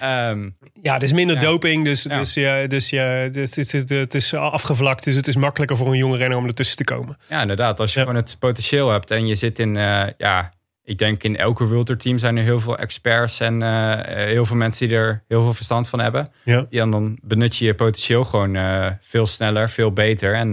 Ehm, 0.00 0.50
Ja, 0.82 0.94
er 0.96 1.02
is 1.02 1.12
minder 1.12 1.36
Ja. 1.36 1.42
doping, 1.42 1.84
dus, 1.84 2.02
Ja. 2.02 2.18
dus, 2.18 2.34
ja, 2.34 2.66
dus, 2.66 2.90
ja, 2.90 3.04
het, 3.04 3.56
is, 3.56 3.72
het 3.88 4.14
is 4.14 4.34
afgevlakt. 4.34 5.04
Dus 5.04 5.16
het 5.16 5.28
is 5.28 5.36
makkelijker 5.36 5.76
voor 5.76 5.86
een 5.86 5.96
jonge 5.96 6.16
renner 6.16 6.38
om 6.38 6.46
ertussen 6.46 6.76
te 6.76 6.84
komen. 6.84 7.18
ja, 7.28 7.40
inderdaad. 7.40 7.80
Als 7.80 7.92
je 7.92 7.98
Ja. 8.00 8.04
gewoon 8.06 8.20
het 8.22 8.36
potentieel 8.38 8.90
hebt 8.90 9.10
en 9.10 9.26
je 9.26 9.34
zit 9.34 9.58
in, 9.58 9.76
eh, 9.76 10.06
ja, 10.16 10.52
ik 10.84 10.98
denk 10.98 11.22
in 11.22 11.36
elke 11.36 11.66
World 11.66 11.86
Tour 11.86 12.00
team 12.00 12.18
zijn 12.18 12.36
er 12.36 12.42
heel 12.42 12.60
veel 12.60 12.78
experts 12.78 13.40
en 13.40 13.62
eh, 13.62 13.92
eh, 13.92 14.26
heel 14.26 14.46
veel 14.46 14.56
mensen 14.56 14.88
die 14.88 14.96
er 14.96 15.24
heel 15.28 15.42
veel 15.42 15.52
verstand 15.52 15.88
van 15.88 15.98
hebben. 15.98 16.28
Ja. 16.44 16.66
Ja, 16.70 16.86
dan 16.86 17.18
benut 17.22 17.56
je 17.56 17.64
je 17.64 17.74
potentieel 17.74 18.24
gewoon 18.24 18.56
eh, 18.56 18.90
veel 19.00 19.26
sneller, 19.26 19.70
veel 19.70 19.92
beter. 19.92 20.34
En 20.34 20.52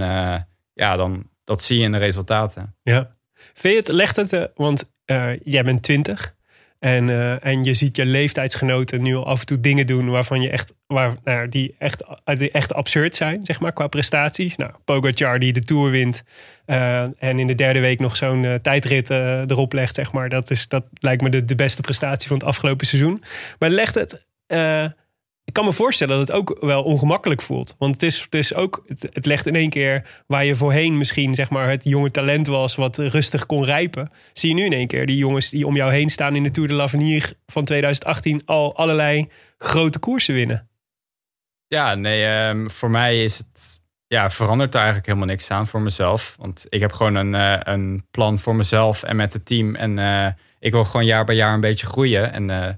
ja, 0.74 0.96
dan, 0.96 1.30
dat 1.44 1.64
zie 1.64 1.78
je 1.78 1.84
in 1.84 1.92
de 1.92 1.98
resultaten. 1.98 2.76
Ja. 2.84 3.18
Vind 3.34 3.74
je 3.74 3.80
het, 3.80 3.88
legt 3.88 4.16
het, 4.16 4.52
want 4.56 4.92
jij 5.44 5.64
bent 5.64 5.84
20 5.84 6.38
en, 6.80 7.10
eh, 7.10 7.46
en 7.46 7.64
je 7.64 7.74
ziet 7.74 7.96
je 7.96 8.06
leeftijdsgenoten 8.06 9.02
nu 9.02 9.16
af 9.16 9.40
en 9.40 9.46
toe 9.46 9.60
dingen 9.60 9.88
doen 9.88 10.10
waarvan 10.10 10.42
je 10.42 10.50
echt, 10.50 10.74
waar, 10.88 11.14
nou, 11.24 11.50
die, 11.50 11.76
echt, 11.78 12.04
die 12.26 12.52
echt 12.52 12.74
absurd 12.74 13.16
zijn, 13.16 13.40
zeg 13.44 13.60
maar, 13.60 13.74
qua 13.74 13.88
prestaties. 13.88 14.56
Nou, 14.56 14.72
Pogacar 14.86 15.40
die 15.40 15.54
de 15.54 15.64
Tour 15.64 15.92
wint 15.92 16.24
eh, 16.66 17.02
en 17.02 17.40
in 17.40 17.48
de 17.48 17.56
derde 17.56 17.80
week 17.80 18.00
nog 18.00 18.16
zo'n 18.16 18.46
eh, 18.46 18.54
tijdrit 18.54 19.10
eh, 19.10 19.40
erop 19.40 19.74
legt, 19.74 19.96
zeg 19.96 20.12
maar. 20.12 20.30
Dat, 20.30 20.52
is, 20.52 20.68
dat 20.68 20.84
lijkt 20.94 21.22
me 21.22 21.30
de, 21.30 21.46
de 21.46 21.56
beste 21.56 21.82
prestatie 21.82 22.28
van 22.28 22.38
het 22.38 22.46
afgelopen 22.46 22.88
seizoen. 22.88 23.24
Maar 23.60 23.70
legt 23.70 23.96
het... 23.96 24.28
ik 25.50 25.56
kan 25.56 25.66
me 25.66 25.74
voorstellen 25.74 26.18
dat 26.18 26.28
het 26.28 26.38
ook 26.38 26.58
wel 26.60 26.84
ongemakkelijk 26.84 27.42
voelt. 27.42 27.76
Want 27.78 27.94
het, 27.94 28.04
is, 28.04 28.28
is 28.30 28.54
ook, 28.54 28.84
het, 28.88 29.10
het 29.14 29.26
legt 29.26 29.46
in 29.46 29.56
één 29.56 29.70
keer 29.70 30.24
waar 30.28 30.46
je 30.46 30.56
voorheen 30.56 30.98
misschien 30.98 31.36
zeg 31.36 31.50
maar, 31.50 31.70
het 31.70 31.84
jonge 31.84 32.12
talent 32.12 32.48
was... 32.48 32.76
wat 32.76 32.98
rustig 32.98 33.46
kon 33.46 33.66
rijpen. 33.66 34.12
Zie 34.34 34.50
je 34.50 34.56
nu 34.56 34.64
in 34.64 34.74
één 34.74 34.88
keer 34.88 35.06
die 35.06 35.18
jongens 35.18 35.50
die 35.50 35.68
om 35.68 35.76
jou 35.76 35.92
heen 35.92 36.10
staan... 36.10 36.36
in 36.36 36.44
de 36.44 36.52
Tour 36.52 36.68
de 36.68 36.74
l'Avenir 36.74 37.34
van 37.46 37.66
2018 37.66 38.42
al 38.46 38.76
allerlei 38.76 39.28
grote 39.58 40.00
koersen 40.00 40.34
winnen. 40.34 40.70
Ja, 41.68 41.96
nee, 41.96 42.26
ehm, 42.26 42.68
voor 42.68 42.90
mij 42.90 43.24
is 43.24 43.38
het, 43.38 43.82
ja, 44.08 44.30
verandert 44.30 44.74
er 44.74 44.80
eigenlijk 44.80 45.08
helemaal 45.08 45.28
niks 45.28 45.52
aan 45.52 45.68
voor 45.68 45.82
mezelf. 45.82 46.36
Want 46.40 46.66
ik 46.70 46.82
heb 46.82 46.92
gewoon 46.92 47.16
een, 47.16 47.36
eh, 47.36 47.74
een 47.74 48.06
plan 48.12 48.40
voor 48.40 48.56
mezelf 48.56 49.04
en 49.04 49.16
met 49.16 49.34
het 49.34 49.46
team. 49.46 49.76
En 49.76 50.00
eh, 50.00 50.32
ik 50.60 50.72
wil 50.72 50.86
gewoon 50.86 51.06
jaar 51.06 51.26
bij 51.26 51.36
jaar 51.36 51.54
een 51.54 51.60
beetje 51.60 51.88
groeien. 51.88 52.34
En 52.34 52.50
eh, 52.50 52.74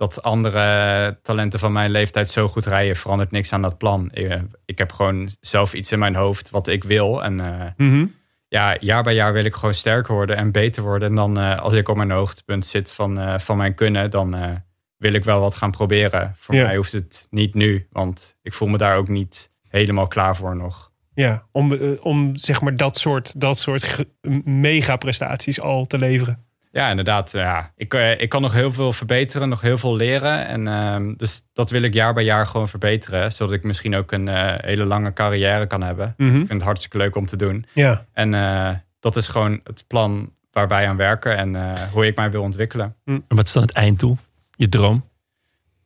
dat 0.00 0.22
andere 0.22 1.18
talenten 1.22 1.58
van 1.58 1.72
mijn 1.72 1.90
leeftijd 1.90 2.30
zo 2.30 2.48
goed 2.48 2.66
rijden, 2.66 2.96
verandert 2.96 3.30
niks 3.30 3.52
aan 3.52 3.62
dat 3.62 3.78
plan. 3.78 4.08
Ik, 4.12 4.28
eh, 4.28 4.40
ik 4.64 4.78
heb 4.78 4.92
gewoon 4.92 5.28
zelf 5.40 5.74
iets 5.74 5.92
in 5.92 5.98
mijn 5.98 6.14
hoofd 6.14 6.50
wat 6.50 6.66
ik 6.68 6.84
wil. 6.84 7.22
En 7.24 7.40
eh, 7.40 8.02
ja, 8.48 8.76
jaar 8.80 9.02
bij 9.02 9.14
jaar 9.14 9.32
wil 9.32 9.44
ik 9.44 9.54
gewoon 9.54 9.74
sterker 9.74 10.14
worden 10.14 10.36
en 10.36 10.52
beter 10.52 10.82
worden. 10.82 11.08
En 11.08 11.14
dan 11.14 11.38
eh, 11.38 11.58
als 11.58 11.74
ik 11.74 11.88
op 11.88 11.96
mijn 11.96 12.10
hoogtepunt 12.10 12.66
zit 12.66 12.92
van, 12.92 13.40
van 13.40 13.56
mijn 13.56 13.74
kunnen, 13.74 14.10
dan 14.10 14.60
wil 14.96 15.12
ik 15.12 15.24
wel 15.24 15.40
wat 15.40 15.54
gaan 15.56 15.70
proberen. 15.70 16.34
Voor 16.36 16.54
Ja. 16.54 16.64
mij 16.66 16.76
hoeft 16.76 16.92
het 16.92 17.26
niet 17.30 17.54
nu, 17.54 17.86
want 17.90 18.36
ik 18.42 18.52
voel 18.52 18.68
me 18.68 18.78
daar 18.78 18.96
ook 18.96 19.08
niet 19.08 19.52
helemaal 19.68 20.06
klaar 20.06 20.36
voor 20.36 20.56
nog. 20.56 20.90
Ja, 21.14 21.42
om, 21.52 21.72
om 22.00 22.36
zeg 22.36 22.60
maar 22.60 22.76
dat 22.76 22.98
soort, 22.98 23.40
dat 23.40 23.58
soort 23.58 24.04
mega 24.44 24.96
prestaties 24.96 25.60
al 25.60 25.84
te 25.86 25.98
leveren. 25.98 26.44
Ja, 26.72 26.90
inderdaad. 26.90 27.30
Ja. 27.32 27.72
Ik, 27.76 27.94
eh, 27.94 28.20
ik 28.20 28.28
kan 28.28 28.42
nog 28.42 28.52
heel 28.52 28.72
veel 28.72 28.92
verbeteren, 28.92 29.48
nog 29.48 29.60
heel 29.60 29.78
veel 29.78 29.96
leren. 29.96 30.46
En 30.46 30.68
ehm, 30.68 31.14
dus 31.16 31.42
dat 31.52 31.70
wil 31.70 31.82
ik 31.82 31.94
jaar 31.94 32.14
bij 32.14 32.24
jaar 32.24 32.46
gewoon 32.46 32.68
verbeteren. 32.68 33.32
Zodat 33.32 33.54
ik 33.54 33.62
misschien 33.62 33.94
ook 33.94 34.12
een 34.12 34.28
eh, 34.28 34.54
hele 34.56 34.84
lange 34.84 35.12
carrière 35.12 35.66
kan 35.66 35.82
hebben. 35.82 36.14
Mhm. 36.16 36.30
Ik 36.30 36.36
vind 36.36 36.48
het 36.50 36.62
hartstikke 36.62 36.96
leuk 36.96 37.16
om 37.16 37.26
te 37.26 37.36
doen. 37.36 37.64
Ja. 37.72 38.06
En 38.12 38.34
eh, 38.34 38.70
dat 39.00 39.16
is 39.16 39.28
gewoon 39.28 39.60
het 39.64 39.84
plan 39.86 40.32
waar 40.50 40.68
wij 40.68 40.88
aan 40.88 40.96
werken 40.96 41.36
en 41.36 41.54
eh, 41.56 41.82
hoe 41.92 42.06
ik 42.06 42.16
mij 42.16 42.30
wil 42.30 42.42
ontwikkelen. 42.42 42.96
En 43.04 43.24
Wat 43.28 43.46
is 43.46 43.52
dan 43.52 43.62
het 43.62 43.72
einddoel? 43.72 44.16
Je 44.50 44.68
droom? 44.68 45.08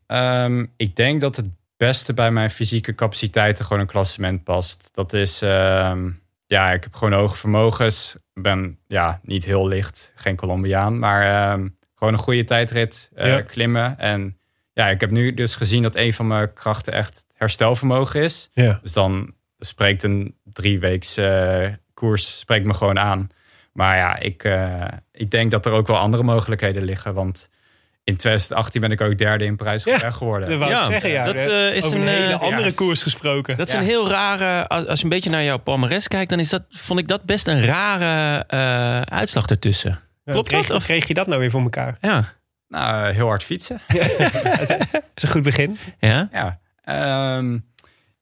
Ehm, 0.07 0.67
ik 0.77 0.97
denk 0.97 1.21
dat 1.21 1.37
het 1.37 1.47
beste 1.77 2.15
bij 2.15 2.31
mijn 2.31 2.51
fysieke 2.51 2.95
capaciteiten 2.95 3.65
gewoon 3.65 3.83
een 3.83 3.89
klassement 3.89 4.45
past. 4.45 4.89
Dat 4.93 5.13
is, 5.13 5.43
ehm, 5.43 6.11
ja, 6.47 6.73
ik 6.73 6.83
heb 6.83 6.95
gewoon 6.95 7.13
hoge 7.13 7.37
vermogens. 7.37 8.17
Ik 8.35 8.43
ben 8.43 8.79
ja, 8.87 9.21
niet 9.23 9.45
heel 9.45 9.69
licht, 9.69 10.13
geen 10.15 10.37
Colombiaan, 10.37 10.99
maar 10.99 11.53
ehm, 11.53 11.69
gewoon 11.95 12.13
een 12.13 12.19
goede 12.19 12.45
tijdrit, 12.45 13.11
eh, 13.15 13.29
Ja. 13.29 13.41
klimmen. 13.41 13.99
En 13.99 14.39
ja, 14.73 14.89
ik 14.89 15.01
heb 15.01 15.11
nu 15.11 15.35
dus 15.35 15.55
gezien 15.55 15.83
dat 15.83 15.97
een 15.97 16.13
van 16.13 16.27
mijn 16.27 16.53
krachten 16.53 16.93
echt 16.93 17.27
herstelvermogen 17.35 18.23
is. 18.23 18.51
Ja. 18.53 18.79
Dus 18.83 18.93
dan 18.93 19.35
spreekt 19.59 20.03
een 20.03 20.37
drieweeks 20.45 21.17
eh 21.17 21.67
koers 21.95 22.39
spreekt 22.39 22.67
me 22.67 22.75
gewoon 22.75 22.99
aan. 22.99 23.29
Maar 23.73 23.97
ja, 23.97 24.19
ik, 24.19 24.45
eh, 24.45 24.85
ik 25.13 25.31
denk 25.31 25.51
dat 25.51 25.67
er 25.67 25.73
ook 25.73 25.87
wel 25.87 25.97
andere 25.99 26.23
mogelijkheden 26.23 26.83
liggen. 26.83 27.15
Want 27.15 27.49
in 28.05 28.17
2018 28.17 28.81
ben 28.81 28.91
ik 28.91 29.01
ook 29.01 29.19
derde 29.19 29.45
in 29.45 29.57
Parijs 29.57 29.85
Ja, 29.85 30.11
geworden. 30.11 30.49
Dat 30.49 30.59
wou 30.59 30.71
ik 30.71 30.77
Ja, 30.77 30.85
zeggen, 30.85 31.11
ja. 31.11 31.25
dat, 31.25 31.35
eh, 31.35 31.75
is 31.75 31.85
over 31.85 31.97
een, 31.97 32.03
een, 32.03 32.09
hele 32.09 32.33
eh, 32.33 32.41
andere 32.41 32.69
ja, 32.69 32.75
koers 32.75 33.03
gesproken. 33.03 33.57
Dat 33.57 33.67
is 33.67 33.73
Ja. 33.73 33.79
een 33.79 33.85
heel 33.85 34.09
rare, 34.09 34.69
als 34.69 34.99
je 34.99 35.05
een 35.05 35.11
beetje 35.11 35.31
naar 35.31 35.43
jouw 35.45 35.59
palmares 35.59 36.09
kijkt, 36.09 36.31
dan 36.31 36.41
is 36.41 36.49
dat, 36.49 36.63
vond 36.71 36.99
ik 36.99 37.09
dat 37.09 37.23
best 37.25 37.47
een 37.49 37.65
rare 37.65 38.45
eh, 38.47 39.01
uitslag 39.19 39.47
ertussen. 39.47 40.01
Ja, 40.25 40.33
klopt 40.33 40.49
kreeg, 40.49 40.67
dat, 40.67 40.77
of- 40.77 40.85
kreeg 40.85 41.09
je 41.09 41.15
dat 41.15 41.27
nou 41.27 41.41
weer 41.41 41.51
voor 41.51 41.63
elkaar? 41.63 41.97
Ja. 42.01 42.33
Nou, 42.69 43.13
heel 43.13 43.27
hard 43.27 43.43
fietsen. 43.43 43.81
Dat 44.93 45.03
is 45.15 45.23
een 45.23 45.29
goed 45.29 45.43
begin. 45.43 45.79
ja. 45.99 46.29
Ja, 46.33 46.59
Ehm, 46.83 47.59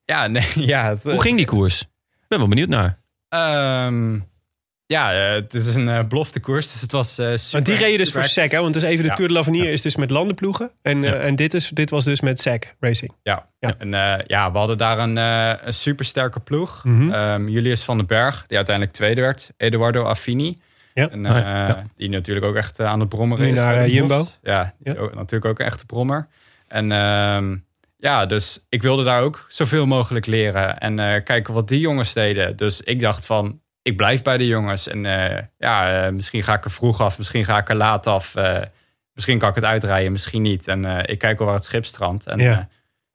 ja, 0.05 0.27
nee, 0.27 0.45
ja. 0.73 0.89
het- 0.89 1.03
Hoe 1.03 1.21
ging 1.21 1.37
die 1.37 1.47
koers? 1.47 1.81
Ik 1.83 2.29
ben 2.29 2.39
wel 2.39 2.49
benieuwd 2.49 2.69
naar. 2.69 2.99
Ehm, 3.29 4.19
ja, 4.93 5.13
eh, 5.29 5.35
het 5.35 5.55
is 5.55 5.75
een 5.75 5.89
uh, 5.89 6.05
belofte 6.09 6.41
koers, 6.41 6.73
dus 6.73 6.81
het 6.81 6.93
was 6.93 7.19
eh 7.19 7.27
super. 7.27 7.51
Want 7.53 7.67
die 7.67 7.77
reden 7.77 7.99
dus 7.99 8.13
voor 8.13 8.25
super 8.25 8.43
SEC, 8.43 8.51
hè? 8.57 8.63
Want 8.63 8.75
het 8.75 8.85
is 8.85 8.91
even 8.91 9.03
de 9.03 9.09
Ja. 9.09 9.15
Tour 9.15 9.29
de 9.29 9.35
l'Avenir 9.35 9.73
is 9.73 9.83
dus 9.83 9.97
met 9.97 10.11
landenploegen. 10.11 10.71
En, 10.83 11.03
Ja. 11.03 11.13
eh, 11.15 11.27
en 11.27 11.37
dit, 11.37 11.55
is, 11.55 11.69
dit 11.69 11.91
was 11.91 12.05
dus 12.05 12.21
met 12.21 12.41
SEC 12.41 12.75
Racing. 12.81 13.13
Ja, 13.23 13.49
Ja. 13.61 13.75
en 13.79 13.95
eh, 13.95 14.25
ja, 14.27 14.53
we 14.53 14.59
hadden 14.59 14.79
daar 14.79 14.99
een, 14.99 15.19
eh 15.19 15.67
een 15.67 15.73
supersterke 15.73 16.41
ploeg. 16.41 16.83
Ehm, 16.87 17.49
Julius 17.49 17.83
van 17.83 17.97
den 17.97 18.07
Berg, 18.07 18.45
die 18.47 18.57
uiteindelijk 18.57 18.97
tweede 18.97 19.21
werd. 19.21 19.51
Eduardo 19.57 20.03
Affini. 20.05 20.57
Ja. 20.95 21.11
En, 21.11 21.27
eh, 21.27 21.33
ja, 21.33 21.67
ja. 21.69 21.85
Die 21.97 22.09
natuurlijk 22.09 22.47
ook 22.47 22.57
echt 22.57 22.79
eh, 22.79 22.87
aan 22.87 23.01
het 23.01 23.09
brommeren 23.09 23.45
Nu 23.47 23.53
is. 23.53 23.59
naar, 23.59 23.77
eh, 23.77 23.89
Jumbo. 23.95 24.27
Ja, 24.43 24.75
Ja. 24.83 24.95
ook- 24.95 25.15
natuurlijk 25.15 25.45
ook 25.45 25.59
een 25.59 25.67
echte 25.67 25.87
brommer. 25.87 26.29
En 26.69 26.93
ehm, 26.93 27.57
ja, 27.99 28.27
dus 28.27 28.67
ik 28.69 28.83
wilde 28.83 29.05
daar 29.05 29.23
ook 29.23 29.45
zoveel 29.49 29.87
mogelijk 29.87 30.27
leren. 30.27 30.79
En 30.79 30.99
eh, 30.99 31.23
kijken 31.25 31.55
wat 31.55 31.69
die 31.69 31.81
jongens 31.81 32.13
deden. 32.13 32.57
Dus 32.57 32.81
ik 32.81 33.01
dacht 33.01 33.27
van, 33.27 33.61
ik 33.83 33.97
blijf 33.97 34.23
bij 34.23 34.39
de 34.39 34.47
jongens. 34.47 34.89
En 34.89 35.07
eh, 35.07 35.43
ja, 35.59 36.05
eh, 36.07 36.13
misschien 36.13 36.43
ga 36.43 36.55
ik 36.55 36.65
er 36.65 36.71
vroeg 36.71 37.01
af. 37.01 37.19
Misschien 37.19 37.45
ga 37.45 37.59
ik 37.59 37.69
er 37.69 37.77
laat 37.77 38.07
af. 38.07 38.35
eh, 38.35 38.61
misschien 39.15 39.39
kan 39.39 39.49
ik 39.49 39.55
het 39.55 39.65
uitrijden, 39.65 40.13
misschien 40.13 40.43
niet. 40.43 40.69
En 40.69 40.85
ik 41.09 41.19
kijk 41.19 41.39
wel 41.39 41.47
waar 41.47 41.57
het 41.57 41.65
schip 41.65 41.85
strandt. 41.85 42.27
En 42.27 42.39
Ja. 42.39 42.69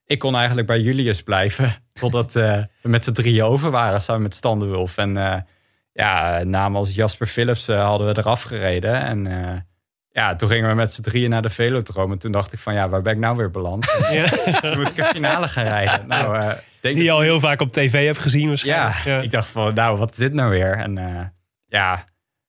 ik 0.05 0.19
kon 0.19 0.35
eigenlijk 0.35 0.67
bij 0.67 0.79
Julius 0.79 1.21
blijven. 1.23 1.73
Totdat 1.99 2.33
we 2.33 2.67
met 2.81 3.03
z'n 3.03 3.11
drieën 3.13 3.43
over 3.43 3.71
waren, 3.71 4.01
samen 4.01 4.21
met 4.21 4.35
Standewulf. 4.35 4.97
En 4.97 5.45
ja, 5.93 6.43
namen 6.43 6.79
als 6.79 6.95
Jasper 6.95 7.27
Philips 7.27 7.67
hadden 7.67 8.07
we 8.07 8.17
eraf 8.17 8.41
gereden. 8.41 9.01
En 9.01 9.25
ja, 10.09 10.35
toen 10.35 10.49
gingen 10.49 10.69
we 10.69 10.75
met 10.75 10.93
z'n 10.93 11.01
drieën 11.01 11.29
naar 11.29 11.41
de 11.41 11.49
Velodroom. 11.49 12.11
En 12.11 12.17
toen 12.17 12.31
dacht 12.31 12.53
ik 12.53 12.59
van, 12.59 12.73
ja, 12.73 12.89
waar 12.89 13.01
ben 13.01 13.13
ik 13.13 13.19
nou 13.19 13.37
weer 13.37 13.51
beland? 13.51 13.85
Ja. 14.11 14.21
Moet 14.77 14.89
ik 14.89 14.97
een 14.97 15.03
finale 15.03 15.47
gaan 15.47 15.63
rijden. 15.63 16.07
Nou, 16.07 16.55
denk 16.87 16.95
Die 16.99 17.05
je 17.05 17.11
al 17.11 17.19
heel 17.21 17.39
vaak 17.39 17.61
op 17.61 17.71
tv 17.71 18.05
hebt 18.05 18.19
gezien 18.19 18.41
ja, 18.41 18.47
waarschijnlijk. 18.47 19.25
ik 19.25 19.31
dacht 19.31 19.47
van, 19.47 19.73
nou, 19.73 19.97
wat 19.97 20.11
is 20.11 20.17
dit 20.17 20.33
nou 20.33 20.49
weer? 20.49 20.77
En 20.77 20.97
eh, 20.97 21.25
ja, 21.65 22.03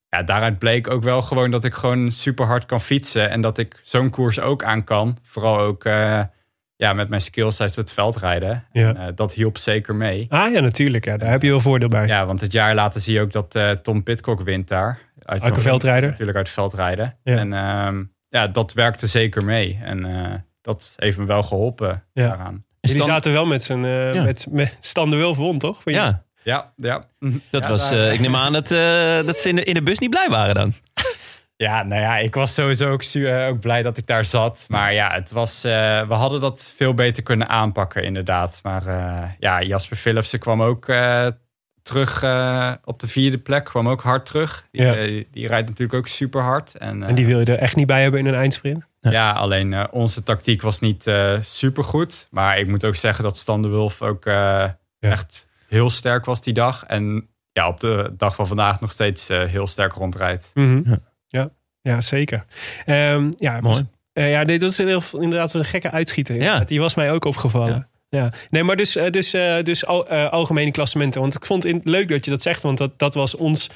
ja, 0.08 0.22
daaruit 0.22 0.58
bleek 0.58 0.90
ook 0.90 1.02
wel 1.02 1.22
gewoon 1.22 1.50
dat 1.50 1.64
ik 1.64 1.74
gewoon 1.74 2.10
super 2.10 2.46
hard 2.46 2.66
kan 2.66 2.80
fietsen. 2.80 3.30
En 3.30 3.40
dat 3.40 3.58
ik 3.58 3.80
zo'n 3.82 4.10
koers 4.10 4.40
ook 4.40 4.64
aan 4.64 4.84
kan. 4.84 5.16
Vooral 5.22 5.58
ook 5.58 5.84
eh, 5.84 6.20
ja, 6.76 6.92
met 6.92 7.08
mijn 7.08 7.20
skills 7.20 7.56
tijdens 7.56 7.78
het 7.78 7.92
veldrijden. 7.92 8.64
Ja. 8.72 8.88
En, 8.88 8.96
eh, 8.96 9.06
dat 9.14 9.32
hielp 9.34 9.58
zeker 9.58 9.94
mee. 9.94 10.26
Ah 10.28 10.52
ja, 10.52 10.60
natuurlijk. 10.60 11.04
Ja. 11.04 11.16
Daar 11.16 11.30
heb 11.30 11.42
je 11.42 11.50
wel 11.50 11.60
voordeel 11.60 11.88
bij. 11.88 12.06
Ja, 12.06 12.26
want 12.26 12.40
het 12.40 12.52
jaar 12.52 12.74
later 12.74 13.00
zie 13.00 13.14
je 13.14 13.20
ook 13.20 13.32
dat 13.32 13.82
Tom 13.82 14.02
Pitcock 14.02 14.40
wint 14.40 14.68
daar. 14.68 14.98
Uit 15.22 15.44
een 15.44 15.60
veldrijder. 15.60 16.08
Natuurlijk 16.10 16.38
uit 16.38 16.48
veldrijden. 16.48 17.16
Ja. 17.22 17.36
En 17.36 17.52
ehm, 17.52 18.04
ja, 18.28 18.46
dat 18.46 18.72
werkte 18.72 19.06
zeker 19.06 19.44
mee. 19.44 19.78
En 19.82 20.06
dat 20.60 20.94
heeft 20.96 21.18
me 21.18 21.24
wel 21.24 21.42
geholpen 21.42 22.04
Ja. 22.12 22.28
daaraan. 22.28 22.64
Jullie 22.80 22.98
dan- 22.98 23.06
zaten 23.08 23.32
wel 23.32 23.46
met 23.46 23.62
z'n 23.62 23.84
eh 23.84 24.14
Ja. 24.14 24.22
met, 24.22 24.46
met 24.50 24.76
Stan 24.80 25.10
de 25.10 25.16
Wulf 25.16 25.36
won, 25.36 25.58
toch? 25.58 25.82
Van? 25.82 25.92
Ja, 25.92 26.22
Ja, 26.42 26.72
ja. 26.76 27.04
dat 27.50 27.62
Ja, 27.64 27.68
was, 27.70 27.90
eh, 27.90 28.12
ik 28.12 28.20
neem 28.20 28.36
aan 28.36 28.52
dat, 28.52 28.70
eh, 28.70 29.26
dat 29.26 29.38
ze 29.38 29.48
in 29.48 29.56
de, 29.56 29.64
in 29.64 29.74
de 29.74 29.82
bus 29.82 29.98
niet 29.98 30.10
blij 30.10 30.28
waren 30.28 30.54
dan. 30.54 30.72
Ja, 31.56 31.82
nou 31.82 32.00
ja, 32.02 32.16
ik 32.18 32.34
was 32.34 32.54
sowieso 32.54 32.90
ook, 32.92 33.60
blij 33.60 33.82
dat 33.82 33.96
ik 33.96 34.06
daar 34.06 34.24
zat. 34.24 34.66
Maar 34.68 34.92
ja, 34.92 35.12
het 35.12 35.30
was, 35.30 35.64
eh, 35.64 35.72
we 36.08 36.14
hadden 36.14 36.40
dat 36.40 36.72
veel 36.76 36.94
beter 36.94 37.22
kunnen 37.22 37.48
aanpakken, 37.48 38.02
inderdaad. 38.02 38.60
Maar 38.62 38.86
eh, 38.86 39.30
ja, 39.38 39.62
Jasper 39.62 39.96
Philipsen 39.96 40.38
kwam 40.38 40.62
ook 40.62 40.88
eh, 40.88 41.26
terug 41.82 42.22
eh, 42.22 42.72
op 42.84 43.00
de 43.00 43.08
vierde 43.08 43.38
plek. 43.38 43.64
Kwam 43.64 43.88
ook 43.88 44.02
hard 44.02 44.26
terug. 44.26 44.66
Die, 44.70 44.82
Ja. 44.82 44.94
die 45.32 45.46
rijdt 45.46 45.68
natuurlijk 45.68 45.98
ook 45.98 46.06
super 46.06 46.42
hard. 46.42 46.74
En, 46.74 47.02
eh, 47.02 47.08
En 47.08 47.14
die 47.14 47.26
wil 47.26 47.38
je 47.38 47.44
er 47.44 47.58
echt 47.58 47.76
niet 47.76 47.86
bij 47.86 48.02
hebben 48.02 48.20
in 48.20 48.26
een 48.26 48.34
eindsprint? 48.34 48.84
Ja, 49.10 49.32
alleen 49.32 49.72
eh, 49.72 49.84
onze 49.90 50.22
tactiek 50.22 50.62
was 50.62 50.80
niet 50.80 51.06
eh 51.06 51.40
super 51.40 51.84
goed. 51.84 52.28
Maar 52.30 52.58
ik 52.58 52.68
moet 52.68 52.84
ook 52.84 52.96
zeggen 52.96 53.24
dat 53.24 53.36
Stan 53.36 53.62
de 53.62 53.68
Wulf 53.68 54.02
ook 54.02 54.26
eh, 54.26 54.64
echt 55.00 55.46
heel 55.68 55.90
sterk 55.90 56.24
was 56.24 56.42
die 56.42 56.54
dag. 56.54 56.84
En 56.86 57.28
ja, 57.52 57.68
op 57.68 57.80
de 57.80 58.14
dag 58.16 58.34
van 58.34 58.46
vandaag 58.46 58.80
nog 58.80 58.92
steeds 58.92 59.28
eh, 59.28 59.44
heel 59.44 59.66
sterk 59.66 59.92
rondrijdt. 59.92 60.50
Mhm. 60.54 60.90
Ja. 60.90 60.98
Ja. 61.28 61.50
ja, 61.80 62.00
zeker. 62.00 62.44
Ehm, 62.84 63.30
ja, 63.38 63.60
Mooi. 63.60 63.86
Eh, 64.12 64.30
ja, 64.30 64.44
dit 64.44 64.60
dat 64.60 64.70
is 64.70 64.78
heel, 64.78 65.02
inderdaad 65.12 65.54
een 65.54 65.64
gekke 65.64 65.90
uitschieter. 65.90 66.36
Ja. 66.42 66.58
Die 66.60 66.80
was 66.80 66.94
mij 66.94 67.12
ook 67.12 67.24
opgevallen. 67.24 67.88
Ja. 68.10 68.32
Nee, 68.50 68.62
maar 68.64 68.76
dus, 68.76 68.92
dus, 69.10 69.34
eh, 69.34 69.62
dus 69.62 69.86
al, 69.86 70.08
eh, 70.08 70.30
algemene 70.32 70.70
klassementen. 70.70 71.20
Want 71.20 71.34
ik 71.34 71.44
vond 71.46 71.62
het 71.62 71.72
in- 71.72 71.80
leuk 71.84 72.08
dat 72.08 72.24
je 72.24 72.30
dat 72.30 72.42
zegt. 72.42 72.62
Want 72.62 72.78
dat, 72.78 72.98
dat 72.98 73.14
was 73.14 73.34
ons, 73.36 73.70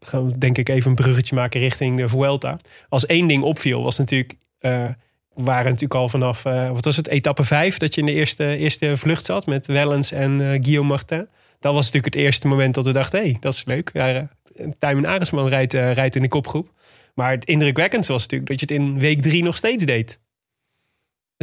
gaan 0.00 0.26
we 0.26 0.38
denk 0.38 0.58
ik 0.58 0.68
even 0.68 0.90
een 0.90 0.96
bruggetje 0.96 1.34
maken 1.34 1.60
richting 1.60 1.96
de 1.96 2.08
Vuelta. 2.08 2.56
Als 2.88 3.06
één 3.06 3.26
ding 3.26 3.42
opviel 3.42 3.82
was 3.82 3.98
natuurlijk... 3.98 4.34
eh, 4.58 4.88
we 5.34 5.42
waren 5.42 5.64
natuurlijk 5.64 5.94
al 5.94 6.08
vanaf, 6.08 6.44
eh, 6.44 6.70
wat 6.70 6.84
was 6.84 6.96
het, 6.96 7.08
etappe 7.08 7.44
5... 7.44 7.76
dat 7.78 7.94
je 7.94 8.00
in 8.00 8.06
de 8.06 8.12
eerste, 8.12 8.56
eerste 8.56 8.96
vlucht 8.96 9.24
zat 9.24 9.46
met 9.46 9.66
Wellens 9.66 10.12
en 10.12 10.40
eh, 10.40 10.48
Guillaume 10.48 10.88
Martin. 10.88 11.28
Dat 11.60 11.74
was 11.74 11.84
natuurlijk 11.84 12.14
het 12.14 12.24
eerste 12.24 12.48
moment 12.48 12.74
dat 12.74 12.84
we 12.84 12.92
dachten... 12.92 13.18
hé, 13.18 13.24
hey, 13.24 13.36
dat 13.40 13.52
is 13.52 13.64
leuk. 13.64 13.90
Ja, 13.92 14.28
eh, 14.56 14.68
Tijmen 14.78 15.06
Arendsman 15.06 15.48
rijdt, 15.48 15.74
eh, 15.74 15.92
rijdt 15.92 16.16
in 16.16 16.22
de 16.22 16.28
kopgroep. 16.28 16.72
Maar 17.14 17.30
het 17.30 17.44
indrukwekkendste 17.44 18.12
was 18.12 18.22
natuurlijk 18.22 18.50
dat 18.50 18.60
je 18.60 18.74
het 18.74 18.84
in 18.84 18.98
week 18.98 19.22
drie 19.22 19.42
nog 19.42 19.56
steeds 19.56 19.84
deed. 19.84 20.20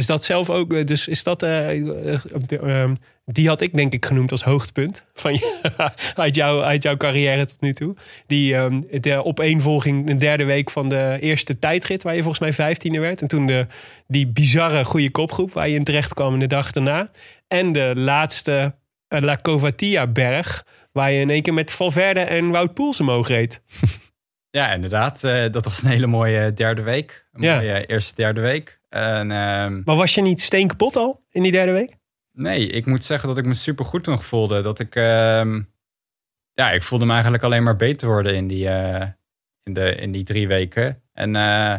Is 0.00 0.06
dat 0.06 0.24
zelf 0.24 0.50
ook, 0.50 0.72
eh, 0.72 0.84
dus 0.84 1.08
is 1.08 1.22
dat, 1.22 1.42
eh, 1.42 1.70
eh, 1.70 2.20
ehm, 2.50 2.94
die 3.24 3.48
had 3.48 3.60
ik 3.60 3.74
denk 3.74 3.92
ik 3.92 4.06
genoemd 4.06 4.30
als 4.30 4.42
hoogtepunt 4.42 5.04
van 5.14 5.32
je, 5.32 5.60
uit, 6.14 6.34
jouw, 6.34 6.62
uit 6.62 6.82
jouw 6.82 6.96
carrière 6.96 7.46
tot 7.46 7.60
nu 7.60 7.72
toe. 7.72 7.94
Die 8.26 8.54
ehm, 8.54 8.80
de 9.00 9.24
opeenvolging 9.24 10.06
de 10.06 10.16
derde 10.16 10.44
week 10.44 10.70
van 10.70 10.88
de 10.88 11.16
eerste 11.20 11.58
tijdrit, 11.58 12.02
waar 12.02 12.14
je 12.14 12.20
volgens 12.20 12.40
mij 12.40 12.52
vijftiende 12.52 12.98
werd. 13.00 13.22
En 13.22 13.28
toen 13.28 13.46
de, 13.46 13.66
die 14.06 14.26
bizarre 14.26 14.84
goede 14.84 15.10
kopgroep 15.10 15.52
waar 15.52 15.68
je 15.68 15.74
in 15.74 15.84
terecht 15.84 16.14
kwam 16.14 16.38
de 16.38 16.46
dag 16.46 16.72
daarna. 16.72 17.10
En 17.48 17.72
de 17.72 17.92
laatste 17.94 18.74
La 19.08 19.36
Covatia 19.36 20.06
berg, 20.06 20.66
waar 20.92 21.10
je 21.12 21.20
in 21.20 21.30
één 21.30 21.42
keer 21.42 21.54
met 21.54 21.70
Valverde 21.70 22.20
en 22.20 22.50
Wout 22.50 22.74
Poels 22.74 23.00
omhoog 23.00 23.28
reed. 23.28 23.60
Ja, 24.52 24.72
inderdaad. 24.72 25.20
dat 25.52 25.64
was 25.64 25.82
een 25.82 25.88
hele 25.88 26.06
mooie 26.06 26.52
derde 26.54 26.82
week. 26.82 27.26
Een 27.32 27.42
Ja. 27.42 27.54
mooie 27.54 27.86
eerste 27.86 28.14
derde 28.14 28.40
week. 28.40 28.79
En, 28.90 29.30
ehm, 29.30 29.80
Maar 29.84 29.96
was 29.96 30.14
je 30.14 30.22
niet 30.22 30.40
steen 30.40 30.66
kapot 30.66 30.96
al 30.96 31.22
in 31.30 31.42
die 31.42 31.52
derde 31.52 31.72
week? 31.72 31.98
nee, 32.32 32.66
ik 32.66 32.86
moet 32.86 33.04
zeggen 33.04 33.28
dat 33.28 33.38
ik 33.38 33.44
me 33.46 33.54
super 33.54 33.84
goed 33.84 34.06
nog 34.06 34.24
voelde. 34.24 34.60
Dat 34.60 34.78
ik, 34.78 34.94
ehm, 34.94 35.60
ja, 36.52 36.70
ik 36.70 36.82
voelde 36.82 37.04
me 37.04 37.12
eigenlijk 37.12 37.42
alleen 37.42 37.62
maar 37.62 37.76
beter 37.76 38.08
worden 38.08 38.34
in 38.34 38.46
die, 38.46 38.68
eh, 38.68 39.06
in 39.62 39.72
de, 39.72 39.94
in 39.94 40.12
die 40.12 40.24
drie 40.24 40.48
weken. 40.48 41.02
En 41.12 41.36
eh, 41.36 41.74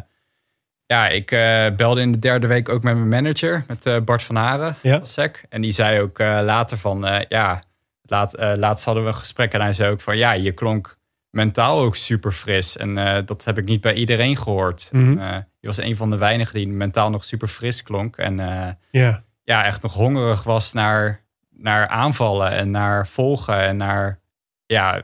ja, 0.86 1.08
ik 1.08 1.32
eh, 1.32 1.68
belde 1.76 2.02
in 2.02 2.12
de 2.12 2.20
derde 2.20 2.48
week 2.48 2.70
ook 2.70 2.84
met 2.84 2.96
mijn 2.96 3.08
manager, 3.24 3.64
met 3.68 4.06
Bart 4.06 4.24
van 4.24 4.36
Haren, 4.36 4.76
Ja. 4.82 5.04
sec. 5.04 5.46
En 5.50 5.62
die 5.62 5.72
zei 5.72 6.02
ook 6.02 6.20
later 6.20 6.78
van, 6.78 7.26
ja, 7.28 7.64
laat, 8.02 8.34
laatst 8.58 8.86
hadden 8.86 9.04
we 9.04 9.10
een 9.10 9.16
gesprek 9.16 9.54
en 9.54 9.62
hij 9.62 9.74
zei 9.74 9.92
ook 9.92 10.02
van, 10.02 10.18
ja, 10.18 10.32
je 10.32 10.52
klonk 10.52 10.98
mentaal 11.30 11.80
ook 11.80 11.96
super 11.96 12.32
fris. 12.32 12.78
En 12.78 13.26
dat 13.26 13.46
heb 13.46 13.58
ik 13.58 13.66
niet 13.66 13.82
bij 13.82 13.94
iedereen 13.94 14.38
gehoord. 14.38 14.90
Eh, 14.94 15.38
je 15.62 15.68
was 15.68 15.78
een 15.78 15.96
van 15.96 16.10
de 16.10 16.18
weinigen 16.18 16.54
die 16.54 16.68
mentaal 16.68 17.10
nog 17.10 17.26
super 17.26 17.48
fris 17.48 17.84
klonk. 17.84 18.18
En 18.18 18.40
eh, 18.40 18.70
Ja. 18.92 19.24
ja, 19.44 19.66
echt 19.66 19.82
nog 19.82 19.94
hongerig 19.94 20.44
was 20.44 20.74
naar, 20.74 21.24
naar 21.50 21.88
aanvallen 21.88 22.52
en 22.52 22.72
naar 22.72 23.08
volgen 23.08 23.58
en 23.62 23.78
naar, 23.78 24.20
ja, 24.66 25.02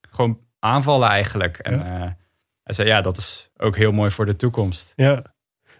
gewoon 0.00 0.40
aanvallen 0.58 1.08
eigenlijk. 1.08 1.58
En 1.58 1.74
Ja. 1.78 1.84
eh, 1.84 2.10
hij 2.62 2.74
zei, 2.74 2.88
ja, 2.88 3.00
dat 3.00 3.16
is 3.18 3.50
ook 3.56 3.76
heel 3.76 3.92
mooi 3.92 4.10
voor 4.10 4.26
de 4.26 4.36
toekomst. 4.36 4.92
Ja. 4.96 5.22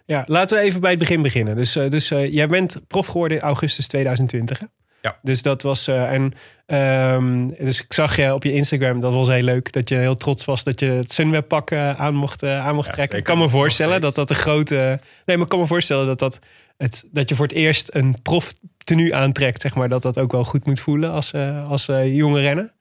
ja, 0.05 0.23
laten 0.27 0.57
we 0.57 0.63
even 0.63 0.81
bij 0.81 0.89
het 0.89 0.99
begin 0.99 1.21
beginnen. 1.21 1.55
Dus, 1.55 1.75
eh, 1.75 1.89
dus 1.89 2.07
jij 2.09 2.47
bent 2.47 2.87
prof 2.87 3.07
geworden 3.07 3.37
in 3.37 3.43
augustus 3.43 3.87
2020. 3.87 4.59
Hè? 4.59 4.65
Ja. 5.03 5.17
Dus 5.21 5.41
dat 5.41 5.61
was. 5.61 5.87
eh, 5.87 6.11
en, 6.11 6.33
ehm, 6.65 7.47
dus 7.47 7.83
ik 7.83 7.93
zag 7.93 8.15
je 8.15 8.33
op 8.33 8.43
je 8.43 8.53
Instagram, 8.53 8.99
dat 8.99 9.13
was 9.13 9.27
heel 9.27 9.41
leuk. 9.43 9.71
Dat 9.71 9.89
je 9.89 9.95
heel 9.95 10.15
trots 10.15 10.45
was 10.45 10.63
dat 10.63 10.79
je 10.79 10.85
het 10.85 11.11
Sunweb 11.11 11.47
pak 11.47 11.71
eh, 11.71 11.99
aan 11.99 12.15
mocht, 12.15 12.43
eh, 12.43 12.65
aan 12.65 12.75
mocht 12.75 12.87
Ja, 12.87 12.93
trekken. 12.93 13.17
Ik 13.17 13.23
kan 13.23 13.37
me 13.37 13.49
voorstellen 13.49 14.01
dat 14.01 14.15
dat 14.15 14.29
een 14.29 14.35
grote. 14.35 14.99
Nee, 15.25 15.35
maar 15.37 15.45
ik 15.45 15.49
kan 15.49 15.59
me 15.59 15.65
voorstellen 15.67 16.05
dat 16.05 16.19
dat. 16.19 16.39
Het, 16.77 17.03
dat 17.11 17.29
je 17.29 17.35
voor 17.35 17.45
het 17.45 17.55
eerst 17.55 17.95
een 17.95 18.21
prof 18.21 18.53
tenue 18.77 19.15
aantrekt, 19.15 19.61
zeg 19.61 19.75
maar, 19.75 19.89
dat 19.89 20.01
dat 20.01 20.19
ook 20.19 20.31
wel 20.31 20.43
goed 20.43 20.65
moet 20.65 20.79
voelen 20.79 21.11
als, 21.11 21.33
als 21.67 21.85
jonge 22.03 22.39
renner. 22.39 22.73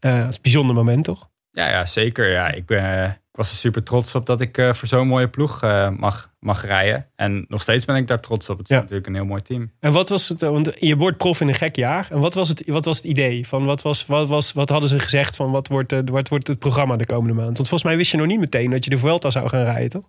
Eh, 0.00 0.16
dat 0.18 0.28
is 0.28 0.34
een 0.34 0.42
bijzonder 0.42 0.74
moment, 0.74 1.04
toch? 1.04 1.28
Ja, 1.50 1.68
ja 1.68 1.84
zeker. 1.84 2.30
Ja, 2.30 2.52
ik, 2.52 2.66
ben, 2.66 3.20
was 3.38 3.50
er 3.50 3.56
super 3.56 3.82
trots 3.82 4.14
op 4.14 4.26
dat 4.26 4.40
ik 4.40 4.58
eh, 4.58 4.72
voor 4.72 4.88
zo'n 4.88 5.06
mooie 5.06 5.28
ploeg 5.28 5.62
eh, 5.62 5.88
mag, 5.96 6.30
mag 6.40 6.64
rijden. 6.64 7.06
En 7.16 7.44
nog 7.48 7.62
steeds 7.62 7.84
ben 7.84 7.96
ik 7.96 8.06
daar 8.06 8.20
trots 8.20 8.48
op. 8.48 8.58
Het 8.58 8.68
is 8.70 8.74
Ja. 8.76 8.80
natuurlijk 8.80 9.06
een 9.06 9.14
heel 9.14 9.24
mooi 9.24 9.42
team. 9.42 9.72
En 9.80 9.92
wat 9.92 10.08
was 10.08 10.28
het, 10.28 10.42
eh, 10.42 10.50
want 10.50 10.72
je 10.78 10.96
wordt 10.96 11.16
prof 11.16 11.40
in 11.40 11.48
een 11.48 11.54
gek 11.54 11.76
jaar. 11.76 12.08
En 12.10 12.20
wat 12.20 12.34
was 12.34 12.48
het, 12.48 12.66
wat 12.66 12.84
was 12.84 12.96
het 12.96 13.06
idee? 13.06 13.46
Van 13.48 13.64
wat, 13.64 13.82
was, 13.82 14.06
wat, 14.06 14.28
was, 14.28 14.52
wat 14.52 14.68
hadden 14.68 14.88
ze 14.88 14.98
gezegd 14.98 15.36
van 15.36 15.50
wat 15.50 15.68
wordt, 15.68 15.94
wat 16.10 16.28
wordt 16.28 16.46
het 16.46 16.58
programma 16.58 16.96
de 16.96 17.06
komende 17.06 17.34
maand? 17.34 17.56
Want 17.56 17.68
volgens 17.68 17.82
mij 17.82 17.96
wist 17.96 18.10
je 18.10 18.16
nog 18.16 18.26
niet 18.26 18.40
meteen 18.40 18.70
dat 18.70 18.84
je 18.84 18.90
de 18.90 18.98
Vuelta 18.98 19.30
zou 19.30 19.48
gaan 19.48 19.64
rijden, 19.64 19.88
toch? 19.88 20.04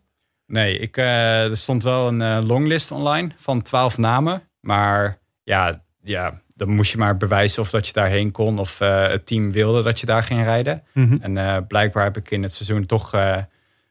Nee, 0.46 0.78
ik, 0.80 0.98
er 0.98 1.58
stond 1.58 1.84
wel 1.84 2.08
een 2.08 2.46
longlist 2.46 2.92
online 2.92 3.30
van 3.36 3.62
twaalf 3.62 3.98
namen. 3.98 4.42
Maar 4.60 5.20
ja, 5.44 5.84
ja, 6.04 6.42
dan 6.60 6.70
moest 6.70 6.92
je 6.92 6.98
maar 6.98 7.18
bewijzen 7.18 7.62
of 7.62 7.70
dat 7.70 7.88
je 7.88 7.94
daarheen 7.94 8.32
kon. 8.32 8.60
Of 8.60 8.82
eh, 8.82 9.08
het 9.08 9.26
team 9.26 9.52
wilde 9.52 9.84
dat 9.84 10.00
je 10.00 10.06
daar 10.06 10.24
ging 10.24 10.44
rijden. 10.44 10.84
En 11.22 11.38
eh, 11.38 11.58
blijkbaar 11.68 12.04
heb 12.04 12.18
ik 12.18 12.32
in 12.32 12.44
het 12.44 12.54
seizoen 12.54 12.86
toch 12.86 13.14
eh, 13.14 13.38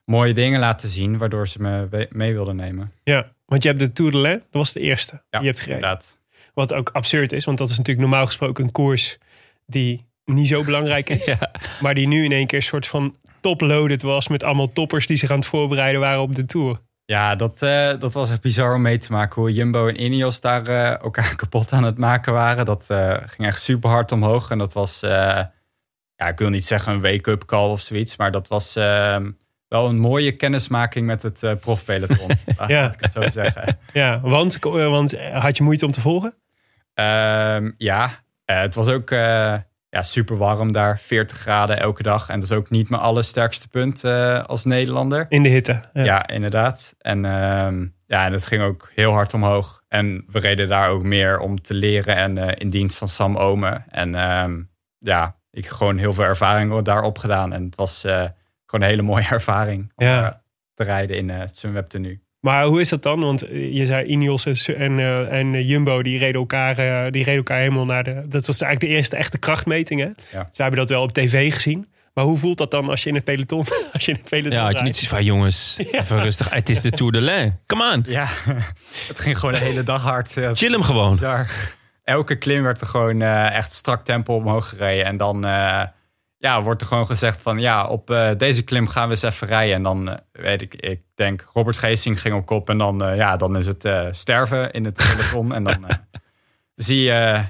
mooie 0.05 0.35
dingen 0.35 0.61
laten 0.61 0.89
zien. 0.89 1.19
Waardoor 1.19 1.49
ze 1.49 1.63
me 1.63 2.07
mee 2.11 2.33
wilden 2.33 2.57
nemen. 2.57 2.93
Ja, 3.03 3.33
want 3.47 3.63
je 3.63 3.69
hebt 3.69 3.81
de 3.81 3.93
Tour 3.93 4.11
de 4.13 4.19
dat 4.23 4.41
was 4.51 4.73
de 4.73 4.81
eerste 4.81 5.13
Ja, 5.13 5.21
die 5.31 5.41
je 5.41 5.47
hebt 5.47 5.61
gereden. 5.61 5.83
inderdaad. 5.83 6.19
Wat 6.55 6.75
ook 6.75 6.91
absurd 6.93 7.33
is, 7.33 7.45
want 7.45 7.59
dat 7.59 7.71
is 7.71 7.77
natuurlijk 7.77 8.09
normaal 8.09 8.27
gesproken 8.27 8.65
een 8.65 8.73
koers 8.73 9.19
die 9.67 10.07
niet 10.25 10.49
zo 10.49 10.65
belangrijk 10.65 11.09
is. 11.09 11.25
Ja. 11.39 11.51
Maar 11.81 11.95
die 11.95 12.07
nu 12.09 12.25
in 12.25 12.33
één 12.33 12.47
keer 12.47 12.59
een 12.59 12.65
soort 12.65 12.87
van 12.87 13.17
toploaded 13.41 14.03
was 14.03 14.29
met 14.29 14.43
allemaal 14.43 14.73
toppers 14.73 15.07
die 15.07 15.17
zich 15.17 15.31
aan 15.31 15.39
het 15.39 15.47
voorbereiden 15.47 16.01
waren 16.01 16.21
op 16.21 16.35
de 16.35 16.47
Tour. 16.47 16.81
Ja, 17.11 17.35
dat, 17.35 17.63
eh, 17.63 17.99
dat 17.99 18.15
was 18.15 18.31
echt 18.31 18.41
bizar 18.41 18.75
om 18.75 18.83
mee 18.83 18.99
te 18.99 19.13
maken. 19.13 19.41
Hoe 19.41 19.53
Jumbo 19.53 19.87
en 19.87 20.03
Ineos 20.03 20.41
daar 20.41 20.67
eh, 20.67 21.01
elkaar 21.01 21.35
kapot 21.43 21.73
aan 21.73 21.85
het 21.85 21.99
maken 21.99 22.33
waren. 22.33 22.65
Dat 22.65 22.85
eh, 22.91 23.17
ging 23.27 23.49
echt 23.49 23.63
super 23.63 23.91
hard 23.91 24.13
omhoog. 24.13 24.51
En 24.51 24.59
dat 24.59 24.73
was, 24.73 25.01
ja, 25.01 26.27
ik 26.29 26.39
wil 26.39 26.49
niet 26.49 26.67
zeggen 26.67 26.93
een 26.93 27.01
wake-up 27.01 27.45
call 27.45 27.71
of 27.71 27.81
zoiets. 27.81 28.17
Maar 28.17 28.31
dat 28.33 28.49
was 28.49 28.77
eh, 28.77 29.17
wel 29.69 29.89
een 29.89 29.99
mooie 29.99 30.33
kennismaking 30.37 31.07
met 31.07 31.23
het 31.23 31.61
profpeloton. 31.61 32.31
Laat 32.59 32.69
Ja. 32.69 32.93
ik 32.93 33.01
het 33.01 33.13
zo 33.13 33.29
zeggen. 33.29 33.79
Ja, 33.93 34.21
want, 34.21 34.59
want 34.61 35.15
had 35.33 35.57
je 35.57 35.63
moeite 35.63 35.85
om 35.87 35.93
te 35.93 36.01
volgen? 36.01 36.35
Ehm, 36.95 37.71
ja, 37.79 38.11
het 38.45 38.75
was 38.75 38.89
ook 38.89 39.11
ja, 39.91 40.03
super 40.03 40.37
warm 40.37 40.73
daar. 40.73 40.99
40 40.99 41.39
graden 41.39 41.81
elke 41.81 42.03
dag. 42.03 42.29
En 42.29 42.41
dat 42.41 42.51
is 42.51 42.57
ook 42.57 42.71
niet 42.71 42.89
mijn 42.91 43.03
allersterkste 43.03 43.69
punt 43.69 44.05
eh, 44.05 44.45
als 44.45 44.65
Nederlander. 44.65 45.27
In 45.29 45.43
de 45.43 45.49
hitte. 45.49 45.81
Ja, 45.93 46.27
inderdaad. 46.29 46.95
En 46.99 47.25
ehm, 47.25 47.87
ja, 48.07 48.31
het 48.31 48.47
ging 48.47 48.63
ook 48.63 48.91
heel 48.95 49.13
hard 49.13 49.35
omhoog. 49.35 49.83
En 49.89 50.25
we 50.29 50.39
reden 50.39 50.69
daar 50.69 50.89
ook 50.89 51.03
meer 51.03 51.39
om 51.39 51.61
te 51.61 51.75
leren 51.75 52.17
en 52.17 52.39
eh, 52.39 52.55
in 52.59 52.71
dienst 52.71 52.97
van 52.99 53.09
Sam 53.09 53.37
Omen. 53.37 53.85
En 53.91 54.15
ehm, 54.15 54.63
ja, 54.99 55.37
ik 55.51 55.65
heb 55.65 55.73
gewoon 55.73 55.99
heel 55.99 56.13
veel 56.13 56.25
ervaring 56.25 56.83
daarop 56.83 57.19
gedaan. 57.19 57.53
En 57.53 57.65
het 57.65 57.77
was 57.77 58.05
eh, 58.05 58.15
gewoon 58.67 58.85
een 58.85 58.91
hele 58.93 59.03
mooie 59.03 59.29
ervaring 59.39 59.93
om 59.97 60.07
Ja. 60.07 60.43
te 60.75 60.85
rijden 60.85 61.17
in 61.17 61.29
het 61.31 61.59
Sunweb 61.59 61.89
tenue. 61.89 62.21
Maar 62.41 62.65
hoe 62.65 62.81
is 62.81 62.89
dat 62.89 63.03
dan? 63.03 63.21
Want 63.21 63.43
eh, 63.43 63.75
je 63.75 63.87
zei 63.87 64.07
Ineos 64.07 64.47
en, 64.47 64.77
en, 64.77 64.99
eh, 64.99 65.39
en 65.39 65.55
eh, 65.55 65.69
Jumbo, 65.69 66.03
die 66.03 66.19
reden, 66.19 66.41
elkaar, 66.41 66.75
die 67.11 67.25
reden 67.25 67.37
elkaar 67.37 67.59
helemaal 67.59 67.85
naar 67.85 68.05
de... 68.05 68.23
Dat 68.29 68.47
was 68.47 68.61
eigenlijk 68.61 68.93
de 68.93 68.99
eerste 68.99 69.17
echte 69.17 69.39
krachtmeting, 69.39 70.01
hè? 70.01 70.07
Ja. 70.07 70.15
Dus 70.31 70.37
wij 70.37 70.49
hebben 70.57 70.79
dat 70.79 70.89
wel 70.89 71.03
op 71.03 71.13
tv 71.13 71.55
gezien. 71.55 71.89
Maar 72.15 72.25
hoe 72.27 72.37
voelt 72.37 72.59
dat 72.59 72.71
dan 72.71 72.89
als 72.89 73.03
je 73.03 73.09
in 73.09 73.15
het 73.15 73.25
peloton, 73.25 73.65
als 73.93 74.05
je 74.05 74.13
in 74.13 74.19
het 74.19 74.29
peloton 74.29 74.53
Ja, 74.53 74.65
had 74.65 74.79
je 74.79 74.85
niet 74.85 74.97
zoiets 74.97 75.13
van, 75.13 75.25
jongens, 75.25 75.79
even 75.93 76.23
rustig. 76.23 76.51
Het 76.51 76.69
is 76.69 76.81
de 76.81 76.91
Tour 76.91 77.13
de 77.13 77.21
Lens. 77.21 77.53
Come 77.67 77.93
on, 77.93 78.05
Ja, 78.07 78.29
het 79.09 79.21
ging 79.21 79.39
gewoon 79.39 79.55
de 79.55 79.61
hele 79.61 79.83
dag 79.83 80.03
hard. 80.03 80.33
Chill 80.33 80.73
hem 80.73 80.83
gewoon. 80.83 81.11
bizar. 81.11 81.51
Elke 82.05 82.37
klim 82.37 82.63
werd 82.63 82.81
er 82.81 82.87
gewoon 82.87 83.23
eh, 83.23 83.55
echt 83.55 83.73
strak 83.73 84.05
tempo 84.05 84.35
omhoog 84.35 84.69
gereden. 84.69 85.05
En 85.05 85.17
dan, 85.17 85.45
eh, 85.45 85.83
ja, 86.39 86.63
wordt 86.63 86.81
er 86.81 86.87
gewoon 86.87 87.07
gezegd 87.07 87.43
van 87.43 87.59
ja, 87.59 87.87
op 87.87 88.11
eh, 88.11 88.31
deze 88.37 88.63
klim 88.63 88.89
gaan 88.89 89.05
we 89.05 89.11
eens 89.11 89.23
even 89.23 89.47
rijden. 89.47 89.75
En 89.75 89.83
dan 89.83 90.09
eh, 90.09 90.17
weet 90.33 90.63
ik, 90.63 90.75
ik 90.75 91.03
denk 91.15 91.47
Robert 91.53 91.77
Geesing 91.77 92.21
ging 92.21 92.35
op 92.35 92.47
kop. 92.47 92.69
En 92.69 92.79
dan, 92.79 93.05
eh, 93.05 93.17
ja, 93.17 93.37
dan 93.37 93.57
is 93.57 93.67
het 93.67 93.89
sterven 94.11 94.73
in 94.73 94.85
het 94.85 94.95
peloton. 94.95 95.53
en 95.55 95.65
dan 95.65 95.87
zie 96.75 97.03
je, 97.03 97.43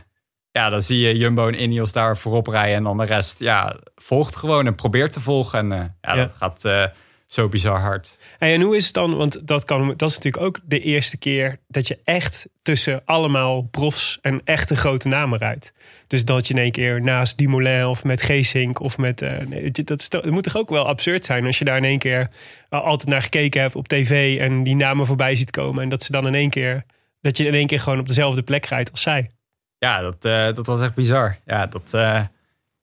ja, 0.51 0.71
dan 0.71 0.83
zie 0.83 1.01
je 1.01 1.17
Jumbo 1.17 1.47
en 1.49 1.63
Ineos 1.63 1.93
daar 1.93 2.17
voorop 2.17 2.47
rijden. 2.47 2.77
En 2.77 2.83
dan 2.83 2.97
de 2.97 3.05
rest, 3.05 3.39
ja, 3.39 3.77
volgt 3.95 4.37
gewoon 4.37 4.67
en 4.67 4.75
probeert 4.75 5.13
te 5.13 5.21
volgen. 5.21 5.73
En 5.73 5.97
ja, 6.01 6.15
Ja. 6.15 6.15
dat 6.15 6.33
gaat 6.33 6.91
zo 7.27 7.49
bizar 7.49 7.81
hard. 7.81 8.19
En 8.39 8.61
hoe 8.61 8.77
is 8.77 8.85
het 8.85 8.95
dan? 8.95 9.17
Want 9.17 9.47
dat, 9.47 9.65
kan, 9.65 9.95
dat 9.97 10.09
is 10.09 10.15
natuurlijk 10.17 10.45
ook 10.45 10.61
de 10.65 10.81
eerste 10.81 11.19
keer 11.19 11.61
dat 11.67 11.89
je 11.89 11.99
echt 12.05 12.49
tussen 12.63 13.03
allemaal 13.05 13.63
profs 13.63 14.19
en 14.21 14.41
echte 14.45 14.77
grote 14.77 15.09
namen 15.09 15.39
rijdt. 15.39 15.73
Dus 16.09 16.25
dat 16.25 16.49
je 16.49 16.55
in 16.55 16.61
één 16.61 16.71
keer 16.73 17.03
naast 17.03 17.39
Dumoulin 17.39 17.87
of 17.87 18.05
met 18.05 18.23
Geesink 18.23 18.81
of 18.81 18.99
met... 18.99 19.21
nee, 19.49 19.71
dat, 19.71 20.01
is 20.01 20.07
het 20.11 20.31
moet 20.31 20.43
toch 20.43 20.57
ook 20.57 20.69
wel 20.71 20.87
absurd 20.87 21.25
zijn 21.25 21.47
als 21.47 21.59
je 21.59 21.65
daar 21.65 21.77
in 21.77 21.85
één 21.85 21.99
keer 21.99 22.29
eh, 22.69 22.83
altijd 22.83 23.09
naar 23.09 23.23
gekeken 23.23 23.61
hebt 23.61 23.77
op 23.77 23.89
tv 23.89 24.39
en 24.41 24.63
die 24.63 24.77
namen 24.77 25.07
voorbij 25.07 25.37
ziet 25.37 25.51
komen. 25.51 25.83
En 25.83 25.89
dat 25.89 26.03
ze 26.03 26.13
dan 26.13 26.27
in 26.27 26.35
één 26.35 26.51
keer, 26.51 26.85
dat 27.21 27.37
je 27.37 27.47
in 27.47 27.55
één 27.55 27.67
keer 27.67 27.81
gewoon 27.81 27.99
op 27.99 28.07
dezelfde 28.07 28.43
plek 28.43 28.67
rijdt 28.67 28.91
als 28.91 29.01
zij. 29.01 29.31
Ja, 29.79 30.01
dat, 30.01 30.25
eh, 30.25 30.55
dat 30.55 30.67
was 30.67 30.81
echt 30.81 30.95
bizar. 30.95 31.39
Ja, 31.47 31.67
dat, 31.67 31.89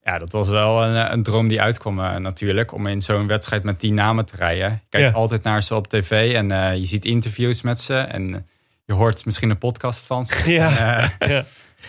ja, 0.02 0.20
dat 0.20 0.32
was 0.32 0.50
wel 0.50 0.84
een, 0.84 1.12
een 1.12 1.24
droom 1.24 1.48
die 1.48 1.62
uitkwam 1.62 1.96
natuurlijk. 2.22 2.74
Om 2.74 2.88
in 2.88 3.02
zo'n 3.02 3.28
wedstrijd 3.28 3.64
met 3.64 3.80
tien 3.80 3.94
namen 3.94 4.26
te 4.26 4.36
rijden. 4.36 4.70
Je 4.72 4.80
kijkt 4.90 5.10
Ja. 5.10 5.14
altijd 5.14 5.44
naar 5.44 5.64
ze 5.64 5.76
op 5.76 5.88
tv 5.88 6.34
en 6.34 6.80
je 6.80 6.86
ziet 6.86 7.06
interviews 7.06 7.62
met 7.62 7.82
ze. 7.82 7.96
En 7.96 8.48
je 8.86 8.94
hoort 8.94 9.26
misschien 9.26 9.50
een 9.50 9.58
podcast 9.58 10.06
van 10.06 10.26
ze. 10.26 10.52
Ja, 10.52 11.12
ja. 11.20 11.44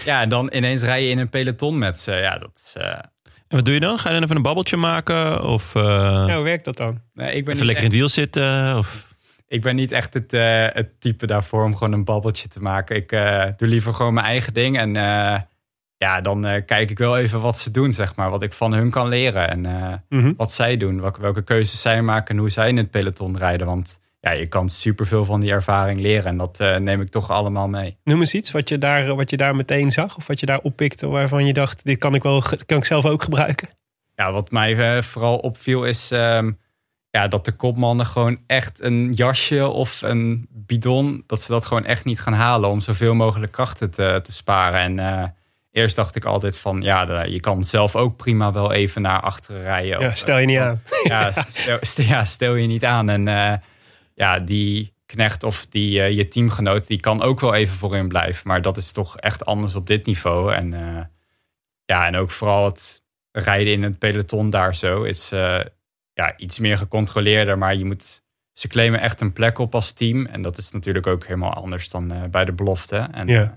Ja, 0.04 0.20
en 0.20 0.28
dan 0.28 0.50
ineens 0.54 0.82
rij 0.82 1.02
je 1.04 1.10
in 1.10 1.18
een 1.18 1.28
peloton 1.30 1.78
met 1.78 1.98
ze. 1.98 2.12
Ja, 2.12 2.38
dat 2.38 2.50
is... 2.54 2.74
eh, 2.76 2.88
En 3.48 3.56
wat 3.56 3.64
doe 3.64 3.74
je 3.74 3.80
dan? 3.80 3.98
Ga 3.98 4.08
je 4.08 4.14
dan 4.14 4.22
even 4.24 4.36
een 4.36 4.42
babbeltje 4.42 4.76
maken? 4.76 5.44
Of 5.44 5.74
eh, 5.74 5.82
Ja, 6.26 6.34
hoe 6.34 6.44
werkt 6.44 6.64
dat 6.64 6.76
dan? 6.76 7.00
nee, 7.14 7.32
ik, 7.34 7.44
ben 7.44 7.54
even 7.54 7.66
lekker 7.66 7.84
in 7.84 7.90
het 7.90 7.98
wiel 7.98 8.08
zitten? 8.08 8.76
Of... 8.78 9.04
ik 9.48 9.62
ben 9.62 9.76
niet 9.76 9.92
echt 9.92 10.14
het, 10.14 10.32
eh, 10.32 10.66
het 10.68 11.00
type 11.00 11.26
daarvoor 11.26 11.64
om 11.64 11.76
gewoon 11.76 11.92
een 11.92 12.04
babbeltje 12.04 12.48
te 12.48 12.60
maken. 12.60 12.96
Ik 12.96 13.12
eh, 13.12 13.44
doe 13.56 13.68
liever 13.68 13.92
gewoon 13.94 14.14
mijn 14.14 14.26
eigen 14.26 14.54
ding. 14.54 14.78
En 14.78 14.96
eh, 14.96 15.40
ja, 15.98 16.20
dan 16.20 16.46
eh, 16.46 16.62
kijk 16.66 16.90
ik 16.90 16.98
wel 16.98 17.18
even 17.18 17.40
wat 17.40 17.58
ze 17.58 17.70
doen, 17.70 17.92
zeg 17.92 18.16
maar. 18.16 18.30
Wat 18.30 18.42
ik 18.42 18.52
van 18.52 18.72
hun 18.72 18.90
kan 18.90 19.08
leren. 19.08 19.48
En 19.50 19.66
eh, 19.66 19.92
Mhm. 20.08 20.32
wat 20.36 20.52
zij 20.52 20.76
doen, 20.76 21.00
welke, 21.00 21.20
welke 21.20 21.42
keuzes 21.42 21.80
zij 21.80 22.02
maken 22.02 22.34
en 22.34 22.40
hoe 22.40 22.50
zij 22.50 22.68
in 22.68 22.76
het 22.76 22.90
peloton 22.90 23.38
rijden. 23.38 23.66
Want 23.66 24.00
ja, 24.20 24.30
je 24.30 24.46
kan 24.46 24.68
superveel 24.68 25.24
van 25.24 25.40
die 25.40 25.50
ervaring 25.50 26.00
leren 26.00 26.24
en 26.26 26.36
dat 26.36 26.60
eh, 26.60 26.76
neem 26.76 27.00
ik 27.00 27.08
toch 27.08 27.30
allemaal 27.30 27.68
mee. 27.68 27.96
Noem 28.04 28.20
eens 28.20 28.34
iets 28.34 28.50
wat 28.50 28.68
je, 28.68 28.78
daar, 28.78 29.14
wat 29.14 29.30
je 29.30 29.36
daar 29.36 29.56
meteen 29.56 29.90
zag 29.90 30.16
of 30.16 30.26
wat 30.26 30.40
je 30.40 30.46
daar 30.46 30.58
oppikte 30.60 31.06
waarvan 31.06 31.46
je 31.46 31.52
dacht, 31.52 31.84
dit 31.84 31.98
kan 31.98 32.14
ik, 32.14 32.22
wel, 32.22 32.42
kan 32.66 32.78
ik 32.78 32.84
zelf 32.84 33.04
ook 33.06 33.22
gebruiken. 33.22 33.68
Ja, 34.14 34.32
wat 34.32 34.50
mij 34.50 34.96
eh, 34.96 35.02
vooral 35.02 35.36
opviel 35.38 35.84
is 35.84 36.10
ehm, 36.10 36.52
ja, 37.10 37.28
dat 37.28 37.44
de 37.44 37.52
kopmannen 37.52 38.06
gewoon 38.06 38.38
echt 38.46 38.80
een 38.82 39.12
jasje 39.12 39.68
of 39.68 40.02
een 40.02 40.46
bidon, 40.50 41.22
dat 41.26 41.40
ze 41.42 41.52
dat 41.52 41.66
gewoon 41.66 41.84
echt 41.84 42.04
niet 42.04 42.20
gaan 42.20 42.32
halen 42.32 42.70
om 42.70 42.80
zoveel 42.80 43.14
mogelijk 43.14 43.52
krachten 43.52 43.90
te, 43.90 44.20
te 44.22 44.32
sparen. 44.32 44.80
En 44.80 44.98
eh, 44.98 45.28
eerst 45.70 45.96
dacht 45.96 46.16
ik 46.16 46.24
altijd 46.24 46.58
van, 46.58 46.82
ja, 46.82 47.04
de- 47.04 47.30
je 47.32 47.40
kan 47.40 47.64
zelf 47.64 47.96
ook 47.96 48.16
prima 48.16 48.52
wel 48.52 48.72
even 48.72 49.02
naar 49.02 49.20
achteren 49.20 49.62
rijden. 49.62 50.00
Ja, 50.00 50.08
Of, 50.08 50.16
stel 50.16 50.38
je 50.38 50.46
niet 50.46 50.56
eh, 50.56 50.66
aan. 50.66 50.82
ja, 51.04 51.30
stel, 51.48 51.78
stel- 51.80 52.04
ja, 52.04 52.24
stel 52.24 52.54
je 52.54 52.66
niet 52.66 52.84
aan. 52.84 53.08
En 53.08 53.28
eh, 53.28 53.52
ja, 54.16 54.38
die 54.38 54.94
knecht 55.06 55.42
of 55.42 55.66
die, 55.66 56.02
eh, 56.02 56.10
je 56.10 56.28
teamgenoot, 56.28 56.86
die 56.86 57.00
kan 57.00 57.22
ook 57.22 57.40
wel 57.40 57.54
even 57.54 57.76
voorin 57.76 58.08
blijven. 58.08 58.48
Maar 58.48 58.62
dat 58.62 58.76
is 58.76 58.92
toch 58.92 59.18
echt 59.18 59.44
anders 59.44 59.74
op 59.74 59.86
dit 59.86 60.06
niveau. 60.06 60.52
En 60.52 60.72
eh, 60.72 61.04
ja, 61.84 62.06
en 62.06 62.16
ook 62.16 62.30
vooral 62.30 62.64
het 62.64 63.02
rijden 63.32 63.72
in 63.72 63.82
het 63.82 63.98
peloton 63.98 64.50
daar 64.50 64.74
zo 64.74 65.02
is 65.02 65.32
eh, 65.32 65.60
ja, 66.12 66.36
iets 66.36 66.58
meer 66.58 66.78
gecontroleerder. 66.78 67.58
Maar 67.58 67.74
je 67.74 67.84
moet, 67.84 68.22
ze 68.52 68.68
claimen 68.68 69.00
echt 69.00 69.20
een 69.20 69.32
plek 69.32 69.58
op 69.58 69.74
als 69.74 69.92
team. 69.92 70.26
En 70.26 70.42
dat 70.42 70.58
is 70.58 70.70
natuurlijk 70.70 71.06
ook 71.06 71.26
helemaal 71.26 71.54
anders 71.54 71.88
dan 71.88 72.30
bij 72.30 72.44
de 72.44 72.52
belofte. 72.52 72.96
En, 72.96 73.28
Ja. 73.28 73.54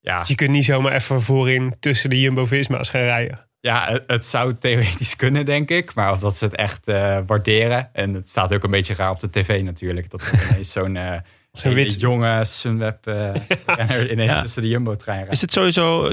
ja, 0.00 0.18
Dus 0.18 0.28
je 0.28 0.34
kunt 0.34 0.50
niet 0.50 0.64
zomaar 0.64 0.92
even 0.92 1.22
voorin 1.22 1.76
tussen 1.80 2.10
de 2.10 2.20
Jumbo-Visma's 2.20 2.90
gaan 2.90 3.02
rijden. 3.02 3.49
Ja, 3.60 4.00
het, 4.06 4.26
zou 4.26 4.54
theoretisch 4.58 5.16
kunnen, 5.16 5.44
denk 5.44 5.70
ik. 5.70 5.94
Maar 5.94 6.12
of 6.12 6.18
dat 6.18 6.36
ze 6.36 6.44
het 6.44 6.54
echt 6.54 6.88
eh, 6.88 7.18
waarderen. 7.26 7.88
En 7.92 8.14
het 8.14 8.28
staat 8.28 8.52
ook 8.54 8.64
een 8.64 8.70
beetje 8.70 8.94
raar 8.94 9.10
op 9.10 9.20
de 9.20 9.30
tv 9.30 9.62
natuurlijk. 9.62 10.10
Dat 10.10 10.22
er 10.22 10.48
ineens 10.50 10.72
zo'n 10.78 10.96
hele 10.96 11.74
wit- 11.74 12.00
jonge 12.00 12.44
Sunweb 12.44 13.06
eh, 13.06 13.32
renner 13.76 14.10
ineens 14.12 14.32
Ja. 14.32 14.42
tussen 14.42 14.62
de 14.62 14.68
Jumbo-trein 14.68 15.18
rijdt. 15.18 15.32
Is 15.32 15.40
het 15.40 15.52
sowieso 15.52 16.12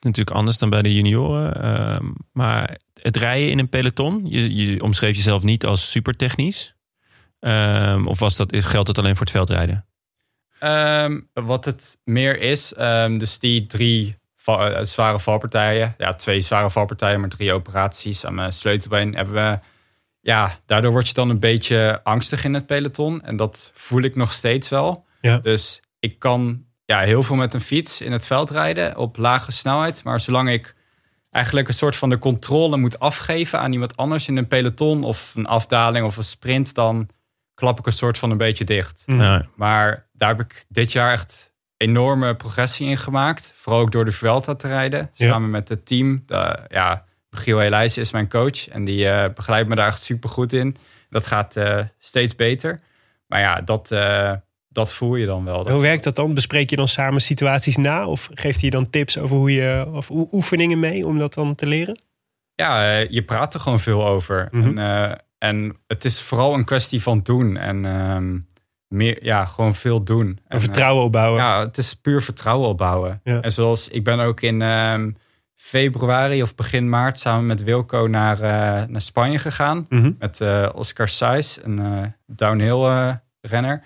natuurlijk 0.00 0.30
anders 0.36 0.58
dan 0.58 0.70
bij 0.70 0.82
de 0.82 0.94
junioren? 0.94 1.62
ehm, 1.62 2.04
maar 2.32 2.78
het 3.02 3.16
rijden 3.16 3.50
in 3.50 3.58
een 3.58 3.68
peloton, 3.68 4.22
je, 4.24 4.54
je 4.54 4.82
omschreef 4.82 5.16
jezelf 5.16 5.42
niet 5.42 5.64
als 5.64 5.90
supertechnisch. 5.90 6.74
Ehm, 7.40 8.06
of 8.06 8.18
was 8.18 8.36
dat, 8.36 8.56
geldt 8.56 8.88
het 8.88 8.98
alleen 8.98 9.16
voor 9.16 9.26
het 9.26 9.34
veldrijden? 9.34 9.86
Ehm, 10.58 11.20
wat 11.32 11.64
het 11.64 11.98
meer 12.04 12.40
is, 12.40 12.72
dus 13.18 13.38
die 13.38 13.66
drie 13.66 14.16
eh, 14.44 14.84
zware 14.84 15.20
valpartijen. 15.20 15.94
Ja, 15.98 16.14
twee 16.14 16.40
zware 16.40 16.70
valpartijen, 16.70 17.20
maar 17.20 17.28
drie 17.28 17.52
operaties 17.52 18.26
aan 18.26 18.34
mijn 18.34 18.52
sleutelbeen 18.52 19.14
hebben 19.14 19.34
we... 19.34 19.58
Ja, 20.20 20.58
daardoor 20.66 20.92
word 20.92 21.08
je 21.08 21.14
dan 21.14 21.30
een 21.30 21.38
beetje 21.38 22.00
angstig 22.02 22.44
in 22.44 22.54
het 22.54 22.66
peloton. 22.66 23.22
En 23.22 23.36
dat 23.36 23.70
voel 23.74 24.02
ik 24.02 24.16
nog 24.16 24.32
steeds 24.32 24.68
wel. 24.68 25.06
Ja. 25.20 25.38
Dus 25.38 25.82
ik 25.98 26.18
kan 26.18 26.64
ja, 26.84 27.00
heel 27.00 27.22
veel 27.22 27.36
met 27.36 27.54
een 27.54 27.60
fiets 27.60 28.00
in 28.00 28.12
het 28.12 28.26
veld 28.26 28.50
rijden 28.50 28.96
op 28.96 29.16
lage 29.16 29.52
snelheid. 29.52 30.04
Maar 30.04 30.20
zolang 30.20 30.50
ik 30.50 30.74
eigenlijk 31.30 31.68
een 31.68 31.74
soort 31.74 31.96
van 31.96 32.08
de 32.08 32.18
controle 32.18 32.76
moet 32.76 32.98
afgeven 32.98 33.58
aan 33.58 33.72
iemand 33.72 33.96
anders 33.96 34.28
in 34.28 34.36
een 34.36 34.46
peloton 34.46 35.04
of 35.04 35.32
een 35.34 35.46
afdaling 35.46 36.06
of 36.06 36.16
een 36.16 36.24
sprint, 36.24 36.74
dan 36.74 37.08
klap 37.54 37.78
ik 37.78 37.86
een 37.86 37.92
soort 37.92 38.18
van 38.18 38.30
een 38.30 38.36
beetje 38.36 38.64
dicht. 38.64 39.02
Ja. 39.06 39.46
Maar 39.56 40.08
daar 40.12 40.28
heb 40.28 40.40
ik 40.40 40.64
dit 40.68 40.92
jaar 40.92 41.12
echt 41.12 41.53
enorme 41.84 42.34
progressie 42.34 42.88
in 42.88 42.96
gemaakt. 42.98 43.52
Vooral 43.54 43.80
ook 43.80 43.92
door 43.92 44.04
de 44.04 44.12
Vuelta 44.12 44.54
te 44.54 44.68
rijden. 44.68 45.10
Ja. 45.14 45.28
Samen 45.30 45.50
met 45.50 45.68
het 45.68 45.86
team. 45.86 46.22
De, 46.26 46.58
ja, 46.68 47.04
Giel 47.30 47.60
Elijs 47.60 47.98
is 47.98 48.12
mijn 48.12 48.28
coach. 48.28 48.68
En 48.68 48.84
die 48.84 49.08
eh, 49.08 49.34
begeleidt 49.34 49.68
me 49.68 49.74
daar 49.74 49.86
echt 49.86 50.02
super 50.02 50.30
goed 50.30 50.52
in. 50.52 50.76
Dat 51.10 51.26
gaat 51.26 51.56
eh, 51.56 51.78
steeds 51.98 52.34
beter. 52.34 52.80
Maar 53.26 53.40
ja, 53.40 53.60
dat, 53.60 53.90
eh, 53.90 54.32
dat 54.68 54.92
voel 54.92 55.16
je 55.16 55.26
dan 55.26 55.44
wel. 55.44 55.70
Hoe 55.70 55.80
werkt 55.80 56.04
dat 56.04 56.16
dan? 56.16 56.34
Bespreek 56.34 56.70
je 56.70 56.76
dan 56.76 56.88
samen 56.88 57.20
situaties 57.20 57.76
na? 57.76 58.06
Of 58.06 58.28
geeft 58.34 58.60
hij 58.60 58.70
dan 58.70 58.90
tips 58.90 59.18
over 59.18 59.36
hoe 59.36 59.52
je, 59.52 59.86
of 59.92 60.10
oe- 60.10 60.28
oefeningen 60.32 60.78
mee 60.78 61.06
om 61.06 61.18
dat 61.18 61.34
dan 61.34 61.54
te 61.54 61.66
leren? 61.66 61.98
Ja, 62.54 62.96
je 62.96 63.22
praat 63.22 63.54
er 63.54 63.60
gewoon 63.60 63.80
veel 63.80 64.06
over. 64.06 64.48
Mhm. 64.50 64.78
en, 64.78 65.22
en 65.38 65.76
het 65.86 66.04
is 66.04 66.22
vooral 66.22 66.54
een 66.54 66.64
kwestie 66.64 67.02
van 67.02 67.20
doen. 67.22 67.56
En 67.56 67.84
ehm, 67.84 68.38
meer, 68.94 69.24
ja, 69.24 69.44
gewoon 69.44 69.74
veel 69.74 70.02
doen. 70.04 70.26
En, 70.26 70.40
En 70.48 70.60
vertrouwen 70.60 71.04
opbouwen? 71.04 71.40
Ja, 71.42 71.60
het 71.60 71.78
is 71.78 71.94
puur 71.94 72.22
vertrouwen 72.22 72.68
opbouwen. 72.68 73.20
Ja. 73.24 73.40
En 73.40 73.52
zoals 73.52 73.88
ik 73.88 74.04
ben 74.04 74.20
ook 74.20 74.40
in 74.40 74.62
ehm, 74.62 75.10
februari 75.56 76.42
of 76.42 76.54
begin 76.54 76.88
maart 76.88 77.18
samen 77.18 77.46
met 77.46 77.62
Wilco 77.62 78.06
naar, 78.06 78.40
eh, 78.40 78.86
naar 78.88 79.00
Spanje 79.00 79.38
gegaan. 79.38 79.86
Mhm. 79.88 80.12
Met 80.18 80.40
eh, 80.40 80.68
Oscar 80.74 81.08
Saiz, 81.08 81.58
een 81.62 81.78
eh, 81.78 82.02
downhill 82.26 82.84
eh, 82.84 83.14
renner. 83.40 83.82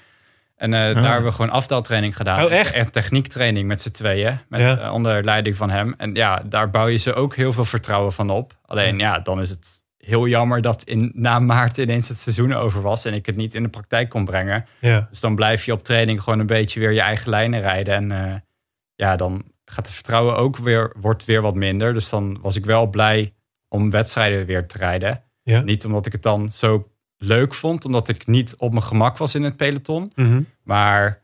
En 0.56 0.74
eh, 0.74 0.88
Ah. 0.88 0.94
daar 0.94 1.04
hebben 1.12 1.30
we 1.30 1.36
gewoon 1.36 1.50
afdaltraining 1.50 2.16
gedaan. 2.16 2.44
Oh, 2.44 2.52
echt? 2.52 2.72
En 2.74 2.90
techniektraining 2.90 3.68
met 3.68 3.82
z'n 3.82 3.90
tweeën. 3.90 4.38
Met, 4.48 4.60
Ja. 4.60 4.78
eh, 4.78 4.92
onder 4.92 5.24
leiding 5.24 5.56
van 5.56 5.70
hem. 5.70 5.94
En 5.96 6.14
ja, 6.14 6.42
daar 6.44 6.70
bouw 6.70 6.86
je 6.86 6.96
ze 6.96 7.14
ook 7.14 7.34
heel 7.36 7.52
veel 7.52 7.64
vertrouwen 7.64 8.12
van 8.12 8.30
op. 8.30 8.52
Alleen 8.66 8.98
ja, 8.98 9.18
dan 9.18 9.40
is 9.40 9.50
het 9.50 9.86
heel 9.98 10.26
jammer 10.26 10.62
dat 10.62 10.82
in, 10.82 11.10
na 11.14 11.38
maart 11.38 11.78
ineens 11.78 12.08
het 12.08 12.18
seizoen 12.18 12.52
over 12.52 12.82
was. 12.82 13.04
En 13.04 13.14
ik 13.14 13.26
het 13.26 13.36
niet 13.36 13.54
in 13.54 13.62
de 13.62 13.68
praktijk 13.68 14.08
kon 14.08 14.24
brengen. 14.24 14.66
Ja. 14.80 15.06
Dus 15.10 15.20
dan 15.20 15.34
blijf 15.34 15.64
je 15.64 15.72
op 15.72 15.84
training 15.84 16.22
gewoon 16.22 16.38
een 16.38 16.46
beetje 16.46 16.80
weer 16.80 16.92
je 16.92 17.00
eigen 17.00 17.30
lijnen 17.30 17.60
rijden. 17.60 17.94
En 17.94 18.12
eh, 18.32 18.34
ja, 18.94 19.16
dan 19.16 19.44
gaat 19.64 19.86
het 19.86 19.94
vertrouwen 19.94 20.36
ook 20.36 20.56
weer, 20.56 20.92
wordt 21.00 21.24
weer 21.24 21.42
wat 21.42 21.54
minder. 21.54 21.94
Dus 21.94 22.08
dan 22.08 22.38
was 22.40 22.56
ik 22.56 22.64
wel 22.64 22.86
blij 22.86 23.32
om 23.68 23.90
wedstrijden 23.90 24.46
weer 24.46 24.66
te 24.66 24.78
rijden. 24.78 25.22
Ja. 25.42 25.60
Niet 25.60 25.84
omdat 25.84 26.06
ik 26.06 26.12
het 26.12 26.22
dan 26.22 26.48
zo 26.48 26.90
leuk 27.16 27.54
vond, 27.54 27.84
omdat 27.84 28.08
ik 28.08 28.26
niet 28.26 28.56
op 28.56 28.70
mijn 28.72 28.82
gemak 28.84 29.16
was 29.16 29.34
in 29.34 29.42
het 29.42 29.56
peloton. 29.56 30.12
Mhm. 30.14 30.42
Maar 30.62 31.20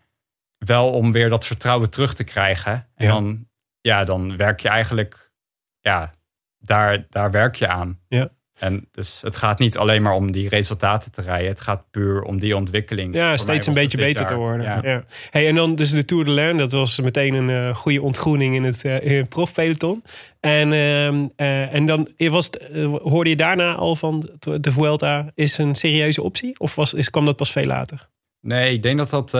wel 0.59 0.91
om 0.93 1.12
weer 1.12 1.29
dat 1.29 1.47
vertrouwen 1.47 1.91
terug 1.91 2.14
te 2.14 2.25
krijgen. 2.25 2.87
En 2.95 3.07
Ja. 3.07 3.12
dan, 3.12 3.47
ja, 3.81 4.05
dan 4.05 4.37
werk 4.37 4.61
je 4.61 4.68
eigenlijk, 4.68 5.33
ja, 5.81 6.14
daar, 6.59 7.07
daar 7.09 7.31
werk 7.31 7.55
je 7.55 7.68
aan. 7.68 7.99
Ja. 8.09 8.29
En 8.59 8.88
dus 8.90 9.20
het 9.22 9.36
gaat 9.36 9.59
niet 9.59 9.76
alleen 9.76 10.02
maar 10.02 10.12
om 10.12 10.32
die 10.32 10.48
resultaten 10.48 11.12
te 11.12 11.22
rijden. 11.22 11.48
Het 11.48 11.61
gaat 11.61 11.84
puur 11.90 12.22
om 12.22 12.38
die 12.38 12.57
ontwikkeling. 12.57 13.14
Ja, 13.14 13.28
Voor 13.28 13.38
steeds 13.38 13.66
een 13.66 13.74
beetje 13.74 13.98
beter 13.98 14.26
te 14.26 14.34
worden. 14.34 14.66
Ja. 14.66 14.78
Ja. 14.82 15.05
Hey, 15.30 15.48
en 15.48 15.55
dan 15.55 15.74
dus 15.74 15.90
de 15.90 16.05
Tour 16.05 16.24
de 16.24 16.30
Lens, 16.30 16.59
dat 16.59 16.72
was 16.72 17.00
meteen 17.00 17.34
een 17.34 17.50
eh, 17.50 17.74
goede 17.74 18.02
ontgroening 18.02 18.57
in 18.57 18.64
het, 18.64 18.84
in 18.84 19.16
het 19.16 19.28
profpeloton. 19.28 20.05
En, 20.40 20.72
ehm, 20.72 21.26
eh, 21.36 21.74
en 21.74 21.86
dan 21.86 22.09
was 22.16 22.46
het, 22.46 22.68
hoorde 23.02 23.30
je 23.30 23.36
daarna 23.36 23.74
al 23.74 23.96
van 23.96 24.28
de 24.38 24.72
Vuelta 24.72 25.30
is 25.34 25.59
een 25.59 25.74
serieuze 25.74 26.22
optie? 26.22 26.59
Of 26.59 26.74
was, 26.74 26.94
is, 26.94 27.11
kwam 27.11 27.24
dat 27.24 27.36
pas 27.36 27.52
veel 27.52 27.66
later? 27.66 28.09
Nee, 28.40 28.72
ik 28.72 28.82
denk 28.82 28.98
dat 28.98 29.11
dat 29.11 29.30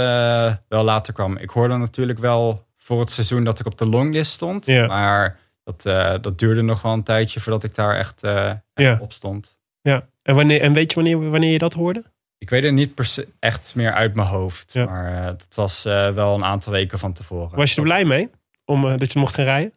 wel 0.69 0.85
later 0.85 1.13
kwam. 1.13 1.37
Ik 1.37 1.51
hoorde 1.51 1.77
natuurlijk 1.77 2.19
wel 2.19 2.65
voor 2.77 3.01
het 3.01 3.11
seizoen 3.11 3.45
dat 3.45 3.61
ik 3.61 3.67
op 3.67 3.79
de 3.79 3.87
longlist 3.87 4.33
stond. 4.33 4.67
Ja. 4.67 4.87
Maar 4.87 5.39
dat, 5.65 5.87
eh, 5.87 6.15
dat 6.21 6.39
duurde 6.39 6.63
nog 6.63 6.83
wel 6.83 6.93
een 6.93 7.03
tijdje 7.03 7.41
voordat 7.41 7.65
ik 7.65 7.75
daar 7.75 7.97
echt, 7.97 8.23
eh, 8.23 8.53
Ja. 8.75 8.99
op 9.01 9.13
stond. 9.13 9.59
Ja. 9.81 10.07
En, 10.23 10.35
wanneer, 10.35 10.61
en 10.61 10.73
weet 10.73 10.93
je 10.93 10.95
wanneer, 10.95 11.31
wanneer 11.31 11.53
je 11.53 11.59
dat 11.59 11.75
hoorde? 11.75 12.05
Ik 12.39 12.51
weet 12.51 12.63
het 12.63 12.73
niet 12.73 13.27
echt 13.39 13.75
meer 13.75 13.93
uit 13.93 14.15
mijn 14.15 14.29
hoofd. 14.29 14.73
Ja. 14.73 14.85
Maar 14.85 15.17
eh, 15.19 15.27
dat 15.27 15.55
was 15.55 15.83
wel 15.83 16.35
een 16.35 16.45
aantal 16.45 16.73
weken 16.73 16.99
van 16.99 17.13
tevoren. 17.13 17.57
Was 17.59 17.71
je 17.71 17.77
er 17.77 17.83
blij 17.83 18.05
mee? 18.05 18.31
Om, 18.65 18.97
dat 18.97 19.13
je 19.13 19.19
mocht 19.19 19.35
gaan 19.35 19.45
rijden? 19.45 19.73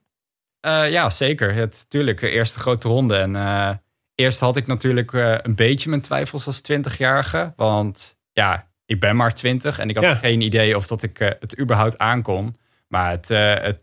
Ja, 0.91 1.09
zeker. 1.09 1.53
Het, 1.53 1.89
tuurlijk, 1.89 2.19
de 2.19 2.29
eerste 2.29 2.59
grote 2.59 2.88
ronde. 2.88 3.17
En 3.17 3.81
eerst 4.15 4.39
had 4.39 4.55
ik 4.55 4.67
natuurlijk 4.67 5.11
een 5.43 5.55
beetje 5.55 5.89
mijn 5.89 6.01
twijfels 6.01 6.45
als 6.45 6.61
20-jarige. 6.71 7.53
Want 7.55 8.17
ja, 8.31 8.67
ik 8.85 8.99
ben 8.99 9.15
maar 9.15 9.33
20 9.33 9.79
en 9.79 9.89
ik 9.89 9.95
had 9.95 10.03
Ja. 10.03 10.15
geen 10.15 10.41
idee 10.41 10.75
of 10.75 10.88
dat 10.88 11.03
ik 11.03 11.17
het 11.39 11.59
überhaupt 11.59 11.97
aankon. 11.97 12.57
Maar 12.88 13.11
het, 13.11 13.27
het, 13.27 13.79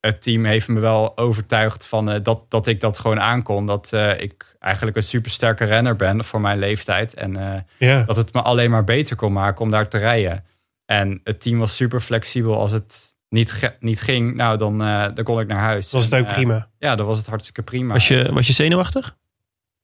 het 0.00 0.22
team 0.22 0.44
heeft 0.44 0.68
me 0.68 0.80
wel 0.80 1.16
overtuigd 1.18 1.86
van, 1.86 2.10
eh, 2.10 2.22
dat, 2.22 2.50
dat 2.50 2.66
ik 2.66 2.80
dat 2.80 2.98
gewoon 2.98 3.20
aankon. 3.20 3.66
Dat 3.66 3.92
eh, 3.92 4.20
ik 4.20 4.56
eigenlijk 4.58 4.96
een 4.96 5.02
supersterke 5.02 5.64
renner 5.64 5.96
ben 5.96 6.24
voor 6.24 6.40
mijn 6.40 6.58
leeftijd. 6.58 7.14
En 7.14 7.36
eh, 7.36 7.60
dat 8.06 8.16
het 8.16 8.32
me 8.32 8.42
alleen 8.42 8.70
maar 8.70 8.84
beter 8.84 9.16
kon 9.16 9.32
maken 9.32 9.60
om 9.60 9.70
daar 9.70 9.88
te 9.88 9.98
rijden. 9.98 10.44
En 10.86 11.20
het 11.24 11.40
team 11.40 11.58
was 11.58 11.76
super 11.76 12.00
flexibel. 12.00 12.58
Als 12.58 12.70
het 12.72 13.14
niet, 13.28 13.76
niet 13.80 14.00
ging, 14.00 14.34
nou 14.34 14.56
dan, 14.58 14.82
eh, 14.82 15.06
dan 15.14 15.24
kon 15.24 15.40
ik 15.40 15.46
naar 15.46 15.58
huis. 15.60 15.92
Was 15.92 16.04
het 16.04 16.12
En, 16.12 16.20
ook 16.20 16.26
prima? 16.32 16.68
ja, 16.78 16.94
dan 16.94 17.06
was 17.06 17.18
het 17.18 17.26
hartstikke 17.26 17.62
prima. 17.62 17.92
Was 17.92 18.08
je, 18.08 18.32
was 18.32 18.46
je 18.46 18.52
zenuwachtig? 18.52 19.16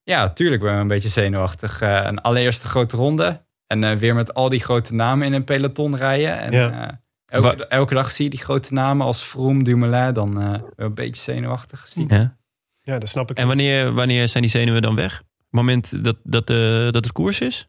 Ja, 0.02 0.28
tuurlijk 0.28 0.62
ben 0.62 0.74
ik 0.74 0.80
een 0.80 0.88
beetje 0.88 1.08
zenuwachtig. 1.08 1.80
Eh, 1.80 2.00
een 2.04 2.20
allereerste 2.20 2.66
grote 2.66 2.96
ronde. 2.96 3.44
En 3.66 3.84
eh, 3.84 3.96
weer 3.96 4.14
met 4.14 4.34
al 4.34 4.48
die 4.48 4.60
grote 4.60 4.94
namen 4.94 5.26
in 5.26 5.32
een 5.32 5.44
peloton 5.44 5.96
rijden. 5.96 6.38
En, 6.38 6.52
Ja. 6.52 7.00
Elke, 7.42 7.56
Wa- 7.56 7.64
elke 7.64 7.94
dag 7.94 8.10
zie 8.10 8.24
je 8.24 8.30
die 8.30 8.40
grote 8.40 8.72
namen 8.72 9.06
als 9.06 9.24
Vroom, 9.24 9.64
Dumoulin. 9.64 10.12
Dan 10.14 10.40
eh, 10.42 10.60
een 10.76 10.94
beetje 10.94 11.22
zenuwachtig. 11.22 11.86
stiekem. 11.86 12.18
Ja. 12.18 12.36
Ja, 12.82 12.98
dat 12.98 13.08
snap 13.08 13.30
ik. 13.30 13.36
En 13.36 13.46
wanneer, 13.46 13.92
wanneer 13.92 14.28
zijn 14.28 14.42
die 14.42 14.52
zenuwen 14.52 14.82
dan 14.82 14.94
weg? 14.94 15.12
Het 15.16 15.24
moment 15.50 16.04
dat, 16.04 16.16
dat, 16.22 16.50
eh, 16.50 16.56
dat 16.90 17.04
het 17.04 17.12
koers 17.12 17.40
is? 17.40 17.68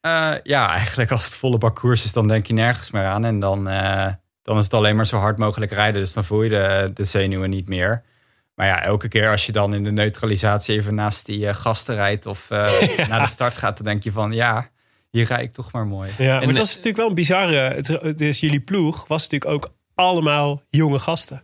Eh, 0.00 0.32
ja, 0.42 0.68
eigenlijk 0.70 1.10
als 1.10 1.24
het 1.24 1.34
volle 1.34 1.58
bak 1.58 1.74
koers 1.76 2.04
is, 2.04 2.12
dan 2.12 2.28
denk 2.28 2.46
je 2.46 2.52
nergens 2.52 2.90
meer 2.90 3.04
aan. 3.06 3.24
En 3.24 3.40
dan, 3.40 3.68
eh, 3.68 4.12
dan 4.42 4.56
is 4.58 4.64
het 4.64 4.74
alleen 4.74 4.96
maar 4.96 5.06
zo 5.06 5.18
hard 5.18 5.38
mogelijk 5.38 5.72
rijden. 5.72 6.00
Dus 6.00 6.12
dan 6.12 6.24
voel 6.24 6.42
je 6.42 6.48
de, 6.48 6.90
de 6.94 7.04
zenuwen 7.04 7.50
niet 7.50 7.68
meer. 7.68 8.02
Maar 8.54 8.66
ja, 8.66 8.82
elke 8.82 9.08
keer 9.08 9.30
als 9.30 9.46
je 9.46 9.52
dan 9.52 9.74
in 9.74 9.84
de 9.84 9.90
neutralisatie 9.90 10.76
even 10.76 10.94
naast 10.94 11.26
die 11.26 11.54
gasten 11.54 11.94
rijdt 11.94 12.26
of 12.26 12.50
eh, 12.50 13.06
naar 13.08 13.20
de 13.20 13.26
start 13.28 13.56
gaat, 13.56 13.76
dan 13.76 13.86
denk 13.86 14.02
je 14.02 14.12
van 14.12 14.32
ja, 14.32 14.68
hier 15.14 15.26
rij 15.26 15.42
ik 15.42 15.52
toch 15.52 15.72
maar 15.72 15.86
mooi. 15.86 16.10
Ja, 16.18 16.32
maar 16.32 16.42
En- 16.42 16.48
het 16.48 16.56
was 16.58 16.68
natuurlijk 16.68 16.96
wel 16.96 17.08
een 17.08 17.14
bizarre... 17.14 17.56
Het, 17.56 17.86
het 17.86 18.20
is, 18.20 18.40
jullie 18.40 18.60
ploeg 18.60 19.06
was 19.08 19.22
natuurlijk 19.28 19.50
ook 19.50 19.74
allemaal 19.94 20.62
jonge 20.70 20.98
gasten. 20.98 21.42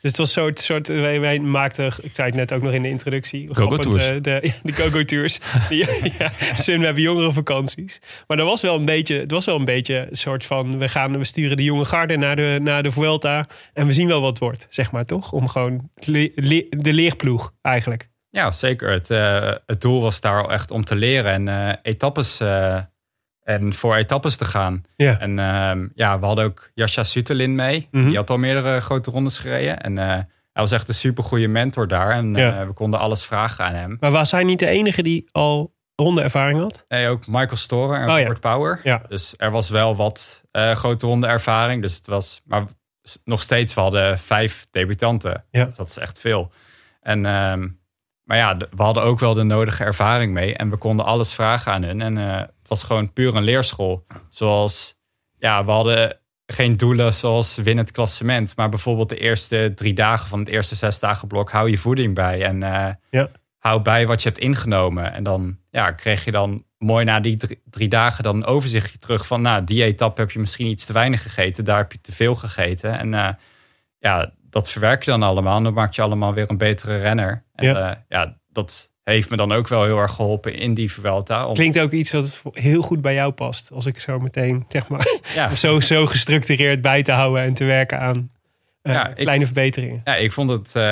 Dus 0.00 0.10
het 0.10 0.16
was 0.20 0.32
zo'n 0.32 0.50
soort... 0.54 0.88
Wij, 0.88 1.20
wij 1.20 1.38
maakten, 1.38 1.86
ik 2.02 2.14
zei 2.14 2.26
het 2.28 2.36
net 2.36 2.52
ook 2.52 2.62
nog 2.62 2.72
in 2.72 2.82
de 2.82 2.88
introductie... 2.88 3.48
Go-Go 3.54 3.76
tours. 3.76 4.08
eh, 4.08 4.16
de, 4.22 4.52
go-go 4.64 5.04
tours. 5.04 5.38
ja, 5.68 5.86
ja, 6.18 6.30
we 6.66 6.72
hebben 6.72 7.02
jongere 7.02 7.32
vakanties. 7.32 8.00
Maar 8.26 8.36
dat 8.36 8.46
was 8.46 8.62
wel 8.62 8.76
een 8.76 8.84
beetje... 8.84 9.14
Het 9.18 9.30
was 9.30 9.44
wel 9.46 9.56
een 9.56 9.64
beetje 9.64 10.06
een 10.10 10.16
soort 10.16 10.46
van... 10.46 10.78
We, 10.78 10.88
gaan, 10.88 11.18
we 11.18 11.24
sturen 11.24 11.56
de 11.56 11.64
jonge 11.64 11.84
garde 11.84 12.16
naar 12.16 12.36
de, 12.36 12.58
naar 12.62 12.82
de 12.82 12.90
Vuelta... 12.90 13.44
en 13.74 13.86
we 13.86 13.92
zien 13.92 14.08
wel 14.08 14.20
wat 14.20 14.28
het 14.30 14.38
wordt, 14.38 14.66
zeg 14.70 14.92
maar, 14.92 15.04
toch? 15.04 15.32
Om 15.32 15.48
gewoon 15.48 15.90
le- 15.94 16.30
le- 16.34 16.66
de 16.68 16.92
leerploeg 16.92 17.52
eigenlijk. 17.62 18.08
Ja, 18.30 18.50
zeker. 18.50 18.90
Het, 18.90 19.10
eh, 19.10 19.52
het 19.66 19.80
doel 19.80 20.00
was 20.00 20.20
daar 20.20 20.42
al 20.42 20.52
echt 20.52 20.70
om 20.70 20.84
te 20.84 20.96
leren 20.96 21.32
en 21.32 21.68
eh, 21.68 21.74
etappes 21.82 22.40
eh, 22.40 22.78
en 23.42 23.72
voor 23.72 23.96
etappes 23.96 24.36
te 24.36 24.44
gaan. 24.44 24.82
Ja. 24.96 25.18
En 25.18 25.38
ehm, 25.38 25.88
ja, 25.94 26.18
we 26.18 26.26
hadden 26.26 26.44
ook 26.44 26.70
Jascha 26.74 27.04
Sutelin 27.04 27.54
mee. 27.54 27.88
Mhm. 27.90 28.06
Die 28.06 28.16
had 28.16 28.30
al 28.30 28.36
meerdere 28.38 28.80
grote 28.80 29.10
rondes 29.10 29.38
gereden. 29.38 29.80
En 29.80 29.98
eh, 29.98 30.06
hij 30.52 30.62
was 30.62 30.72
echt 30.72 30.88
een 30.88 30.94
supergoeie 30.94 31.48
mentor 31.48 31.88
daar. 31.88 32.10
En 32.10 32.34
Ja. 32.34 32.60
eh, 32.60 32.66
we 32.66 32.72
konden 32.72 33.00
alles 33.00 33.24
vragen 33.24 33.64
aan 33.64 33.74
hem. 33.74 33.96
Maar 34.00 34.10
was 34.10 34.30
hij 34.30 34.44
niet 34.44 34.58
de 34.58 34.66
enige 34.66 35.02
die 35.02 35.28
al 35.32 35.74
ronde-ervaring 35.96 36.60
had? 36.60 36.82
Nee, 36.86 37.08
ook 37.08 37.26
Michael 37.26 37.56
Storer 37.56 38.00
en 38.00 38.08
Oh 38.10 38.14
ja. 38.16 38.18
Robert 38.22 38.40
Power. 38.40 38.80
Ja. 38.82 39.02
Dus 39.08 39.34
er 39.36 39.50
was 39.50 39.68
wel 39.68 39.96
wat 39.96 40.42
eh, 40.50 40.70
grote 40.74 41.06
ronde 41.06 41.26
ervaring. 41.26 41.82
Dus 41.82 41.94
het 41.96 42.06
was, 42.06 42.40
maar 42.44 42.64
nog 43.24 43.42
steeds, 43.42 43.74
we 43.74 43.80
hadden 43.80 44.18
vijf 44.18 44.66
debutanten. 44.70 45.44
Ja. 45.50 45.64
Dus 45.64 45.76
dat 45.76 45.88
is 45.88 45.98
echt 45.98 46.20
veel. 46.20 46.52
En, 47.00 47.24
ehm, 47.26 47.68
maar 48.30 48.38
ja, 48.38 48.56
we 48.56 48.82
hadden 48.82 49.02
ook 49.02 49.18
wel 49.18 49.34
de 49.34 49.42
nodige 49.42 49.84
ervaring 49.84 50.32
mee. 50.32 50.54
En 50.56 50.70
we 50.70 50.76
konden 50.76 51.06
alles 51.06 51.34
vragen 51.34 51.72
aan 51.72 51.82
hun. 51.82 52.00
En 52.00 52.18
eh, 52.18 52.38
het 52.38 52.68
was 52.68 52.82
gewoon 52.82 53.12
puur 53.12 53.34
een 53.34 53.42
leerschool. 53.42 54.06
Zoals, 54.28 54.98
ja, 55.38 55.64
we 55.64 55.70
hadden 55.70 56.20
geen 56.46 56.76
doelen 56.76 57.14
zoals 57.14 57.56
win 57.56 57.78
het 57.78 57.90
klassement. 57.90 58.56
Maar 58.56 58.68
bijvoorbeeld 58.68 59.08
de 59.08 59.16
eerste 59.16 59.72
drie 59.74 59.94
dagen 59.94 60.28
van 60.28 60.38
het 60.38 60.48
eerste 60.48 60.74
zes 60.74 60.98
dagen 60.98 61.28
blok 61.28 61.50
hou 61.50 61.70
je 61.70 61.78
voeding 61.78 62.14
bij. 62.14 62.44
En 62.44 62.62
eh, 62.62 62.94
Ja. 63.10 63.30
hou 63.58 63.82
bij 63.82 64.06
wat 64.06 64.22
je 64.22 64.28
hebt 64.28 64.40
ingenomen. 64.40 65.12
En 65.12 65.22
dan 65.22 65.58
ja, 65.70 65.90
kreeg 65.90 66.24
je 66.24 66.30
dan 66.30 66.64
mooi 66.78 67.04
na 67.04 67.20
die 67.20 67.36
drie, 67.36 67.62
drie 67.70 67.88
dagen 67.88 68.24
dan 68.24 68.36
een 68.36 68.44
overzichtje 68.44 68.98
terug 68.98 69.26
van... 69.26 69.42
nou, 69.42 69.64
die 69.64 69.84
etappe 69.84 70.20
heb 70.20 70.30
je 70.30 70.38
misschien 70.38 70.66
iets 70.66 70.86
te 70.86 70.92
weinig 70.92 71.22
gegeten. 71.22 71.64
Daar 71.64 71.78
heb 71.78 71.92
je 71.92 72.00
te 72.00 72.12
veel 72.12 72.34
gegeten. 72.34 72.98
En 72.98 73.14
eh, 73.14 73.28
ja, 73.98 74.32
dat 74.50 74.70
verwerk 74.70 75.02
je 75.04 75.10
dan 75.10 75.22
allemaal. 75.22 75.56
En 75.56 75.62
dan 75.62 75.72
maak 75.72 75.92
je 75.92 76.02
allemaal 76.02 76.34
weer 76.34 76.50
een 76.50 76.58
betere 76.58 76.96
renner. 76.96 77.44
En 77.54 77.66
Ja. 77.66 77.78
ja, 77.78 78.04
ja 78.08 78.36
dat 78.52 78.92
heeft 79.04 79.30
me 79.30 79.36
dan 79.36 79.52
ook 79.52 79.68
wel 79.68 79.84
heel 79.84 79.98
erg 79.98 80.14
geholpen 80.14 80.54
in 80.54 80.74
die 80.74 80.92
Vuelta. 80.92 81.46
Om, 81.46 81.54
Klinkt 81.54 81.78
ook 81.78 81.92
iets 81.92 82.12
wat 82.12 82.40
heel 82.52 82.82
goed 82.82 83.00
bij 83.00 83.14
jou 83.14 83.32
past. 83.32 83.72
Als 83.72 83.86
ik 83.86 83.98
zo 83.98 84.18
meteen, 84.18 84.64
zeg 84.68 84.88
maar, 84.88 85.06
ja, 85.34 85.54
zo, 85.64 85.80
zo 85.80 86.06
gestructureerd 86.06 86.80
bij 86.80 87.02
te 87.02 87.12
houden 87.12 87.42
en 87.42 87.54
te 87.54 87.64
werken 87.64 87.98
aan 87.98 88.30
eh, 88.82 88.92
Ja, 88.94 89.08
ik- 89.08 89.16
kleine 89.16 89.44
verbeteringen. 89.44 90.00
ja, 90.04 90.14
ik 90.16 90.32
vond 90.32 90.50
het 90.50 90.76
eh, 90.76 90.82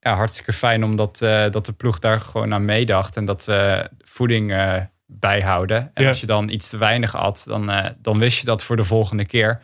ja, 0.00 0.14
hartstikke 0.14 0.52
fijn 0.52 0.84
omdat 0.84 1.22
eh, 1.22 1.50
dat 1.50 1.66
de 1.66 1.72
ploeg 1.72 1.98
daar 1.98 2.20
gewoon 2.20 2.54
aan 2.54 2.64
meedacht. 2.64 3.16
En 3.16 3.24
dat 3.24 3.44
we 3.44 3.88
voeding 3.98 4.52
eh, 4.52 4.74
bijhouden. 5.06 5.90
En 5.94 6.02
Ja. 6.02 6.08
als 6.08 6.20
je 6.20 6.26
dan 6.26 6.48
iets 6.48 6.68
te 6.68 6.76
weinig 6.78 7.16
at, 7.16 7.42
dan, 7.46 7.70
eh, 7.70 7.90
dan 7.98 8.18
wist 8.18 8.38
je 8.38 8.44
dat 8.46 8.62
voor 8.64 8.76
de 8.76 8.84
volgende 8.84 9.24
keer. 9.24 9.60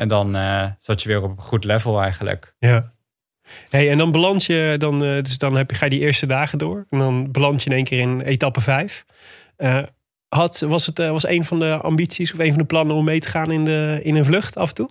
En 0.00 0.08
dan 0.08 0.36
eh, 0.36 0.64
zat 0.78 1.02
je 1.02 1.08
weer 1.08 1.22
op 1.22 1.30
een 1.30 1.42
goed 1.42 1.64
level 1.64 2.02
eigenlijk. 2.02 2.54
Ja. 2.58 2.92
Hey, 3.68 3.90
en 3.90 3.98
dan 3.98 4.12
beland 4.12 4.44
je, 4.44 4.74
dan, 4.78 5.04
eh, 5.04 5.22
dus 5.22 5.38
dan 5.38 5.56
heb 5.56 5.70
je, 5.70 5.76
ga 5.76 5.84
je 5.84 5.90
die 5.90 6.00
eerste 6.00 6.26
dagen 6.26 6.58
door. 6.58 6.86
En 6.90 6.98
dan 6.98 7.30
beland 7.30 7.62
je 7.62 7.70
in 7.70 7.76
één 7.76 7.84
keer 7.84 8.00
in 8.00 8.20
etappe 8.20 8.60
vijf. 8.60 9.04
Eh, 9.56 9.82
had, 10.28 10.60
was 10.60 10.86
het 10.86 10.98
was 10.98 11.26
een 11.26 11.44
van 11.44 11.58
de 11.58 11.76
ambities 11.76 12.32
of 12.32 12.38
een 12.38 12.48
van 12.48 12.58
de 12.58 12.64
plannen 12.64 12.96
om 12.96 13.04
mee 13.04 13.20
te 13.20 13.28
gaan 13.28 13.50
in, 13.50 13.64
de, 13.64 14.00
in 14.02 14.16
een 14.16 14.24
vlucht 14.24 14.56
af 14.56 14.68
en 14.68 14.74
toe? 14.74 14.90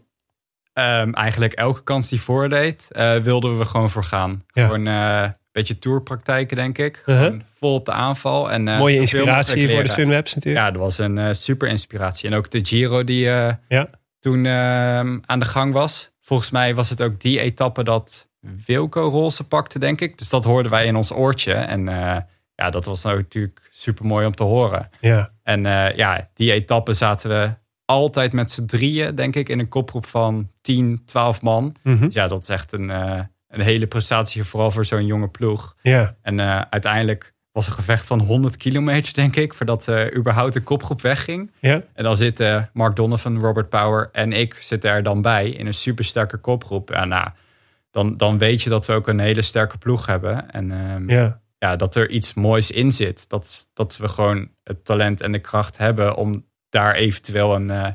Ehm, 0.73 1.13
eigenlijk 1.13 1.53
elke 1.53 1.83
kans 1.83 2.09
die 2.09 2.21
voordeed, 2.21 2.87
wilden 3.23 3.57
we 3.57 3.65
gewoon 3.65 3.89
voor 3.89 4.03
gaan. 4.03 4.43
Ja. 4.53 4.65
Gewoon 4.65 4.87
eh, 4.87 5.21
een 5.21 5.33
beetje 5.51 5.79
tourpraktijken, 5.79 6.55
denk 6.55 6.77
ik. 6.77 7.01
Gewoon 7.03 7.43
vol 7.59 7.73
op 7.73 7.85
de 7.85 7.91
aanval. 7.91 8.51
En, 8.51 8.63
Mooie 8.63 8.99
inspiratie 8.99 9.69
voor 9.69 9.83
de. 9.83 9.89
Sunwebs 9.89 10.35
natuurlijk. 10.35 10.65
Ja, 10.65 10.71
dat 10.71 10.81
was 10.81 10.97
een 10.97 11.35
super 11.35 11.69
inspiratie. 11.69 12.29
En 12.29 12.35
ook 12.35 12.51
de 12.51 12.65
Giro 12.65 13.03
die 13.03 13.23
Ja. 13.23 13.89
Toen 14.19 14.45
ehm, 14.45 15.19
aan 15.25 15.39
de 15.39 15.45
gang 15.45 15.73
was. 15.73 16.11
Volgens 16.21 16.49
mij 16.49 16.75
was 16.75 16.89
het 16.89 17.01
ook 17.01 17.19
die 17.19 17.39
etappe 17.39 17.83
dat 17.83 18.29
Wilco 18.65 19.01
roze 19.01 19.47
pakte, 19.47 19.79
denk 19.79 20.01
ik. 20.01 20.17
Dus 20.17 20.29
dat 20.29 20.43
hoorden 20.43 20.71
wij 20.71 20.85
in 20.85 20.95
ons 20.95 21.13
oortje. 21.13 21.53
En 21.53 21.87
eh, 21.87 22.17
ja, 22.55 22.69
dat 22.69 22.85
was 22.85 23.03
natuurlijk 23.03 23.69
super 23.71 24.05
mooi 24.05 24.25
om 24.25 24.35
te 24.35 24.43
horen. 24.43 24.89
Ja. 24.99 25.31
En 25.43 25.65
eh, 25.65 25.95
ja, 25.95 26.29
die 26.33 26.51
etappe 26.51 26.93
zaten 26.93 27.29
we 27.29 27.51
altijd 27.85 28.33
met 28.33 28.51
z'n 28.51 28.65
drieën, 28.65 29.15
denk 29.15 29.35
ik, 29.35 29.49
in 29.49 29.59
een 29.59 29.67
kopgroep 29.67 30.05
van 30.05 30.51
10, 30.61 31.01
12 31.05 31.41
man. 31.41 31.75
Mhm. 31.83 32.05
Dus 32.05 32.13
ja, 32.13 32.27
dat 32.27 32.41
is 32.41 32.49
echt 32.49 32.71
een, 32.73 32.89
eh, 32.89 33.19
een 33.47 33.61
hele 33.61 33.87
prestatie, 33.87 34.43
vooral 34.43 34.71
voor 34.71 34.85
zo'n 34.85 35.05
jonge 35.05 35.29
ploeg. 35.29 35.75
ja. 35.81 36.15
En 36.21 36.39
uiteindelijk 36.69 37.33
was 37.51 37.67
een 37.67 37.73
gevecht 37.73 38.05
van 38.05 38.19
100 38.19 38.57
kilometer, 38.57 39.13
denk 39.13 39.35
ik, 39.35 39.53
voordat 39.53 39.87
eh 39.87 40.15
überhaupt 40.17 40.53
de 40.53 40.61
kopgroep 40.61 41.01
wegging. 41.01 41.51
Ja. 41.59 41.81
En 41.93 42.03
dan 42.03 42.17
zitten 42.17 42.69
Mark 42.73 42.95
Donovan, 42.95 43.39
Robert 43.39 43.69
Power 43.69 44.09
en 44.11 44.33
ik 44.33 44.53
zitten 44.53 44.91
er 44.91 45.03
dan 45.03 45.21
bij 45.21 45.49
in 45.49 45.65
een 45.65 45.73
supersterke 45.73 46.37
kopgroep. 46.37 46.89
Ja, 46.89 47.05
nou, 47.05 47.29
dan, 47.91 48.17
dan 48.17 48.37
weet 48.37 48.61
je 48.61 48.69
dat 48.69 48.85
we 48.85 48.93
ook 48.93 49.07
een 49.07 49.19
hele 49.19 49.41
sterke 49.41 49.77
ploeg 49.77 50.05
hebben. 50.05 50.51
En 50.51 50.71
ehm, 50.71 51.09
Ja. 51.09 51.41
ja, 51.57 51.75
dat 51.75 51.95
er 51.95 52.09
iets 52.09 52.33
moois 52.33 52.71
in 52.71 52.91
zit. 52.91 53.29
Dat, 53.29 53.69
dat 53.73 53.97
we 53.97 54.07
gewoon 54.07 54.49
het 54.63 54.85
talent 54.85 55.21
en 55.21 55.31
de 55.31 55.39
kracht 55.39 55.77
hebben 55.77 56.15
om 56.15 56.45
daar 56.69 56.95
eventueel 56.95 57.55
een, 57.55 57.69
eh, 57.69 57.87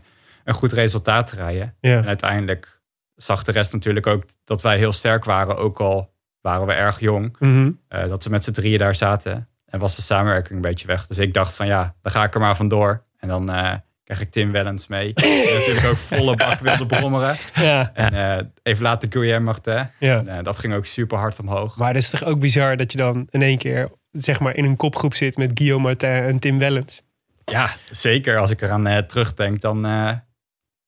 een 0.45 0.55
goed 0.55 0.73
resultaat 0.73 1.27
te 1.27 1.37
rijden. 1.37 1.75
Ja. 1.81 1.97
En 1.97 2.07
uiteindelijk 2.07 2.81
zag 3.15 3.43
de 3.43 3.53
rest 3.53 3.73
natuurlijk 3.73 4.07
ook 4.07 4.25
dat 4.45 4.63
wij 4.63 4.77
heel 4.77 4.93
sterk 4.93 5.25
waren, 5.25 5.57
ook 5.57 5.81
al 5.81 6.14
waren 6.45 6.67
we 6.67 6.73
erg 6.73 7.01
jong. 7.01 7.37
Mhm. 7.39 7.71
eh, 7.89 8.09
dat 8.09 8.25
we 8.25 8.31
met 8.31 8.45
z'n 8.45 8.53
drieën 8.53 8.79
daar 8.79 8.95
zaten. 8.95 9.49
En 9.67 9.79
was 9.79 9.97
de 9.97 10.03
samenwerking 10.03 10.55
een 10.55 10.61
beetje 10.61 10.87
weg. 10.87 11.07
Dus 11.07 11.19
ik 11.19 11.35
dacht 11.35 11.55
van 11.55 11.67
ja, 11.67 11.95
dan 12.03 12.13
ga 12.13 12.25
ik 12.25 12.35
er 12.35 12.41
maar 12.41 12.57
vandoor. 12.57 13.05
En 13.19 13.29
dan 13.29 13.53
eh, 13.53 13.73
krijg 14.05 14.21
ik 14.21 14.31
Tim 14.31 14.53
Wellens 14.53 14.87
mee. 14.87 15.13
Die 15.15 15.55
natuurlijk 15.59 15.87
ook 15.87 15.97
volle 15.97 16.37
bak 16.37 16.59
wilde 16.59 16.87
brommeren. 16.87 17.37
Ja. 17.55 17.91
En 17.95 18.15
eh, 18.15 18.45
even 18.63 18.83
later 18.83 19.09
Guillaume 19.13 19.45
Martin. 19.45 19.91
ja. 19.99 20.23
En, 20.27 20.45
dat 20.45 20.59
ging 20.59 20.75
ook 20.75 20.85
super 20.85 21.19
hard 21.19 21.39
omhoog. 21.39 21.77
Maar 21.77 21.95
het 21.95 22.03
is 22.03 22.11
toch 22.11 22.25
ook 22.25 22.41
bizar 22.41 22.77
dat 22.77 22.93
je 22.93 22.99
dan 22.99 23.27
in 23.31 23.43
één 23.43 23.59
keer 23.59 23.89
zeg 24.11 24.41
maar, 24.41 24.57
in 24.57 24.65
een 24.65 24.77
kopgroep 24.77 25.15
zit 25.15 25.37
met 25.37 25.51
Guillaume 25.55 25.85
Martin 25.87 26.09
en 26.09 26.39
Tim 26.39 26.59
Wellens. 26.59 27.03
Ja, 27.45 27.71
zeker. 27.91 28.39
Als 28.39 28.51
ik 28.51 28.63
eraan 28.63 29.07
terugdenk, 29.07 29.61
dan... 29.61 29.81
ja, 29.81 30.25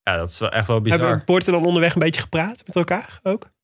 dat 0.03 0.29
is 0.29 0.39
wel 0.39 0.51
echt 0.51 0.67
wel 0.67 0.81
bizar. 0.81 0.99
Hebben 1.01 1.35
er 1.35 1.53
dan 1.53 1.65
onderweg 1.65 1.95
een 1.95 2.01
beetje 2.01 2.21
gepraat 2.21 2.63
met 2.67 2.77
elkaar 2.77 3.19
ook? 3.23 3.55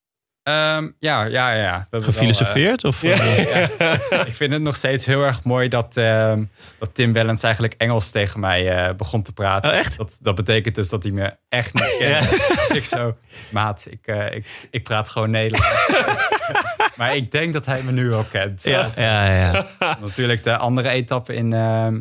Ehm, 0.43 0.89
ja, 0.99 1.25
ja, 1.25 1.53
ja. 1.53 1.87
Wel, 1.91 2.01
Gefilosofeerd? 2.03 2.85
Of, 2.85 3.03
Ja. 3.07 3.13
eh, 3.15 3.63
eh, 3.81 4.27
ik 4.29 4.35
vind 4.35 4.53
het 4.53 4.63
nog 4.63 4.77
steeds 4.77 5.07
heel 5.07 5.23
erg 5.23 5.45
mooi 5.45 5.69
dat, 5.69 5.97
ehm, 5.97 6.45
dat 6.79 6.95
Tim 6.95 7.13
Wellens 7.13 7.43
eigenlijk 7.43 7.75
Engels 7.79 8.11
tegen 8.11 8.41
mij 8.41 8.71
eh, 8.71 8.95
begon 8.95 9.23
te 9.23 9.33
praten. 9.33 9.71
Oh, 9.71 9.77
echt? 9.77 9.97
Dat, 9.97 10.19
dat 10.21 10.35
betekent 10.35 10.75
dus 10.75 10.89
dat 10.89 11.03
hij 11.03 11.13
me 11.13 11.37
echt 11.49 11.75
niet 11.75 11.95
kent. 11.99 12.31
Dus 12.69 12.77
ik 12.77 12.85
zo, 12.85 13.17
maat, 13.51 13.87
ik, 13.91 14.07
eh, 14.07 14.35
ik, 14.35 14.47
ik 14.71 14.83
praat 14.83 15.09
gewoon 15.09 15.31
Nederlands. 15.31 15.87
Dus, 15.87 16.31
maar 16.97 17.17
ik 17.17 17.31
denk 17.31 17.53
dat 17.53 17.67
hij 17.67 17.83
me 17.83 17.93
nu 17.93 18.09
wel 18.09 18.25
kent. 18.25 18.63
ja, 18.63 18.91
ja, 18.97 19.35
ja. 19.37 19.67
Natuurlijk 20.01 20.43
de 20.43 20.57
andere 20.57 20.89
etappe 20.89 21.35
in, 21.35 21.53
ehm, 21.53 22.01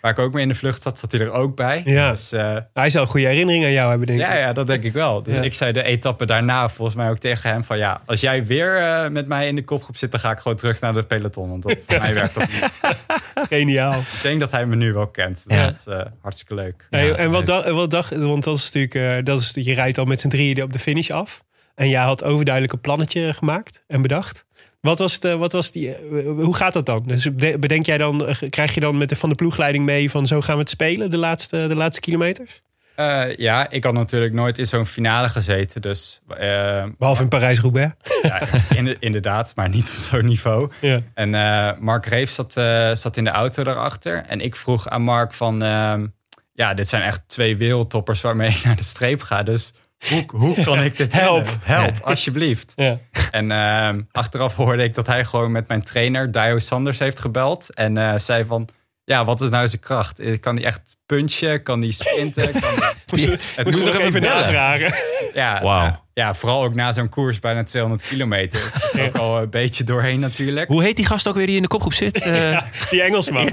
waar 0.00 0.10
ik 0.10 0.18
ook 0.18 0.32
mee 0.32 0.42
in 0.42 0.48
de 0.48 0.54
vlucht 0.54 0.82
zat, 0.82 0.98
zat 0.98 1.12
hij 1.12 1.20
er 1.20 1.30
ook 1.32 1.56
bij. 1.56 1.82
Ja. 1.84 2.10
Dus 2.10 2.32
eh, 2.32 2.56
Hij 2.72 2.90
zou 2.90 3.04
een 3.04 3.10
goede 3.10 3.26
herinnering 3.26 3.64
aan 3.64 3.72
jou 3.72 3.88
hebben, 3.90 4.06
denk 4.06 4.20
ik. 4.20 4.26
ja, 4.26 4.36
ja, 4.36 4.52
dat 4.52 4.66
denk 4.66 4.82
ik 4.84 4.92
wel. 4.92 5.22
Dus 5.22 5.34
Ja. 5.34 5.42
ik 5.42 5.54
zei 5.54 5.72
de 5.72 5.82
etappe 5.82 6.26
daarna 6.26 6.68
volgens 6.68 6.96
mij 6.96 7.10
ook 7.10 7.18
tegen 7.18 7.50
hem 7.50 7.64
van... 7.64 7.78
ja, 7.78 8.00
als 8.06 8.20
jij 8.20 8.44
weer 8.46 8.76
eh, 8.76 9.08
met 9.08 9.26
mij 9.26 9.46
in 9.48 9.54
de 9.54 9.64
kopgroep 9.64 9.96
zit... 9.96 10.10
dan 10.10 10.20
ga 10.20 10.30
ik 10.30 10.38
gewoon 10.38 10.56
terug 10.56 10.80
naar 10.80 10.92
de 10.94 11.02
peloton. 11.02 11.48
Want 11.50 11.62
dat, 11.62 11.76
voor 11.86 11.98
mij 12.00 12.14
werkt 12.14 12.34
dat 12.34 12.48
niet. 12.48 12.80
Geniaal. 13.48 13.98
Ik 13.98 14.22
denk 14.22 14.40
dat 14.40 14.50
hij 14.50 14.66
me 14.66 14.76
nu 14.76 14.92
wel 14.92 15.06
kent. 15.06 15.44
Ja. 15.46 15.64
Dat 15.64 15.74
is 15.74 15.86
eh, 15.86 16.00
hartstikke 16.22 16.54
leuk. 16.54 16.86
Hey, 16.90 17.14
en 17.14 17.30
wat, 17.30 17.48
wat 17.70 17.90
dacht, 17.90 18.16
want 18.16 18.44
dat 18.44 18.56
is 18.56 18.72
natuurlijk, 18.72 19.26
dat 19.26 19.40
is, 19.40 19.50
je 19.54 19.74
rijdt 19.74 19.98
al 19.98 20.04
met 20.04 20.20
z'n 20.20 20.28
drieën 20.28 20.62
op 20.62 20.72
de 20.72 20.78
finish 20.78 21.10
af. 21.10 21.44
En 21.74 21.88
jij 21.88 22.02
had 22.02 22.24
overduidelijk 22.24 22.72
een 22.74 22.80
plannetje 22.80 23.32
gemaakt 23.34 23.84
en 23.86 24.02
bedacht. 24.02 24.46
Wat 24.80 24.98
was, 24.98 25.20
de, 25.20 25.36
wat 25.36 25.52
was 25.52 25.70
die, 25.70 25.94
eh, 25.94 26.24
hoe 26.26 26.54
gaat 26.56 26.72
dat 26.72 26.86
dan? 26.86 27.02
Dus 27.06 27.34
bede- 27.34 27.58
bedenk 27.58 27.86
jij 27.86 27.98
dan, 27.98 28.26
eh, 28.26 28.48
krijg 28.50 28.74
je 28.74 28.80
dan 28.80 28.98
met 28.98 29.08
de, 29.08 29.16
van 29.16 29.28
de 29.28 29.34
ploegleiding 29.34 29.84
mee 29.84 30.10
van 30.10 30.26
zo 30.26 30.40
gaan 30.40 30.54
we 30.54 30.60
het 30.60 30.70
spelen 30.70 31.10
de 31.10 31.16
laatste, 31.16 31.66
de 31.68 31.74
laatste 31.76 32.00
kilometers? 32.00 32.62
Eh, 32.94 33.36
ja, 33.36 33.70
ik 33.70 33.84
had 33.84 33.92
natuurlijk 33.94 34.32
nooit 34.32 34.58
in 34.58 34.66
zo'n 34.66 34.86
finale 34.86 35.28
gezeten. 35.28 35.80
Dus 35.82 36.20
eh, 36.28 36.84
Behalve 36.98 37.22
in 37.22 37.28
Parijs-Roubaix. 37.28 37.94
ja, 38.22 38.42
in- 38.74 38.96
inderdaad, 39.00 39.52
maar 39.54 39.68
niet 39.68 39.88
op 39.88 39.94
zo'n 39.94 40.24
niveau. 40.24 40.70
Ja. 40.80 41.00
En 41.14 41.34
eh, 41.34 41.78
Mark 41.78 42.06
Reef 42.06 42.30
zat, 42.30 42.56
eh, 42.56 42.94
zat 42.94 43.16
in 43.16 43.24
de 43.24 43.30
auto 43.30 43.64
daarachter. 43.64 44.24
En 44.26 44.40
ik 44.40 44.56
vroeg 44.56 44.88
aan 44.88 45.02
Mark 45.02 45.32
van... 45.32 45.62
ehm, 45.62 46.06
ja, 46.52 46.74
dit 46.74 46.88
zijn 46.88 47.02
echt 47.02 47.22
twee 47.26 47.56
wereldtoppers 47.56 48.20
waarmee 48.20 48.50
ik 48.50 48.64
naar 48.64 48.76
de 48.76 48.84
streep 48.84 49.22
ga. 49.22 49.42
Dus 49.42 49.72
hoe, 50.08 50.24
hoe 50.28 50.64
kan 50.64 50.82
ik 50.82 50.96
dit 50.96 51.12
Help. 51.12 51.44
winnen? 51.44 51.60
Help, 51.62 52.00
alsjeblieft. 52.02 52.72
Ja. 52.76 52.98
En 53.30 53.50
ehm, 53.50 54.00
achteraf 54.12 54.56
hoorde 54.56 54.82
ik 54.82 54.94
dat 54.94 55.06
hij 55.06 55.24
gewoon 55.24 55.52
met 55.52 55.68
mijn 55.68 55.82
trainer 55.82 56.32
Dio 56.32 56.58
Sanders 56.58 56.98
heeft 56.98 57.18
gebeld. 57.18 57.74
En 57.74 57.96
eh, 57.96 58.14
zei 58.16 58.44
van, 58.44 58.68
ja, 59.04 59.24
wat 59.24 59.40
is 59.40 59.50
nou 59.50 59.68
zijn 59.68 59.80
kracht? 59.80 60.18
Eh, 60.20 60.40
Kan 60.40 60.54
hij 60.56 60.64
echt 60.64 60.96
punchen? 61.06 61.62
Kan 61.62 61.80
hij 61.80 61.90
sprinten? 61.90 62.52
Kan 62.52 62.60
die- 62.74 62.96
Moest 63.12 63.24
ze, 63.24 63.30
Het 63.56 63.64
moest 63.64 63.78
ze 63.78 63.84
moet 63.84 63.92
nog 63.92 64.02
even 64.02 64.20
bellen. 64.20 64.36
navragen. 64.42 64.94
Ja, 65.34 65.62
Wauw. 65.62 65.82
ja, 65.84 66.02
ja, 66.14 66.34
vooral 66.34 66.62
ook 66.64 66.74
na 66.74 66.92
zo'n 66.92 67.08
koers 67.08 67.38
bijna 67.38 67.64
200 67.64 68.02
kilometer. 68.08 68.72
Er 68.92 69.06
ook 69.06 69.16
al 69.16 69.38
een 69.42 69.50
beetje 69.50 69.84
doorheen 69.84 70.20
natuurlijk. 70.20 70.68
Hoe 70.68 70.82
heet 70.82 70.96
die 70.96 71.06
gast 71.06 71.28
ook 71.28 71.34
weer 71.34 71.46
die 71.46 71.56
in 71.56 71.62
de 71.62 71.68
kopgroep 71.68 71.92
zit? 71.94 72.18
Eh, 72.22 72.50
Ja, 72.52 72.64
die 72.90 73.02
Engelsman. 73.02 73.50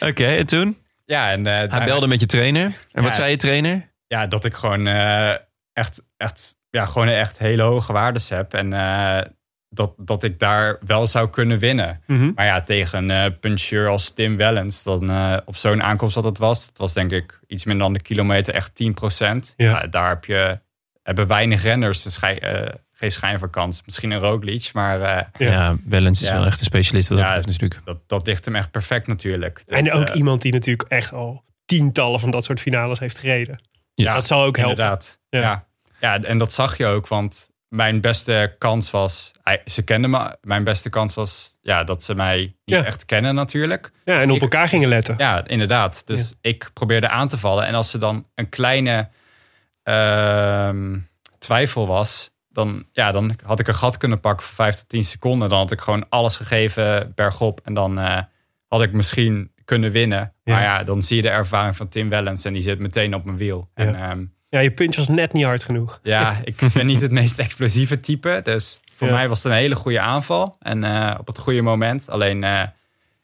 Oké, 0.00 0.26
en 0.26 0.46
toen? 0.46 0.78
Ja, 1.06 1.30
en, 1.30 1.46
eh, 1.46 1.52
Hij 1.52 1.68
daar- 1.68 1.84
belde 1.84 2.06
met 2.06 2.20
je 2.20 2.26
trainer. 2.26 2.72
En 2.92 3.02
wat 3.02 3.14
zei 3.14 3.30
je 3.30 3.36
trainer? 3.36 3.92
ja, 4.06 4.26
dat 4.26 4.44
ik 4.44 4.54
gewoon 4.54 4.86
eh, 4.86 5.34
echt, 5.72 6.02
echt, 6.16 6.56
ja, 6.70 6.86
gewoon 6.86 7.08
echt 7.08 7.38
hele 7.38 7.62
hoge 7.62 7.92
waardes 7.92 8.28
heb. 8.28 8.54
En 8.54 8.72
eh, 8.72 9.20
dat, 9.68 9.92
dat 9.96 10.22
ik 10.22 10.38
daar 10.38 10.78
wel 10.86 11.06
zou 11.06 11.30
kunnen 11.30 11.58
winnen. 11.58 12.02
Mhm. 12.06 12.30
Maar 12.34 12.44
ja, 12.46 12.62
tegen 12.62 13.08
een 13.08 13.38
puncheur 13.38 13.88
als 13.88 14.10
Tim 14.14 14.36
Wellens, 14.36 14.82
dan 14.82 15.10
op 15.44 15.56
zo'n 15.56 15.82
aankomst 15.82 16.14
wat 16.14 16.24
het 16.24 16.38
was. 16.38 16.66
Het 16.66 16.78
was 16.78 16.92
denk 16.92 17.10
ik 17.12 17.40
iets 17.46 17.64
minder 17.64 17.84
dan 17.84 17.92
de 17.92 18.02
kilometer, 18.02 18.54
echt 18.54 18.74
10%. 18.74 19.54
Ja. 19.56 19.66
Ja. 19.70 19.86
daar 19.86 20.08
heb 20.08 20.24
je, 20.24 20.60
hebben 21.02 21.26
weinig 21.26 21.62
renners 21.62 22.04
een 22.04 22.10
schij- 22.10 22.40
eh, 22.40 22.72
geen 22.98 23.10
schijn 23.10 23.38
van 23.38 23.50
kans. 23.50 23.82
Misschien 23.84 24.10
een 24.10 24.18
Roglic, 24.20 24.70
maar 24.72 25.00
eh, 25.02 25.22
Ja. 25.38 25.50
Ja, 25.52 25.76
Wellens 25.84 26.22
is 26.22 26.28
Ja. 26.28 26.34
wel 26.34 26.46
echt 26.46 26.58
een 26.58 26.64
specialist 26.64 27.08
wat 27.08 27.18
dat 27.18 27.26
Ja, 27.26 27.34
betreft 27.34 27.60
natuurlijk. 27.60 27.86
dat, 27.86 28.08
dat 28.08 28.26
ligt 28.26 28.44
hem 28.44 28.56
echt 28.56 28.70
perfect 28.70 29.06
natuurlijk. 29.06 29.62
Dus, 29.66 29.78
En 29.78 29.92
ook 29.92 30.08
eh, 30.08 30.16
iemand 30.16 30.42
die 30.42 30.52
natuurlijk 30.52 30.88
echt 30.90 31.12
al 31.12 31.44
tientallen 31.64 32.20
van 32.20 32.30
dat 32.30 32.44
soort 32.44 32.60
finales 32.60 32.98
heeft 32.98 33.18
gereden. 33.18 33.60
Yes. 33.94 34.14
Dat 34.14 34.26
zal 34.26 34.42
ook 34.44 34.56
helpen. 34.56 34.74
Inderdaad. 34.76 35.18
Ja. 35.28 35.40
Ja. 35.40 35.64
Ja. 36.00 36.22
en 36.22 36.38
dat 36.38 36.52
zag 36.52 36.76
je 36.76 36.86
ook, 36.86 37.08
want 37.08 37.50
mijn 37.68 38.00
beste 38.00 38.54
kans 38.58 38.90
was, 38.90 39.32
hij- 39.42 39.62
ze 39.66 39.82
kenden 39.82 40.10
me, 40.10 40.36
mijn 40.40 40.64
beste 40.64 40.90
kans 40.90 41.14
was 41.14 41.58
ja, 41.60 41.84
dat 41.84 42.02
ze 42.02 42.14
mij 42.14 42.38
niet 42.38 42.54
Ja. 42.64 42.84
echt 42.84 43.04
kennen 43.04 43.34
natuurlijk. 43.34 43.90
Ja, 44.04 44.12
en 44.12 44.18
Dus 44.20 44.28
op 44.30 44.36
ik- 44.36 44.42
elkaar 44.42 44.68
gingen 44.68 44.88
letten. 44.88 45.14
Ja, 45.18 45.46
inderdaad. 45.46 46.02
Dus 46.06 46.34
ik 46.40 46.70
probeerde 46.72 47.08
aan 47.08 47.28
te 47.28 47.38
vallen. 47.38 47.66
En 47.66 47.74
als 47.74 47.92
er 47.94 48.00
dan 48.00 48.26
een 48.34 48.48
kleine 48.48 49.08
ehm, 49.82 50.98
twijfel 51.38 51.86
was, 51.86 52.30
dan, 52.56 52.84
ja, 52.92 53.12
dan 53.12 53.36
had 53.44 53.60
ik 53.60 53.68
een 53.68 53.74
gat 53.74 53.96
kunnen 53.96 54.20
pakken 54.20 54.46
voor 54.46 54.54
5 54.54 54.74
tot 54.74 54.88
10 54.88 55.04
seconden. 55.04 55.48
Dan 55.48 55.58
had 55.58 55.72
ik 55.72 55.80
gewoon 55.80 56.06
alles 56.08 56.36
gegeven 56.36 57.12
bergop. 57.14 57.60
En 57.64 57.74
dan 57.74 57.98
eh, 57.98 58.18
had 58.68 58.82
ik 58.82 58.92
misschien 58.92 59.50
kunnen 59.64 59.90
winnen. 59.90 60.18
Ja. 60.44 60.52
Maar 60.52 60.62
ja, 60.62 60.82
dan 60.84 61.02
zie 61.02 61.16
je 61.16 61.22
de 61.22 61.28
ervaring 61.28 61.76
van 61.76 61.88
Tim 61.88 62.08
Wellens. 62.08 62.44
En 62.44 62.52
die 62.52 62.62
zit 62.62 62.78
meteen 62.78 63.14
op 63.14 63.24
mijn 63.24 63.36
wiel. 63.36 63.70
En 63.74 63.92
Ja. 63.92 64.10
ehm, 64.10 64.24
Ja, 64.48 64.58
je 64.60 64.70
punch 64.70 64.96
was 64.96 65.08
net 65.08 65.32
niet 65.32 65.44
hard 65.44 65.64
genoeg. 65.64 66.00
ja, 66.02 66.36
ik 66.44 66.56
ben 66.74 66.86
niet 66.86 67.00
het 67.00 67.10
meest 67.10 67.38
explosieve 67.38 68.00
type. 68.00 68.40
Dus 68.42 68.80
voor 68.96 69.08
Ja. 69.08 69.12
mij 69.14 69.28
was 69.28 69.42
het 69.42 69.52
een 69.52 69.58
hele 69.58 69.74
goede 69.76 70.00
aanval. 70.00 70.56
En 70.60 70.84
eh, 70.84 71.14
op 71.18 71.26
het 71.26 71.38
goede 71.38 71.62
moment. 71.62 72.08
Alleen, 72.10 72.44
eh, 72.44 72.62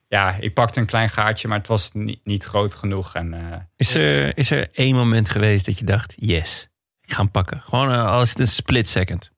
ja, 0.08 0.36
ik 0.40 0.54
pakte 0.54 0.80
een 0.80 0.86
klein 0.86 1.08
gaatje, 1.08 1.48
maar 1.48 1.58
het 1.58 1.66
was 1.68 1.90
niet, 1.92 2.20
niet 2.24 2.44
groot 2.44 2.74
genoeg. 2.74 3.14
En 3.14 3.34
eh, 3.34 3.56
Is 3.76 3.94
er, 3.94 4.38
is 4.38 4.50
er 4.50 4.68
één 4.72 4.94
moment 4.94 5.28
geweest 5.28 5.66
dat 5.66 5.78
je 5.78 5.84
dacht, 5.84 6.14
yes, 6.16 6.68
ik 7.12 7.18
ga 7.18 7.24
hem 7.24 7.30
pakken. 7.30 7.62
Gewoon 7.64 7.92
eh, 7.92 8.06
als 8.10 8.28
het 8.28 8.38
een 8.40 8.46
split 8.48 8.88
second. 8.88 9.30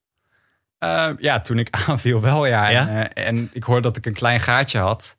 eh, 0.78 1.08
ja, 1.18 1.40
toen 1.40 1.58
ik 1.58 1.68
aanviel 1.88 2.20
wel, 2.20 2.46
ja. 2.46 2.68
Ja? 2.68 2.88
En, 2.88 3.12
eh, 3.14 3.26
en 3.28 3.50
ik 3.52 3.62
hoorde 3.62 3.82
dat 3.82 3.96
ik 3.96 4.06
een 4.06 4.12
klein 4.12 4.40
gaatje 4.40 4.78
had. 4.78 5.16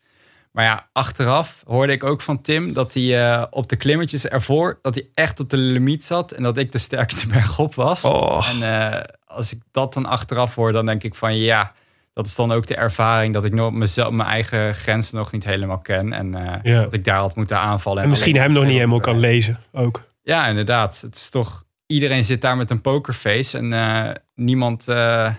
Maar 0.51 0.63
ja, 0.65 0.87
achteraf 0.91 1.63
hoorde 1.67 1.93
ik 1.93 2.03
ook 2.03 2.21
van 2.21 2.41
Tim 2.41 2.73
dat 2.73 2.93
hij 2.93 3.31
eh, 3.31 3.43
op 3.49 3.69
de 3.69 3.75
klimmetjes 3.75 4.27
ervoor... 4.27 4.79
dat 4.81 4.95
hij 4.95 5.07
echt 5.13 5.39
op 5.39 5.49
de 5.49 5.57
limiet 5.57 6.03
zat 6.03 6.31
en 6.31 6.43
dat 6.43 6.57
ik 6.57 6.71
de 6.71 6.77
sterkste 6.77 7.27
bergop 7.37 7.75
was. 7.75 8.03
Oh. 8.03 8.47
En 8.49 8.63
eh, 8.91 9.03
als 9.25 9.51
ik 9.53 9.59
dat 9.71 9.93
dan 9.93 10.05
achteraf 10.05 10.55
hoor, 10.55 10.71
dan 10.71 10.85
denk 10.85 11.03
ik 11.03 11.15
van 11.15 11.35
ja, 11.37 11.71
dat 12.13 12.25
is 12.25 12.35
dan 12.35 12.51
ook 12.51 12.67
de 12.67 12.75
ervaring 12.75 13.33
dat 13.33 13.45
ik 13.45 13.53
nog 13.53 13.71
mezelf, 13.71 14.11
mijn 14.11 14.29
eigen 14.29 14.75
grenzen 14.75 15.17
nog 15.17 15.31
niet 15.31 15.43
helemaal 15.43 15.79
ken. 15.79 16.13
En 16.13 16.35
eh, 16.35 16.73
Ja. 16.73 16.81
dat 16.81 16.93
ik 16.93 17.03
daar 17.03 17.19
had 17.19 17.35
moeten 17.35 17.59
aanvallen. 17.59 18.03
En 18.03 18.09
misschien 18.09 18.31
alleen 18.33 18.45
hem 18.45 18.53
nog 18.53 18.63
niet 18.65 18.73
helemaal 18.77 18.99
kan 18.99 19.19
lezen 19.19 19.59
ook. 19.73 20.01
Ja, 20.23 20.47
inderdaad. 20.47 21.01
Het 21.01 21.15
is 21.15 21.29
toch, 21.29 21.63
iedereen 21.87 22.23
zit 22.23 22.41
daar 22.41 22.57
met 22.57 22.69
een 22.69 22.81
pokerface 22.81 23.57
en 23.57 23.73
eh, 23.73 24.11
niemand 24.35 24.87
eh, 24.87 25.33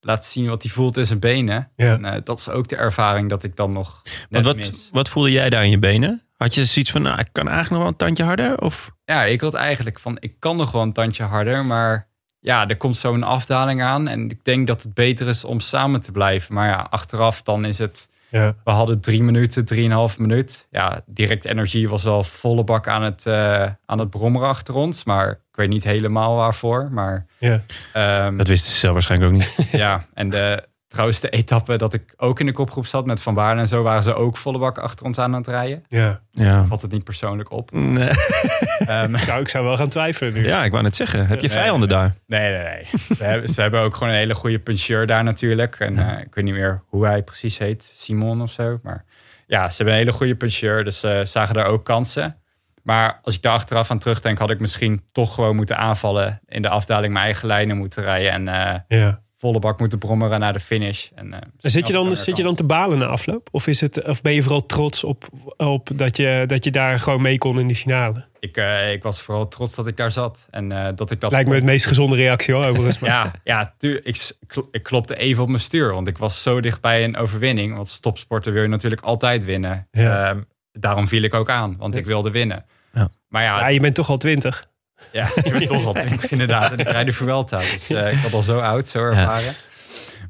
laat 0.00 0.26
zien 0.26 0.48
wat 0.48 0.62
hij 0.62 0.72
voelt 0.72 0.96
in 0.96 1.06
zijn 1.06 1.18
benen. 1.18 1.70
Ja. 1.76 1.92
En 1.92 2.04
eh, 2.04 2.20
dat 2.24 2.38
is 2.38 2.48
ook 2.48 2.68
de 2.68 2.76
ervaring 2.76 3.28
dat 3.28 3.44
ik 3.44 3.56
dan 3.56 3.72
nog 3.72 4.02
Want 4.30 4.44
wat, 4.44 4.56
mis. 4.56 4.88
wat 4.92 5.08
voelde 5.08 5.30
jij 5.30 5.50
daar 5.50 5.64
in 5.64 5.70
je 5.70 5.78
benen? 5.78 6.22
Had 6.36 6.54
je 6.54 6.64
zoiets 6.64 6.90
van, 6.90 7.02
nou, 7.02 7.18
ik 7.18 7.28
kan 7.32 7.48
eigenlijk 7.48 7.70
nog 7.70 7.80
wel 7.80 7.88
een 7.88 7.96
tandje 7.96 8.24
harder? 8.24 8.60
Of? 8.60 8.90
Ja, 9.04 9.24
ik 9.24 9.40
had 9.40 9.54
eigenlijk 9.54 9.98
van, 9.98 10.16
ik 10.20 10.34
kan 10.38 10.56
nog 10.56 10.72
wel 10.72 10.82
een 10.82 10.92
tandje 10.92 11.24
harder, 11.24 11.64
maar 11.64 12.08
ja, 12.38 12.68
er 12.68 12.76
komt 12.76 12.96
zo'n 12.96 13.22
afdaling 13.22 13.82
aan. 13.82 14.08
En 14.08 14.30
ik 14.30 14.44
denk 14.44 14.66
dat 14.66 14.82
het 14.82 14.94
beter 14.94 15.28
is 15.28 15.44
om 15.44 15.60
samen 15.60 16.00
te 16.00 16.12
blijven. 16.12 16.54
Maar 16.54 16.68
ja, 16.68 16.86
achteraf 16.90 17.42
dan 17.42 17.64
is 17.64 17.78
het, 17.78 18.08
Ja. 18.30 18.54
we 18.64 18.70
hadden 18.70 19.00
drie 19.00 19.22
minuten, 19.22 19.64
drieënhalf 19.64 20.18
minuut. 20.18 20.66
Ja, 20.70 21.00
direct 21.06 21.44
energie 21.44 21.88
was 21.88 22.02
wel 22.02 22.24
volle 22.24 22.64
bak 22.64 22.88
aan 22.88 23.02
het, 23.02 23.26
eh, 23.26 23.66
aan 23.86 23.98
het 23.98 24.10
brommeren 24.10 24.48
achter 24.48 24.74
ons. 24.74 25.04
Maar 25.04 25.30
ik 25.30 25.56
weet 25.56 25.68
niet 25.68 25.84
helemaal 25.84 26.36
waarvoor. 26.36 26.88
Maar 26.92 27.26
Ja. 27.38 27.60
ehm, 27.92 28.36
Dat 28.36 28.48
wisten 28.48 28.72
ze 28.72 28.78
zelf 28.78 28.92
waarschijnlijk 28.92 29.32
ook 29.32 29.38
niet. 29.38 29.70
ja, 29.82 30.04
en 30.14 30.30
de 30.30 30.68
trouwens 30.90 31.20
de 31.20 31.28
etappe 31.30 31.76
dat 31.76 31.94
ik 31.94 32.14
ook 32.16 32.40
in 32.40 32.46
de 32.46 32.52
kopgroep 32.52 32.86
zat 32.86 33.06
met 33.06 33.22
Van 33.22 33.34
Baarden 33.34 33.58
en 33.62 33.68
zo, 33.68 33.82
waren 33.82 34.02
ze 34.02 34.14
ook 34.14 34.36
volle 34.36 34.58
bak 34.58 34.78
achter 34.78 35.06
ons 35.06 35.18
aan 35.18 35.32
het 35.32 35.46
rijden. 35.46 35.84
Ja. 35.88 36.20
Ja. 36.30 36.64
Valt 36.64 36.82
het 36.82 36.90
niet 36.92 37.04
persoonlijk 37.04 37.50
op. 37.50 37.70
Nee. 37.72 38.10
Ehm, 38.86 39.14
Ik, 39.14 39.20
zou, 39.20 39.40
ik 39.40 39.48
zou 39.48 39.64
wel 39.64 39.76
gaan 39.76 39.88
twijfelen 39.88 40.32
nu. 40.32 40.46
ja, 40.46 40.64
ik 40.64 40.70
wou 40.70 40.82
net 40.82 40.96
zeggen. 40.96 41.26
Heb 41.26 41.40
je 41.40 41.46
Nee, 41.48 41.56
vijanden 41.56 41.88
nee, 41.88 41.98
daar? 41.98 42.14
Nee, 42.26 42.50
nee, 42.52 42.62
nee. 42.62 42.84
Ze 43.16 43.24
hebben, 43.24 43.48
ze 43.48 43.60
hebben 43.60 43.80
ook 43.80 43.94
gewoon 43.94 44.12
een 44.12 44.18
hele 44.18 44.34
goede 44.34 44.58
puncheur 44.58 45.06
daar 45.06 45.24
natuurlijk. 45.24 45.76
En 45.80 45.98
eh, 45.98 46.20
ik 46.20 46.34
weet 46.34 46.44
niet 46.44 46.54
meer 46.54 46.82
hoe 46.86 47.06
hij 47.06 47.22
precies 47.22 47.58
heet. 47.58 47.92
Simon 47.96 48.42
of 48.42 48.50
zo. 48.50 48.78
Maar 48.82 49.04
ja, 49.46 49.68
ze 49.70 49.76
hebben 49.76 49.94
een 49.94 50.00
hele 50.00 50.12
goede 50.12 50.34
puncheur. 50.36 50.84
Dus 50.84 51.00
ze 51.00 51.22
zagen 51.24 51.54
daar 51.54 51.66
ook 51.66 51.84
kansen. 51.84 52.36
Maar 52.82 53.20
als 53.22 53.34
ik 53.36 53.42
daar 53.42 53.52
achteraf 53.52 53.90
aan 53.90 53.98
terugdenk, 53.98 54.38
had 54.38 54.50
ik 54.50 54.60
misschien 54.60 55.02
toch 55.12 55.34
gewoon 55.34 55.56
moeten 55.56 55.76
aanvallen. 55.78 56.40
In 56.46 56.62
de 56.62 56.68
afdaling 56.68 57.12
mijn 57.12 57.24
eigen 57.24 57.46
lijnen 57.46 57.76
moeten 57.76 58.02
rijden. 58.02 58.32
En 58.32 58.48
eh, 58.48 58.98
Ja. 59.00 59.20
Volle 59.40 59.58
bak 59.58 59.78
moeten 59.78 59.98
brommeren 59.98 60.40
naar 60.40 60.52
de 60.52 60.60
finish. 60.60 61.08
En, 61.14 61.32
eh, 61.32 61.40
En 61.60 61.70
Zit 61.70 61.86
je, 61.86 61.92
dan, 61.92 62.16
zit 62.16 62.36
je 62.36 62.42
dan 62.42 62.54
te 62.54 62.64
balen 62.64 62.98
na 62.98 63.06
afloop? 63.06 63.48
Of, 63.52 63.66
is 63.66 63.80
het, 63.80 64.04
of 64.04 64.22
ben 64.22 64.32
je 64.32 64.42
vooral 64.42 64.66
trots 64.66 65.04
op, 65.04 65.28
op 65.56 65.88
dat, 65.94 66.16
je, 66.16 66.44
dat 66.46 66.64
je 66.64 66.70
daar 66.70 67.00
gewoon 67.00 67.22
mee 67.22 67.38
kon 67.38 67.60
in 67.60 67.66
die 67.66 67.76
finale? 67.76 68.24
Ik, 68.40 68.56
eh, 68.56 68.92
ik 68.92 69.02
was 69.02 69.20
vooral 69.20 69.48
trots 69.48 69.74
dat 69.74 69.86
ik 69.86 69.96
daar 69.96 70.10
zat. 70.10 70.48
En 70.50 70.72
eh, 70.72 70.88
dat 70.94 71.10
ik 71.10 71.20
dat 71.20 71.30
Lijkt 71.30 71.48
me 71.48 71.54
het 71.54 71.64
meest 71.64 71.86
gezonde 71.86 72.16
reactie 72.16 72.54
hoor, 72.54 72.64
overigens. 72.64 72.98
Maar- 73.00 73.10
Ja, 73.10 73.32
ja 73.44 73.74
tu- 73.78 74.00
ik, 74.04 74.32
ik 74.70 74.82
klopte 74.82 75.16
even 75.16 75.42
op 75.42 75.48
mijn 75.48 75.60
stuur. 75.60 75.92
Want 75.94 76.06
ik 76.08 76.18
was 76.18 76.42
zo 76.42 76.60
dicht 76.60 76.80
bij 76.80 77.04
een 77.04 77.16
overwinning. 77.16 77.68
Want 77.74 77.88
als 77.88 78.00
topsporter 78.00 78.52
wil 78.52 78.62
je 78.62 78.68
natuurlijk 78.68 79.02
altijd 79.02 79.44
winnen. 79.44 79.86
Ja. 79.90 80.28
Ehm, 80.28 80.40
daarom 80.72 81.08
viel 81.08 81.22
ik 81.22 81.34
ook 81.34 81.50
aan, 81.50 81.76
want 81.78 81.96
ik 81.96 82.06
wilde 82.06 82.30
winnen. 82.30 82.64
Ja. 82.92 83.08
Maar 83.28 83.42
ja, 83.42 83.58
Ja, 83.60 83.68
je 83.68 83.80
bent 83.80 83.94
toch 83.94 84.08
al 84.10 84.16
twintig. 84.16 84.68
Ja, 85.12 85.28
ik 85.42 85.52
ben 85.52 85.66
toch 85.66 85.84
al 85.86 85.92
20 85.92 86.30
inderdaad. 86.30 86.72
En 86.72 86.78
ik 86.78 86.88
rijd 86.88 87.06
de 87.06 87.12
Vuelta. 87.12 87.56
Dus 87.58 87.90
eh, 87.90 88.12
ik 88.12 88.18
was 88.18 88.32
al 88.32 88.42
zo 88.42 88.58
oud, 88.60 88.88
zo 88.88 89.04
ervaren. 89.04 89.54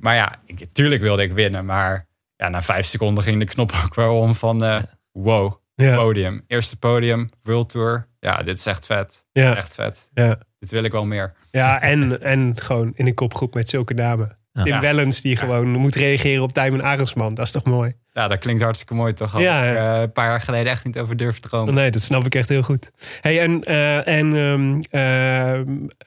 Maar 0.01 0.14
ja, 0.14 0.35
ik, 0.47 0.66
tuurlijk 0.73 1.03
wilde 1.03 1.23
ik 1.23 1.33
winnen. 1.33 1.64
Maar 1.64 2.07
ja, 2.37 2.49
na 2.49 2.62
vijf 2.62 2.87
seconden 2.87 3.25
ging 3.25 3.39
de 3.39 3.45
knop 3.45 3.73
ook 3.85 3.95
wel 3.95 4.18
om 4.18 4.35
van... 4.35 4.64
eh, 4.64 4.83
wow, 5.12 5.53
Ja. 5.75 5.95
podium. 5.97 6.45
Eerste 6.47 6.77
podium, 6.77 7.31
World 7.43 7.68
Tour. 7.71 8.09
Ja, 8.21 8.37
dit 8.37 8.59
is 8.59 8.66
echt 8.66 8.87
vet. 8.87 9.25
Ja. 9.33 9.57
Echt 9.57 9.75
vet. 9.75 10.09
Ja. 10.14 10.39
Dit 10.59 10.71
wil 10.71 10.85
ik 10.85 10.93
wel 10.93 11.05
meer. 11.05 11.33
Ja, 11.51 11.81
en, 11.81 12.21
en 12.23 12.53
gewoon 12.61 12.93
in 12.95 13.07
een 13.07 13.14
kopgroep 13.14 13.55
met 13.55 13.68
zulke 13.68 13.95
namen. 13.95 14.39
Tim 14.53 14.66
Ja. 14.66 14.80
Wellens 14.80 15.20
die 15.22 15.36
gewoon 15.36 15.68
moet 15.68 15.94
reageren 15.94 16.42
op 16.42 16.53
Tijmen 16.53 16.82
Arendsman. 16.82 17.34
Dat 17.34 17.46
is 17.46 17.53
toch 17.53 17.64
mooi? 17.64 17.94
Ja, 18.12 18.28
dat 18.28 18.38
klinkt 18.38 18.62
hartstikke 18.62 18.94
mooi 18.94 19.14
toch? 19.14 19.32
Had 19.32 19.40
Ja, 19.40 19.64
ik 19.64 19.76
eh, 19.76 20.01
een 20.01 20.12
paar 20.12 20.28
jaar 20.28 20.40
geleden 20.40 20.72
echt 20.72 20.84
niet 20.84 20.98
over 20.98 21.16
durven 21.16 21.42
dromen. 21.42 21.74
Nee, 21.74 21.90
dat 21.90 22.03
snap 22.03 22.26
ik 22.26 22.34
echt 22.34 22.48
heel 22.48 22.62
goed. 22.62 22.90
Hey, 23.20 23.40
en, 23.40 23.64
eh, 23.64 24.07
en, 24.07 24.36
ehm, 24.36 24.80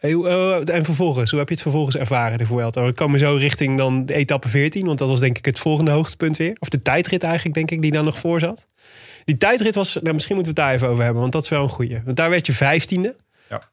eh, 0.01 0.69
en 0.75 0.85
vervolgens, 0.85 1.29
hoe 1.29 1.39
heb 1.39 1.47
je 1.47 1.53
het 1.53 1.63
vervolgens 1.63 1.97
ervaren, 1.97 2.37
de 2.37 2.45
Vuelta? 2.45 2.83
We 2.83 2.93
komen 2.93 3.19
zo 3.19 3.35
richting 3.35 3.77
dan 3.77 4.05
de 4.05 4.13
etappe 4.13 4.47
14, 4.47 4.85
want 4.85 4.97
dat 4.97 5.07
was 5.07 5.19
denk 5.19 5.37
ik 5.37 5.45
het 5.45 5.59
volgende 5.59 5.91
hoogtepunt 5.91 6.37
weer. 6.37 6.55
Of 6.59 6.69
de 6.69 6.81
tijdrit 6.81 7.23
eigenlijk, 7.23 7.55
denk 7.55 7.71
ik, 7.71 7.81
die 7.81 7.91
dan 7.91 8.05
nog 8.05 8.19
voor 8.19 8.39
zat. 8.39 8.67
Die 9.25 9.37
tijdrit 9.37 9.75
was, 9.75 9.97
nou, 10.01 10.13
misschien 10.13 10.35
moeten 10.35 10.53
we 10.53 10.61
het 10.61 10.69
daar 10.69 10.77
even 10.77 10.89
over 10.89 11.03
hebben, 11.03 11.21
want 11.21 11.33
dat 11.33 11.43
is 11.43 11.49
wel 11.49 11.63
een 11.63 11.69
goeie. 11.69 12.01
Want 12.05 12.17
daar 12.17 12.29
werd 12.29 12.45
je 12.45 12.53
vijftiende. 12.53 13.15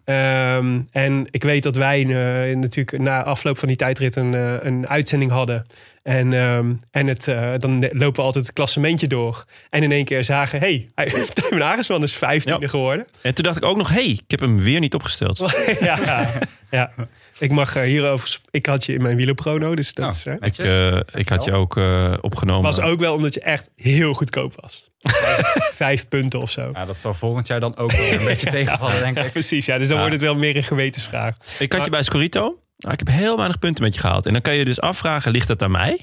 Ja. 0.04 0.56
Ehm, 0.56 0.80
en 0.90 1.26
ik 1.30 1.42
weet 1.42 1.62
dat 1.62 1.76
wij 1.76 2.00
eh, 2.00 2.56
natuurlijk 2.56 2.98
na 2.98 3.22
afloop 3.22 3.58
van 3.58 3.68
die 3.68 3.76
tijdrit 3.76 4.16
een, 4.16 4.34
eh, 4.34 4.54
een 4.60 4.88
uitzending 4.88 5.30
hadden. 5.30 5.66
En, 6.02 6.32
ehm, 6.32 6.72
en 6.90 7.06
het, 7.06 7.28
eh, 7.28 7.52
dan 7.58 7.80
lopen 7.88 8.20
we 8.20 8.22
altijd 8.22 8.46
het 8.46 8.54
klassementje 8.54 9.06
door. 9.06 9.44
En 9.70 9.82
in 9.82 9.92
één 9.92 10.04
keer 10.04 10.24
zagen, 10.24 10.60
hé, 10.60 10.86
hey, 10.94 11.12
Tijmen 11.32 11.66
Arendsman 11.66 12.02
is 12.02 12.14
vijftiende 12.14 12.60
Ja. 12.64 12.68
geworden. 12.68 13.06
En 13.22 13.34
toen 13.34 13.44
dacht 13.44 13.56
ik 13.56 13.64
ook 13.64 13.76
nog, 13.76 13.88
hey, 13.88 14.06
ik 14.08 14.30
heb 14.30 14.40
hem 14.40 14.58
weer 14.58 14.80
niet 14.80 14.94
opgesteld. 14.94 15.38
ja, 15.80 16.28
ja, 16.70 16.90
ik 17.40 17.50
mag 17.50 17.76
eh, 17.76 17.82
hierover... 17.82 18.38
Ik 18.50 18.66
had 18.66 18.86
je 18.86 18.92
in 18.92 19.02
mijn 19.02 19.16
wielerprono, 19.16 19.74
dus 19.74 19.94
dat 19.94 20.22
Nou, 20.24 20.38
is, 20.40 20.58
Ik, 20.58 20.64
eh, 20.66 20.96
ik 21.20 21.28
had 21.28 21.44
je 21.44 21.52
ook 21.52 21.76
eh, 21.76 22.12
opgenomen. 22.20 22.62
was 22.62 22.80
ook 22.80 23.00
wel 23.00 23.14
omdat 23.14 23.34
je 23.34 23.40
echt 23.40 23.70
heel 23.76 24.12
goedkoop 24.12 24.54
was. 24.60 24.90
Vijf 25.74 26.08
punten 26.08 26.40
of 26.40 26.50
zo. 26.50 26.70
Ja, 26.72 26.84
dat 26.84 26.96
zal 26.96 27.14
volgend 27.14 27.46
jaar 27.46 27.60
dan 27.60 27.76
ook 27.76 27.92
wel 27.92 28.12
een 28.12 28.24
beetje 28.24 28.50
tegenvallen, 28.58 28.98
denk 29.00 29.16
Ja, 29.16 29.24
ik. 29.24 29.32
precies. 29.32 29.66
Ja, 29.66 29.78
dus 29.78 29.86
dan 29.88 29.96
Ja. 29.96 30.02
wordt 30.02 30.16
het 30.20 30.24
wel 30.24 30.36
meer 30.36 30.56
een 30.56 30.62
gewetensvraag. 30.62 31.34
Ik 31.58 31.72
had 31.72 31.84
je 31.84 31.90
bij 31.90 32.02
Scorito. 32.02 32.40
Nou, 32.76 32.92
ik 32.92 32.98
heb 32.98 33.08
heel 33.08 33.36
weinig 33.36 33.58
punten 33.58 33.84
met 33.84 33.94
je 33.94 34.00
gehaald. 34.00 34.26
En 34.26 34.32
dan 34.32 34.42
kan 34.42 34.54
je 34.54 34.64
dus 34.64 34.80
afvragen, 34.80 35.32
ligt 35.32 35.48
het 35.48 35.62
aan 35.62 35.70
mij? 35.70 36.00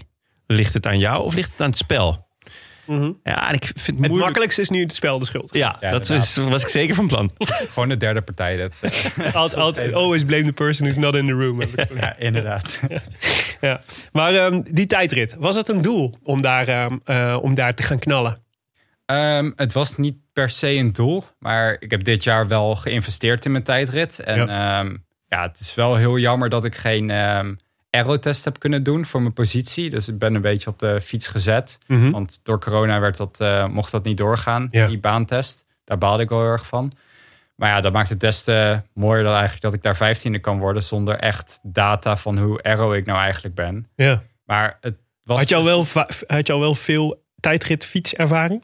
Ligt 0.48 0.74
het 0.74 0.86
aan 0.86 1.00
jou? 1.00 1.24
Of 1.24 1.34
ligt 1.36 1.52
het 1.52 1.62
aan 1.62 1.70
het 1.70 1.78
spel? 1.78 2.27
Ja, 3.24 3.48
en 3.50 3.54
ik 3.54 3.64
vind 3.64 3.76
het 3.76 3.86
Het 3.88 3.98
moeilijk. 3.98 4.24
makkelijkste 4.24 4.62
is 4.62 4.70
nu 4.70 4.82
het 4.82 4.94
spel 4.94 5.20
de 5.20 5.26
schuld. 5.26 5.54
Ja, 5.54 5.78
Ja, 5.80 5.92
dat 5.92 6.10
is, 6.10 6.36
was 6.36 6.62
ik 6.64 6.70
zeker 6.70 6.96
van 6.96 7.08
plan. 7.08 7.32
Gewoon 7.74 7.90
de 7.90 7.98
derde 7.98 8.22
partij. 8.22 8.58
Dat, 8.58 8.74
eh, 8.82 8.92
Altijd, 9.36 9.62
altijd, 9.62 9.94
always 9.94 10.24
blame 10.24 10.44
the 10.44 10.54
person 10.54 10.86
who's 10.88 11.04
not 11.04 11.16
in 11.16 11.26
the 11.28 11.34
room. 11.34 11.62
ja, 12.02 12.18
inderdaad. 12.18 12.82
Ja. 13.62 13.82
Maar 14.12 14.34
ehm, 14.36 14.62
die 14.72 14.86
tijdrit, 14.86 15.36
was 15.40 15.56
het 15.56 15.70
een 15.70 15.82
doel 15.82 16.16
om 16.24 16.42
daar, 16.42 16.68
ehm, 16.68 16.98
eh, 17.04 17.38
om 17.42 17.56
daar 17.56 17.74
te 17.74 17.84
gaan 17.84 18.00
knallen? 18.00 18.46
Ehm, 19.06 19.52
het 19.56 19.74
was 19.74 19.96
niet 19.96 20.16
per 20.34 20.50
se 20.50 20.70
een 20.70 20.94
doel, 20.94 21.24
maar 21.40 21.78
ik 21.80 21.92
heb 21.92 22.04
dit 22.04 22.24
jaar 22.24 22.48
wel 22.48 22.76
geïnvesteerd 22.76 23.46
in 23.46 23.52
mijn 23.52 23.64
tijdrit. 23.64 24.20
En 24.20 24.46
ja, 24.46 24.84
ja 25.28 25.42
het 25.42 25.60
is 25.60 25.76
wel 25.76 25.96
heel 25.96 26.18
jammer 26.18 26.50
dat 26.50 26.66
ik 26.66 26.76
geen 26.76 27.10
ehm 27.10 27.54
aerotest 27.98 28.46
heb 28.46 28.60
kunnen 28.60 28.84
doen 28.84 29.06
voor 29.06 29.22
mijn 29.22 29.34
positie. 29.34 29.90
Dus 29.90 30.08
ik 30.08 30.18
ben 30.18 30.36
een 30.36 30.42
beetje 30.42 30.70
op 30.70 30.80
de 30.80 31.02
fiets 31.02 31.28
gezet. 31.28 31.80
Mhm. 31.88 32.12
Want 32.12 32.40
door 32.44 32.60
corona 32.60 33.00
werd 33.00 33.18
dat, 33.18 33.40
eh, 33.40 33.68
mocht 33.68 33.92
dat 33.92 34.04
niet 34.04 34.18
doorgaan, 34.18 34.68
Ja. 34.72 34.88
die 34.88 35.00
baantest. 35.00 35.66
Daar 35.84 35.98
baalde 35.98 36.24
ik 36.24 36.30
wel 36.30 36.40
heel 36.42 36.50
erg 36.52 36.68
van. 36.68 36.92
Maar 37.56 37.70
ja, 37.70 37.82
dat 37.82 37.94
maakt 37.94 38.10
het 38.10 38.20
des 38.20 38.44
te 38.44 38.82
mooier 38.94 39.24
dat, 39.24 39.32
eigenlijk 39.32 39.62
dat 39.62 39.74
ik 39.74 39.82
daar 39.82 39.96
vijftiende 39.96 40.40
kan 40.40 40.60
worden... 40.60 40.84
zonder 40.84 41.16
echt 41.20 41.60
data 41.64 42.16
van 42.16 42.38
hoe 42.40 42.64
aero 42.64 42.94
ik 42.94 43.06
nou 43.06 43.20
eigenlijk 43.20 43.56
ben. 43.56 43.88
Ja. 43.96 44.24
Maar 44.46 44.78
het 44.82 44.96
was 45.24 45.38
Had 45.38 45.50
je, 45.50 45.56
al 45.56 45.64
dus- 45.64 45.94
wel, 45.94 46.06
had 46.28 46.48
je 46.48 46.54
al 46.54 46.60
wel 46.60 46.76
veel 46.76 47.24
tijdrit 47.40 47.86
fietservaring? 47.86 48.64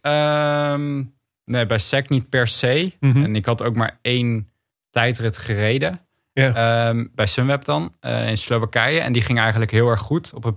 Ehm, 0.00 1.02
nee, 1.44 1.66
bij 1.66 1.78
SEC 1.78 2.08
niet 2.08 2.28
per 2.28 2.48
se. 2.48 2.92
Mhm. 3.00 3.22
En 3.24 3.36
ik 3.36 3.44
had 3.46 3.62
ook 3.62 3.74
maar 3.74 3.98
één 4.02 4.50
tijdrit 4.90 5.38
gereden. 5.38 6.00
Ja. 6.42 6.54
Ehm, 6.88 7.06
bij 7.14 7.26
Sunweb 7.26 7.64
dan, 7.64 7.94
eh, 8.00 8.28
in 8.28 8.38
Slowakije. 8.38 9.00
En 9.00 9.12
die 9.12 9.22
ging 9.22 9.38
eigenlijk 9.38 9.70
heel 9.70 9.88
erg 9.88 10.00
goed. 10.00 10.32
Op 10.34 10.44
een 10.44 10.56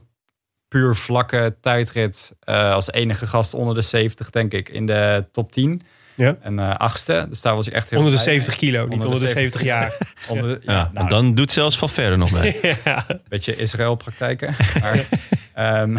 puur 0.68 0.96
vlakke 0.96 1.56
tijdrit. 1.62 2.34
eh, 2.40 2.72
als 2.72 2.92
enige 2.92 3.28
gast 3.28 3.54
onder 3.54 3.76
de 3.76 3.82
70, 3.82 4.30
denk 4.30 4.54
ik, 4.54 4.70
in 4.70 4.86
de 4.86 5.26
top 5.32 5.52
10. 5.52 5.82
Ja. 6.16 6.38
En 6.42 6.60
eh, 6.60 6.76
achtste. 6.76 7.26
Dus 7.30 7.42
daar 7.42 7.56
was 7.56 7.68
ik 7.68 7.74
echt 7.74 7.90
heel 7.90 8.00
Onder 8.00 8.16
de 8.16 8.22
blij 8.24 8.34
mee. 8.34 8.44
70 8.44 8.68
kilo, 8.68 8.84
niet 8.84 9.04
Onder 9.04 9.20
de 9.20 9.26
de 9.26 9.32
70 9.32 9.62
jaar. 9.62 9.98
Onder 10.30 10.48
de, 10.48 10.60
ja, 10.66 10.74
Ja, 10.74 10.90
nou, 10.94 11.08
dan 11.08 11.36
doet 11.36 11.52
zelfs 11.52 11.78
Valverde 11.78 12.16
nog 12.16 12.32
mee. 12.32 12.60
ja. 12.84 13.06
beetje 13.28 13.56
Israël-praktijken. 13.56 14.56
Maar, 14.82 15.08
ehm, 15.54 15.98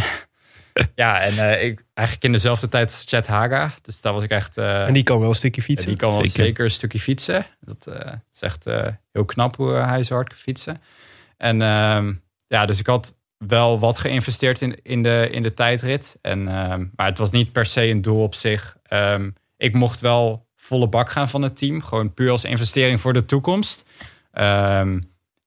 ja, 0.94 1.20
en 1.20 1.38
eh, 1.38 1.64
ik, 1.64 1.84
eigenlijk 1.94 2.26
in 2.26 2.32
dezelfde 2.32 2.68
tijd 2.68 2.90
als 2.90 3.04
Chet 3.08 3.26
Haga. 3.26 3.72
Dus 3.82 4.00
daar 4.00 4.12
was 4.12 4.22
ik 4.22 4.30
echt... 4.30 4.56
eh, 4.58 4.86
En 4.86 4.92
die 4.92 5.02
kan 5.02 5.18
wel 5.20 5.28
een 5.28 5.34
stukje 5.34 5.60
Ja, 5.60 5.66
fietsen. 5.66 5.88
die 5.88 5.96
kan 5.96 6.12
wel 6.12 6.24
Zeker. 6.24 6.44
zeker. 6.44 6.64
een 6.64 6.70
stukje 6.70 7.00
fietsen. 7.00 7.46
Dat 7.60 7.86
eh, 7.86 8.12
is 8.32 8.40
echt 8.40 8.66
eh, 8.66 8.86
heel 9.12 9.24
knap 9.24 9.56
hoe 9.56 9.72
hij 9.72 10.02
zo 10.02 10.14
hard 10.14 10.28
kan 10.28 10.36
fietsen. 10.38 10.82
En 11.36 11.62
ehm, 11.62 12.12
ja, 12.46 12.66
dus 12.66 12.78
ik 12.78 12.86
had 12.86 13.14
wel 13.38 13.78
wat 13.78 13.98
geïnvesteerd 13.98 14.60
in, 14.62 14.78
in, 14.82 15.02
de, 15.02 15.28
in 15.30 15.42
de 15.42 15.54
tijdrit. 15.54 16.18
En, 16.22 16.48
ehm, 16.48 16.84
maar 16.96 17.06
het 17.06 17.18
was 17.18 17.30
niet 17.30 17.52
per 17.52 17.66
se 17.66 17.86
een 17.88 18.02
doel 18.02 18.22
op 18.22 18.34
zich. 18.34 18.76
Ehm, 18.82 19.30
ik 19.56 19.74
mocht 19.74 20.00
wel 20.00 20.48
volle 20.56 20.88
bak 20.88 21.10
gaan 21.10 21.28
van 21.28 21.42
het 21.42 21.56
team. 21.56 21.82
Gewoon 21.82 22.14
puur 22.14 22.30
als 22.30 22.44
investering 22.44 23.00
voor 23.00 23.12
de 23.12 23.24
toekomst. 23.24 23.84
Ehm, 24.32 25.00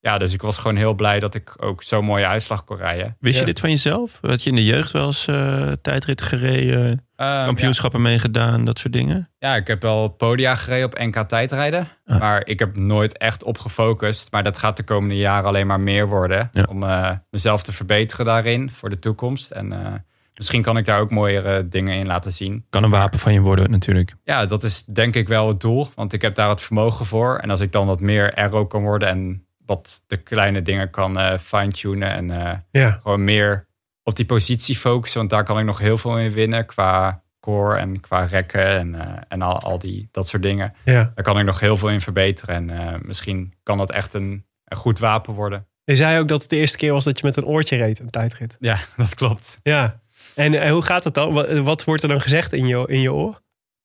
ja, 0.03 0.17
dus 0.17 0.33
ik 0.33 0.41
was 0.41 0.57
gewoon 0.57 0.75
heel 0.77 0.93
blij 0.93 1.19
dat 1.19 1.35
ik 1.35 1.53
ook 1.57 1.83
zo'n 1.83 2.05
mooie 2.05 2.25
uitslag 2.27 2.63
kon 2.63 2.77
rijden. 2.77 3.15
Wist 3.19 3.33
Ja. 3.33 3.39
je 3.39 3.45
dit 3.45 3.59
van 3.59 3.69
jezelf? 3.69 4.19
Had 4.21 4.43
je 4.43 4.49
in 4.49 4.55
de 4.55 4.65
jeugd 4.65 4.91
wel 4.91 5.05
eens 5.05 5.27
eh 5.27 5.71
tijdrit 5.81 6.21
gereden, 6.21 7.05
Ehm, 7.15 7.45
kampioenschappen 7.45 8.01
meegedaan, 8.01 8.65
dat 8.65 8.79
soort 8.79 8.93
dingen? 8.93 9.29
Ja, 9.39 9.55
ik 9.55 9.67
heb 9.67 9.81
wel 9.81 10.07
podia 10.07 10.55
gereden 10.55 10.85
op 10.85 10.99
NK 10.99 11.15
tijdrijden. 11.29 11.87
Ah. 12.05 12.19
Maar 12.19 12.45
ik 12.45 12.59
heb 12.59 12.75
nooit 12.77 13.17
echt 13.17 13.43
op 13.43 13.57
gefocust. 13.57 14.31
Maar 14.31 14.43
dat 14.43 14.57
gaat 14.57 14.77
de 14.77 14.83
komende 14.83 15.15
jaren 15.17 15.47
alleen 15.47 15.67
maar 15.67 15.79
meer 15.79 16.07
worden. 16.07 16.49
Ja. 16.53 16.65
Om 16.69 16.83
eh, 16.83 17.11
mezelf 17.29 17.63
te 17.63 17.71
verbeteren 17.71 18.25
daarin 18.25 18.71
voor 18.71 18.89
de 18.89 18.99
toekomst. 18.99 19.51
En 19.51 19.71
eh, 19.73 19.93
misschien 20.35 20.61
kan 20.61 20.77
ik 20.77 20.85
daar 20.85 20.99
ook 20.99 21.11
mooiere 21.11 21.67
dingen 21.67 21.95
in 21.97 22.05
laten 22.07 22.31
zien. 22.31 22.65
Kan 22.69 22.83
een 22.83 22.89
wapen 22.89 23.19
van 23.19 23.33
je 23.33 23.39
worden 23.41 23.71
natuurlijk. 23.71 24.13
Ja, 24.23 24.45
dat 24.45 24.63
is 24.63 24.83
denk 24.83 25.15
ik 25.15 25.27
wel 25.27 25.47
het 25.47 25.61
doel. 25.61 25.89
Want 25.95 26.13
ik 26.13 26.21
heb 26.21 26.35
daar 26.35 26.49
het 26.49 26.61
vermogen 26.61 27.05
voor. 27.05 27.35
En 27.37 27.49
als 27.49 27.59
ik 27.59 27.71
dan 27.71 27.87
wat 27.87 27.99
meer 27.99 28.35
aero 28.35 28.65
kan 28.65 28.81
worden 28.81 29.07
en 29.07 29.45
wat 29.65 30.03
de 30.07 30.17
kleine 30.17 30.61
dingen 30.61 30.89
kan 30.89 31.17
eh, 31.19 31.37
fine-tunen. 31.37 32.09
En 32.11 32.31
eh, 32.47 32.57
Ja. 32.71 32.99
gewoon 33.01 33.23
meer 33.23 33.67
op 34.03 34.15
die 34.15 34.25
positie 34.25 34.75
focussen. 34.75 35.19
Want 35.19 35.31
daar 35.31 35.43
kan 35.43 35.59
ik 35.59 35.65
nog 35.65 35.79
heel 35.79 35.97
veel 35.97 36.17
in 36.19 36.31
winnen 36.31 36.65
qua 36.65 37.21
core 37.39 37.77
en 37.77 37.99
qua 37.99 38.23
rekken 38.23 38.65
en, 38.67 38.95
eh, 38.95 39.21
en 39.27 39.41
al, 39.41 39.59
al 39.59 39.79
die, 39.79 40.07
dat 40.11 40.27
soort 40.27 40.43
dingen. 40.43 40.73
ja. 40.85 41.11
Daar 41.15 41.23
kan 41.23 41.39
ik 41.39 41.45
nog 41.45 41.59
heel 41.59 41.77
veel 41.77 41.89
in 41.89 42.01
verbeteren. 42.01 42.69
En 42.69 43.01
misschien 43.05 43.53
kan 43.63 43.77
dat 43.77 43.91
echt 43.91 44.13
een, 44.13 44.45
een 44.65 44.77
goed 44.77 44.99
wapen 44.99 45.33
worden. 45.33 45.67
Je 45.83 45.95
zei 45.95 46.19
ook 46.19 46.27
dat 46.27 46.41
het 46.41 46.49
de 46.49 46.55
eerste 46.57 46.77
keer 46.77 46.91
was 46.91 47.03
dat 47.05 47.19
je 47.19 47.25
met 47.25 47.37
een 47.37 47.45
oortje 47.45 47.75
reed, 47.75 47.99
een 47.99 48.09
tijdrit. 48.09 48.57
Ja, 48.59 48.77
dat 48.97 49.15
klopt. 49.15 49.59
Ja. 49.63 50.01
En, 50.35 50.53
en 50.61 50.71
hoe 50.71 50.81
gaat 50.81 51.03
het 51.03 51.13
dan? 51.13 51.33
Wat, 51.33 51.49
wat 51.57 51.83
wordt 51.83 52.03
er 52.03 52.09
dan 52.09 52.21
gezegd 52.21 52.53
in 52.53 52.67
je, 52.67 52.83
in 52.87 53.01
je 53.01 53.13
oor? 53.13 53.41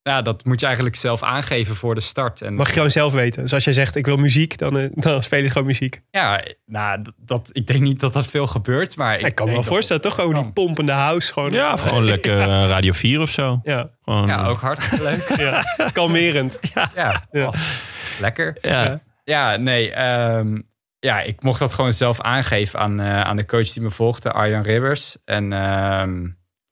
Ja, 0.09 0.22
dat 0.22 0.44
moet 0.44 0.61
je 0.61 0.66
eigenlijk 0.66 0.96
zelf 0.96 1.22
aangeven 1.22 1.76
voor 1.76 1.94
de 1.94 2.00
start. 2.00 2.42
En 2.42 2.54
Mag 2.54 2.66
je 2.66 2.72
gewoon 2.72 2.90
zelf 2.90 3.12
weten. 3.12 3.42
Dus 3.42 3.52
als 3.52 3.64
jij 3.64 3.72
zegt, 3.72 3.96
ik 3.96 4.06
wil 4.06 4.16
muziek, 4.16 4.59
dan, 4.59 4.78
eh, 4.78 4.88
dan 5.04 5.22
speel 5.22 5.42
je 5.42 5.50
gewoon 5.50 5.66
muziek. 5.66 6.00
ja, 6.11 6.42
nou, 6.66 7.02
dat- 7.16 7.48
ik 7.52 7.66
denk 7.66 7.80
niet 7.80 8.00
dat 8.00 8.12
dat 8.12 8.26
veel 8.26 8.46
gebeurt. 8.46 8.96
Maar 8.96 9.18
ik, 9.18 9.26
Ik, 9.26 9.34
kan 9.34 9.46
me 9.46 9.52
wel 9.52 9.62
voorstellen, 9.62 10.02
toch 10.02 10.14
gewoon 10.14 10.34
die 10.34 10.52
pompende 10.52 10.92
house. 10.92 11.32
Gewoon, 11.32 11.50
Ja, 11.50 11.72
of 11.72 11.80
gewoon 11.82 12.04
lekker 12.14 12.40
eh, 12.40 12.46
Radio 12.68 12.92
4 12.92 13.20
of 13.20 13.30
zo. 13.30 13.61
Ja, 13.62 13.90
Gewoon, 14.04 14.26
Ja, 14.26 14.46
ook 14.46 14.61
hartstikke 14.61 15.04
leuk. 15.04 15.36
ja. 15.46 15.64
kalmerend. 15.92 16.59
Ja, 16.74 16.90
Ja. 16.94 17.46
oh, 17.46 17.52
lekker. 18.20 18.56
Ja. 18.61 19.00
Ja, 19.24 19.56
nee. 19.56 19.90
ehm, 19.92 20.61
ja, 20.98 21.20
ik 21.20 21.42
mocht 21.42 21.59
dat 21.59 21.72
gewoon 21.72 21.92
zelf 21.92 22.20
aangeven 22.20 22.78
aan, 22.78 23.00
eh, 23.00 23.20
aan 23.20 23.36
de 23.36 23.44
coach 23.44 23.72
die 23.72 23.82
me 23.82 23.90
volgde, 23.90 24.32
Arjan 24.32 24.62
Ribbers. 24.62 25.16
En 25.24 25.52
ehm, 25.52 26.26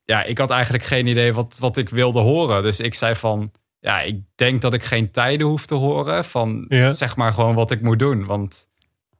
ja, 0.07 0.23
ik 0.23 0.37
had 0.37 0.49
eigenlijk 0.49 0.83
geen 0.83 1.07
idee 1.07 1.33
wat, 1.33 1.57
wat 1.59 1.77
ik 1.77 1.89
wilde 1.89 2.19
horen. 2.19 2.63
Dus 2.63 2.79
ik 2.79 2.93
zei 2.93 3.15
van, 3.15 3.51
ja, 3.79 3.99
ik 4.01 4.19
denk 4.35 4.61
dat 4.61 4.73
ik 4.73 4.83
geen 4.83 5.11
tijden 5.11 5.47
hoef 5.47 5.65
te 5.65 5.75
horen. 5.75 6.25
Van 6.25 6.65
Ja. 6.69 6.87
zeg 6.89 7.15
maar 7.15 7.33
gewoon 7.33 7.55
wat 7.55 7.71
ik 7.71 7.81
moet 7.81 7.99
doen. 7.99 8.25
Want 8.25 8.67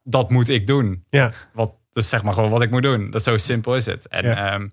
dat 0.04 0.30
moet 0.30 0.50
ik 0.50 0.68
doen. 0.68 1.06
Ja, 1.10 1.32
Wat, 1.54 1.74
dus 1.92 2.10
zeg 2.10 2.24
maar 2.24 2.34
gewoon 2.34 2.50
wat 2.50 2.62
ik 2.62 2.72
moet 2.72 2.82
doen. 2.82 3.12
Dat 3.12 3.24
zo 3.24 3.38
simpel 3.38 3.76
is 3.76 3.86
het. 3.86 4.08
En 4.08 4.26
Ja. 4.26 4.52
ehm, 4.52 4.68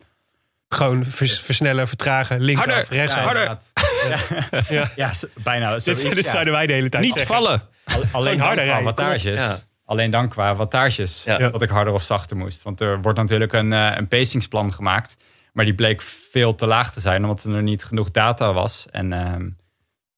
gewoon 0.68 1.04
vers- 1.04 1.40
versnellen, 1.40 1.88
vertragen, 1.88 2.40
linksaf, 2.40 2.72
Harder! 2.88 2.96
rechtsaf. 2.96 3.72
ja. 4.08 4.58
Ja. 4.68 4.90
ja, 4.96 5.10
bijna. 5.42 5.72
Dit, 5.78 6.26
zouden 6.26 6.52
wij 6.52 6.66
de 6.66 6.72
hele 6.72 6.88
tijd 6.88 7.04
Niet 7.04 7.12
zeggen. 7.18 7.34
vallen. 7.34 7.62
Al- 7.84 8.02
Alleen 8.12 8.40
harder 8.40 8.64
qua 8.64 8.82
wattages. 8.82 9.40
Ja. 9.40 9.58
Alleen 9.84 10.10
dan 10.10 10.28
qua 10.28 10.54
wattages. 10.54 11.24
Ja. 11.24 11.38
Dat 11.38 11.62
ik 11.62 11.68
harder 11.68 11.92
of 11.94 12.02
zachter 12.02 12.36
moest. 12.36 12.62
Want 12.62 12.80
er 12.80 13.00
wordt 13.02 13.18
natuurlijk 13.18 13.52
een, 13.52 13.72
eh, 13.72 13.92
een 13.96 14.08
pacingsplan 14.08 14.72
gemaakt. 14.72 15.16
Maar 15.54 15.64
die 15.64 15.74
bleek 15.74 16.02
veel 16.02 16.54
te 16.54 16.66
laag 16.66 16.92
te 16.92 17.00
zijn. 17.00 17.22
Omdat 17.22 17.44
er 17.44 17.50
nog 17.50 17.60
niet 17.62 17.84
genoeg 17.84 18.10
data 18.10 18.52
was. 18.52 18.86
En 18.90 19.12
ehm, 19.12 19.50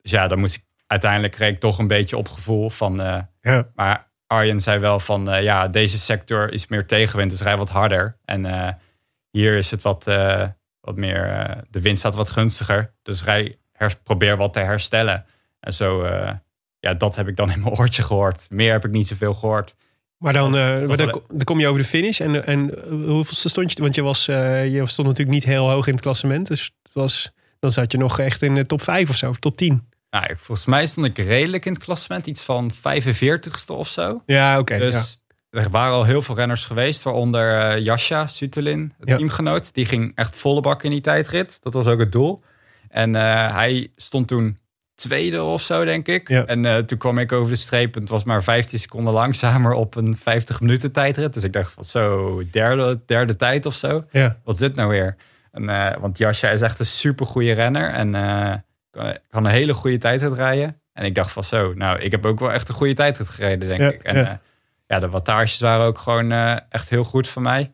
dus 0.02 0.10
ja, 0.10 0.26
dan 0.26 0.38
moest 0.38 0.54
ik 0.54 0.64
uiteindelijk 0.86 1.38
ik 1.38 1.60
toch 1.60 1.78
een 1.78 1.86
beetje 1.86 2.16
op 2.16 2.28
gevoel 2.28 2.70
van... 2.70 3.00
eh, 3.00 3.18
Ja. 3.40 3.68
maar 3.74 4.10
Arjen 4.26 4.60
zei 4.60 4.78
wel 4.78 4.98
van, 5.00 5.30
eh, 5.30 5.42
ja, 5.42 5.68
deze 5.68 5.98
sector 5.98 6.52
is 6.52 6.66
meer 6.66 6.86
tegenwind, 6.86 7.30
dus 7.30 7.40
rij 7.42 7.56
wat 7.56 7.68
harder. 7.68 8.18
En 8.24 8.46
eh, 8.46 8.72
hier 9.30 9.56
is 9.56 9.70
het 9.70 9.82
wat, 9.82 10.04
wat 10.80 10.96
meer, 10.96 11.56
de 11.70 11.80
wind 11.80 11.98
staat 11.98 12.14
wat 12.14 12.28
gunstiger. 12.30 12.94
Dus 13.02 13.24
rij, 13.24 13.58
her- 13.72 13.98
probeer 14.02 14.36
wat 14.36 14.52
te 14.52 14.60
herstellen. 14.60 15.24
En 15.60 15.72
zo, 15.74 16.06
ja, 16.78 16.94
dat 16.94 17.16
heb 17.16 17.28
ik 17.28 17.36
dan 17.36 17.50
in 17.50 17.60
mijn 17.60 17.74
oortje 17.78 18.02
gehoord. 18.02 18.46
Meer 18.50 18.72
heb 18.72 18.84
ik 18.84 18.90
niet 18.90 19.06
zoveel 19.06 19.34
gehoord. 19.34 19.74
Maar 20.26 20.34
dan, 20.34 20.56
eh, 20.56 20.86
maar 20.86 20.96
dan, 20.96 21.44
kom 21.44 21.60
je 21.60 21.66
over 21.66 21.80
de 21.80 21.86
finish. 21.86 22.20
En, 22.20 22.46
en 22.46 22.74
hoeveelste 22.88 23.48
stond 23.48 23.72
je? 23.72 23.82
Want 23.82 23.94
je, 23.94 24.02
was, 24.02 24.28
eh, 24.28 24.72
je 24.72 24.86
stond 24.86 25.08
natuurlijk 25.08 25.36
niet 25.36 25.44
heel 25.44 25.70
hoog 25.70 25.86
in 25.86 25.92
het 25.92 26.02
klassement. 26.02 26.46
Dus 26.46 26.72
het 26.82 26.92
was, 26.92 27.32
dan 27.58 27.70
zat 27.70 27.92
je 27.92 27.98
nog 27.98 28.18
echt 28.18 28.42
in 28.42 28.54
de 28.54 28.66
top 28.66 28.82
5 28.82 29.08
of 29.08 29.16
zo, 29.16 29.28
of 29.28 29.38
top 29.38 29.56
10. 29.56 29.88
Nou, 30.10 30.26
volgens 30.36 30.66
mij 30.66 30.86
stond 30.86 31.06
ik 31.06 31.18
redelijk 31.18 31.66
in 31.66 31.72
het 31.72 31.82
klassement, 31.82 32.26
iets 32.26 32.42
van 32.42 32.72
45ste 32.72 33.66
of 33.66 33.88
zo. 33.88 34.22
Ja, 34.26 34.58
oké. 34.58 34.78
Dus 34.78 35.18
er 35.50 35.70
waren 35.70 35.94
al 35.94 36.04
heel 36.04 36.22
veel 36.22 36.34
renners 36.34 36.64
geweest, 36.64 37.02
waaronder 37.02 37.58
eh 37.60 37.84
Jascha 37.84 38.26
Sutulin, 38.26 38.92
het 38.98 39.08
Ja. 39.08 39.16
teamgenoot. 39.16 39.74
Die 39.74 39.84
ging 39.84 40.12
echt 40.14 40.36
volle 40.36 40.60
bak 40.60 40.82
in 40.82 40.90
die 40.90 41.00
tijdrit. 41.00 41.58
Dat 41.62 41.74
was 41.74 41.86
ook 41.86 41.98
het 41.98 42.12
doel. 42.12 42.42
En 42.88 43.14
hij 43.14 43.88
stond 43.96 44.28
toen 44.28 44.58
tweede 44.96 45.42
of 45.42 45.62
zo, 45.62 45.84
denk 45.84 46.06
ik. 46.08 46.28
Ja. 46.28 46.44
En 46.44 46.64
eh, 46.64 46.76
toen 46.78 46.98
kwam 46.98 47.18
ik 47.18 47.32
over 47.32 47.50
de 47.50 47.58
streep 47.58 47.94
en 47.94 48.00
het 48.00 48.10
was 48.10 48.24
maar 48.24 48.42
15 48.42 48.78
seconden 48.78 49.12
langzamer 49.12 49.72
op 49.72 49.94
een 49.96 50.16
50 50.16 50.60
minuten 50.60 50.92
tijdrit. 50.92 51.34
Dus 51.34 51.44
ik 51.44 51.52
dacht 51.52 51.72
van 51.72 51.84
zo, 51.84 52.42
derde, 52.50 53.00
derde 53.06 53.36
tijd 53.36 53.66
of 53.66 53.74
zo. 53.74 54.04
Ja. 54.10 54.38
Wat 54.44 54.54
is 54.54 54.60
dit 54.60 54.74
nou 54.74 54.88
weer? 54.88 55.16
En, 55.52 55.68
eh, 55.68 55.96
want 56.00 56.18
Jascha 56.18 56.48
is 56.48 56.60
echt 56.60 56.78
een 56.78 56.86
super 56.86 57.26
goede 57.26 57.52
renner 57.52 57.90
en 57.90 58.14
eh, 58.14 58.54
kan, 58.90 59.18
kan 59.30 59.44
een 59.44 59.50
hele 59.50 59.74
goede 59.74 59.98
tijdrit 59.98 60.32
rijden. 60.32 60.80
En 60.92 61.04
ik 61.04 61.14
dacht 61.14 61.30
van 61.30 61.44
zo, 61.44 61.72
nou, 61.74 61.98
ik 61.98 62.10
heb 62.10 62.26
ook 62.26 62.40
wel 62.40 62.52
echt 62.52 62.68
een 62.68 62.74
goede 62.74 62.94
tijdrit 62.94 63.28
gereden, 63.28 63.68
denk 63.68 63.80
Ja, 63.80 63.88
ik. 63.90 64.02
En 64.02 64.40
ja. 64.86 64.98
de 64.98 65.08
wattages 65.08 65.60
waren 65.60 65.86
ook 65.86 65.98
gewoon 65.98 66.32
echt 66.68 66.90
heel 66.90 67.04
goed 67.04 67.28
voor 67.28 67.42
mij. 67.42 67.72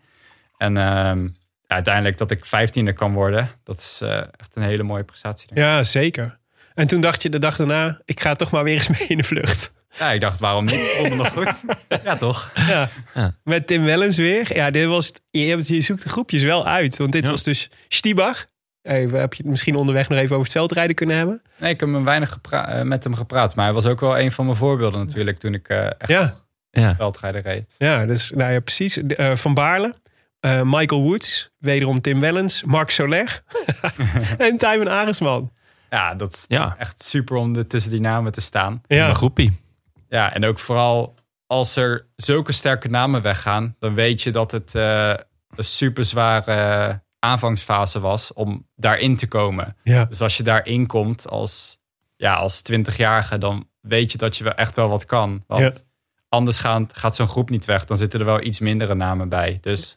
En 0.56 0.76
ehm, 0.76 1.28
uiteindelijk 1.66 2.18
dat 2.18 2.30
ik 2.30 2.44
vijftiende 2.44 2.92
kan 2.92 3.12
worden, 3.12 3.48
dat 3.64 3.78
is 3.78 4.00
echt 4.36 4.56
een 4.56 4.62
hele 4.62 4.82
mooie 4.82 5.04
prestatie. 5.04 5.46
Denk 5.48 5.60
ik. 5.60 5.66
ja, 5.66 5.82
zeker. 5.82 6.40
En 6.74 6.86
toen 6.86 7.00
dacht 7.00 7.22
je 7.22 7.28
de 7.28 7.38
dag 7.38 7.56
daarna, 7.56 8.00
ik 8.04 8.20
ga 8.20 8.34
toch 8.34 8.50
maar 8.50 8.64
weer 8.64 8.74
eens 8.74 8.88
mee 8.88 9.08
in 9.08 9.16
de 9.16 9.22
vlucht. 9.22 9.72
Ja, 9.98 10.12
ik 10.12 10.20
dacht, 10.20 10.38
waarom 10.38 10.64
niet? 10.64 10.74
Ik 10.74 10.94
vond 10.96 11.08
het 11.08 11.16
nog 11.16 11.32
goed. 11.32 11.62
Ja, 12.04 12.16
toch? 12.16 12.50
Ja. 12.54 12.88
Ja. 13.14 13.34
Met 13.44 13.66
Tim 13.66 13.84
Wellens 13.84 14.16
weer. 14.16 14.56
Ja, 14.56 14.70
dit 14.70 14.86
was, 14.86 15.06
het- 15.06 15.22
je, 15.30 15.46
hebt- 15.46 15.68
je 15.68 15.80
zoekt 15.80 16.02
de 16.02 16.08
groepjes 16.08 16.42
wel 16.42 16.66
uit. 16.66 16.96
Want 16.96 17.12
dit 17.12 17.24
Ja. 17.24 17.30
was 17.30 17.42
dus 17.42 17.70
Stiebach. 17.88 18.46
Even, 18.82 19.20
heb 19.20 19.34
je 19.34 19.42
het 19.42 19.50
misschien 19.50 19.74
onderweg 19.76 20.08
nog 20.08 20.18
even 20.18 20.30
over 20.36 20.42
het 20.44 20.52
veldrijden 20.56 20.94
kunnen 20.94 21.16
hebben? 21.16 21.42
Nee, 21.58 21.72
ik 21.72 21.80
heb 21.80 21.88
hem 21.92 22.04
weinig 22.04 22.38
eh, 22.50 22.82
met 22.82 23.04
hem 23.04 23.14
gepraat. 23.14 23.54
Maar 23.54 23.64
hij 23.64 23.74
was 23.74 23.86
ook 23.86 24.00
wel 24.00 24.18
een 24.18 24.32
van 24.32 24.44
mijn 24.44 24.56
voorbeelden 24.56 25.00
natuurlijk 25.06 25.38
toen 25.38 25.54
ik 25.54 25.68
eh 25.68 25.84
echt 25.86 26.08
Ja, 26.08 26.34
Ja. 26.70 26.94
veldrijder 26.94 27.42
reed. 27.42 27.74
ja 27.78 28.06
dus 28.06 28.30
nou 28.30 28.52
ja, 28.52 28.60
precies. 28.60 28.98
De, 29.04 29.16
eh, 29.16 29.36
Van 29.36 29.54
Baarle, 29.54 29.94
eh, 30.40 30.60
Michael 30.64 31.02
Woods, 31.02 31.50
wederom 31.58 32.00
Tim 32.00 32.20
Wellens, 32.20 32.62
Mark 32.62 32.90
Soler 32.90 33.42
en 34.38 34.58
Tijmen 34.58 34.88
Aresman. 34.88 35.52
Ja, 35.92 36.14
dat 36.14 36.32
is 36.32 36.44
Ja. 36.48 36.74
echt 36.78 37.02
super 37.02 37.36
om 37.36 37.56
er 37.56 37.66
tussen 37.66 37.90
die 37.90 38.00
namen 38.00 38.32
te 38.32 38.40
staan. 38.40 38.82
Ja, 38.86 39.08
Een 39.08 39.14
groepie. 39.14 39.60
Ja, 40.08 40.32
en 40.34 40.44
ook 40.44 40.58
vooral 40.58 41.14
als 41.46 41.76
er 41.76 42.06
zulke 42.16 42.52
sterke 42.52 42.88
namen 42.88 43.22
weggaan, 43.22 43.76
dan 43.78 43.94
weet 43.94 44.22
je 44.22 44.30
dat 44.30 44.50
het 44.50 44.74
eh, 44.74 45.08
een 45.54 45.64
super 45.64 46.04
zware 46.04 47.02
aanvangsfase 47.18 48.00
was 48.00 48.32
om 48.32 48.66
daarin 48.76 49.16
te 49.16 49.26
komen. 49.28 49.76
ja, 49.82 50.04
Dus 50.04 50.20
als 50.20 50.36
je 50.36 50.42
daarin 50.42 50.86
komt 50.86 51.28
als, 51.28 51.78
ja, 52.16 52.34
als 52.34 52.62
20-jarige, 52.62 53.38
dan 53.38 53.68
weet 53.80 54.12
je 54.12 54.18
dat 54.18 54.36
je 54.36 54.44
wel 54.44 54.54
echt 54.54 54.76
wel 54.76 54.88
wat 54.88 55.04
kan. 55.04 55.44
Want 55.46 55.74
Ja. 55.74 55.80
anders 56.28 56.58
gaan, 56.58 56.88
gaat 56.92 57.14
zo'n 57.14 57.28
groep 57.28 57.50
niet 57.50 57.64
weg. 57.64 57.84
Dan 57.84 57.96
zitten 57.96 58.20
er 58.20 58.26
wel 58.26 58.42
iets 58.42 58.58
mindere 58.58 58.94
namen 58.94 59.28
bij. 59.28 59.58
Dus 59.60 59.96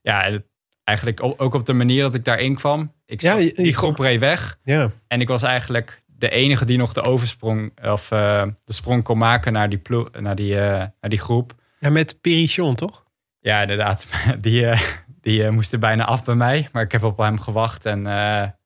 ja, 0.00 0.22
het- 0.22 0.46
eigenlijk 0.84 1.22
ook 1.22 1.54
op 1.54 1.66
de 1.66 1.72
manier 1.72 2.02
dat 2.02 2.14
ik 2.14 2.24
daarin 2.24 2.54
kwam. 2.54 2.92
Ik 3.06 3.20
Ja, 3.20 3.36
je- 3.36 3.52
die 3.54 3.74
groep 3.74 3.98
reed 3.98 4.20
weg. 4.20 4.58
ja. 4.62 4.90
En 5.08 5.20
ik 5.20 5.28
was 5.28 5.42
eigenlijk 5.42 6.02
de 6.06 6.28
enige 6.30 6.64
die 6.64 6.78
nog 6.78 6.92
de 6.92 7.02
oversprong 7.02 7.72
of 7.88 8.10
eh, 8.10 8.42
de 8.64 8.72
sprong 8.72 9.02
kon 9.02 9.18
maken 9.18 9.52
naar 9.52 9.68
die, 9.68 9.78
plo- 9.78 10.08
naar 10.20 10.34
die, 10.36 10.60
eh, 10.60 10.68
naar 11.00 11.10
die 11.10 11.18
groep. 11.20 11.54
ja 11.80 11.90
met 11.90 12.20
Perichon, 12.20 12.74
toch? 12.74 13.04
Ja, 13.40 13.60
inderdaad. 13.60 14.06
Die, 14.40 14.66
eh, 14.66 14.80
die 15.20 15.50
moest 15.50 15.72
er 15.72 15.78
bijna 15.78 16.04
af 16.04 16.24
bij 16.24 16.34
mij. 16.34 16.68
Maar 16.72 16.82
ik 16.82 16.92
heb 16.92 17.02
op 17.02 17.18
hem 17.18 17.40
gewacht. 17.40 17.86
En 17.86 18.02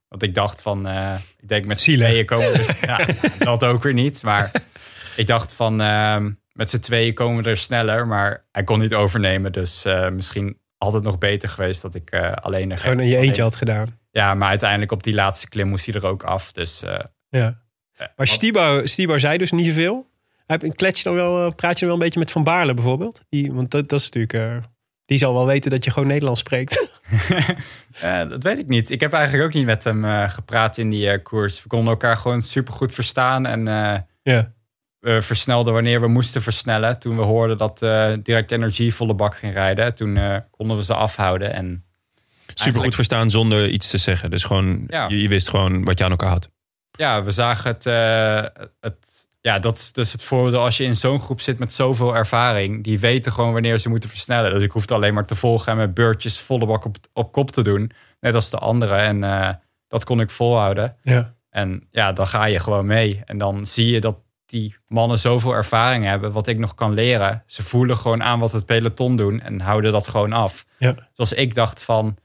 want 0.08 0.22
ik 0.22 0.34
dacht 0.34 0.62
van, 0.62 0.88
ik 1.40 1.48
denk 1.48 1.64
met 1.64 1.80
z'n 1.80 1.92
tweeën 1.96 2.26
komen 2.26 2.52
we 2.52 2.58
er, 2.58 2.76
ja, 3.38 3.44
dat 3.44 3.64
ook 3.64 3.82
weer 3.82 3.92
niet. 3.92 4.22
Maar 4.22 4.50
ik 5.16 5.26
dacht 5.26 5.52
van, 5.52 5.80
ehm, 5.80 6.30
met 6.52 6.70
z'n 6.70 6.78
tweeën 6.78 7.14
komen 7.14 7.42
we 7.42 7.50
er 7.50 7.56
sneller. 7.56 8.06
Maar 8.06 8.44
hij 8.52 8.64
kon 8.64 8.78
niet 8.78 8.94
overnemen. 8.94 9.52
Dus 9.52 9.84
misschien 10.12 10.58
had 10.78 10.92
het 10.92 11.02
nog 11.02 11.18
beter 11.18 11.48
geweest 11.48 11.82
dat 11.82 11.94
ik 11.94 12.14
alleen... 12.34 12.78
Gewoon 12.78 13.00
in 13.00 13.06
je 13.08 13.16
eentje 13.16 13.42
had 13.42 13.56
gedaan. 13.56 13.98
Ja, 14.10 14.34
maar 14.34 14.48
uiteindelijk 14.48 14.92
op 14.92 15.02
die 15.02 15.14
laatste 15.14 15.48
klim 15.48 15.68
moest 15.68 15.86
hij 15.86 15.94
er 15.94 16.06
ook 16.06 16.22
af. 16.22 16.52
Dus 16.52 16.82
eh, 16.82 16.98
Ja. 17.28 17.58
Maar 18.16 18.26
Stibo, 18.26 18.86
Stibo 18.86 19.18
zei 19.18 19.38
dus 19.38 19.52
niet 19.52 19.66
zoveel. 19.66 20.08
Heb, 20.46 20.76
klets 20.76 20.98
je 20.98 21.04
dan 21.04 21.14
wel, 21.14 21.46
eh, 21.46 21.54
praat 21.54 21.72
je 21.78 21.86
dan 21.86 21.88
wel 21.88 21.96
een 21.96 22.04
beetje 22.04 22.18
met 22.18 22.30
Van 22.30 22.44
Baarle 22.44 22.74
bijvoorbeeld? 22.74 23.22
Die, 23.28 23.52
want 23.52 23.70
dat, 23.70 23.88
dat 23.88 23.98
is 23.98 24.04
natuurlijk... 24.10 24.32
eh, 24.32 24.68
die 25.04 25.18
zal 25.18 25.34
wel 25.34 25.46
weten 25.46 25.70
dat 25.70 25.84
je 25.84 25.90
gewoon 25.90 26.08
Nederlands 26.08 26.40
spreekt. 26.40 26.88
Eh, 28.00 28.28
dat 28.28 28.42
weet 28.42 28.58
ik 28.58 28.68
niet. 28.68 28.90
Ik 28.90 29.00
heb 29.00 29.12
eigenlijk 29.12 29.44
ook 29.44 29.54
niet 29.54 29.66
met 29.66 29.84
hem 29.84 30.04
eh, 30.04 30.28
gepraat 30.28 30.78
in 30.78 30.90
die 30.90 31.10
eh, 31.10 31.22
koers. 31.22 31.62
We 31.62 31.68
konden 31.68 31.88
elkaar 31.88 32.16
gewoon 32.16 32.42
super 32.42 32.72
goed 32.74 32.92
verstaan. 32.92 33.46
En 33.46 33.68
eh, 33.68 34.00
ja. 34.22 34.52
we 34.98 35.22
versnelden 35.22 35.72
wanneer 35.72 36.00
we 36.00 36.08
moesten 36.08 36.42
versnellen. 36.42 36.98
Toen 36.98 37.16
we 37.16 37.22
hoorden 37.22 37.58
dat 37.58 37.82
eh 37.82 38.12
Direct 38.22 38.50
Energy 38.50 38.90
volle 38.90 39.14
bak 39.14 39.36
ging 39.36 39.52
rijden. 39.52 39.94
Toen 39.94 40.42
konden 40.50 40.76
we 40.76 40.84
ze 40.84 40.94
afhouden. 40.94 41.52
En 41.52 41.84
Super 42.54 42.80
goed 42.80 42.94
verstaan 42.94 43.30
zonder 43.30 43.68
iets 43.68 43.90
te 43.90 43.98
zeggen. 43.98 44.30
Dus 44.30 44.44
gewoon, 44.44 44.84
Ja. 44.88 45.08
je, 45.08 45.22
je 45.22 45.28
wist 45.28 45.48
gewoon 45.48 45.84
wat 45.84 45.98
je 45.98 46.04
aan 46.04 46.10
elkaar 46.10 46.28
had. 46.30 46.50
ja, 46.90 47.22
we 47.22 47.30
zagen 47.30 47.70
het, 47.70 47.86
eh, 47.86 48.62
het. 48.80 49.28
Ja, 49.42 49.58
dat 49.58 49.76
is 49.78 49.92
dus 49.92 50.12
het 50.12 50.22
voordeel 50.22 50.60
als 50.60 50.76
je 50.76 50.84
in 50.84 50.96
zo'n 50.96 51.20
groep 51.20 51.40
zit 51.40 51.58
met 51.58 51.72
zoveel 51.72 52.16
ervaring. 52.16 52.84
Die 52.84 52.98
weten 52.98 53.32
gewoon 53.32 53.52
wanneer 53.52 53.78
ze 53.78 53.88
moeten 53.88 54.10
versnellen. 54.10 54.52
Dus 54.52 54.62
ik 54.62 54.70
hoefde 54.70 54.94
alleen 54.94 55.14
maar 55.14 55.26
te 55.26 55.34
volgen 55.34 55.72
en 55.72 55.78
met 55.78 55.94
beurtjes 55.94 56.40
volle 56.40 56.66
bak 56.66 56.84
op, 56.84 56.96
op 57.12 57.32
kop 57.32 57.50
te 57.50 57.62
doen. 57.62 57.90
Net 58.20 58.34
als 58.34 58.50
de 58.50 58.58
anderen. 58.58 58.98
En 58.98 59.24
eh, 59.24 59.48
dat 59.88 60.04
kon 60.04 60.20
ik 60.20 60.30
volhouden. 60.30 60.96
Ja. 61.02 61.34
En 61.50 61.86
ja, 61.90 62.12
dan 62.12 62.26
ga 62.26 62.44
je 62.44 62.60
gewoon 62.60 62.86
mee. 62.86 63.22
En 63.24 63.38
dan 63.38 63.66
zie 63.66 63.90
je 63.92 64.00
dat 64.00 64.16
die 64.46 64.76
mannen 64.88 65.18
zoveel 65.18 65.52
ervaring 65.52 66.04
hebben, 66.04 66.32
wat 66.32 66.46
ik 66.46 66.58
nog 66.58 66.74
kan 66.74 66.94
leren. 66.94 67.42
Ze 67.46 67.62
voelen 67.62 67.96
gewoon 67.96 68.22
aan 68.22 68.40
wat 68.40 68.52
het 68.52 68.66
peloton 68.66 69.16
doen 69.16 69.40
en 69.40 69.60
houden 69.60 69.92
dat 69.92 70.08
gewoon 70.08 70.32
af. 70.32 70.66
Ja. 70.78 70.94
Zoals 71.14 71.32
ik 71.32 71.54
dacht 71.54 71.82
van, 71.82 72.16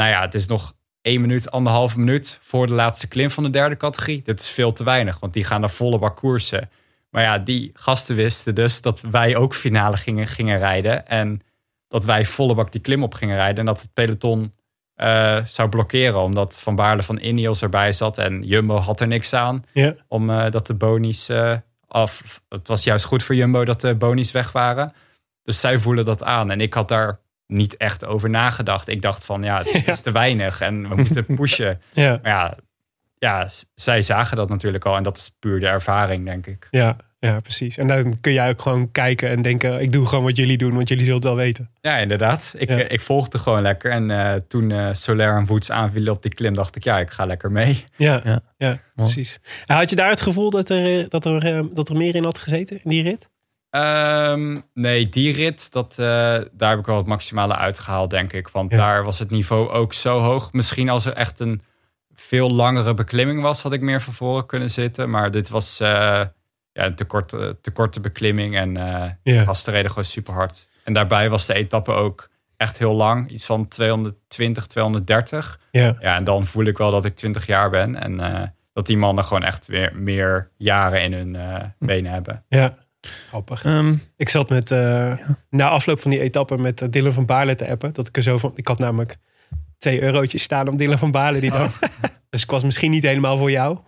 nou 0.00 0.12
ja, 0.12 0.20
het 0.20 0.34
is 0.34 0.46
nog 0.46 0.72
één 1.02 1.20
minuut, 1.20 1.50
anderhalve 1.50 1.98
minuut 1.98 2.38
voor 2.42 2.66
de 2.66 2.72
laatste 2.72 3.08
klim 3.08 3.30
van 3.30 3.44
de 3.44 3.50
derde 3.50 3.76
categorie. 3.76 4.22
Dit 4.22 4.40
is 4.40 4.50
veel 4.50 4.72
te 4.72 4.84
weinig, 4.84 5.20
want 5.20 5.32
die 5.32 5.44
gaan 5.44 5.60
naar 5.60 5.70
volle 5.70 5.98
bak 5.98 6.16
koersen. 6.16 6.70
Maar 7.10 7.22
ja, 7.22 7.38
die 7.38 7.70
gasten 7.74 8.16
wisten 8.16 8.54
dus 8.54 8.82
dat 8.82 9.00
wij 9.10 9.36
ook 9.36 9.54
finale 9.54 9.96
gingen, 9.96 10.26
gingen 10.26 10.58
rijden. 10.58 11.06
En 11.06 11.40
dat 11.88 12.04
wij 12.04 12.24
volle 12.24 12.54
bak 12.54 12.72
die 12.72 12.80
klim 12.80 13.02
op 13.02 13.14
gingen 13.14 13.36
rijden. 13.36 13.58
En 13.58 13.64
dat 13.64 13.80
het 13.80 13.92
peloton 13.92 14.52
eh, 14.94 15.44
zou 15.44 15.68
blokkeren. 15.68 16.20
Omdat 16.20 16.60
Van 16.60 16.74
Baarle 16.74 17.02
van 17.02 17.18
Ineos 17.18 17.62
erbij 17.62 17.92
zat. 17.92 18.18
En 18.18 18.42
Jumbo 18.42 18.76
had 18.76 19.00
er 19.00 19.06
niks 19.06 19.32
aan. 19.32 19.64
Ja. 19.72 19.94
Omdat 20.08 20.52
dat 20.52 20.66
de 20.66 20.74
bonies 20.74 21.28
eh, 21.28 21.56
af... 21.86 22.40
Het 22.48 22.68
was 22.68 22.84
juist 22.84 23.04
goed 23.04 23.22
voor 23.22 23.34
Jumbo 23.34 23.64
dat 23.64 23.80
de 23.80 23.94
bonies 23.94 24.32
weg 24.32 24.52
waren. 24.52 24.92
Dus 25.42 25.60
zij 25.60 25.78
voelen 25.78 26.04
dat 26.04 26.22
aan. 26.22 26.50
En 26.50 26.60
ik 26.60 26.74
had 26.74 26.88
daar 26.88 27.20
niet 27.50 27.76
echt 27.76 28.04
over 28.04 28.30
nagedacht. 28.30 28.88
Ik 28.88 29.02
dacht 29.02 29.24
van, 29.24 29.42
ja, 29.42 29.62
het 29.64 29.88
is 29.94 30.00
te 30.00 30.12
weinig. 30.12 30.60
En 30.60 30.88
we 30.88 30.94
moeten 30.94 31.26
pushen. 31.36 31.80
Ja. 31.92 32.18
Maar 32.22 32.32
ja, 32.32 32.54
ja, 33.18 33.48
zij 33.74 34.02
zagen 34.02 34.36
dat 34.36 34.48
natuurlijk 34.48 34.84
al. 34.84 34.96
En 34.96 35.02
dat 35.02 35.16
is 35.16 35.36
puur 35.38 35.60
de 35.60 35.66
ervaring, 35.66 36.24
denk 36.24 36.46
ik. 36.46 36.68
Ja. 36.70 36.96
ja, 37.18 37.40
precies. 37.40 37.78
En 37.78 37.86
dan 37.86 38.20
kun 38.20 38.32
jij 38.32 38.48
ook 38.48 38.62
gewoon 38.62 38.90
kijken 38.92 39.28
en 39.28 39.42
denken... 39.42 39.80
ik 39.80 39.92
doe 39.92 40.06
gewoon 40.06 40.24
wat 40.24 40.36
jullie 40.36 40.56
doen, 40.58 40.74
want 40.74 40.88
jullie 40.88 41.04
zullen 41.04 41.20
het 41.20 41.28
wel 41.28 41.36
weten. 41.38 41.70
Ja, 41.80 41.96
inderdaad. 41.96 42.54
Ik, 42.58 42.68
Ja. 42.68 42.78
eh, 42.78 42.90
ik 42.90 43.00
volgde 43.00 43.38
gewoon 43.38 43.62
lekker. 43.62 43.90
En 43.90 44.10
eh, 44.10 44.34
toen 44.48 44.70
eh 44.70 44.88
Soler 44.92 45.36
en 45.36 45.46
Woods 45.46 45.70
aanvielen 45.70 46.12
op 46.12 46.22
die 46.22 46.34
klim, 46.34 46.54
dacht 46.54 46.76
ik, 46.76 46.84
ja, 46.84 46.98
ik 46.98 47.10
ga 47.10 47.24
lekker 47.24 47.52
mee. 47.52 47.84
Ja, 47.96 48.20
ja. 48.24 48.40
Ja. 48.56 48.78
precies. 48.94 49.38
En 49.66 49.76
had 49.76 49.90
je 49.90 49.96
daar 49.96 50.10
het 50.10 50.20
gevoel 50.20 50.50
dat 50.50 50.70
er, 50.70 51.08
dat, 51.08 51.24
er, 51.24 51.74
dat 51.74 51.88
er 51.88 51.96
meer 51.96 52.14
in 52.14 52.24
had 52.24 52.38
gezeten 52.38 52.80
in 52.84 52.90
die 52.90 53.02
rit? 53.02 53.28
Ehm, 53.70 54.58
nee, 54.74 55.08
die 55.08 55.32
rit, 55.34 55.72
dat, 55.72 55.90
eh, 55.98 56.06
daar 56.52 56.70
heb 56.70 56.78
ik 56.78 56.86
wel 56.86 56.96
het 56.96 57.06
maximale 57.06 57.56
uitgehaald, 57.56 58.10
denk 58.10 58.32
ik. 58.32 58.48
Want 58.48 58.70
Ja. 58.70 58.76
daar 58.76 59.04
was 59.04 59.18
het 59.18 59.30
niveau 59.30 59.68
ook 59.68 59.92
zo 59.92 60.20
hoog. 60.20 60.52
Misschien 60.52 60.88
als 60.88 61.04
er 61.04 61.12
echt 61.12 61.40
een 61.40 61.62
veel 62.14 62.50
langere 62.50 62.94
beklimming 62.94 63.40
was, 63.40 63.62
had 63.62 63.72
ik 63.72 63.80
meer 63.80 64.00
van 64.00 64.12
voren 64.12 64.46
kunnen 64.46 64.70
zitten. 64.70 65.10
Maar 65.10 65.30
dit 65.30 65.48
was 65.48 65.80
eh, 65.80 65.88
ja, 66.72 66.84
een 66.84 66.94
te 66.94 67.04
korte, 67.04 67.58
te 67.60 67.70
korte 67.70 68.00
beklimming. 68.00 68.56
En 68.56 68.76
eh 68.76 69.10
Ja. 69.22 69.38
de 69.38 69.44
gasten 69.44 69.72
reden 69.72 69.88
gewoon 69.90 70.04
super 70.04 70.34
hard. 70.34 70.68
En 70.84 70.92
daarbij 70.92 71.30
was 71.30 71.46
de 71.46 71.54
etappe 71.54 71.92
ook 71.92 72.28
echt 72.56 72.78
heel 72.78 72.94
lang. 72.94 73.30
Iets 73.30 73.46
van 73.46 73.68
220, 73.68 74.66
230. 74.66 75.60
Ja. 75.70 75.96
Ja, 76.00 76.14
en 76.16 76.24
dan 76.24 76.44
voel 76.46 76.64
ik 76.64 76.78
wel 76.78 76.90
dat 76.90 77.04
ik 77.04 77.14
20 77.16 77.46
jaar 77.46 77.70
ben. 77.70 77.96
En 77.96 78.20
eh, 78.20 78.42
dat 78.72 78.86
die 78.86 78.96
mannen 78.96 79.24
gewoon 79.24 79.42
echt 79.42 79.66
weer 79.66 79.92
meer 79.96 80.50
jaren 80.56 81.02
in 81.02 81.12
hun 81.12 81.36
eh, 81.36 81.64
benen 81.78 82.12
hebben. 82.12 82.44
Ja, 82.48 82.74
grappig. 83.00 83.64
Ehm, 83.64 83.94
Ik 84.16 84.28
zat 84.28 84.48
met, 84.48 84.70
eh, 84.70 85.12
na 85.50 85.68
afloop 85.68 86.00
van 86.00 86.10
die 86.10 86.20
etappe 86.20 86.56
met 86.56 86.82
eh, 86.82 86.88
Dylan 86.90 87.12
van 87.12 87.26
Baarle 87.26 87.54
te 87.54 87.68
appen. 87.68 87.92
Dat 87.92 88.08
ik 88.08 88.16
er 88.16 88.22
zo 88.22 88.38
van, 88.38 88.52
ik 88.54 88.66
had 88.66 88.78
namelijk 88.78 89.16
twee 89.78 90.02
eurotjes 90.02 90.42
staan 90.42 90.68
om 90.68 90.76
Dylan 90.76 90.98
van 90.98 91.10
Baarle 91.10 91.40
die 91.40 91.50
dag. 91.50 91.78
dus 92.30 92.42
ik 92.42 92.50
was 92.50 92.64
misschien 92.64 92.90
niet 92.90 93.02
helemaal 93.02 93.38
voor 93.38 93.50
jou. 93.50 93.78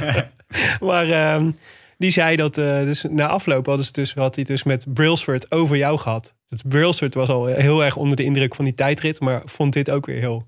maar 0.80 1.10
ehm, 1.10 1.50
die 1.98 2.10
zei 2.10 2.36
dat, 2.36 2.58
eh, 2.58 2.78
dus 2.78 3.06
na 3.10 3.28
afloop 3.28 3.66
hadden 3.66 3.84
ze 3.84 3.92
dus, 3.92 4.14
had 4.14 4.34
hij 4.34 4.44
dus 4.44 4.64
met 4.64 4.94
Brailsford 4.94 5.50
over 5.50 5.76
jou 5.76 5.98
gehad. 5.98 6.34
Dat 6.48 6.62
Brailsford 6.68 7.14
was 7.14 7.28
al 7.28 7.46
heel 7.46 7.84
erg 7.84 7.96
onder 7.96 8.16
de 8.16 8.24
indruk 8.24 8.54
van 8.54 8.64
die 8.64 8.74
tijdrit, 8.74 9.20
maar 9.20 9.42
vond 9.44 9.72
dit 9.72 9.90
ook 9.90 10.06
weer 10.06 10.18
heel, 10.18 10.46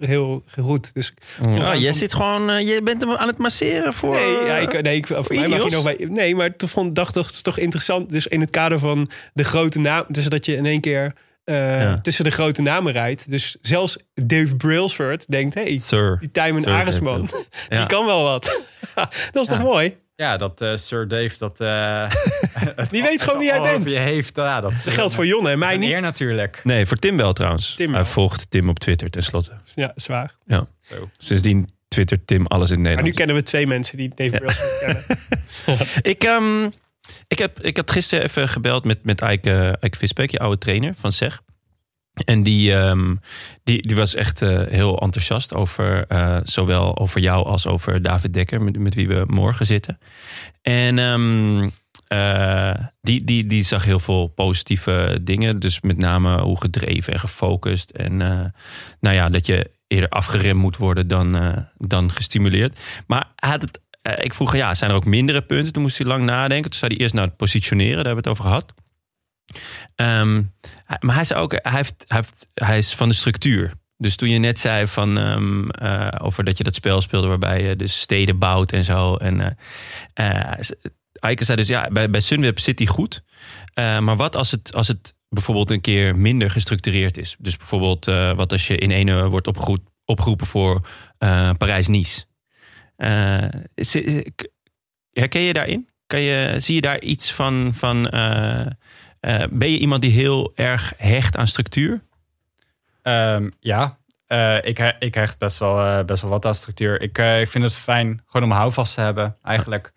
heel 0.00 0.42
goed. 0.60 0.94
Dus 0.94 1.14
ja, 1.54 1.76
jij 1.76 1.92
zit 1.92 2.14
gewoon, 2.14 2.50
eh, 2.50 2.74
je 2.74 2.82
bent 2.82 3.00
hem 3.00 3.10
aan 3.14 3.26
het 3.28 3.38
masseren 3.38 3.92
voor... 3.94 4.14
Nee, 4.14 4.44
ja, 4.46 4.56
ik, 4.56 4.82
nee 4.82 4.96
ik, 4.96 5.06
voor 5.06 5.24
mij 5.28 5.48
mag 5.48 5.64
je 5.64 5.70
nog 5.70 5.82
bij, 5.82 6.06
nee, 6.10 6.34
maar 6.34 6.56
toen 6.56 6.68
vond, 6.68 6.94
dacht 6.94 7.16
ik, 7.16 7.22
het 7.24 7.32
is 7.32 7.42
toch 7.42 7.58
interessant. 7.58 8.08
Dus 8.12 8.26
in 8.26 8.40
het 8.40 8.50
kader 8.50 8.78
van 8.78 9.08
de 9.34 9.44
grote 9.44 9.78
naam, 9.78 10.04
dus 10.08 10.26
dat 10.28 10.46
je 10.46 10.56
in 10.56 10.66
één 10.66 10.80
keer 10.80 11.12
eh, 11.44 11.80
Ja. 11.80 11.98
tussen 11.98 12.24
de 12.24 12.30
grote 12.30 12.62
namen 12.62 12.92
rijdt. 12.92 13.30
Dus 13.30 13.56
zelfs 13.62 13.98
Dave 14.14 14.56
Brailsford 14.56 15.30
denkt, 15.30 15.54
hey, 15.54 15.76
Sir. 15.78 16.16
die 16.18 16.30
Tijmen 16.30 16.62
Sir 16.62 16.72
Arendsman, 16.72 17.20
Dave 17.20 17.32
die 17.68 17.78
Ja. 17.78 17.86
kan 17.86 18.06
wel 18.06 18.22
wat. 18.22 18.62
dat 19.32 19.42
is 19.42 19.48
toch 19.48 19.62
mooi? 19.62 19.96
Ja, 20.16 20.36
dat 20.36 20.60
eh, 20.60 20.76
Sir 20.76 21.08
Dave 21.08 21.38
dat... 21.38 21.60
eh, 21.60 22.04
het- 22.76 22.90
Die 22.90 23.02
weet 23.02 23.22
gewoon 23.22 23.38
wie 23.38 23.48
jij 23.48 23.58
over 23.58 23.72
bent. 23.72 23.90
Je 23.90 23.98
heeft, 23.98 24.36
ja, 24.36 24.60
dat, 24.60 24.70
Dat 24.84 24.92
geldt 24.94 25.14
voor 25.14 25.26
Jonne 25.26 25.50
en 25.50 25.58
mij 25.58 25.76
niet. 25.76 25.90
eer 25.90 26.00
natuurlijk. 26.00 26.60
Nee, 26.64 26.86
voor 26.86 26.96
Tim 26.96 27.16
wel 27.16 27.32
trouwens. 27.32 27.74
Tim 27.74 27.94
Hij 27.94 28.04
volgt 28.04 28.50
Tim 28.50 28.68
op 28.68 28.78
Twitter 28.78 29.10
tenslotte. 29.10 29.52
Ja, 29.74 29.92
zwaar. 29.94 30.34
Ja. 30.46 30.66
Zo. 30.80 31.10
Sindsdien 31.18 31.68
twittert 31.88 32.26
Tim 32.26 32.46
alles 32.46 32.70
in 32.70 32.74
Maar 32.74 32.82
nu 32.84 32.88
Nederland. 32.90 33.16
kennen 33.16 33.36
we 33.36 33.42
twee 33.42 33.66
mensen 33.66 33.96
die 33.96 34.12
Dave 34.14 34.30
Brailsford 34.36 34.78
kennen. 34.78 35.04
Ik, 36.12 36.24
ehm, 36.24 36.64
ik, 37.28 37.38
heb, 37.38 37.60
ik 37.60 37.76
had 37.76 37.90
gisteren 37.90 38.24
even 38.24 38.48
gebeld 38.48 38.84
met, 38.84 39.04
met 39.04 39.20
Eike, 39.20 39.76
Eike 39.80 39.98
Visbeek, 39.98 40.30
je 40.30 40.38
oude 40.38 40.58
trainer 40.58 40.94
van 40.96 41.12
SEG. 41.12 41.40
En 42.24 42.42
die, 42.42 42.74
ehm, 42.74 43.14
die, 43.64 43.86
die 43.86 43.96
was 43.96 44.14
echt 44.14 44.42
eh, 44.42 44.60
heel 44.68 44.98
enthousiast 44.98 45.54
over 45.54 46.06
eh, 46.06 46.36
zowel 46.44 46.98
over 46.98 47.20
jou 47.20 47.46
als 47.46 47.66
over 47.66 48.02
David 48.02 48.32
Dekker, 48.32 48.62
met, 48.62 48.78
met 48.78 48.94
wie 48.94 49.08
we 49.08 49.24
morgen 49.26 49.66
zitten. 49.66 49.98
En 50.62 50.98
ehm, 50.98 51.68
eh, 52.08 52.84
die, 53.00 53.24
die, 53.24 53.46
die 53.46 53.64
zag 53.64 53.84
heel 53.84 53.98
veel 53.98 54.26
positieve 54.26 55.18
dingen. 55.22 55.60
Dus 55.60 55.80
met 55.80 55.98
name 55.98 56.40
hoe 56.40 56.60
gedreven 56.60 57.12
en 57.12 57.20
gefocust. 57.20 57.90
En 57.90 58.16
nou 59.00 59.16
ja, 59.16 59.28
dat 59.28 59.46
je 59.46 59.70
eerder 59.86 60.08
afgeremd 60.08 60.60
moet 60.60 60.76
worden 60.76 61.08
dan, 61.08 61.54
dan 61.78 62.12
gestimuleerd. 62.12 62.78
Maar 63.06 63.26
had 63.36 63.62
het, 63.62 63.80
ik 64.24 64.34
vroeg, 64.34 64.56
ja, 64.56 64.74
zijn 64.74 64.90
er 64.90 64.96
ook 64.96 65.04
mindere 65.04 65.42
punten? 65.42 65.72
Toen 65.72 65.82
moest 65.82 65.98
hij 65.98 66.06
lang 66.06 66.24
nadenken. 66.24 66.70
Toen 66.70 66.78
zei 66.78 66.92
hij 66.92 67.02
eerst 67.02 67.14
naar 67.14 67.26
het 67.26 67.36
positioneren, 67.36 67.96
daar 67.96 68.04
hebben 68.04 68.24
we 68.24 68.30
het 68.30 68.38
over 68.38 68.50
gehad. 68.50 68.74
Ehm, 69.94 70.42
maar 71.00 71.14
hij 71.14 71.24
zei 71.24 71.40
ook, 71.40 71.52
hij, 71.52 71.72
heeft, 72.06 72.46
hij, 72.54 72.78
is 72.78 72.94
van 72.94 73.08
de 73.08 73.14
structuur. 73.14 73.72
Dus 73.98 74.16
toen 74.16 74.28
je 74.28 74.38
net 74.38 74.58
zei 74.58 74.86
van, 74.86 75.18
ehm, 75.18 75.68
eh, 75.68 76.08
over 76.18 76.44
dat 76.44 76.58
je 76.58 76.64
dat 76.64 76.74
spel 76.74 77.00
speelde 77.00 77.26
waarbij 77.26 77.62
je 77.62 77.76
dus 77.76 78.00
steden 78.00 78.38
bouwt 78.38 78.72
en 78.72 78.84
zo. 78.84 79.14
En 79.14 79.56
eh, 80.14 80.52
Eike 81.12 81.44
zei 81.44 81.56
dus, 81.56 81.68
ja, 81.68 81.88
bij, 81.88 82.10
bij 82.10 82.20
Sunweb 82.20 82.58
zit 82.58 82.78
hij 82.78 82.88
goed. 82.88 83.22
Maar 83.74 84.16
wat 84.16 84.36
als 84.36 84.50
het, 84.50 84.74
als 84.74 84.88
het 84.88 85.14
bijvoorbeeld 85.28 85.70
een 85.70 85.80
keer 85.80 86.16
minder 86.16 86.50
gestructureerd 86.50 87.16
is? 87.16 87.36
Dus 87.38 87.56
bijvoorbeeld, 87.56 88.04
wat 88.36 88.52
als 88.52 88.66
je 88.66 88.76
in 88.78 88.90
ene 88.90 89.28
wordt 89.28 89.46
opgeroep- 89.46 89.88
opgeroepen 90.04 90.46
voor 90.46 90.88
Parijs-Nice? 91.58 92.24
Is- 93.74 93.94
is- 93.94 94.24
herken 95.10 95.40
je 95.40 95.52
daarin? 95.52 95.88
Kan 96.06 96.20
je, 96.20 96.56
zie 96.60 96.74
je 96.74 96.80
daar 96.80 97.00
iets 97.00 97.32
van? 97.32 97.70
van 97.74 98.08
eh, 99.26 99.42
ben 99.50 99.70
je 99.70 99.78
iemand 99.78 100.02
die 100.02 100.10
heel 100.10 100.52
erg 100.54 100.92
hecht 100.96 101.36
aan 101.36 101.46
structuur? 101.46 102.00
Ehm, 103.02 103.50
ja, 103.60 103.96
Eh, 104.26 104.56
ik, 104.64 104.78
he- 104.78 104.96
ik 104.98 105.14
hecht 105.14 105.38
best 105.38 105.58
wel, 105.58 105.84
eh, 105.84 106.04
best 106.04 106.22
wel 106.22 106.30
wat 106.30 106.46
aan 106.46 106.54
structuur. 106.54 107.00
Ik, 107.00 107.18
ik 107.18 107.48
vind 107.48 107.64
het 107.64 107.74
fijn 107.74 108.22
gewoon 108.26 108.50
om 108.50 108.56
houvast 108.56 108.94
te 108.94 109.00
hebben, 109.00 109.36
eigenlijk. 109.42 109.92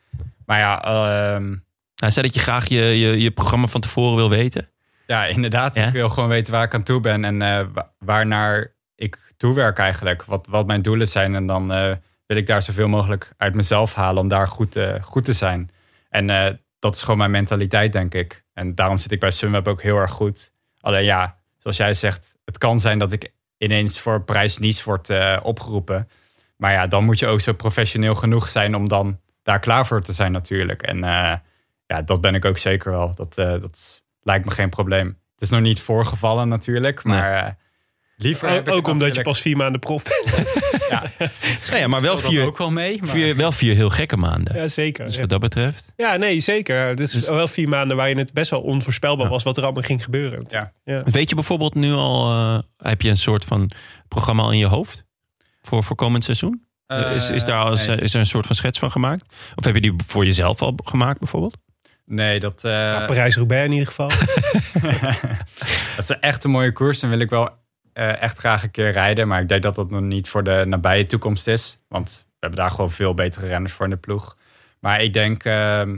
Maar 0.46 0.60
ja, 0.60 0.84
ehm, 0.84 1.56
Hij 1.96 2.12
zei 2.12 2.26
dat 2.26 2.36
je 2.36 2.42
graag 2.42 2.68
je, 2.68 2.82
je, 2.82 3.20
je 3.22 3.32
programma 3.32 3.68
van 3.68 3.82
tevoren 3.82 4.16
wil 4.16 4.30
weten. 4.30 4.68
ja 5.08 5.26
inderdaad. 5.26 5.76
Ja? 5.76 5.86
Ik 5.88 5.94
wil 5.94 6.10
gewoon 6.10 6.30
weten 6.30 6.54
waar 6.54 6.64
ik 6.64 6.74
aan 6.74 6.84
toe 6.84 7.00
ben 7.00 7.26
en 7.26 7.42
eh, 7.42 7.66
wa- 7.74 7.92
waarnaar 8.00 8.72
ik 8.96 9.34
toewerk 9.38 9.78
eigenlijk. 9.78 10.24
Wat, 10.26 10.48
wat 10.48 10.68
mijn 10.68 10.82
doelen 10.82 11.08
zijn. 11.08 11.36
En 11.36 11.46
dan 11.46 11.68
wil 12.26 12.38
ik 12.38 12.48
daar 12.48 12.62
zoveel 12.62 12.88
mogelijk 12.88 13.32
uit 13.38 13.54
mezelf 13.56 13.94
halen 13.94 14.22
om 14.22 14.28
daar 14.28 14.48
goed, 14.48 14.80
goed 15.02 15.26
te 15.26 15.34
zijn. 15.34 15.70
En 16.10 16.30
dat 16.80 16.96
is 16.96 17.02
gewoon 17.02 17.18
mijn 17.18 17.32
mentaliteit, 17.32 17.94
denk 17.94 18.14
ik. 18.14 18.44
En 18.54 18.76
daarom 18.76 18.98
zit 18.98 19.12
ik 19.12 19.20
bij 19.20 19.32
Sunweb 19.32 19.68
ook 19.68 19.82
heel 19.82 19.98
erg 19.98 20.12
goed. 20.12 20.54
Alleen 20.80 21.04
ja, 21.04 21.38
zoals 21.58 21.78
jij 21.78 21.94
zegt, 21.94 22.38
het 22.46 22.58
kan 22.58 22.80
zijn 22.80 23.00
dat 23.00 23.12
ik 23.12 23.32
ineens 23.58 24.00
voor 24.00 24.24
prijs 24.24 24.58
Nice 24.58 24.84
word 24.84 25.10
eh, 25.10 25.40
opgeroepen. 25.44 26.10
Maar 26.58 26.72
ja, 26.72 26.88
dan 26.88 27.04
moet 27.04 27.20
je 27.20 27.28
ook 27.28 27.42
zo 27.42 27.54
professioneel 27.54 28.16
genoeg 28.16 28.48
zijn 28.48 28.76
om 28.76 28.88
dan 28.88 29.20
daar 29.44 29.60
klaar 29.60 29.86
voor 29.86 30.02
te 30.02 30.14
zijn 30.14 30.32
natuurlijk. 30.32 30.82
En 30.82 31.04
eh, 31.04 31.36
ja, 31.86 32.02
dat 32.02 32.22
ben 32.22 32.36
ik 32.36 32.46
ook 32.46 32.58
zeker 32.58 32.92
wel. 32.92 33.16
Dat, 33.16 33.38
eh, 33.38 33.62
dat 33.62 34.04
lijkt 34.22 34.46
me 34.46 34.52
geen 34.52 34.70
probleem. 34.70 35.08
Het 35.08 35.42
is 35.42 35.50
nog 35.50 35.62
niet 35.62 35.82
voorgevallen 35.82 36.48
natuurlijk, 36.48 37.04
maar 37.04 37.58
liever 38.22 38.72
Ook, 38.72 38.88
omdat 38.88 39.16
je 39.16 39.22
pas 39.22 39.40
vier 39.42 39.58
maanden 39.58 39.80
prof 39.80 40.04
bent. 40.04 40.44
Ja, 40.90 41.78
ja, 41.78 41.88
maar 41.88 42.02
wel 42.02 42.18
vier, 42.18 42.46
ook 42.46 42.58
wel 42.58 42.72
mee. 42.72 42.98
Maar... 43.00 43.10
vier, 43.10 43.36
wel 43.36 43.52
vier 43.52 43.76
heel 43.76 43.90
gekke 43.90 44.18
maanden. 44.18 44.56
ja, 44.56 44.68
zeker. 44.68 45.06
Dus 45.06 45.14
Ja. 45.14 45.20
wat 45.20 45.30
dat 45.30 45.40
betreft. 45.40 45.94
Ja, 45.96 46.16
nee, 46.16 46.40
zeker. 46.40 46.88
Het 46.88 47.00
is 47.00 47.12
Dus- 47.12 47.26
wel 47.28 47.48
vier 47.48 47.70
maanden 47.70 47.98
waarin 47.98 48.18
het 48.18 48.34
best 48.34 48.50
wel 48.50 48.62
onvoorspelbaar 48.62 49.26
Ja. 49.26 49.32
was 49.32 49.44
wat 49.44 49.58
er 49.58 49.64
allemaal 49.64 49.84
ging 49.84 50.04
gebeuren. 50.04 50.44
Ja. 50.48 50.72
Ja. 50.84 51.04
Weet 51.04 51.30
je 51.30 51.36
bijvoorbeeld 51.36 51.76
nu 51.76 51.92
al, 51.92 52.32
eh, 52.32 52.60
heb 52.78 53.02
je 53.02 53.10
een 53.10 53.18
soort 53.18 53.46
van 53.46 53.70
programma 54.08 54.44
al 54.44 54.52
in 54.52 54.58
je 54.58 54.66
hoofd? 54.68 55.04
Voor, 55.62 55.84
voor 55.84 55.96
komend 55.96 56.24
seizoen? 56.24 56.66
Eh, 56.86 57.12
is, 57.16 57.30
is, 57.30 57.46
daar 57.46 57.64
al, 57.64 57.72
eens- 57.72 57.86
nee. 57.88 57.98
is 57.98 58.14
er 58.14 58.20
een 58.20 58.26
soort 58.26 58.46
van 58.46 58.56
schets 58.56 58.80
van 58.80 58.92
gemaakt? 58.92 59.34
Of 59.56 59.66
heb 59.66 59.76
je 59.76 59.82
die 59.82 59.94
voor 60.08 60.26
jezelf 60.26 60.62
al 60.62 60.78
gemaakt 60.84 61.20
bijvoorbeeld? 61.20 61.58
Nee, 62.06 62.40
dat, 62.40 62.64
eh, 62.64 62.72
Nou, 62.72 63.06
Parijs-Roubaix 63.06 63.66
in 63.66 63.72
ieder 63.72 63.88
geval. 63.88 64.10
dat 65.96 66.10
is 66.10 66.20
echt 66.20 66.44
een 66.44 66.52
mooie 66.52 66.72
koers. 66.72 67.02
En 67.02 67.10
wil 67.10 67.20
ik 67.20 67.30
wel 67.30 67.50
eh, 68.00 68.22
echt 68.22 68.38
graag 68.38 68.64
een 68.64 68.72
keer 68.72 68.92
rijden. 68.92 69.28
Maar 69.28 69.42
ik 69.42 69.48
denk 69.48 69.64
dat 69.64 69.76
dat 69.76 69.90
nog 69.90 70.02
niet 70.02 70.30
voor 70.30 70.44
de 70.44 70.64
nabije 70.68 71.06
toekomst 71.06 71.48
is. 71.48 71.80
Want 71.88 72.26
we 72.28 72.36
hebben 72.40 72.60
daar 72.60 72.72
gewoon 72.72 72.92
veel 72.92 73.14
betere 73.14 73.48
renners 73.48 73.74
voor 73.74 73.86
in 73.86 73.92
de 73.92 73.98
ploeg. 73.98 74.38
Maar 74.80 75.02
ik 75.02 75.14
denk, 75.14 75.44
ehm, 75.44 75.98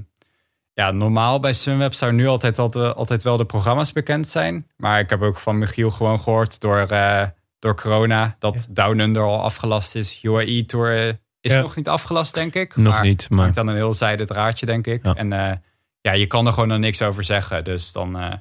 ja, 0.74 0.92
normaal 0.92 1.40
bij 1.40 1.54
Sunweb 1.54 1.94
zou 1.94 2.12
nu 2.14 2.28
altijd, 2.28 2.60
altijd, 2.60 2.96
altijd 2.96 3.24
wel 3.24 3.38
de 3.38 3.46
programma's 3.46 3.92
bekend 3.92 4.28
zijn. 4.28 4.68
Maar 4.78 5.00
ik 5.00 5.10
heb 5.10 5.22
ook 5.22 5.38
van 5.40 5.58
Michiel 5.58 5.92
gewoon 5.92 6.20
gehoord 6.20 6.60
door, 6.62 6.80
eh, 6.80 7.24
door 7.60 7.76
corona 7.76 8.36
dat 8.40 8.68
Down 8.72 9.00
Under 9.00 9.24
al 9.24 9.42
afgelast 9.42 9.96
is. 9.96 10.24
UAE 10.24 10.66
Tour 10.66 11.08
eh, 11.08 11.14
is 11.42 11.54
Ja. 11.54 11.62
nog 11.62 11.76
niet 11.76 11.88
afgelast, 11.88 12.34
denk 12.34 12.54
ik. 12.54 12.76
Nog 12.76 12.94
maar 12.94 13.04
niet, 13.04 13.30
maar 13.30 13.52
aan 13.58 13.68
een 13.68 13.76
heel 13.76 13.94
zijde 13.94 14.26
draadje, 14.26 14.66
denk 14.66 14.88
ik. 14.88 15.06
Ja. 15.06 15.14
En 15.16 15.34
eh, 15.34 15.56
ja, 16.02 16.12
je 16.12 16.28
kan 16.28 16.46
er 16.48 16.54
gewoon 16.54 16.70
nog 16.70 16.80
niks 16.80 17.02
over 17.02 17.24
zeggen. 17.24 17.64
Dus 17.64 17.92
dan, 17.92 18.20
eh, 18.20 18.34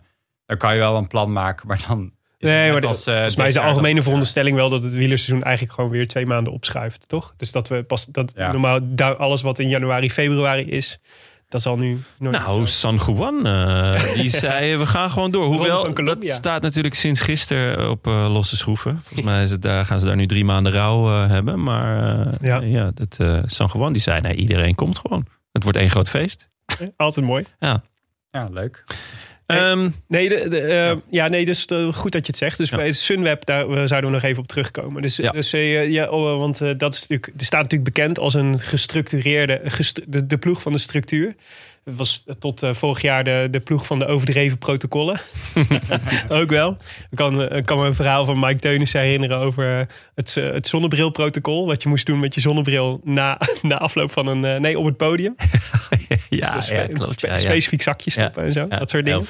dan 0.47 0.57
kan 0.57 0.73
je 0.73 0.79
wel 0.79 0.97
een 0.97 1.07
plan 1.07 1.33
maken, 1.33 1.67
maar 1.69 1.85
dan... 1.89 2.13
Nee, 2.49 2.73
maar 2.73 2.87
als, 2.87 3.07
eh, 3.07 3.13
Volgens 3.15 3.37
mij 3.37 3.47
is 3.49 3.55
de 3.55 3.61
algemene 3.61 4.03
veronderstelling 4.03 4.57
wel 4.57 4.69
dat 4.69 4.83
het 4.83 4.93
wielerseizoen 4.95 5.43
eigenlijk 5.45 5.75
gewoon 5.75 5.91
weer 5.91 6.07
twee 6.09 6.27
maanden 6.27 6.53
opschuift, 6.53 7.09
toch? 7.09 7.35
Dus 7.37 7.53
dat 7.53 7.69
we 7.69 7.83
pas 7.83 8.07
dat 8.07 8.33
Ja. 8.37 8.53
normaal 8.53 8.81
alles 9.19 9.43
wat 9.43 9.59
in 9.59 9.69
januari, 9.69 10.11
februari 10.11 10.63
is, 10.71 10.99
dat 11.49 11.63
zal 11.63 11.77
nu 11.77 12.03
nooit 12.19 12.37
Nou, 12.37 12.51
zo. 12.51 12.65
San 12.65 13.15
Juan, 13.17 13.47
eh, 13.47 14.15
die 14.15 14.31
zei 14.45 14.77
we 14.77 14.87
gaan 14.87 15.11
gewoon 15.11 15.31
door. 15.31 15.45
Hoewel, 15.45 15.95
dat 16.05 16.19
staat 16.29 16.63
natuurlijk 16.63 16.95
sinds 16.95 17.21
gisteren 17.21 17.91
op 17.91 18.07
eh, 18.07 18.33
losse 18.33 18.57
schroeven. 18.57 18.99
Volgens 19.03 19.23
mij 19.23 19.43
is 19.43 19.51
het, 19.51 19.63
daar, 19.63 19.85
gaan 19.85 20.01
ze 20.01 20.07
daar 20.07 20.17
nu 20.17 20.27
drie 20.27 20.45
maanden 20.45 20.73
rouw 20.73 21.29
hebben. 21.29 21.63
Maar 21.63 22.19
eh, 22.27 22.33
Ja. 22.41 22.61
ja. 22.61 22.91
dat, 22.95 23.17
eh, 23.19 23.43
San 23.47 23.71
Juan 23.73 23.93
die 23.93 24.03
zei, 24.03 24.21
nee, 24.21 24.35
iedereen 24.35 24.75
komt 24.75 24.99
gewoon. 24.99 25.27
Het 25.53 25.63
wordt 25.63 25.79
één 25.79 25.91
groot 25.91 26.09
feest. 26.09 26.49
Altijd 26.97 27.27
mooi. 27.27 27.45
Ja, 28.33 28.49
leuk. 28.51 28.85
Ehm, 29.57 29.91
Nee, 30.09 30.29
de, 30.29 30.49
de, 30.49 30.61
eh, 30.61 30.97
ja. 31.11 31.29
nee, 31.29 31.45
dus 31.45 31.65
eh, 31.67 31.93
goed 31.93 32.13
dat 32.13 32.27
je 32.27 32.33
het 32.33 32.37
zegt. 32.41 32.59
Dus 32.59 32.71
Ja. 32.71 32.77
bij 32.77 32.93
Sunweb, 32.93 33.45
daar 33.45 33.65
zouden 33.89 34.11
we 34.11 34.17
nog 34.17 34.23
even 34.23 34.43
op 34.43 34.49
terugkomen. 34.49 35.03
Dus, 35.03 35.17
Ja. 35.17 35.31
dus 35.31 35.53
eh, 35.53 35.89
ja, 35.91 36.09
oh, 36.09 36.39
want 36.39 36.59
dat 36.79 36.95
is 36.95 37.01
natuurlijk, 37.01 37.27
er 37.39 37.45
staat 37.45 37.63
natuurlijk 37.63 37.95
bekend 37.95 38.19
als 38.19 38.35
een 38.35 38.59
gestructureerde, 38.59 39.61
gestru- 39.65 40.05
de, 40.09 40.27
de 40.27 40.39
ploeg 40.39 40.63
van 40.63 40.73
de 40.73 40.79
structuur. 40.79 41.35
Het 41.85 41.97
was 41.97 42.25
tot 42.39 42.63
eh, 42.63 42.73
vorig 42.73 43.03
jaar 43.03 43.25
de, 43.25 43.49
de 43.51 43.61
ploeg 43.61 43.87
van 43.87 43.99
de 43.99 44.07
overdreven 44.07 44.59
protocollen. 44.59 45.21
Ook 46.29 46.51
wel. 46.51 46.71
Ik 47.11 47.17
kan, 47.17 47.43
eh, 47.43 47.57
ik 47.59 47.67
kan 47.67 47.79
me 47.79 47.87
een 47.87 47.95
verhaal 47.95 48.25
van 48.25 48.39
Mike 48.39 48.59
Teunissen 48.61 49.01
herinneren 49.01 49.37
over 49.39 49.87
het, 50.15 50.37
eh, 50.37 50.51
het 50.51 50.67
zonnebrilprotocol. 50.67 51.67
Wat 51.67 51.83
je 51.83 51.89
moest 51.89 52.07
doen 52.07 52.19
met 52.19 52.35
je 52.35 52.41
zonnebril 52.41 53.01
na, 53.05 53.39
na 53.63 53.79
afloop 53.79 54.13
van 54.13 54.27
een... 54.27 54.45
eh, 54.45 54.61
nee, 54.61 54.79
op 54.79 54.85
het 54.85 54.97
podium. 54.97 55.35
ja, 56.29 56.59
ja, 56.69 56.87
klopt. 56.87 57.13
spe- 57.13 57.27
Ja, 57.27 57.33
ja. 57.33 57.39
specifiek 57.39 57.83
zakje 57.83 58.11
stoppen 58.11 58.45
en 58.45 58.53
zo. 58.53 58.67
Dat 58.69 58.91
soort 58.91 59.05
dingen. 59.05 59.27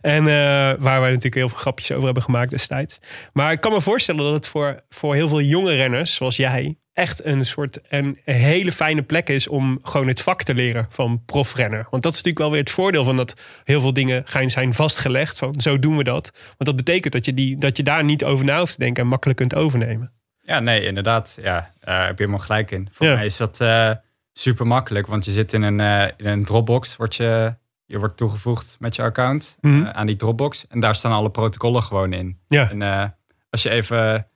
En 0.00 0.26
eh, 0.26 0.32
waar 0.78 1.00
wij 1.00 1.08
natuurlijk 1.08 1.34
heel 1.34 1.48
veel 1.48 1.58
grapjes 1.58 1.90
over 1.92 2.04
hebben 2.04 2.22
gemaakt 2.22 2.50
destijds. 2.50 2.98
Maar 3.32 3.52
ik 3.52 3.60
kan 3.60 3.72
me 3.72 3.80
voorstellen 3.80 4.24
dat 4.24 4.32
het 4.32 4.46
voor, 4.46 4.80
voor 4.88 5.14
heel 5.14 5.28
veel 5.28 5.40
jonge 5.40 5.74
renners, 5.74 6.14
zoals 6.14 6.36
jij, 6.36 6.76
echt 6.94 7.24
een 7.24 7.46
soort 7.46 7.78
een, 7.88 8.18
een 8.24 8.34
hele 8.34 8.72
fijne 8.72 9.02
plek 9.02 9.28
is 9.28 9.48
om 9.48 9.78
gewoon 9.82 10.08
het 10.08 10.20
vak 10.20 10.42
te 10.42 10.54
leren 10.54 10.86
van 10.90 11.22
profrenner. 11.24 11.86
Want 11.90 12.02
dat 12.02 12.12
is 12.12 12.18
natuurlijk 12.18 12.38
wel 12.38 12.50
weer 12.50 12.60
het 12.60 12.70
voordeel 12.70 13.04
van 13.04 13.16
dat 13.16 13.34
heel 13.64 13.80
veel 13.80 13.92
dingen 13.92 14.22
gaan 14.26 14.50
zijn 14.50 14.74
vastgelegd. 14.74 15.38
Van 15.38 15.54
zo 15.60 15.78
doen 15.78 15.96
we 15.96 16.04
dat. 16.04 16.30
Want 16.34 16.56
dat 16.58 16.76
betekent 16.76 17.12
dat 17.12 17.24
je, 17.24 17.34
die, 17.34 17.56
dat 17.58 17.76
je 17.76 17.82
daar 17.82 18.04
niet 18.04 18.24
over 18.24 18.44
na 18.44 18.58
hoeft 18.58 18.72
te 18.72 18.78
denken 18.78 19.02
en 19.02 19.08
makkelijk 19.08 19.38
kunt 19.38 19.54
overnemen. 19.54 20.12
Ja, 20.40 20.60
nee, 20.60 20.84
inderdaad. 20.84 21.38
Ja, 21.42 21.70
daar 21.80 22.00
heb 22.06 22.18
je 22.18 22.24
helemaal 22.24 22.46
gelijk 22.46 22.70
in. 22.70 22.88
Voor 22.92 23.06
Ja. 23.06 23.14
mij 23.14 23.24
is 23.26 23.36
dat 23.36 23.60
eh, 23.60 23.90
super 24.32 24.66
makkelijk, 24.66 25.06
want 25.06 25.24
je 25.24 25.32
zit 25.32 25.52
in 25.52 25.62
een, 25.62 25.80
eh, 25.80 26.08
in 26.16 26.26
een 26.26 26.44
Dropbox, 26.44 26.96
word 26.96 27.14
je, 27.16 27.54
je 27.84 27.98
wordt 27.98 28.16
toegevoegd 28.16 28.76
met 28.78 28.96
je 28.96 29.02
account 29.02 29.56
Mhm. 29.60 29.82
eh, 29.84 29.90
aan 29.90 30.06
die 30.06 30.16
Dropbox. 30.16 30.66
En 30.68 30.80
daar 30.80 30.94
staan 30.94 31.12
alle 31.12 31.30
protocollen 31.30 31.82
gewoon 31.82 32.12
in. 32.12 32.38
Ja. 32.48 32.70
En 32.70 33.14
als 33.50 33.62
je 33.62 33.70
even 33.70 34.26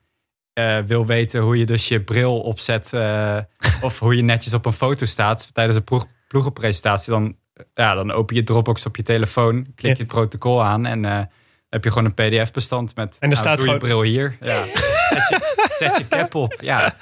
eh, 0.59 0.83
wil 0.85 1.05
weten 1.05 1.41
hoe 1.41 1.57
je 1.57 1.65
dus 1.65 1.87
je 1.87 2.01
bril 2.01 2.39
opzet, 2.39 2.93
eh, 2.93 3.37
of 3.81 3.99
hoe 3.99 4.15
je 4.15 4.21
netjes 4.21 4.53
op 4.53 4.65
een 4.65 4.73
foto 4.73 5.05
staat 5.05 5.49
tijdens 5.53 5.77
een 5.77 5.83
ploeg, 5.83 6.05
ploegenpresentatie, 6.27 7.11
dan, 7.11 7.35
ja, 7.73 7.93
dan 7.93 8.11
open 8.11 8.35
je 8.35 8.43
Dropbox 8.43 8.85
op 8.85 8.95
je 8.95 9.03
telefoon, 9.03 9.67
klik 9.75 9.95
je 9.95 10.03
het 10.03 10.11
protocol 10.11 10.63
aan 10.63 10.85
en 10.85 11.05
eh, 11.05 11.21
heb 11.69 11.83
je 11.83 11.91
gewoon 11.91 12.05
een 12.05 12.13
pdf-bestand 12.43 12.95
met 12.95 13.17
En 13.19 13.29
daar 13.29 13.29
nou, 13.29 13.41
staat 13.41 13.57
doe 13.57 13.67
je 13.67 13.73
gewoon- 13.73 13.87
bril 13.87 14.01
hier. 14.01 14.37
Ja. 14.41 14.65
zet, 15.09 15.27
je, 15.29 15.67
zet 15.77 15.97
je 15.97 16.07
cap 16.07 16.35
op. 16.35 16.55
Ja, 16.61 16.95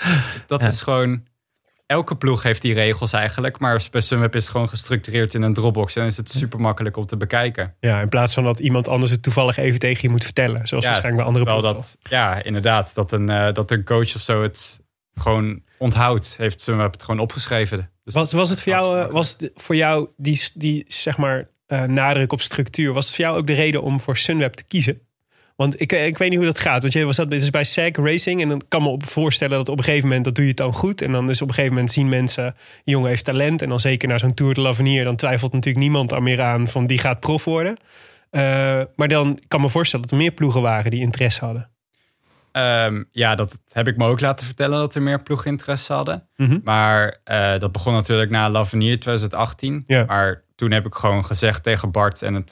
dat 0.48 0.62
Ja. 0.62 0.68
is 0.68 0.82
gewoon... 0.82 1.24
Elke 1.88 2.16
ploeg 2.16 2.44
heeft 2.44 2.62
die 2.62 2.74
regels 2.74 3.14
eigenlijk. 3.14 3.60
Maar 3.60 3.88
bij 3.92 4.02
Sunweb 4.02 4.36
is 4.36 4.42
het 4.42 4.52
gewoon 4.52 4.70
gestructureerd 4.70 5.34
in 5.34 5.42
een 5.42 5.54
Dropbox. 5.54 5.96
En 5.96 6.06
is 6.06 6.18
het 6.18 6.32
super 6.32 6.60
makkelijk 6.60 6.98
om 6.98 7.06
te 7.06 7.18
bekijken. 7.18 7.76
Ja, 7.80 8.02
in 8.02 8.10
plaats 8.10 8.34
van 8.34 8.44
dat 8.44 8.60
iemand 8.60 8.88
anders 8.88 9.12
het 9.12 9.24
toevallig 9.24 9.58
even 9.58 9.80
tegen 9.80 10.02
je 10.02 10.10
moet 10.10 10.24
vertellen. 10.24 10.68
Zoals 10.68 10.86
waarschijnlijk 10.86 11.16
bij 11.16 11.26
andere 11.26 11.46
ploegen. 11.46 11.74
dat, 11.74 11.98
Ja, 12.02 12.44
inderdaad. 12.44 12.96
Dat 12.96 13.12
een, 13.12 13.30
eh, 13.30 13.54
dat 13.54 13.72
een 13.72 13.84
coach 13.84 14.16
of 14.16 14.22
zo 14.22 14.44
het 14.44 14.80
gewoon 15.16 15.62
onthoudt. 15.78 16.36
Heeft 16.38 16.62
Sunweb 16.62 16.92
het 16.92 17.04
gewoon 17.04 17.20
opgeschreven. 17.20 17.90
Dus 18.04 18.14
Was, 18.14 18.34
was 18.34 18.50
het 18.50 18.62
voor 18.62 18.72
jou, 18.72 19.00
eh, 19.00 19.12
was 19.12 19.36
het 19.38 19.52
voor 19.56 19.76
jou 19.76 20.08
die, 20.18 20.42
die 20.54 20.86
zeg 20.88 21.18
maar, 21.18 21.50
eh, 21.66 21.84
nadruk 21.84 22.32
op 22.34 22.42
structuur, 22.42 22.94
was 22.94 23.06
het 23.06 23.16
voor 23.16 23.26
jou 23.26 23.38
ook 23.38 23.48
de 23.48 23.54
reden 23.54 23.82
om 23.82 24.00
voor 24.00 24.18
Sunweb 24.18 24.54
te 24.54 24.64
kiezen? 24.64 25.02
Want 25.58 25.82
ik, 25.82 25.92
eh, 25.92 26.06
ik 26.06 26.18
weet 26.18 26.30
niet 26.30 26.38
hoe 26.38 26.48
dat 26.48 26.60
gaat. 26.60 26.82
Want 26.82 26.94
je 26.94 27.06
was 27.06 27.16
dat 27.16 27.32
dus 27.32 27.50
bij 27.50 27.64
SAG 27.64 27.92
Racing. 27.92 28.42
En 28.42 28.50
dan 28.50 28.62
kan 28.68 28.82
me 28.82 28.90
op 28.90 29.06
voorstellen 29.06 29.58
dat 29.58 29.70
op 29.70 29.78
een 29.78 29.84
gegeven 29.84 30.08
moment 30.08 30.26
dat 30.26 30.36
doe 30.36 30.44
je 30.44 30.50
het 30.50 30.60
dan 30.60 30.74
goed. 30.74 31.02
En 31.02 31.12
dan 31.12 31.30
is 31.30 31.42
op 31.42 31.48
een 31.48 31.54
gegeven 31.54 31.76
moment 31.76 31.94
zien 31.94 32.10
mensen, 32.10 32.56
jongen 32.84 33.10
heeft 33.10 33.26
talent. 33.26 33.62
En 33.62 33.70
dan 33.70 33.80
zeker 33.80 34.08
naar 34.08 34.20
zo'n 34.20 34.34
Tour 34.34 34.54
de 34.54 34.62
l'Avenir, 34.62 35.04
dan 35.04 35.16
twijfelt 35.16 35.54
natuurlijk 35.54 35.84
niemand 35.84 36.12
er 36.12 36.24
meer 36.24 36.42
aan 36.42 36.68
van 36.68 36.88
die 36.88 36.98
gaat 36.98 37.20
prof 37.20 37.46
worden. 37.46 37.78
Eh, 38.30 38.82
maar 38.96 39.08
dan 39.08 39.40
kan 39.48 39.62
me 39.62 39.70
voorstellen 39.70 40.06
dat 40.06 40.16
er 40.16 40.24
meer 40.24 40.32
ploegen 40.32 40.62
waren 40.62 40.92
die 40.92 41.02
interesse 41.02 41.46
hadden. 41.46 41.70
Ehm, 42.52 43.04
ja, 43.12 43.36
dat 43.36 43.60
heb 43.72 43.88
ik 43.88 43.98
me 43.98 44.08
ook 44.08 44.20
laten 44.20 44.46
vertellen 44.46 44.80
dat 44.80 44.96
er 44.96 45.02
meer 45.02 45.24
ploeginteresse 45.24 45.94
hadden. 45.94 46.28
Mhm. 46.36 46.60
Maar 46.64 47.20
eh, 47.24 47.60
dat 47.60 47.72
begon 47.72 47.94
natuurlijk 47.94 48.32
na 48.32 48.50
Lavenier 48.50 49.00
2018. 49.00 49.84
Ja. 49.88 50.04
Maar 50.06 50.44
toen 50.56 50.72
heb 50.72 50.86
ik 50.86 50.94
gewoon 50.94 51.26
gezegd 51.26 51.64
tegen 51.64 51.92
Bart 51.92 52.22
en 52.22 52.34
het 52.34 52.52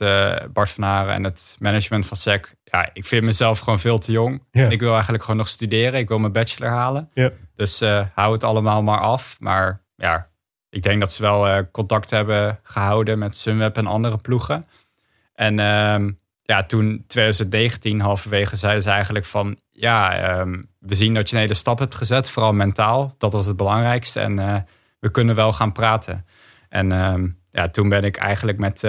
Bart 0.54 0.70
van 0.70 0.84
Haren 0.84 1.14
en 1.14 1.24
het 1.24 1.56
management 1.60 2.06
van 2.06 2.18
SEC. 2.18 2.56
Ja, 2.76 2.90
ik 2.94 3.06
vind 3.06 3.24
mezelf 3.24 3.60
gewoon 3.60 3.80
veel 3.80 3.98
te 3.98 4.12
jong. 4.12 4.44
Ja. 4.52 4.64
En 4.64 4.72
ik 4.72 4.80
wil 4.80 4.94
eigenlijk 4.94 5.24
gewoon 5.24 5.40
nog 5.40 5.48
studeren. 5.48 6.00
Ik 6.00 6.08
wil 6.08 6.20
mijn 6.20 6.32
bachelor 6.32 6.70
halen. 6.70 7.10
Ja. 7.14 7.32
Dus 7.56 7.82
eh, 7.82 8.06
hou 8.14 8.34
het 8.34 8.44
allemaal 8.44 8.84
maar 8.84 9.00
af. 9.00 9.38
Maar 9.40 9.82
ja, 9.96 10.30
ik 10.70 10.84
denk 10.84 11.00
dat 11.00 11.14
ze 11.14 11.22
wel 11.22 11.48
eh, 11.48 11.64
contact 11.72 12.10
hebben 12.10 12.60
gehouden 12.64 13.20
met 13.20 13.36
Sunweb 13.36 13.78
en 13.78 13.88
andere 13.88 14.18
ploegen. 14.18 14.64
En 15.34 15.60
ehm, 15.60 16.12
ja, 16.42 16.64
toen 16.64 17.04
2019 17.08 18.00
halverwege 18.00 18.56
zeiden 18.56 18.84
ze 18.84 18.90
eigenlijk 18.90 19.26
van... 19.26 19.60
ja, 19.72 20.18
ehm, 20.18 20.62
we 20.80 20.96
zien 20.96 21.14
dat 21.14 21.30
je 21.30 21.36
een 21.36 21.42
hele 21.42 21.54
stap 21.54 21.80
hebt 21.80 21.96
gezet, 21.96 22.30
vooral 22.30 22.54
mentaal. 22.54 23.16
Dat 23.18 23.34
was 23.34 23.46
het 23.46 23.58
belangrijkste 23.58 24.20
en 24.20 24.40
eh, 24.40 24.56
we 25.00 25.12
kunnen 25.12 25.36
wel 25.36 25.54
gaan 25.54 25.72
praten. 25.72 26.26
En 26.70 26.92
ehm, 26.92 27.28
ja, 27.50 27.70
toen 27.70 27.90
ben 27.90 28.04
ik 28.04 28.18
eigenlijk 28.18 28.58
met, 28.58 28.84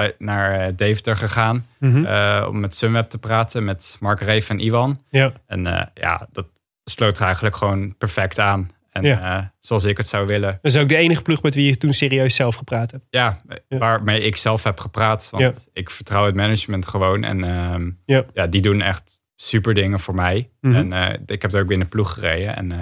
bij, 0.00 0.14
naar 0.18 0.60
eh, 0.60 0.72
Deventer 0.76 1.16
gegaan... 1.16 1.66
Mhm. 1.78 2.04
eh, 2.04 2.46
om 2.48 2.60
met 2.60 2.74
Sunweb 2.74 3.08
te 3.10 3.18
praten, 3.18 3.64
met 3.64 3.96
Mark 4.00 4.20
Reef 4.20 4.50
en 4.50 4.58
Iwan. 4.60 5.00
Ja. 5.08 5.32
En 5.46 5.66
eh, 5.66 5.86
ja, 5.94 6.28
dat 6.32 6.46
sloot 6.84 7.18
er 7.18 7.24
eigenlijk 7.24 7.56
gewoon 7.56 7.96
perfect 7.96 8.38
aan. 8.38 8.70
En 8.90 9.02
Ja. 9.02 9.52
zoals 9.60 9.84
ik 9.84 9.96
het 9.96 10.08
zou 10.08 10.26
willen. 10.26 10.58
Dat 10.62 10.72
is 10.74 10.76
ook 10.76 10.88
de 10.88 10.96
enige 10.96 11.22
ploeg 11.22 11.42
met 11.42 11.54
wie 11.54 11.66
je 11.66 11.76
toen 11.76 11.92
serieus 11.92 12.34
zelf 12.34 12.54
gepraat 12.54 12.90
hebt. 12.90 13.04
Ja, 13.10 13.40
Ja. 13.68 13.78
waarmee 13.78 14.20
ik 14.20 14.36
zelf 14.36 14.64
heb 14.64 14.80
gepraat. 14.80 15.28
Want 15.30 15.68
ik 15.72 15.90
vertrouw 15.90 16.26
het 16.26 16.34
management 16.34 16.86
gewoon. 16.86 17.24
En 17.24 17.44
ehm, 17.44 17.90
Ja. 18.34 18.46
die 18.46 18.60
doen 18.60 18.80
echt 18.80 19.20
super 19.36 19.74
dingen 19.74 20.00
voor 20.00 20.14
mij. 20.14 20.50
Mhm. 20.60 20.92
En 20.92 21.20
ik 21.26 21.42
heb 21.42 21.54
er 21.54 21.60
ook 21.60 21.66
binnen 21.68 21.88
ploeg 21.88 22.12
gereden. 22.14 22.56
En, 22.56 22.72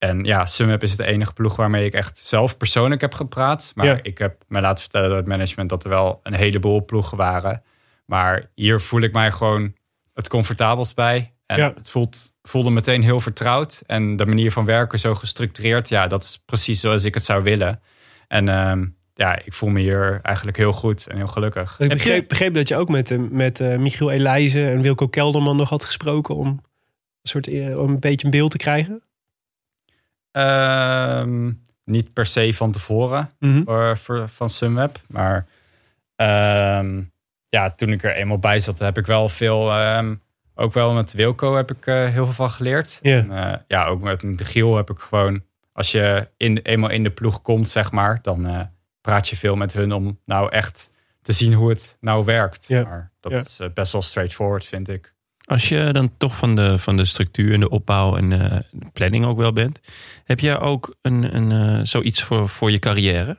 en 0.00 0.24
ja, 0.24 0.46
Sunweb 0.46 0.82
is 0.82 0.96
de 0.96 1.04
enige 1.04 1.32
ploeg 1.32 1.56
waarmee 1.56 1.84
ik 1.84 1.92
echt 1.94 2.18
zelf 2.18 2.56
persoonlijk 2.56 3.00
heb 3.00 3.14
gepraat. 3.14 3.72
Maar 3.74 3.86
Ja. 3.86 3.98
ik 4.02 4.18
heb 4.18 4.42
me 4.48 4.60
laten 4.60 4.82
vertellen 4.82 5.08
door 5.08 5.16
het 5.18 5.26
management 5.26 5.68
dat 5.70 5.84
er 5.84 5.90
wel 5.90 6.20
een 6.22 6.34
heleboel 6.34 6.84
ploegen 6.84 7.16
waren. 7.16 7.62
Maar 8.06 8.50
hier 8.54 8.80
voel 8.80 9.00
ik 9.00 9.12
mij 9.12 9.30
gewoon 9.30 9.74
het 10.14 10.28
comfortabelst 10.28 10.94
bij. 10.94 11.32
En 11.46 11.58
Ja. 11.58 11.72
het 11.76 11.88
voelt, 11.90 12.32
voelde 12.42 12.70
meteen 12.70 13.02
heel 13.02 13.20
vertrouwd. 13.20 13.82
En 13.86 14.16
de 14.16 14.26
manier 14.26 14.52
van 14.52 14.64
werken 14.64 14.98
zo 14.98 15.14
gestructureerd. 15.14 15.88
Ja, 15.88 16.06
dat 16.06 16.22
is 16.22 16.42
precies 16.46 16.80
zoals 16.80 17.04
ik 17.04 17.14
het 17.14 17.24
zou 17.24 17.42
willen. 17.42 17.80
En 18.28 18.48
ehm, 18.48 18.86
ja, 19.14 19.38
ik 19.44 19.52
voel 19.52 19.68
me 19.70 19.80
hier 19.80 20.18
eigenlijk 20.22 20.56
heel 20.56 20.72
goed 20.72 21.06
en 21.06 21.16
heel 21.16 21.26
gelukkig. 21.26 21.80
Ik 21.80 21.88
begreep, 21.88 22.20
je- 22.20 22.26
begreep 22.26 22.54
dat 22.54 22.68
je 22.68 22.76
ook 22.76 22.88
met, 22.88 23.10
eh, 23.10 23.18
met 23.30 23.60
eh, 23.60 23.76
Michiel 23.78 24.10
Elijzen 24.10 24.68
en 24.70 24.82
Wilco 24.82 25.08
Kelderman 25.08 25.56
nog 25.56 25.68
had 25.68 25.84
gesproken 25.84 26.34
om 26.34 26.46
een, 26.46 26.60
soort, 27.22 27.46
eh, 27.48 27.78
om 27.80 27.88
een 27.90 28.00
beetje 28.00 28.24
een 28.24 28.30
beeld 28.32 28.50
te 28.50 28.56
krijgen. 28.56 29.02
Ehm, 30.32 31.52
niet 31.84 32.12
per 32.12 32.26
se 32.26 32.54
van 32.54 32.72
tevoren 32.72 33.30
voor, 33.64 33.96
voor- 33.98 34.28
van 34.28 34.48
Sunweb. 34.48 35.00
Maar 35.08 35.46
ehm, 36.16 37.02
ja, 37.48 37.70
toen 37.70 37.88
ik 37.92 38.02
er 38.04 38.14
eenmaal 38.14 38.38
bij 38.38 38.60
zat, 38.60 38.78
heb 38.78 38.98
ik 38.98 39.06
wel 39.06 39.28
veel. 39.28 39.70
ehm, 39.72 40.14
ook 40.54 40.72
wel 40.72 40.92
met 40.92 41.12
Wilco 41.12 41.56
heb 41.56 41.70
ik 41.70 41.86
eh, 41.86 41.94
heel 41.94 42.24
veel 42.24 42.32
van 42.34 42.50
geleerd. 42.50 42.98
En, 43.18 43.32
eh, 43.52 43.58
ja, 43.66 43.84
ook 43.86 44.00
met 44.00 44.22
Michiel 44.22 44.76
heb 44.76 44.90
ik 44.90 44.98
gewoon. 44.98 45.42
Als 45.72 45.92
je 45.92 46.28
in, 46.36 46.58
eenmaal 46.58 46.90
in 46.90 47.02
de 47.02 47.10
ploeg 47.10 47.42
komt, 47.42 47.68
zeg 47.68 47.92
maar, 47.92 48.18
dan 48.22 48.46
eh, 48.46 48.60
praat 49.00 49.28
je 49.28 49.36
veel 49.36 49.56
met 49.56 49.72
hun 49.72 49.92
om 49.92 50.18
nou 50.24 50.50
echt 50.50 50.90
te 51.22 51.32
zien 51.32 51.52
hoe 51.52 51.68
het 51.68 51.96
nou 52.00 52.24
werkt. 52.24 52.68
Maar 52.82 53.12
dat 53.20 53.32
is 53.40 53.60
best 53.74 53.92
wel 53.92 54.02
straightforward, 54.02 54.64
vind 54.66 54.88
ik. 54.88 55.14
Als 55.50 55.68
je 55.68 55.88
dan 55.92 56.16
toch 56.16 56.36
van 56.36 56.54
de, 56.54 56.78
van 56.78 56.96
de 56.96 57.04
structuur 57.04 57.54
en 57.54 57.60
de 57.60 57.68
opbouw 57.68 58.16
en 58.16 58.32
eh, 58.32 58.58
de 58.70 58.90
planning 58.92 59.24
ook 59.24 59.38
wel 59.38 59.52
bent, 59.52 59.80
heb 60.24 60.40
je 60.40 60.58
ook 60.58 60.96
een, 61.02 61.36
een, 61.36 61.52
eh, 61.52 61.86
zoiets 61.86 62.22
voor, 62.22 62.48
voor 62.48 62.70
je 62.70 62.78
carrière? 62.78 63.38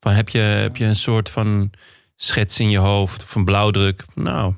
Van 0.00 0.12
heb, 0.12 0.28
je, 0.28 0.38
heb 0.38 0.76
je 0.76 0.84
een 0.84 0.96
soort 0.96 1.30
van 1.30 1.70
schets 2.16 2.60
in 2.60 2.70
je 2.70 2.78
hoofd 2.78 3.22
of 3.22 3.34
een 3.34 3.44
blauwdruk? 3.44 4.04
Nou, 4.14 4.54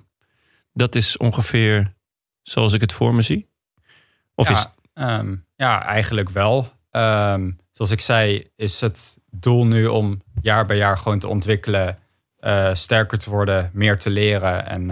dat 0.73 0.95
is 0.95 1.17
ongeveer 1.17 1.95
zoals 2.43 2.73
ik 2.73 2.81
het 2.81 2.93
voor 2.93 3.15
me 3.15 3.23
zie. 3.23 3.49
Of 4.35 4.49
ja, 4.49 4.55
is 4.55 4.67
ehm, 4.93 5.37
ja, 5.57 5.85
eigenlijk 5.85 6.29
wel. 6.29 6.73
Ehm, 6.91 7.51
zoals 7.73 7.91
ik 7.91 8.01
zei, 8.01 8.51
is 8.57 8.81
het 8.81 9.19
doel 9.31 9.67
nu 9.67 9.87
om 9.87 10.23
jaar 10.41 10.67
bij 10.67 10.77
jaar 10.77 10.99
gewoon 10.99 11.19
te 11.19 11.29
ontwikkelen, 11.29 11.99
eh, 12.39 12.75
sterker 12.75 13.19
te 13.19 13.31
worden, 13.31 13.71
meer 13.73 13.99
te 13.99 14.11
leren. 14.11 14.67
En 14.67 14.91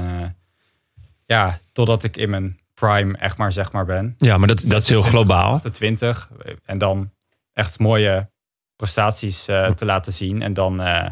ja, 1.27 1.59
totdat 1.73 2.05
ik 2.05 2.16
in 2.16 2.31
mijn 2.31 2.59
prime 2.74 3.19
echt 3.19 3.36
maar 3.36 3.53
zeg 3.53 3.73
maar 3.73 3.85
ben. 3.85 4.15
ja, 4.19 4.36
maar 4.36 4.48
dat, 4.48 4.65
dat 4.66 4.82
is 4.82 4.89
heel 4.89 5.03
globaal. 5.03 5.53
28. 5.53 6.31
En 6.65 6.78
dan 6.78 7.11
echt 7.53 7.78
mooie 7.78 8.31
prestaties 8.77 9.48
eh, 9.48 9.70
te 9.70 9.85
laten 9.85 10.12
zien. 10.12 10.43
En 10.43 10.55
dan, 10.55 10.81
eh, 10.81 11.09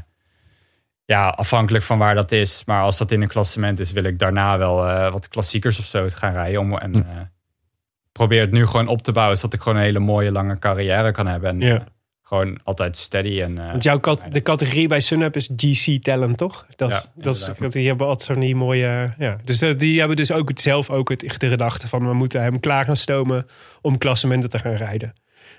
ja, 1.05 1.29
afhankelijk 1.29 1.85
van 1.85 1.99
waar 1.99 2.15
dat 2.15 2.33
is. 2.33 2.65
Maar 2.65 2.83
als 2.83 2.99
dat 2.99 3.11
in 3.11 3.23
een 3.23 3.29
klassement 3.29 3.81
is, 3.81 3.93
wil 3.93 4.05
ik 4.05 4.19
daarna 4.19 4.59
wel 4.59 4.89
eh, 4.89 5.13
wat 5.13 5.29
klassiekers 5.29 5.79
of 5.79 5.85
zo 5.85 6.07
gaan 6.09 6.33
rijden. 6.33 6.61
Om, 6.61 6.79
en 6.79 6.95
eh, 6.95 7.21
probeer 8.13 8.41
het 8.41 8.53
nu 8.53 8.67
gewoon 8.67 8.87
op 8.89 9.03
te 9.03 9.13
bouwen, 9.13 9.37
zodat 9.37 9.55
ik 9.55 9.61
gewoon 9.61 9.79
een 9.79 9.85
hele 9.85 9.99
mooie 9.99 10.33
lange 10.33 10.59
carrière 10.59 11.11
kan 11.11 11.27
hebben. 11.27 11.51
En 11.51 11.61
Ja. 11.61 11.85
Eh, 12.25 12.29
gewoon 12.29 12.59
altijd 12.65 12.97
steady. 12.97 13.41
En, 13.41 13.59
eh, 13.59 13.71
Want 13.71 13.83
jouw 13.83 13.99
kat, 13.99 14.27
de 14.31 14.43
categorie 14.43 14.89
bij 14.89 15.01
Sunweb 15.01 15.37
is 15.37 15.51
GC 15.57 16.03
Talent, 16.03 16.37
toch? 16.37 16.67
Dat, 16.77 16.93
is- 16.93 16.97
Ja, 17.15 17.23
dat, 17.23 17.35
is, 17.35 17.51
dat 17.59 17.73
die 17.73 17.87
hebben 17.87 18.07
altijd 18.07 18.27
zo'n 18.27 18.41
die 18.41 18.57
mooie... 18.57 19.15
Ja. 19.19 19.37
Dus 19.45 19.59
dat, 19.59 19.79
die 19.79 19.99
hebben 19.99 20.17
dus 20.17 20.33
ook 20.33 20.49
het, 20.49 20.61
zelf 20.61 20.91
ook 20.91 21.09
het, 21.09 21.35
de 21.39 21.49
gedachte 21.49 21.89
van... 21.89 22.07
we 22.09 22.15
moeten 22.15 22.43
hem 22.43 22.61
klaar 22.61 22.85
gaan 22.85 22.97
stomen 22.97 23.47
om 23.81 23.99
klassementen 23.99 24.51
te 24.51 24.59
gaan 24.59 24.75
rijden. 24.75 25.13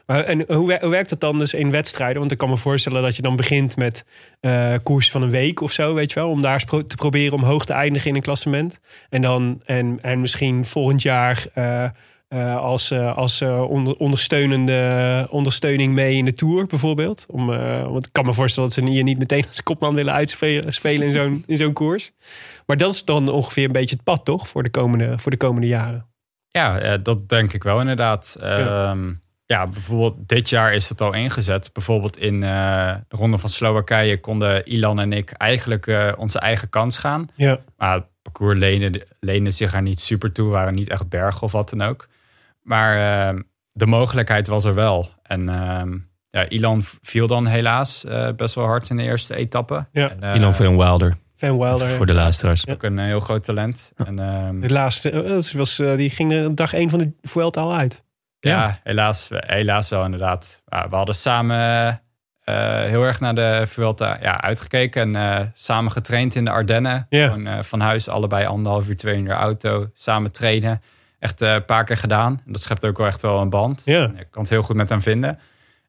Maar, 0.05 0.23
en 0.23 0.43
hoe, 0.53 0.67
wer- 0.67 0.81
hoe 0.81 0.89
werkt 0.89 1.09
dat 1.09 1.19
dan 1.19 1.37
dus 1.37 1.53
in 1.53 1.71
wedstrijden? 1.71 2.19
Want 2.19 2.31
ik 2.31 2.37
kan 2.37 2.49
me 2.49 2.57
voorstellen 2.57 3.01
dat 3.03 3.15
je 3.15 3.21
dan 3.21 3.35
begint 3.35 3.77
met 3.77 4.05
eh 4.39 4.73
koers 4.83 5.11
van 5.11 5.21
een 5.21 5.29
week 5.29 5.61
of 5.61 5.71
zo, 5.71 5.93
weet 5.93 6.11
je 6.13 6.19
wel. 6.19 6.29
Om 6.29 6.41
daar 6.41 6.63
pro- 6.65 6.83
te 6.85 6.95
proberen 6.95 7.33
om 7.33 7.43
hoog 7.43 7.65
te 7.65 7.73
eindigen 7.73 8.09
in 8.09 8.15
een 8.15 8.21
klassement. 8.21 8.79
En 9.09 9.21
dan 9.21 9.61
en, 9.65 9.99
en 10.01 10.21
misschien 10.21 10.65
volgend 10.65 11.01
jaar 11.01 11.45
eh, 11.53 11.89
eh, 12.35 12.57
als, 12.57 12.91
eh, 12.91 13.17
als 13.17 13.41
eh, 13.41 13.61
onder, 13.61 13.95
ondersteunende 13.97 15.27
ondersteuning 15.29 15.93
mee 15.93 16.15
in 16.15 16.25
de 16.25 16.33
Tour 16.33 16.65
bijvoorbeeld. 16.65 17.25
Om, 17.29 17.45
want 17.91 18.05
ik 18.05 18.13
kan 18.13 18.25
me 18.25 18.33
voorstellen 18.33 18.69
dat 18.69 18.83
ze 18.83 18.91
je 18.91 19.03
niet 19.03 19.17
meteen 19.17 19.45
als 19.47 19.63
kopman 19.63 19.95
willen 19.95 20.13
uitspelen 20.13 20.73
spelen 20.73 21.07
in 21.07 21.13
zo'n 21.13 21.43
in 21.47 21.57
zo'n 21.57 21.73
koers. 21.73 22.11
Maar 22.65 22.77
dat 22.77 22.91
is 22.91 23.05
dan 23.05 23.29
ongeveer 23.29 23.65
een 23.65 23.71
beetje 23.71 23.95
het 23.95 24.03
pad, 24.03 24.25
toch? 24.25 24.47
Voor 24.47 24.63
de 24.63 24.69
komende, 24.69 25.19
voor 25.19 25.31
de 25.31 25.37
komende 25.37 25.67
jaren. 25.67 26.05
Ja, 26.49 26.97
dat 26.97 27.29
denk 27.29 27.53
ik 27.53 27.63
wel 27.63 27.79
inderdaad. 27.79 28.37
Ja. 28.39 28.95
ja, 29.45 29.67
bijvoorbeeld 29.67 30.15
dit 30.27 30.49
jaar 30.49 30.73
is 30.73 30.89
het 30.89 31.01
al 31.01 31.13
ingezet. 31.13 31.69
Bijvoorbeeld 31.73 32.17
in 32.17 32.39
de 32.41 33.03
Ronde 33.09 33.37
van 33.37 33.49
Slowakije 33.49 34.19
konden 34.19 34.65
Ilan 34.65 34.99
en 34.99 35.13
ik 35.13 35.31
eigenlijk 35.31 36.15
onze 36.17 36.39
eigen 36.39 36.69
kans 36.69 36.97
gaan. 36.97 37.27
Ja. 37.35 37.59
Maar 37.77 37.93
het 37.93 38.05
parcours 38.21 38.59
leende, 38.59 39.07
leende 39.19 39.51
zich 39.51 39.73
er 39.73 39.81
niet 39.81 39.99
super 39.99 40.31
toe. 40.31 40.49
waren 40.49 40.73
niet 40.73 40.89
echt 40.89 41.09
bergen 41.09 41.41
of 41.41 41.51
wat 41.51 41.69
dan 41.69 41.81
ook. 41.81 42.07
Maar 42.65 43.27
ehm, 43.27 43.41
de 43.71 43.85
mogelijkheid 43.85 44.47
was 44.47 44.65
er 44.65 44.73
wel. 44.73 45.09
En 45.23 45.49
ehm, 45.49 45.97
ja, 46.29 46.49
Ilan 46.49 46.83
viel 47.01 47.27
dan 47.27 47.45
helaas 47.45 48.05
eh, 48.05 48.29
best 48.35 48.55
wel 48.55 48.65
hard 48.65 48.89
in 48.89 48.97
de 48.97 49.03
eerste 49.03 49.35
etappe. 49.35 49.87
Ja. 49.91 50.09
En, 50.09 50.21
eh, 50.21 50.35
Ilan 50.35 50.55
Van 50.55 50.77
Wilder, 50.77 51.17
Van 51.35 51.57
Wilder. 51.57 51.87
voor 51.87 52.05
de 52.05 52.13
luisteraars. 52.13 52.67
Ook 52.67 52.83
een 52.83 52.97
heel 52.97 53.19
groot 53.19 53.43
talent. 53.43 53.91
En, 53.95 54.19
ehm, 54.19 54.59
De 54.59 54.69
laatste, 54.69 55.11
eh, 55.11 55.27
dat 55.27 55.51
was, 55.51 55.79
eh, 55.79 55.95
die 55.95 56.09
ging 56.09 56.53
dag 56.53 56.73
één 56.73 56.89
van 56.89 56.99
de 56.99 57.11
Vuelta 57.21 57.61
al 57.61 57.75
uit. 57.75 58.03
Ja, 58.39 58.79
helaas, 58.83 59.29
helaas 59.31 59.89
wel 59.89 60.05
inderdaad. 60.05 60.63
Ja, 60.65 60.89
we 60.89 60.95
hadden 60.95 61.15
samen 61.15 61.99
eh, 62.45 62.83
heel 62.83 63.03
erg 63.03 63.19
naar 63.19 63.35
de 63.35 63.63
Vuelta 63.67 64.17
ja, 64.21 64.41
uitgekeken. 64.41 65.15
En 65.15 65.39
eh, 65.39 65.45
samen 65.53 65.91
getraind 65.91 66.35
in 66.35 66.45
de 66.45 66.51
Ardennen. 66.51 67.05
Ja. 67.09 67.27
Gewoon, 67.27 67.47
eh, 67.47 67.61
van 67.61 67.79
huis, 67.79 68.09
allebei 68.09 68.45
anderhalf 68.45 68.87
uur, 68.87 68.97
twee 68.97 69.13
uur 69.13 69.19
in 69.19 69.25
de 69.25 69.31
auto. 69.31 69.89
Samen 69.93 70.31
trainen. 70.31 70.81
Echt 71.25 71.41
eh, 71.41 71.53
een 71.53 71.65
paar 71.65 71.83
keer 71.83 71.97
gedaan. 71.97 72.41
En 72.45 72.51
dat 72.51 72.61
schept 72.61 72.85
ook 72.85 72.97
wel 72.97 73.07
echt 73.07 73.21
wel 73.21 73.39
een 73.41 73.49
band. 73.49 73.81
Ja. 73.85 74.03
Ik 74.17 74.27
kan 74.31 74.41
het 74.41 74.51
heel 74.51 74.61
goed 74.63 74.75
met 74.75 74.89
hem 74.89 75.01
vinden. 75.01 75.39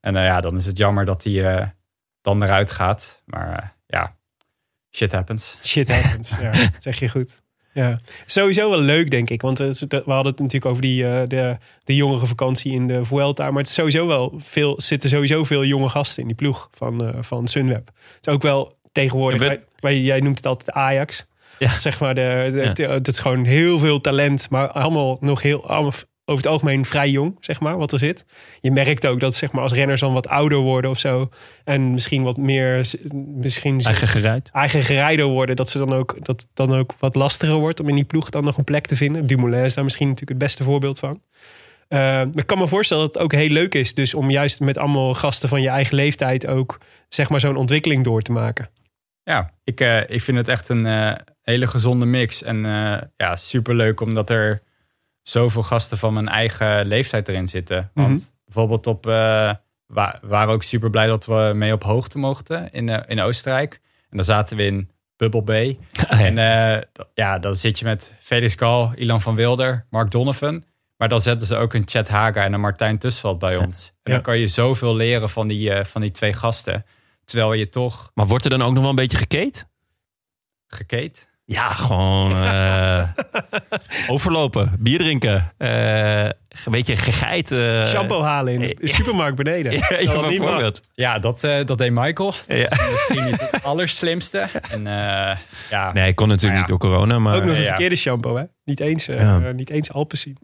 En 0.00 0.16
eh, 0.16 0.24
ja, 0.24 0.40
dan 0.40 0.56
is 0.56 0.66
het 0.66 0.78
jammer 0.78 1.04
dat 1.04 1.24
hij 1.24 1.54
eh, 1.56 1.66
dan 2.22 2.42
eruit 2.42 2.70
gaat. 2.70 3.22
Maar 3.24 3.74
ja, 3.86 4.16
shit 4.90 5.12
happens. 5.12 5.58
Shit 5.62 6.00
happens. 6.02 6.32
ja, 6.40 6.50
dat 6.72 6.82
zeg 6.82 6.98
je 6.98 7.08
goed. 7.08 7.42
Ja. 7.72 7.98
Sowieso 8.26 8.70
wel 8.70 8.78
leuk, 8.80 9.10
denk 9.10 9.30
ik. 9.30 9.42
Want 9.42 9.58
we 9.58 9.66
hadden 10.06 10.32
het 10.32 10.38
natuurlijk 10.38 10.64
over 10.64 10.82
die, 10.82 11.02
de, 11.26 11.56
de 11.84 11.94
jongere 11.94 12.26
vakantie 12.26 12.72
in 12.72 12.86
de 12.86 13.04
Vuelta. 13.04 13.50
Maar 13.50 13.58
het 13.60 13.66
is 13.68 13.74
sowieso 13.74 14.06
wel 14.06 14.34
veel, 14.36 14.80
zitten 14.80 15.10
sowieso 15.10 15.44
veel 15.44 15.64
jonge 15.64 15.88
gasten 15.88 16.20
in 16.22 16.28
die 16.28 16.36
ploeg 16.36 16.68
van, 16.72 17.14
van 17.20 17.48
Sunweb. 17.48 17.86
Het 18.14 18.26
is 18.26 18.32
ook 18.32 18.42
wel 18.42 18.78
tegenwoordig, 18.92 19.40
Ja, 19.40 19.46
wij, 19.46 19.64
wij- 19.76 20.00
jij 20.00 20.20
noemt 20.20 20.36
het 20.36 20.46
altijd 20.46 20.70
Ajax. 20.70 21.26
Ja. 21.58 21.78
Zeg 21.78 22.00
maar, 22.00 22.14
de, 22.14 22.48
de, 22.52 22.58
Ja. 22.60 22.72
de- 22.72 22.88
het 22.88 23.08
is 23.08 23.18
gewoon 23.18 23.44
heel 23.44 23.78
veel 23.78 24.00
talent. 24.00 24.50
Maar 24.50 24.68
allemaal 24.68 25.16
nog 25.20 25.42
heel, 25.42 25.68
allemaal 25.68 25.92
over 26.28 26.42
het 26.44 26.52
algemeen 26.52 26.84
vrij 26.84 27.10
jong, 27.10 27.36
zeg 27.40 27.60
maar, 27.60 27.76
wat 27.78 27.92
er 27.92 27.98
zit. 27.98 28.24
Je 28.60 28.70
merkt 28.70 29.06
ook 29.06 29.20
dat 29.20 29.34
zeg 29.34 29.52
maar, 29.52 29.62
als 29.62 29.72
renners 29.72 30.00
dan 30.00 30.12
wat 30.12 30.28
ouder 30.28 30.58
worden 30.58 30.90
of 30.90 30.98
zo. 30.98 31.28
En 31.64 31.90
misschien 31.90 32.22
wat 32.22 32.36
meer, 32.36 32.90
misschien 33.12 33.80
Eigen 33.80 34.08
geruid. 34.08 34.50
eigen 34.52 34.82
gerijder 34.82 35.26
worden, 35.26 35.56
dat 35.56 35.70
ze 35.70 35.78
dan 35.78 35.92
ook 35.92 36.16
dat 36.24 36.46
dan 36.54 36.74
ook 36.74 36.94
wat 36.98 37.14
lastiger 37.14 37.54
wordt 37.56 37.80
om 37.80 37.88
in 37.88 37.94
die 37.94 38.04
ploeg 38.04 38.30
dan 38.30 38.44
nog 38.44 38.58
een 38.58 38.64
plek 38.64 38.86
te 38.86 38.96
vinden. 38.96 39.26
Dumoulin 39.26 39.64
is 39.64 39.74
daar 39.74 39.84
misschien 39.84 40.08
natuurlijk 40.08 40.38
het 40.40 40.48
beste 40.48 40.62
voorbeeld 40.64 40.98
van. 40.98 41.20
Eh, 41.88 41.98
maar 41.98 42.28
ik 42.34 42.46
kan 42.46 42.58
me 42.58 42.66
voorstellen 42.66 43.04
dat 43.04 43.14
het 43.14 43.22
ook 43.22 43.32
heel 43.32 43.48
leuk 43.48 43.74
is, 43.74 43.94
dus 43.94 44.14
om 44.14 44.30
juist 44.30 44.60
met 44.60 44.78
allemaal 44.78 45.14
gasten 45.14 45.48
van 45.48 45.62
je 45.62 45.68
eigen 45.68 45.94
leeftijd 45.94 46.46
ook 46.46 46.78
zeg 47.08 47.28
maar 47.30 47.40
zo'n 47.40 47.56
ontwikkeling 47.56 48.04
door 48.04 48.22
te 48.22 48.32
maken. 48.32 48.68
Ja, 49.28 49.50
ik, 49.64 49.80
eh, 49.80 50.10
ik 50.10 50.22
vind 50.22 50.36
het 50.38 50.48
echt 50.48 50.68
een 50.68 50.86
eh, 50.86 51.12
hele 51.42 51.66
gezonde 51.66 52.06
mix. 52.06 52.42
En 52.42 52.64
eh 52.64 53.02
ja, 53.16 53.36
superleuk 53.36 54.00
omdat 54.00 54.30
er 54.30 54.62
zoveel 55.22 55.62
gasten 55.62 55.98
van 55.98 56.12
mijn 56.14 56.28
eigen 56.28 56.86
leeftijd 56.86 57.28
erin 57.28 57.48
zitten. 57.48 57.90
Want 57.94 58.34
bijvoorbeeld 58.44 58.86
op... 58.86 59.04
we 59.04 59.56
waren 60.20 60.48
ook 60.54 60.62
super 60.62 60.90
blij 60.90 61.06
dat 61.06 61.26
we 61.26 61.52
mee 61.54 61.72
op 61.72 61.82
hoogte 61.82 62.18
mochten 62.18 62.70
in, 62.72 62.88
in 62.88 63.20
Oostenrijk. 63.20 63.80
En 64.10 64.16
dan 64.16 64.24
zaten 64.24 64.56
we 64.56 64.64
in 64.64 64.90
Bubble 65.16 65.42
Bay. 65.42 65.78
En 66.08 66.38
eh, 66.38 66.80
d- 66.92 67.04
ja, 67.14 67.38
dan 67.38 67.56
zit 67.56 67.78
je 67.78 67.84
met 67.84 68.14
Felix 68.20 68.54
Gal, 68.54 68.92
Ilan 68.94 69.20
van 69.20 69.34
Wilder, 69.34 69.86
Mark 69.90 70.10
Donovan. 70.10 70.64
Maar 70.96 71.08
dan 71.08 71.20
zetten 71.20 71.46
ze 71.46 71.56
ook 71.56 71.74
een 71.74 71.82
Chet 71.86 72.08
Haga 72.08 72.44
en 72.44 72.52
een 72.52 72.60
Martijn 72.60 72.98
Tusveld 72.98 73.38
bij 73.38 73.56
ons. 73.56 73.92
En 74.02 74.12
dan 74.12 74.22
kan 74.22 74.38
je 74.38 74.46
zoveel 74.48 74.96
leren 74.96 75.28
van 75.28 75.48
die, 75.48 75.84
van 75.84 76.00
die 76.00 76.10
twee 76.10 76.32
gasten. 76.32 76.84
Terwijl 77.26 77.52
je 77.52 77.68
toch 77.68 78.10
Maar 78.14 78.26
wordt 78.26 78.44
er 78.44 78.50
dan 78.50 78.62
ook 78.62 78.72
nog 78.72 78.80
wel 78.80 78.90
een 78.90 78.96
beetje 78.96 79.16
gekeet? 79.16 79.66
gekeet. 80.66 81.34
Ja, 81.44 81.68
gewoon 81.68 82.32
eh, 82.44 83.08
overlopen, 84.14 84.76
bier 84.78 84.98
drinken, 84.98 85.52
eh, 85.58 86.24
een 86.24 86.70
beetje 86.70 86.96
gegeit. 86.96 87.50
eh, 87.52 87.86
Shampoo 87.86 88.22
halen 88.22 88.52
in 88.54 88.60
de 88.60 88.76
ja. 88.80 88.94
supermarkt 88.94 89.36
beneden. 89.36 89.72
Ja, 89.78 89.86
ja, 89.90 89.96
niet 89.98 90.08
mag. 90.14 90.28
bijvoorbeeld. 90.28 90.80
Ja, 90.94 91.18
dat, 91.18 91.44
eh, 91.44 91.64
dat 91.64 91.78
deed 91.78 91.90
Michael. 91.92 92.34
Dat 92.46 92.56
Ja. 92.56 92.70
is 92.70 92.88
misschien 92.90 93.24
niet 93.24 93.50
het 93.50 93.62
allerslimste. 93.62 94.38
En 94.70 94.86
eh, 94.86 95.36
ja, 95.70 95.92
Nee, 95.92 96.14
kon 96.14 96.28
natuurlijk 96.28 96.54
ja. 96.54 96.58
niet 96.60 96.68
door 96.80 96.90
corona, 96.90 97.18
maar 97.18 97.36
Ook 97.36 97.44
nog 97.44 97.54
een 97.56 97.60
ja. 97.62 97.66
verkeerde 97.68 97.96
shampoo, 97.96 98.36
hè? 98.36 98.44
Niet 98.64 98.80
eens, 98.80 99.06
Ja. 99.06 99.38
niet 99.52 99.70
eens 99.70 99.92
Alpecin. 99.92 100.38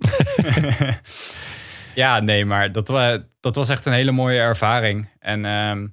ja, 1.94 2.20
nee, 2.20 2.44
maar 2.44 2.72
dat, 2.72 2.86
dat 3.40 3.54
was 3.54 3.68
echt 3.68 3.86
een 3.86 3.92
hele 3.92 4.12
mooie 4.12 4.38
ervaring. 4.38 5.08
En 5.18 5.44
ehm, 5.44 5.86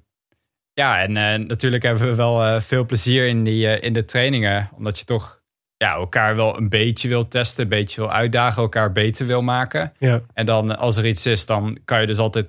ja, 0.80 1.00
en 1.00 1.16
eh, 1.16 1.46
natuurlijk 1.48 1.82
hebben 1.82 2.08
we 2.08 2.14
wel 2.14 2.44
eh, 2.44 2.60
veel 2.60 2.84
plezier 2.84 3.26
in, 3.26 3.44
die, 3.44 3.68
eh, 3.68 3.82
in 3.86 3.92
de 3.92 4.04
trainingen. 4.04 4.70
Omdat 4.76 4.98
je 4.98 5.04
toch 5.04 5.42
ja, 5.76 5.94
elkaar 5.94 6.36
wel 6.36 6.56
een 6.56 6.68
beetje 6.68 7.08
wil 7.08 7.28
testen, 7.28 7.62
een 7.62 7.68
beetje 7.68 8.00
wil 8.00 8.12
uitdagen, 8.12 8.62
elkaar 8.62 8.92
beter 8.92 9.26
wil 9.26 9.42
maken. 9.42 9.92
Ja. 9.98 10.20
En 10.34 10.46
dan 10.46 10.78
als 10.78 10.96
er 10.96 11.06
iets 11.06 11.26
is, 11.26 11.46
dan 11.46 11.78
kan 11.84 12.00
je 12.00 12.06
dus 12.06 12.18
altijd 12.18 12.46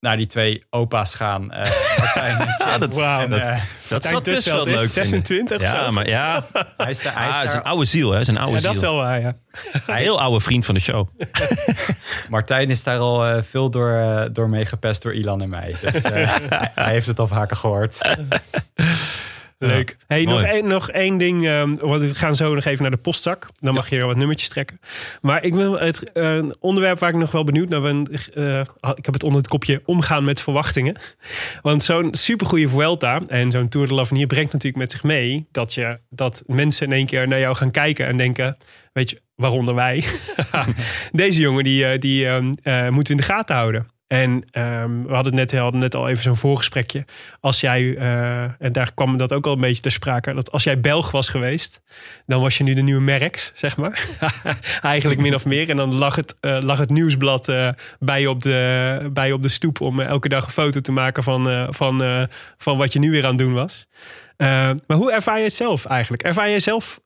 naar 0.00 0.16
die 0.16 0.26
twee 0.26 0.64
opa's 0.70 1.14
gaan. 1.14 1.52
eh 1.52 1.70
Ja, 1.96 2.06
Chet. 2.06 2.80
dat. 2.80 2.96
En, 2.98 3.30
dat, 3.88 4.02
dat 4.02 4.24
dus 4.24 4.44
wel 4.44 4.64
leuk 4.64 4.74
is 4.74 4.80
vinden. 4.80 4.88
26 4.90 5.60
Ja, 5.60 5.84
zo. 5.84 5.90
maar 5.92 6.08
ja, 6.08 6.44
hij 6.76 6.90
is, 6.90 7.02
daar, 7.02 7.14
hij 7.18 7.28
is 7.28 7.36
ah, 7.36 7.44
is 7.44 7.52
een 7.52 7.62
oude 7.62 7.84
ziel, 7.84 8.10
hè? 8.10 8.20
Is 8.20 8.28
een 8.28 8.38
oude 8.38 8.56
Ja, 8.56 8.60
dat 8.62 8.74
is 8.74 8.80
ziel. 8.80 8.94
wel 8.94 9.02
waar, 9.02 9.20
ja. 9.20 9.36
Een 9.86 9.94
heel 9.94 10.20
oude 10.20 10.40
vriend 10.40 10.64
van 10.64 10.74
de 10.74 10.80
show. 10.80 11.08
Martijn 12.28 12.70
is 12.70 12.82
daar 12.82 12.98
al 12.98 13.26
eh, 13.26 13.42
veel 13.42 13.70
door, 13.70 13.92
eh, 13.92 14.22
door 14.32 14.48
mee 14.50 14.64
gepest 14.64 15.02
door 15.02 15.14
Ilan 15.14 15.42
en 15.42 15.48
mij. 15.48 15.74
Dus 15.80 15.94
eh, 16.02 16.12
hij, 16.12 16.70
hij 16.74 16.92
heeft 16.92 17.06
het 17.06 17.18
al 17.18 17.26
vaker 17.28 17.56
gehoord. 17.56 17.98
Leuk. 19.68 19.96
Hey, 20.06 20.24
nog, 20.24 20.42
één, 20.42 20.66
nog 20.66 20.90
één 20.90 21.18
ding. 21.18 21.46
ehm, 21.46 21.74
want 21.74 22.02
we 22.02 22.14
gaan 22.14 22.34
zo 22.34 22.54
nog 22.54 22.64
even 22.64 22.82
naar 22.82 22.90
de 22.90 22.96
postzak. 22.96 23.46
Dan 23.58 23.74
mag 23.74 23.90
je 23.90 23.96
er 23.98 24.06
wat 24.06 24.16
nummertjes 24.16 24.48
trekken. 24.48 24.80
Maar 25.20 25.44
ik 25.44 25.54
wil 25.54 25.78
het 25.80 26.12
eh, 26.12 26.42
onderwerp 26.60 26.98
waar 26.98 27.10
ik 27.10 27.16
nog 27.16 27.30
wel 27.30 27.44
benieuwd 27.44 27.68
naar 27.68 27.80
ben. 27.80 28.06
eh, 28.34 28.60
ik 28.94 29.04
heb 29.04 29.14
het 29.14 29.22
onder 29.22 29.38
het 29.38 29.48
kopje 29.48 29.82
omgaan 29.84 30.24
met 30.24 30.40
verwachtingen. 30.40 30.96
Want 31.62 31.82
zo'n 31.82 32.08
supergoeie 32.14 32.68
Vuelta 32.68 33.20
en 33.26 33.50
zo'n 33.50 33.68
Tour 33.68 33.88
de 33.88 33.94
l'Avenir 33.94 34.26
brengt 34.26 34.52
natuurlijk 34.52 34.82
met 34.82 34.92
zich 34.92 35.02
mee 35.02 35.46
dat, 35.50 35.74
je, 35.74 35.98
dat 36.10 36.42
mensen 36.46 36.86
in 36.86 36.92
één 36.92 37.06
keer 37.06 37.28
naar 37.28 37.40
jou 37.40 37.56
gaan 37.56 37.70
kijken 37.70 38.06
en 38.06 38.16
denken, 38.16 38.56
weet 38.92 39.10
je, 39.10 39.20
waaronder 39.34 39.74
wij. 39.74 40.04
Deze 41.12 41.40
jongen 41.40 41.64
die, 41.64 41.84
eh, 41.84 41.98
die 41.98 42.26
ehm, 42.26 42.52
eh, 42.62 42.88
moeten 42.88 43.16
we 43.16 43.20
in 43.20 43.26
de 43.26 43.32
gaten 43.32 43.56
houden. 43.56 43.86
En 44.10 44.44
ehm, 44.50 45.02
we 45.02 45.14
hadden 45.14 45.34
net, 45.34 45.52
hadden 45.52 45.80
net 45.80 45.94
al 45.94 46.08
even 46.08 46.22
zo'n 46.22 46.36
voorgesprekje. 46.36 47.04
Als 47.40 47.60
jij, 47.60 47.96
eh, 47.96 48.42
en 48.42 48.72
daar 48.72 48.94
kwam 48.94 49.16
dat 49.16 49.32
ook 49.32 49.46
al 49.46 49.52
een 49.52 49.60
beetje 49.60 49.82
ter 49.82 49.92
sprake, 49.92 50.34
dat 50.34 50.52
als 50.52 50.64
jij 50.64 50.80
Belg 50.80 51.10
was 51.10 51.28
geweest, 51.28 51.82
dan 52.26 52.40
was 52.40 52.58
je 52.58 52.64
nu 52.64 52.74
de 52.74 52.82
nieuwe 52.82 53.00
Merks, 53.00 53.52
zeg 53.54 53.76
maar. 53.76 54.06
Eigenlijk 54.82 55.20
min 55.20 55.34
of 55.34 55.44
meer. 55.44 55.68
En 55.68 55.76
dan 55.76 55.94
lag 55.94 56.16
het, 56.16 56.36
eh, 56.40 56.58
lag 56.60 56.78
het 56.78 56.90
nieuwsblad 56.90 57.48
eh, 57.48 57.68
bij, 57.98 58.20
je 58.20 58.30
op 58.30 58.42
de, 58.42 59.08
bij 59.12 59.32
op 59.32 59.42
de 59.42 59.48
stoep 59.48 59.80
om 59.80 60.00
elke 60.00 60.28
dag 60.28 60.44
een 60.44 60.50
foto 60.50 60.80
te 60.80 60.92
maken 60.92 61.22
van, 61.22 61.68
van, 61.74 62.28
van 62.56 62.76
wat 62.76 62.92
je 62.92 62.98
nu 62.98 63.10
weer 63.10 63.22
aan 63.22 63.28
het 63.28 63.38
doen 63.38 63.52
was. 63.52 63.86
Maar 64.36 64.96
hoe 64.96 65.12
ervaar 65.12 65.38
je 65.38 65.44
het 65.44 65.54
zelf 65.54 65.84
eigenlijk? 65.84 66.22
Ervaar 66.22 66.48
je 66.48 66.60
zelf 66.60 67.00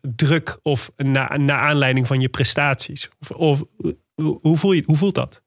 druk 0.00 0.58
of 0.62 0.90
na, 0.96 1.36
naar 1.36 1.60
aanleiding 1.60 2.06
van 2.06 2.20
je 2.20 2.28
prestaties? 2.28 3.08
Of, 3.20 3.30
of 3.30 3.64
hoe 4.40 4.56
voel 4.56 4.72
je, 4.72 4.82
hoe 4.86 4.96
voelt 4.96 5.14
dat? 5.14 5.42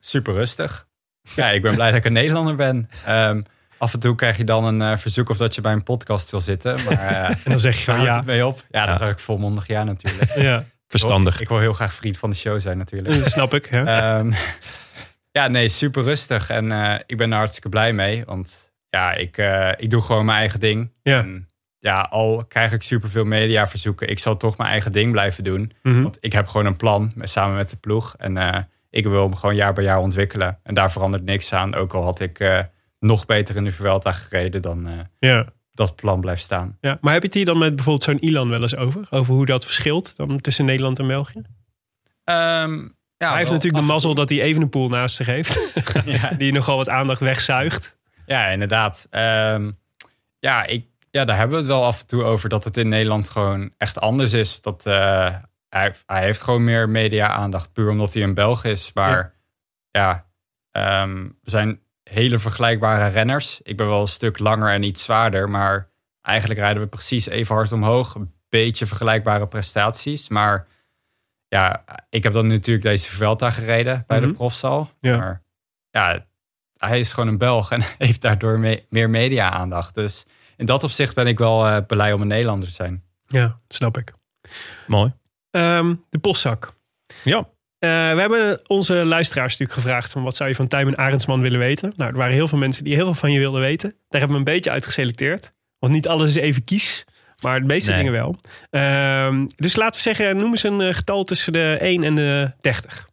Super 0.00 0.32
rustig. 0.34 0.86
Ja, 1.34 1.50
ik 1.50 1.62
ben 1.62 1.74
blij 1.74 1.88
dat 1.90 1.98
ik 1.98 2.04
een 2.04 2.12
Nederlander 2.12 2.54
ben. 2.54 2.90
Ehm, 3.04 3.40
af 3.78 3.92
en 3.94 4.00
toe 4.00 4.14
krijg 4.14 4.36
je 4.36 4.44
dan 4.44 4.64
een 4.64 4.82
eh, 4.92 4.96
verzoek 4.98 5.28
of 5.28 5.36
dat 5.36 5.54
je 5.54 5.60
bij 5.60 5.72
een 5.72 5.82
podcast 5.82 6.30
wil 6.30 6.40
zitten. 6.40 6.84
Maar 6.84 6.98
eh 7.08 7.24
En 7.28 7.36
dan 7.44 7.60
zeg 7.60 7.76
je 7.76 7.84
gewoon 7.92 8.04
ja. 8.04 8.16
het 8.16 8.26
mee 8.26 8.46
op. 8.46 8.64
Ja, 8.70 8.84
dan 8.84 8.92
Ja. 8.94 8.98
zeg 9.00 9.10
ik 9.10 9.18
volmondig 9.18 9.66
ja 9.66 9.84
natuurlijk. 9.84 10.34
Ja, 10.48 10.64
Verstandig. 10.86 11.40
Ik 11.40 11.48
wil 11.48 11.58
heel 11.58 11.72
graag 11.72 11.94
vriend 11.94 12.18
van 12.18 12.30
de 12.30 12.36
show 12.36 12.60
zijn 12.60 12.78
natuurlijk. 12.78 13.14
dat 13.14 13.26
snap 13.30 13.54
ik. 13.54 13.66
Hè? 13.66 13.84
Ehm, 13.84 14.32
ja, 15.32 15.48
nee, 15.48 15.68
super 15.68 16.02
rustig. 16.02 16.50
En 16.50 16.72
eh, 16.72 17.00
ik 17.06 17.16
ben 17.16 17.30
er 17.30 17.36
hartstikke 17.36 17.68
blij 17.68 17.92
mee. 17.92 18.24
Want 18.24 18.70
ja, 18.88 19.12
ik, 19.12 19.36
eh, 19.38 19.70
ik 19.76 19.90
doe 19.90 20.02
gewoon 20.02 20.24
mijn 20.24 20.38
eigen 20.38 20.60
ding. 20.60 20.92
Ja. 21.02 21.18
En, 21.18 21.48
ja, 21.78 22.00
al 22.00 22.44
krijg 22.48 22.72
ik 22.72 22.82
superveel 22.82 23.24
mediaverzoeken. 23.24 24.08
Ik 24.08 24.18
zal 24.18 24.36
toch 24.36 24.56
mijn 24.56 24.70
eigen 24.70 24.92
ding 24.92 25.12
blijven 25.12 25.44
doen. 25.44 25.72
Mhm. 25.82 26.02
Want 26.02 26.16
ik 26.20 26.32
heb 26.32 26.46
gewoon 26.46 26.66
een 26.66 26.76
plan 26.76 27.12
met- 27.14 27.30
samen 27.30 27.56
met 27.56 27.70
de 27.70 27.76
ploeg. 27.76 28.14
En 28.18 28.36
eh, 28.36 28.62
ik 28.90 29.06
wil 29.06 29.22
hem 29.22 29.34
gewoon 29.34 29.54
jaar 29.54 29.72
bij 29.72 29.84
jaar 29.84 29.98
ontwikkelen. 29.98 30.58
En 30.62 30.74
daar 30.74 30.92
verandert 30.92 31.24
niks 31.24 31.52
aan. 31.52 31.74
Ook 31.74 31.92
al 31.94 32.02
had 32.04 32.20
ik 32.20 32.38
eh, 32.40 32.60
nog 32.98 33.26
beter 33.26 33.56
in 33.56 33.64
de 33.64 33.72
Vuelta 33.72 34.12
gereden 34.12 34.62
dan 34.62 34.86
eh, 34.88 34.98
Ja. 35.18 35.46
dat 35.72 35.94
plan 35.96 36.20
blijft 36.20 36.42
staan. 36.42 36.76
Ja, 36.80 36.98
maar 37.00 37.12
heb 37.12 37.22
je 37.22 37.28
het 37.28 37.36
hier 37.36 37.44
dan 37.44 37.58
met 37.58 37.74
bijvoorbeeld 37.74 38.04
zo'n 38.04 38.28
Ilan 38.28 38.48
wel 38.48 38.62
eens 38.62 38.76
over? 38.76 39.06
Over 39.10 39.34
hoe 39.34 39.46
dat 39.46 39.64
verschilt 39.64 40.16
dan 40.16 40.40
tussen 40.40 40.64
Nederland 40.64 40.98
en 40.98 41.06
België? 41.06 41.42
Ehm, 42.24 42.78
ja, 43.16 43.28
hij 43.28 43.38
heeft 43.38 43.50
natuurlijk 43.50 43.82
de 43.82 43.88
mazzel 43.92 44.14
dat 44.14 44.28
hij 44.28 44.40
even 44.42 44.62
een 44.62 44.70
pool 44.70 44.88
naast 44.88 45.16
zich 45.16 45.26
heeft. 45.26 45.72
Ja. 46.04 46.30
die 46.38 46.52
nogal 46.52 46.76
wat 46.76 46.88
aandacht 46.88 47.20
wegzuigt. 47.20 47.98
Ja, 48.26 48.46
inderdaad. 48.46 49.06
Ehm, 49.10 49.70
ja, 50.38 50.66
ik, 50.66 50.84
ja, 51.10 51.24
daar 51.24 51.36
hebben 51.36 51.54
we 51.56 51.62
het 51.62 51.72
wel 51.72 51.84
af 51.84 52.00
en 52.00 52.06
toe 52.06 52.22
over 52.24 52.48
dat 52.48 52.64
het 52.64 52.76
in 52.76 52.88
Nederland 52.88 53.28
gewoon 53.28 53.70
echt 53.76 54.00
anders 54.00 54.32
is. 54.32 54.60
Dat, 54.60 54.86
eh, 54.86 55.34
hij, 55.70 55.94
hij 56.06 56.22
heeft 56.22 56.42
gewoon 56.42 56.64
meer 56.64 56.88
media-aandacht, 56.88 57.72
puur 57.72 57.90
omdat 57.90 58.14
hij 58.14 58.22
een 58.22 58.34
Belg 58.34 58.64
is. 58.64 58.92
Maar 58.92 59.34
ja, 59.90 60.26
ehm, 60.70 61.24
we 61.24 61.50
zijn 61.50 61.80
hele 62.02 62.38
vergelijkbare 62.38 63.06
renners. 63.06 63.60
Ik 63.62 63.76
ben 63.76 63.88
wel 63.88 64.00
een 64.00 64.08
stuk 64.08 64.38
langer 64.38 64.70
en 64.72 64.82
iets 64.82 65.04
zwaarder, 65.04 65.48
maar 65.50 65.88
eigenlijk 66.22 66.60
rijden 66.60 66.82
we 66.82 66.88
precies 66.88 67.26
even 67.26 67.54
hard 67.54 67.72
omhoog. 67.72 68.14
Een 68.14 68.34
beetje 68.48 68.86
vergelijkbare 68.86 69.46
prestaties, 69.48 70.28
maar 70.28 70.66
ja, 71.48 71.84
ik 72.08 72.22
heb 72.22 72.32
dan 72.32 72.46
natuurlijk 72.46 72.86
deze 72.86 73.08
Vuelta 73.10 73.50
gereden 73.50 74.04
bij 74.06 74.18
Mhm. 74.18 74.28
de 74.28 74.34
profstal. 74.34 74.90
Ja. 75.00 75.16
Maar 75.16 75.42
ja, 75.90 76.26
hij 76.76 77.00
is 77.00 77.12
gewoon 77.12 77.28
een 77.28 77.38
Belg 77.38 77.70
en 77.72 77.82
heeft 77.98 78.20
daardoor 78.20 78.58
me- 78.58 78.84
meer 78.88 79.10
media-aandacht. 79.10 79.94
Dus 79.94 80.26
in 80.56 80.66
dat 80.66 80.84
opzicht 80.84 81.14
ben 81.14 81.26
ik 81.26 81.38
wel 81.38 81.66
eh, 81.66 81.86
blij 81.86 82.12
om 82.12 82.20
een 82.20 82.26
Nederlander 82.26 82.68
te 82.68 82.74
zijn. 82.74 83.04
Ja, 83.26 83.58
snap 83.68 83.98
ik. 83.98 84.12
Mooi. 84.86 85.12
Ehm, 85.50 85.94
de 86.10 86.18
postzak. 86.18 86.72
Ja. 87.24 87.38
Eh, 87.78 87.88
we 87.88 88.20
hebben 88.20 88.60
onze 88.66 88.94
luisteraars 88.94 89.50
natuurlijk 89.58 89.80
gevraagd... 89.80 90.12
van 90.12 90.22
wat 90.22 90.36
zou 90.36 90.48
je 90.48 90.54
van 90.54 90.66
Tijmen 90.68 90.96
Arendsman 90.96 91.40
willen 91.40 91.58
weten? 91.58 91.92
Nou, 91.96 92.10
er 92.10 92.16
waren 92.16 92.34
heel 92.34 92.48
veel 92.48 92.58
mensen 92.58 92.84
die 92.84 92.94
heel 92.94 93.04
veel 93.04 93.14
van 93.14 93.32
je 93.32 93.38
wilden 93.38 93.60
weten. 93.60 93.88
Daar 94.08 94.20
hebben 94.20 94.30
we 94.30 94.36
een 94.48 94.54
beetje 94.54 94.70
uit 94.70 94.86
geselecteerd. 94.86 95.52
Want 95.78 95.92
niet 95.92 96.08
alles 96.08 96.28
is 96.28 96.36
even 96.36 96.64
kies, 96.64 97.04
maar 97.42 97.60
de 97.60 97.66
meeste 97.66 97.90
Nee. 97.90 97.98
dingen 97.98 98.12
wel. 98.12 98.40
Ehm, 98.70 99.46
dus 99.56 99.76
laten 99.76 99.94
we 100.02 100.14
zeggen, 100.14 100.36
noem 100.36 100.50
eens 100.50 100.62
een 100.62 100.80
eh, 100.80 100.94
getal 100.94 101.24
tussen 101.24 101.52
de 101.52 101.76
1 101.80 102.02
en 102.04 102.14
de 102.14 102.52
30. 102.60 103.08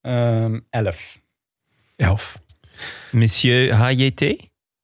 Ehm 0.00 0.60
11. 0.70 1.20
11. 1.96 2.38
Monsieur 3.10 3.74
HJT? 3.74 4.36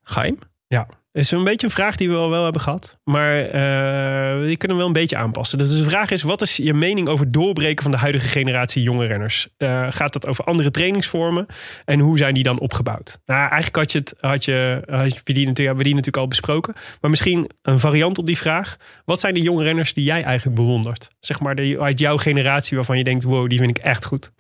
Geheim? 0.02 0.38
Dat 0.68 0.86
is 1.12 1.30
een 1.30 1.44
beetje 1.44 1.66
een 1.66 1.72
vraag 1.72 1.96
die 1.96 2.10
we 2.10 2.16
al 2.16 2.30
wel 2.30 2.42
hebben 2.42 2.62
gehad. 2.62 2.98
Maar 3.04 3.44
eh 3.44 4.08
die 4.46 4.56
kunnen 4.56 4.76
we 4.76 4.82
wel 4.82 4.86
een 4.86 5.00
beetje 5.00 5.16
aanpassen. 5.16 5.58
Dus 5.58 5.78
de 5.78 5.84
vraag 5.84 6.10
is, 6.10 6.22
wat 6.22 6.42
is 6.42 6.56
je 6.56 6.74
mening 6.74 7.08
over 7.08 7.24
het 7.24 7.34
doorbreken 7.34 7.82
van 7.82 7.92
de 7.92 7.98
huidige 7.98 8.28
generatie 8.28 8.82
jonge 8.82 9.06
renners? 9.06 9.48
Eh, 9.56 9.86
gaat 9.90 10.12
dat 10.12 10.26
over 10.26 10.44
andere 10.44 10.70
trainingsvormen? 10.70 11.46
En 11.84 12.00
hoe 12.00 12.18
zijn 12.18 12.34
die 12.34 12.42
dan 12.42 12.58
opgebouwd? 12.58 13.18
Nou, 13.26 13.40
eigenlijk 13.40 13.76
had 13.76 13.92
je, 13.92 13.98
het, 13.98 14.14
had 14.20 14.44
je, 14.44 14.82
had 14.86 15.16
je 15.16 15.20
die, 15.24 15.46
natuurlijk, 15.46 15.56
hebben 15.56 15.76
we 15.76 15.82
die 15.82 15.94
natuurlijk 15.94 16.16
al 16.16 16.28
besproken. 16.28 16.74
Maar 17.00 17.10
misschien 17.10 17.50
een 17.62 17.78
variant 17.78 18.18
op 18.18 18.26
die 18.26 18.38
vraag. 18.38 18.76
Wat 19.04 19.20
zijn 19.20 19.34
de 19.34 19.40
jonge 19.40 19.62
renners 19.62 19.94
die 19.94 20.04
jij 20.04 20.22
eigenlijk 20.22 20.56
bewondert? 20.56 21.10
Zeg 21.20 21.40
maar 21.40 21.54
de, 21.54 21.76
uit 21.80 21.98
jouw 21.98 22.16
generatie 22.16 22.76
waarvan 22.76 22.98
je 22.98 23.04
denkt, 23.04 23.24
wow, 23.24 23.48
die 23.48 23.58
vind 23.58 23.78
ik 23.78 23.84
echt 23.84 24.04
goed. 24.04 24.32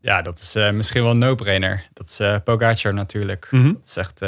Ja, 0.00 0.22
dat 0.22 0.38
is 0.38 0.54
eh, 0.54 0.70
misschien 0.70 1.02
wel 1.02 1.10
een 1.10 1.18
no-brainer. 1.18 1.88
Dat 1.92 2.08
is 2.08 2.20
eh 2.20 2.36
Pogacar 2.44 2.94
natuurlijk. 2.94 3.48
Mhm. 3.50 3.72
Dat 3.72 3.84
is 3.84 3.96
echt, 3.96 4.20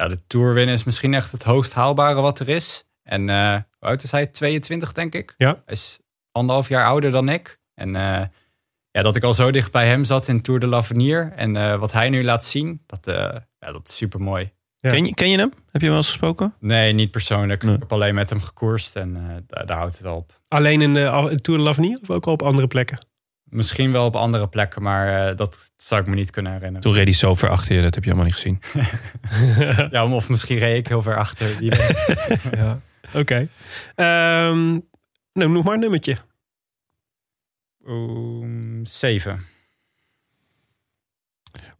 ja, 0.00 0.08
de 0.08 0.26
Tour 0.26 0.54
winnen 0.54 0.74
is 0.74 0.84
misschien 0.84 1.14
echt 1.14 1.32
het 1.32 1.42
hoogst 1.42 1.72
haalbare 1.72 2.20
wat 2.20 2.40
er 2.40 2.48
is. 2.48 2.84
En 3.02 3.28
eh, 3.28 3.52
hoe 3.52 3.88
oud 3.88 4.02
is 4.02 4.10
hij? 4.10 4.26
22 4.26 4.92
denk 4.92 5.14
ik. 5.14 5.34
Ja. 5.36 5.62
Hij 5.64 5.74
is 5.74 6.00
anderhalf 6.32 6.68
jaar 6.68 6.86
ouder 6.86 7.10
dan 7.10 7.28
ik. 7.28 7.60
En 7.74 7.96
eh, 7.96 8.22
ja, 8.90 9.02
dat 9.02 9.16
ik 9.16 9.22
al 9.22 9.34
zo 9.34 9.50
dicht 9.50 9.72
bij 9.72 9.86
hem 9.86 10.04
zat 10.04 10.28
in 10.28 10.42
Tour 10.42 10.60
de 10.60 10.66
l'Avenir. 10.66 11.32
En 11.36 11.56
eh, 11.56 11.78
wat 11.78 11.92
hij 11.92 12.08
nu 12.08 12.24
laat 12.24 12.44
zien, 12.44 12.82
dat, 12.86 13.06
eh, 13.06 13.14
ja, 13.58 13.72
dat 13.72 13.88
is 13.88 13.96
super 13.96 14.20
mooi. 14.20 14.52
Ja. 14.80 14.90
Ken, 14.90 15.04
je, 15.04 15.14
ken 15.14 15.30
je 15.30 15.38
hem? 15.38 15.48
Heb 15.48 15.56
je 15.72 15.78
hem 15.78 15.88
wel 15.88 15.96
eens 15.96 16.06
gesproken? 16.06 16.54
Nee, 16.58 16.92
niet 16.92 17.10
persoonlijk. 17.10 17.62
Nee. 17.62 17.74
Ik 17.74 17.80
heb 17.80 17.92
alleen 17.92 18.14
met 18.14 18.30
hem 18.30 18.40
gekoerst 18.40 18.96
en 18.96 19.16
eh, 19.16 19.36
daar, 19.46 19.66
daar 19.66 19.78
houdt 19.78 19.96
het 19.98 20.06
al 20.06 20.16
op. 20.16 20.40
Alleen 20.48 20.80
in 20.80 20.94
de 20.94 21.38
Tour 21.40 21.58
de 21.58 21.64
l'Avenir 21.64 21.98
of 22.02 22.10
ook 22.10 22.26
al 22.26 22.32
op 22.32 22.42
andere 22.42 22.66
plekken? 22.66 22.98
Misschien 23.50 23.92
wel 23.92 24.04
op 24.04 24.16
andere 24.16 24.48
plekken, 24.48 24.82
maar 24.82 25.28
eh, 25.28 25.36
dat 25.36 25.72
zou 25.76 26.00
ik 26.00 26.06
me 26.06 26.14
niet 26.14 26.30
kunnen 26.30 26.52
herinneren. 26.52 26.82
Toen 26.82 26.92
reed 26.92 27.04
hij 27.04 27.14
zo 27.14 27.34
ver 27.34 27.48
achter 27.48 27.74
je, 27.74 27.82
dat 27.82 27.94
heb 27.94 28.04
je 28.04 28.10
helemaal 28.10 28.30
niet 28.30 28.40
gezien. 28.40 28.60
Ja, 29.90 30.06
of 30.06 30.28
misschien 30.28 30.58
reed 30.58 30.76
ik 30.76 30.88
heel 30.88 31.02
ver 31.02 31.16
achter. 31.16 31.56
Ja. 32.56 32.80
Oké. 33.14 33.48
Ehm, 33.94 34.78
nou, 35.32 35.50
noem 35.50 35.64
maar 35.64 35.74
een 35.74 35.80
nummertje. 35.80 36.16
Oeh, 37.86 38.46
zeven. 38.82 39.46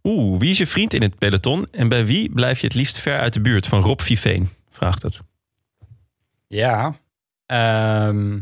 Oeh, 0.03 0.41
wie 0.41 0.51
is 0.51 0.59
je 0.59 0.67
vriend 0.67 0.95
in 0.95 1.03
het 1.03 1.19
peloton? 1.19 1.67
En 1.71 1.89
bij 1.89 2.07
wie 2.07 2.33
blijf 2.33 2.61
je 2.61 2.67
het 2.67 2.77
liefst 2.77 2.99
ver 2.99 3.19
uit 3.19 3.33
de 3.33 3.41
buurt? 3.41 3.67
Van 3.67 3.81
Rob 3.81 4.01
Viveen, 4.01 4.49
vraagt 4.71 5.03
het. 5.03 5.21
Ja. 6.47 6.95
Ehm, 7.47 8.37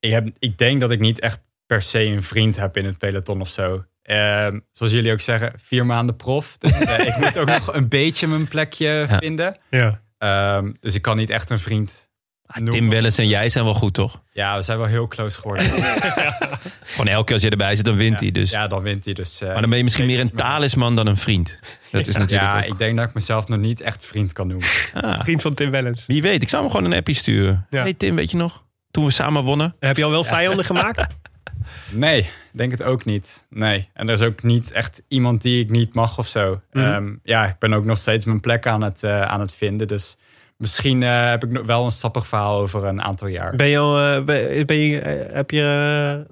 ik, 0.00 0.10
heb, 0.10 0.28
ik 0.38 0.58
denk 0.58 0.80
dat 0.80 0.90
ik 0.90 1.00
niet 1.00 1.20
echt 1.20 1.40
per 1.72 1.82
se 1.82 2.04
een 2.04 2.22
vriend 2.22 2.56
heb 2.56 2.76
in 2.76 2.84
het 2.84 2.98
peloton 2.98 3.40
of 3.40 3.48
zo. 3.48 3.84
Ehm, 4.02 4.58
zoals 4.72 4.92
jullie 4.92 5.12
ook 5.12 5.20
zeggen, 5.20 5.52
vier 5.62 5.86
maanden 5.86 6.16
prof. 6.16 6.58
Dus 6.58 6.80
eh, 6.80 7.06
ik 7.06 7.16
moet 7.16 7.38
ook 7.38 7.46
nog 7.58 7.74
een 7.74 7.88
beetje 7.88 8.26
mijn 8.26 8.48
plekje 8.48 8.88
Ja. 9.08 9.18
vinden. 9.18 9.56
Ja. 9.70 10.00
Ehm, 10.18 10.72
dus 10.80 10.94
ik 10.94 11.02
kan 11.02 11.16
niet 11.16 11.30
echt 11.30 11.50
een 11.50 11.58
vriend 11.58 12.10
noemen. 12.54 12.72
Tim 12.72 12.88
Welles 12.88 13.18
en 13.18 13.28
jij 13.28 13.48
zijn 13.48 13.64
wel 13.64 13.74
goed, 13.74 13.94
toch? 13.94 14.22
Ja, 14.32 14.56
we 14.56 14.62
zijn 14.62 14.78
wel 14.78 14.86
heel 14.86 15.08
close 15.08 15.38
geworden. 15.38 15.66
Gewoon 16.84 17.06
elke 17.06 17.24
keer 17.24 17.34
als 17.34 17.42
je 17.42 17.50
erbij 17.50 17.76
zit, 17.76 17.84
dan 17.84 17.96
wint 17.96 18.20
hij. 18.20 18.30
Dus. 18.30 18.50
Ja, 18.50 18.66
dan 18.66 18.82
wint 18.82 19.04
hij. 19.04 19.14
Dus, 19.14 19.40
eh, 19.40 19.48
maar 19.48 19.60
dan 19.60 19.68
ben 19.68 19.78
je 19.78 19.84
misschien 19.84 20.06
meer 20.06 20.20
een 20.20 20.34
talisman 20.34 20.96
dan 20.96 21.06
een 21.06 21.16
vriend. 21.16 21.58
Dat 21.90 22.06
is 22.06 22.16
natuurlijk 22.16 22.50
Ja, 22.52 22.58
ook- 22.58 22.64
ik 22.64 22.78
denk 22.78 22.96
dat 22.96 23.08
ik 23.08 23.14
mezelf 23.14 23.48
nog 23.48 23.58
niet 23.58 23.80
echt 23.80 24.04
vriend 24.06 24.32
kan 24.32 24.46
noemen. 24.46 24.68
Ah, 24.94 25.20
Vriend 25.22 25.42
van 25.42 25.54
Tim 25.54 25.70
Wellens. 25.70 26.06
wie 26.06 26.22
weet, 26.22 26.42
ik 26.42 26.48
zou 26.48 26.62
hem 26.62 26.70
gewoon 26.72 26.90
een 26.90 26.98
appie 26.98 27.14
sturen. 27.14 27.66
Ja. 27.70 27.82
Hey 27.82 27.94
Tim, 27.94 28.16
weet 28.16 28.30
je 28.30 28.36
nog? 28.36 28.64
Toen 28.90 29.04
we 29.04 29.10
samen 29.10 29.42
wonnen. 29.44 29.76
Heb 29.78 29.96
je 29.96 30.04
al 30.04 30.10
wel 30.10 30.24
vijanden 30.24 30.64
gemaakt? 30.64 31.06
Nee, 31.92 32.30
denk 32.52 32.70
het 32.70 32.82
ook 32.82 33.04
niet. 33.04 33.44
Nee. 33.50 33.88
En 33.92 34.06
er 34.08 34.14
is 34.14 34.22
ook 34.22 34.42
niet 34.42 34.72
echt 34.72 35.02
iemand 35.08 35.42
die 35.42 35.64
ik 35.64 35.70
niet 35.70 35.94
mag 35.94 36.18
of 36.18 36.26
zo. 36.26 36.60
Mhm. 36.72 36.84
Ehm, 36.84 37.14
ja, 37.22 37.46
ik 37.46 37.58
ben 37.58 37.72
ook 37.72 37.84
nog 37.84 37.98
steeds 37.98 38.24
mijn 38.24 38.40
plek 38.40 38.66
aan 38.66 38.82
het, 38.82 39.02
eh, 39.02 39.22
aan 39.22 39.40
het 39.40 39.52
vinden. 39.54 39.88
Dus 39.88 40.16
misschien 40.56 41.02
eh, 41.02 41.28
heb 41.30 41.44
ik 41.44 41.50
nog 41.50 41.66
wel 41.66 41.84
een 41.84 41.90
sappig 41.90 42.26
verhaal 42.26 42.60
over 42.60 42.84
een 42.84 43.02
aantal 43.02 43.28
jaar. 43.28 43.56
Ben 43.56 43.66
je 43.66 43.78
al, 43.78 43.98
eh, 44.00 44.24
ben, 44.24 44.66
ben 44.66 44.76
je, 44.76 44.96
heb, 45.32 45.50
je, 45.50 45.60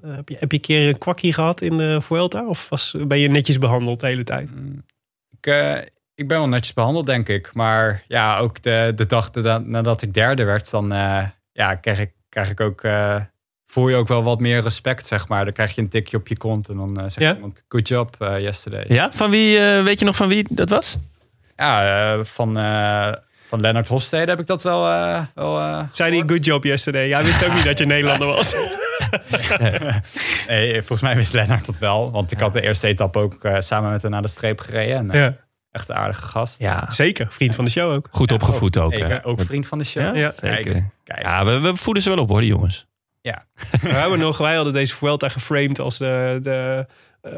heb, 0.01 0.29
je, 0.29 0.35
heb 0.39 0.51
je 0.51 0.55
een 0.55 0.59
keer 0.61 0.87
een 0.87 0.97
kwakkie 0.97 1.33
gehad 1.33 1.61
in 1.61 1.77
de 1.77 2.01
Vuelta? 2.01 2.47
Of 2.47 2.69
was, 2.69 2.95
ben 3.07 3.19
je 3.19 3.27
netjes 3.29 3.57
behandeld 3.57 3.99
de 3.99 4.07
hele 4.07 4.23
tijd? 4.23 4.55
Mm, 4.55 4.83
Ik, 5.41 5.45
ik 6.15 6.27
ben 6.27 6.37
wel 6.37 6.47
netjes 6.47 6.73
behandeld, 6.73 7.05
denk 7.05 7.29
ik. 7.29 7.53
Maar 7.53 8.03
ja, 8.07 8.37
ook 8.37 8.61
de, 8.61 8.91
de 8.95 9.05
dag 9.05 9.29
da- 9.31 9.57
nadat 9.57 10.01
ik 10.01 10.13
derde 10.13 10.43
werd, 10.43 10.71
dan 10.71 10.87
ja, 11.53 11.75
krijg, 11.75 11.99
ik, 11.99 12.11
krijg 12.29 12.49
ik 12.49 12.59
ook... 12.59 12.81
voel 13.71 13.87
je 13.87 13.95
ook 13.95 14.07
wel 14.07 14.23
wat 14.23 14.39
meer 14.39 14.61
respect, 14.61 15.07
zeg 15.07 15.27
maar. 15.27 15.43
Dan 15.43 15.53
krijg 15.53 15.75
je 15.75 15.81
een 15.81 15.89
tikje 15.89 16.17
op 16.17 16.27
je 16.27 16.37
kont 16.37 16.69
en 16.69 16.75
dan 16.77 16.95
eh 16.97 17.01
zegt 17.03 17.15
Ja? 17.19 17.33
iemand... 17.35 17.63
Good 17.69 17.87
job 17.87 18.15
eh, 18.19 18.39
yesterday. 18.39 18.85
Ja, 18.87 19.09
van 19.13 19.29
wie, 19.29 19.59
eh, 19.59 19.83
weet 19.83 19.99
je 19.99 20.05
nog 20.05 20.15
van 20.15 20.27
wie 20.27 20.45
dat 20.49 20.69
was? 20.69 20.97
Ja, 21.55 22.23
van, 22.23 22.57
eh 22.57 23.13
van 23.47 23.61
Lennart 23.61 23.87
Hofstede 23.87 24.29
heb 24.31 24.39
ik 24.39 24.47
dat 24.47 24.63
wel... 24.63 24.87
eh 24.87 25.21
wel 25.35 25.59
eh, 25.59 25.83
Zei 25.91 26.11
die 26.11 26.23
good 26.29 26.45
job 26.45 26.63
yesterday? 26.63 27.07
Ja, 27.07 27.15
hij 27.15 27.25
wist 27.25 27.45
ook 27.45 27.53
niet 27.53 27.63
dat 27.63 27.77
je 27.79 27.85
Nederlander 27.95 28.27
was. 28.27 28.55
nee, 30.47 30.73
volgens 30.77 31.01
mij 31.01 31.15
wist 31.15 31.33
Lennart 31.33 31.65
dat 31.65 31.77
wel. 31.77 32.11
Want 32.11 32.31
ik 32.31 32.39
had 32.39 32.53
de 32.53 32.61
eerste 32.61 32.87
etappe 32.87 33.19
ook 33.19 33.49
samen 33.59 33.91
met 33.91 34.01
hem 34.01 34.11
naar 34.11 34.21
de 34.21 34.27
streep 34.27 34.59
gereden. 34.59 35.11
En, 35.11 35.19
ja, 35.19 35.35
Echt 35.71 35.89
een 35.89 35.95
aardige 35.95 36.21
gast. 36.25 36.59
Ja, 36.59 36.85
zeker. 36.89 37.27
Vriend 37.29 37.55
van 37.55 37.65
de 37.65 37.71
show 37.71 37.93
ook. 37.93 38.07
goed 38.11 38.31
opgevoed 38.31 38.77
ook. 38.77 38.89
Ben 38.91 39.23
ook 39.23 39.41
vriend 39.41 39.67
van 39.67 39.77
de 39.77 39.83
show. 39.83 40.15
Ja, 40.15 40.33
Kijk, 40.39 40.63
zeker. 40.63 40.89
kijk. 41.03 41.21
Ja, 41.21 41.45
we, 41.45 41.59
we 41.59 41.75
voeden 41.75 42.03
ze 42.03 42.09
wel 42.09 42.17
op 42.19 42.29
hoor, 42.29 42.39
die 42.39 42.49
jongens. 42.49 42.87
We 43.81 43.89
hebben 43.89 44.19
nog, 44.19 44.37
wij 44.37 44.55
hadden 44.55 44.73
deze 44.73 44.95
Vuelta 44.95 45.29
geframed 45.29 45.79
als 45.79 45.97
de, 45.97 46.37
de 46.41 46.85
eh, 47.21 47.31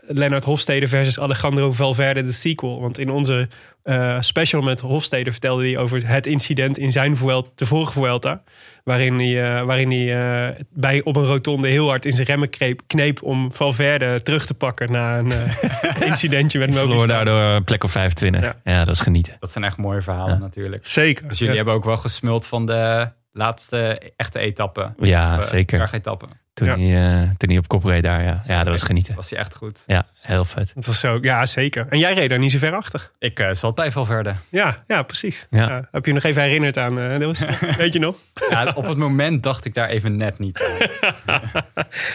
Lennart 0.00 0.44
Hofstede 0.44 0.86
versus 0.88 1.20
Alejandro 1.20 1.72
Valverde, 1.72 2.22
de 2.22 2.32
sequel. 2.32 2.80
Want 2.80 2.98
in 2.98 3.10
onze 3.10 3.48
eh, 3.82 4.16
special 4.20 4.62
met 4.62 4.80
Hofstede 4.80 5.30
vertelde 5.30 5.64
hij 5.66 5.78
over 5.78 6.08
het 6.08 6.26
incident 6.26 6.78
in 6.78 6.92
zijn 6.92 7.16
Vuelta, 7.16 7.50
de 7.54 7.66
vorige 7.66 7.92
Vuelta. 7.92 8.42
Waarin 8.84 9.14
hij, 9.18 9.56
eh, 9.58 9.62
waarin 9.64 9.90
hij 9.90 10.48
eh, 10.48 10.60
bij, 10.70 11.02
op 11.04 11.16
een 11.16 11.24
rotonde 11.24 11.68
heel 11.68 11.88
hard 11.88 12.04
in 12.04 12.12
zijn 12.12 12.26
remmen 12.26 12.50
kneep, 12.50 12.80
kneep 12.86 13.22
om 13.22 13.52
Valverde 13.52 14.22
terug 14.22 14.46
te 14.46 14.54
pakken 14.54 14.92
na 14.92 15.18
een 15.18 15.32
eh, 15.32 16.00
incidentje 16.08 16.58
met 16.58 16.68
Verloren 16.68 16.94
Movistar. 16.94 17.24
daardoor 17.24 17.56
een 17.56 17.64
plek 17.64 17.84
op 17.84 17.90
25. 17.90 18.42
Ja. 18.42 18.54
Ja. 18.64 18.84
dat 18.84 18.94
is 18.94 19.00
genieten. 19.00 19.36
Dat 19.40 19.50
zijn 19.50 19.64
echt 19.64 19.76
mooie 19.76 20.02
verhalen 20.02 20.34
Ja. 20.34 20.40
natuurlijk. 20.40 20.86
Zeker. 20.86 21.28
Dus 21.28 21.38
jullie 21.38 21.52
Ja. 21.52 21.56
hebben 21.58 21.74
ook 21.76 21.84
wel 21.84 21.96
gesmuld 21.96 22.46
van 22.46 22.66
de 22.66 23.08
laatste 23.36 24.12
echte 24.16 24.38
etappe. 24.38 24.92
Ja, 24.98 25.36
Eh, 25.36 25.42
zeker. 25.42 25.78
bergetappe. 25.78 26.26
Toen, 26.54 26.66
Ja. 26.68 26.76
hij, 26.78 27.22
eh, 27.22 27.30
toen 27.36 27.48
hij 27.48 27.58
op 27.58 27.68
kop 27.68 27.84
reed 27.84 28.02
daar, 28.02 28.22
ja. 28.22 28.42
Ja, 28.46 28.58
dat 28.58 28.72
was 28.72 28.82
genieten. 28.82 29.14
Was 29.14 29.30
hij 29.30 29.38
echt 29.38 29.54
goed. 29.54 29.84
Ja, 29.86 30.06
heel 30.20 30.44
vet. 30.44 30.72
Het 30.74 30.86
was 30.86 31.00
zo, 31.00 31.18
ja, 31.20 31.46
zeker. 31.46 31.86
En 31.88 31.98
jij 31.98 32.14
reed 32.14 32.28
daar 32.28 32.38
niet 32.38 32.50
zo 32.50 32.58
ver 32.58 32.72
achter. 32.74 33.10
Ik 33.18 33.38
eh, 33.40 33.52
zat 33.52 33.74
bij 33.74 33.90
Valverde. 33.92 34.34
Ja, 34.50 34.84
ja 34.86 35.02
precies. 35.02 35.46
Ja. 35.50 35.68
Ja. 35.68 35.88
heb 35.92 36.06
je 36.06 36.12
nog 36.12 36.22
even 36.22 36.42
herinnerd 36.42 36.76
aan, 36.78 36.98
eh, 36.98 37.10
dat 37.18 37.22
was, 37.22 37.44
weet 37.76 37.92
je 37.92 37.98
nog? 37.98 38.16
Ja, 38.50 38.72
op 38.74 38.86
het 38.86 38.96
moment 38.96 39.42
dacht 39.42 39.64
ik 39.64 39.74
daar 39.74 39.88
even 39.88 40.16
net 40.16 40.38
niet 40.38 40.62
aan. 40.62 40.88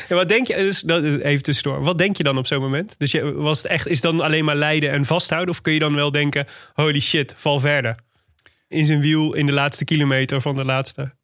Ja, 0.09 0.15
wat 0.15 0.29
denk 0.29 0.47
je, 0.47 0.53
dus, 0.55 0.81
dat, 0.81 1.03
even 1.03 1.43
tussendoor, 1.43 1.83
wat 1.83 1.97
denk 1.97 2.17
je 2.17 2.23
dan 2.23 2.37
op 2.37 2.47
zo'n 2.47 2.61
moment? 2.61 2.99
Dus 2.99 3.11
je, 3.11 3.33
was 3.33 3.57
het 3.63 3.71
echt, 3.71 3.87
is 3.87 4.01
het 4.01 4.11
dan 4.11 4.21
alleen 4.21 4.45
maar 4.45 4.55
lijden 4.55 4.91
en 4.91 5.05
vasthouden? 5.05 5.49
Of 5.53 5.61
kun 5.61 5.73
je 5.73 5.79
dan 5.79 5.95
wel 5.95 6.11
denken, 6.11 6.47
holy 6.73 6.99
shit, 6.99 7.33
Valverde. 7.37 7.95
In 8.69 8.85
zijn 8.85 9.01
wiel 9.01 9.33
in 9.33 9.45
de 9.45 9.51
laatste 9.53 9.85
kilometer 9.85 10.41
van 10.41 10.55
de 10.55 10.65
laatste. 10.65 11.17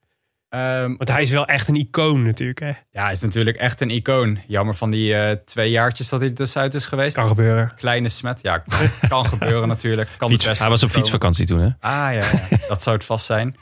Ehm, 0.50 0.88
Want 0.98 1.10
hij 1.10 1.22
is 1.22 1.30
wel 1.30 1.46
echt 1.46 1.68
een 1.68 1.76
icoon 1.76 2.22
natuurlijk. 2.22 2.60
Hè? 2.60 2.68
ja, 2.90 3.04
hij 3.04 3.12
is 3.12 3.22
natuurlijk 3.22 3.58
echt 3.58 3.82
een 3.82 3.90
icoon. 3.90 4.40
Jammer 4.48 4.76
van 4.76 4.90
die 4.92 5.16
eh, 5.16 5.32
twee 5.46 5.70
jaartjes 5.70 6.10
dat 6.10 6.20
hij 6.20 6.30
er 6.30 6.36
tussenuit 6.36 6.74
is 6.74 6.86
geweest. 6.86 7.16
Kan 7.16 7.28
gebeuren. 7.28 7.72
Kleine 7.76 8.10
smet. 8.10 8.40
Ja, 8.42 8.64
kan 9.10 9.26
gebeuren 9.26 9.68
natuurlijk. 9.68 10.10
Kan 10.18 10.30
Fiets- 10.30 10.46
hij 10.60 10.70
was 10.70 10.84
op 10.84 10.88
komen. 10.88 11.02
fietsvakantie 11.02 11.46
toen, 11.46 11.60
hè? 11.60 11.66
Ah 11.66 11.74
ja, 11.80 12.12
ja, 12.12 12.58
dat 12.68 12.84
zou 12.84 12.96
het 12.96 13.06
vast 13.06 13.26
zijn. 13.26 13.56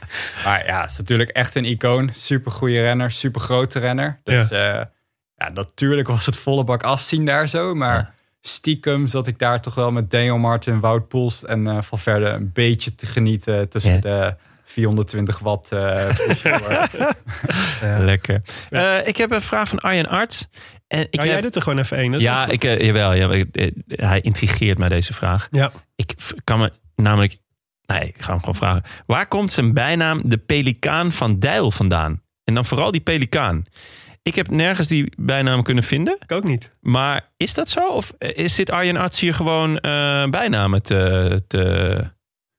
Maar 0.44 0.66
ja, 0.66 0.82
het 0.82 0.92
is 0.92 0.98
natuurlijk 0.98 1.30
echt 1.30 1.56
een 1.56 1.66
icoon. 1.66 2.10
Super 2.14 2.52
goede 2.52 2.82
renner, 2.82 3.12
super 3.12 3.42
grote 3.42 3.80
renner. 3.80 4.20
Dus 4.24 4.50
ja. 4.50 4.92
ja, 5.36 5.50
natuurlijk 5.50 6.08
was 6.08 6.26
het 6.26 6.38
volle 6.38 6.64
bak 6.64 6.84
afzien 6.84 7.26
daar 7.26 7.50
zo. 7.50 7.76
Maar 7.76 7.96
Ja. 7.98 8.14
Stiekem 8.48 9.08
zat 9.08 9.28
ik 9.28 9.40
daar 9.40 9.62
toch 9.62 9.76
wel 9.76 9.92
met 9.92 10.12
Daniel 10.12 10.38
Martin, 10.38 10.80
Wout 10.80 11.08
Poels 11.08 11.46
en 11.46 11.68
eh 11.68 11.82
Van 11.82 12.00
Verde 12.00 12.26
een 12.26 12.52
beetje 12.54 12.96
te 12.96 13.06
genieten 13.06 13.70
tussen 13.70 13.94
Ja. 13.94 14.00
de 14.00 14.36
420 14.64 15.40
watt. 15.40 15.72
eh, 15.72 16.08
pusher. 16.28 16.90
Lekker. 18.06 18.42
Eh, 18.70 19.08
ik 19.08 19.18
heb 19.18 19.32
een 19.32 19.42
vraag 19.42 19.68
van 19.70 19.80
Arjen 19.80 20.08
Arts. 20.08 20.48
En 20.88 21.00
ik 21.02 21.12
Kan 21.12 21.26
jij 21.26 21.34
heb- 21.34 21.44
dit 21.44 21.56
er 21.56 21.62
gewoon 21.62 21.80
even 21.80 21.98
één? 21.98 22.20
Ja, 22.20 22.48
ik, 22.48 22.64
jawel. 22.64 23.14
Ja, 23.14 23.32
ik- 23.32 23.72
hij 23.88 24.22
intrigeert 24.22 24.78
mij 24.78 24.90
deze 24.90 25.14
vraag. 25.14 25.48
Ja. 25.52 25.72
Ik 25.96 26.14
kan 26.44 26.60
me 26.60 26.72
namelijk... 26.96 27.38
Nee, 27.86 28.08
ik 28.08 28.22
ga 28.22 28.30
hem 28.32 28.40
gewoon 28.40 28.56
vragen. 28.56 28.84
Waar 29.06 29.28
komt 29.28 29.52
zijn 29.52 29.74
bijnaam 29.74 30.22
de 30.26 30.38
pelikaan 30.38 31.12
van 31.12 31.40
Dijl 31.40 31.72
vandaan? 31.72 32.22
En 32.44 32.54
dan 32.54 32.66
vooral 32.66 32.92
die 32.92 33.02
pelikaan. 33.02 33.66
Ik 34.24 34.36
heb 34.36 34.50
nergens 34.50 34.88
die 34.88 35.14
bijnaam 35.18 35.64
kunnen 35.64 35.84
vinden. 35.84 36.18
Ik 36.20 36.32
ook 36.32 36.44
niet. 36.44 36.72
Maar 36.82 37.30
is 37.38 37.54
dat 37.54 37.70
zo? 37.70 37.88
Of 37.90 38.14
eh, 38.18 38.38
is 38.38 38.56
zit 38.56 38.70
Arjen 38.70 38.98
Arts 38.98 39.20
hier 39.20 39.34
gewoon 39.34 39.78
eh, 39.78 40.26
bijnamen 40.30 40.84
te, 40.84 41.44
te, 41.48 42.04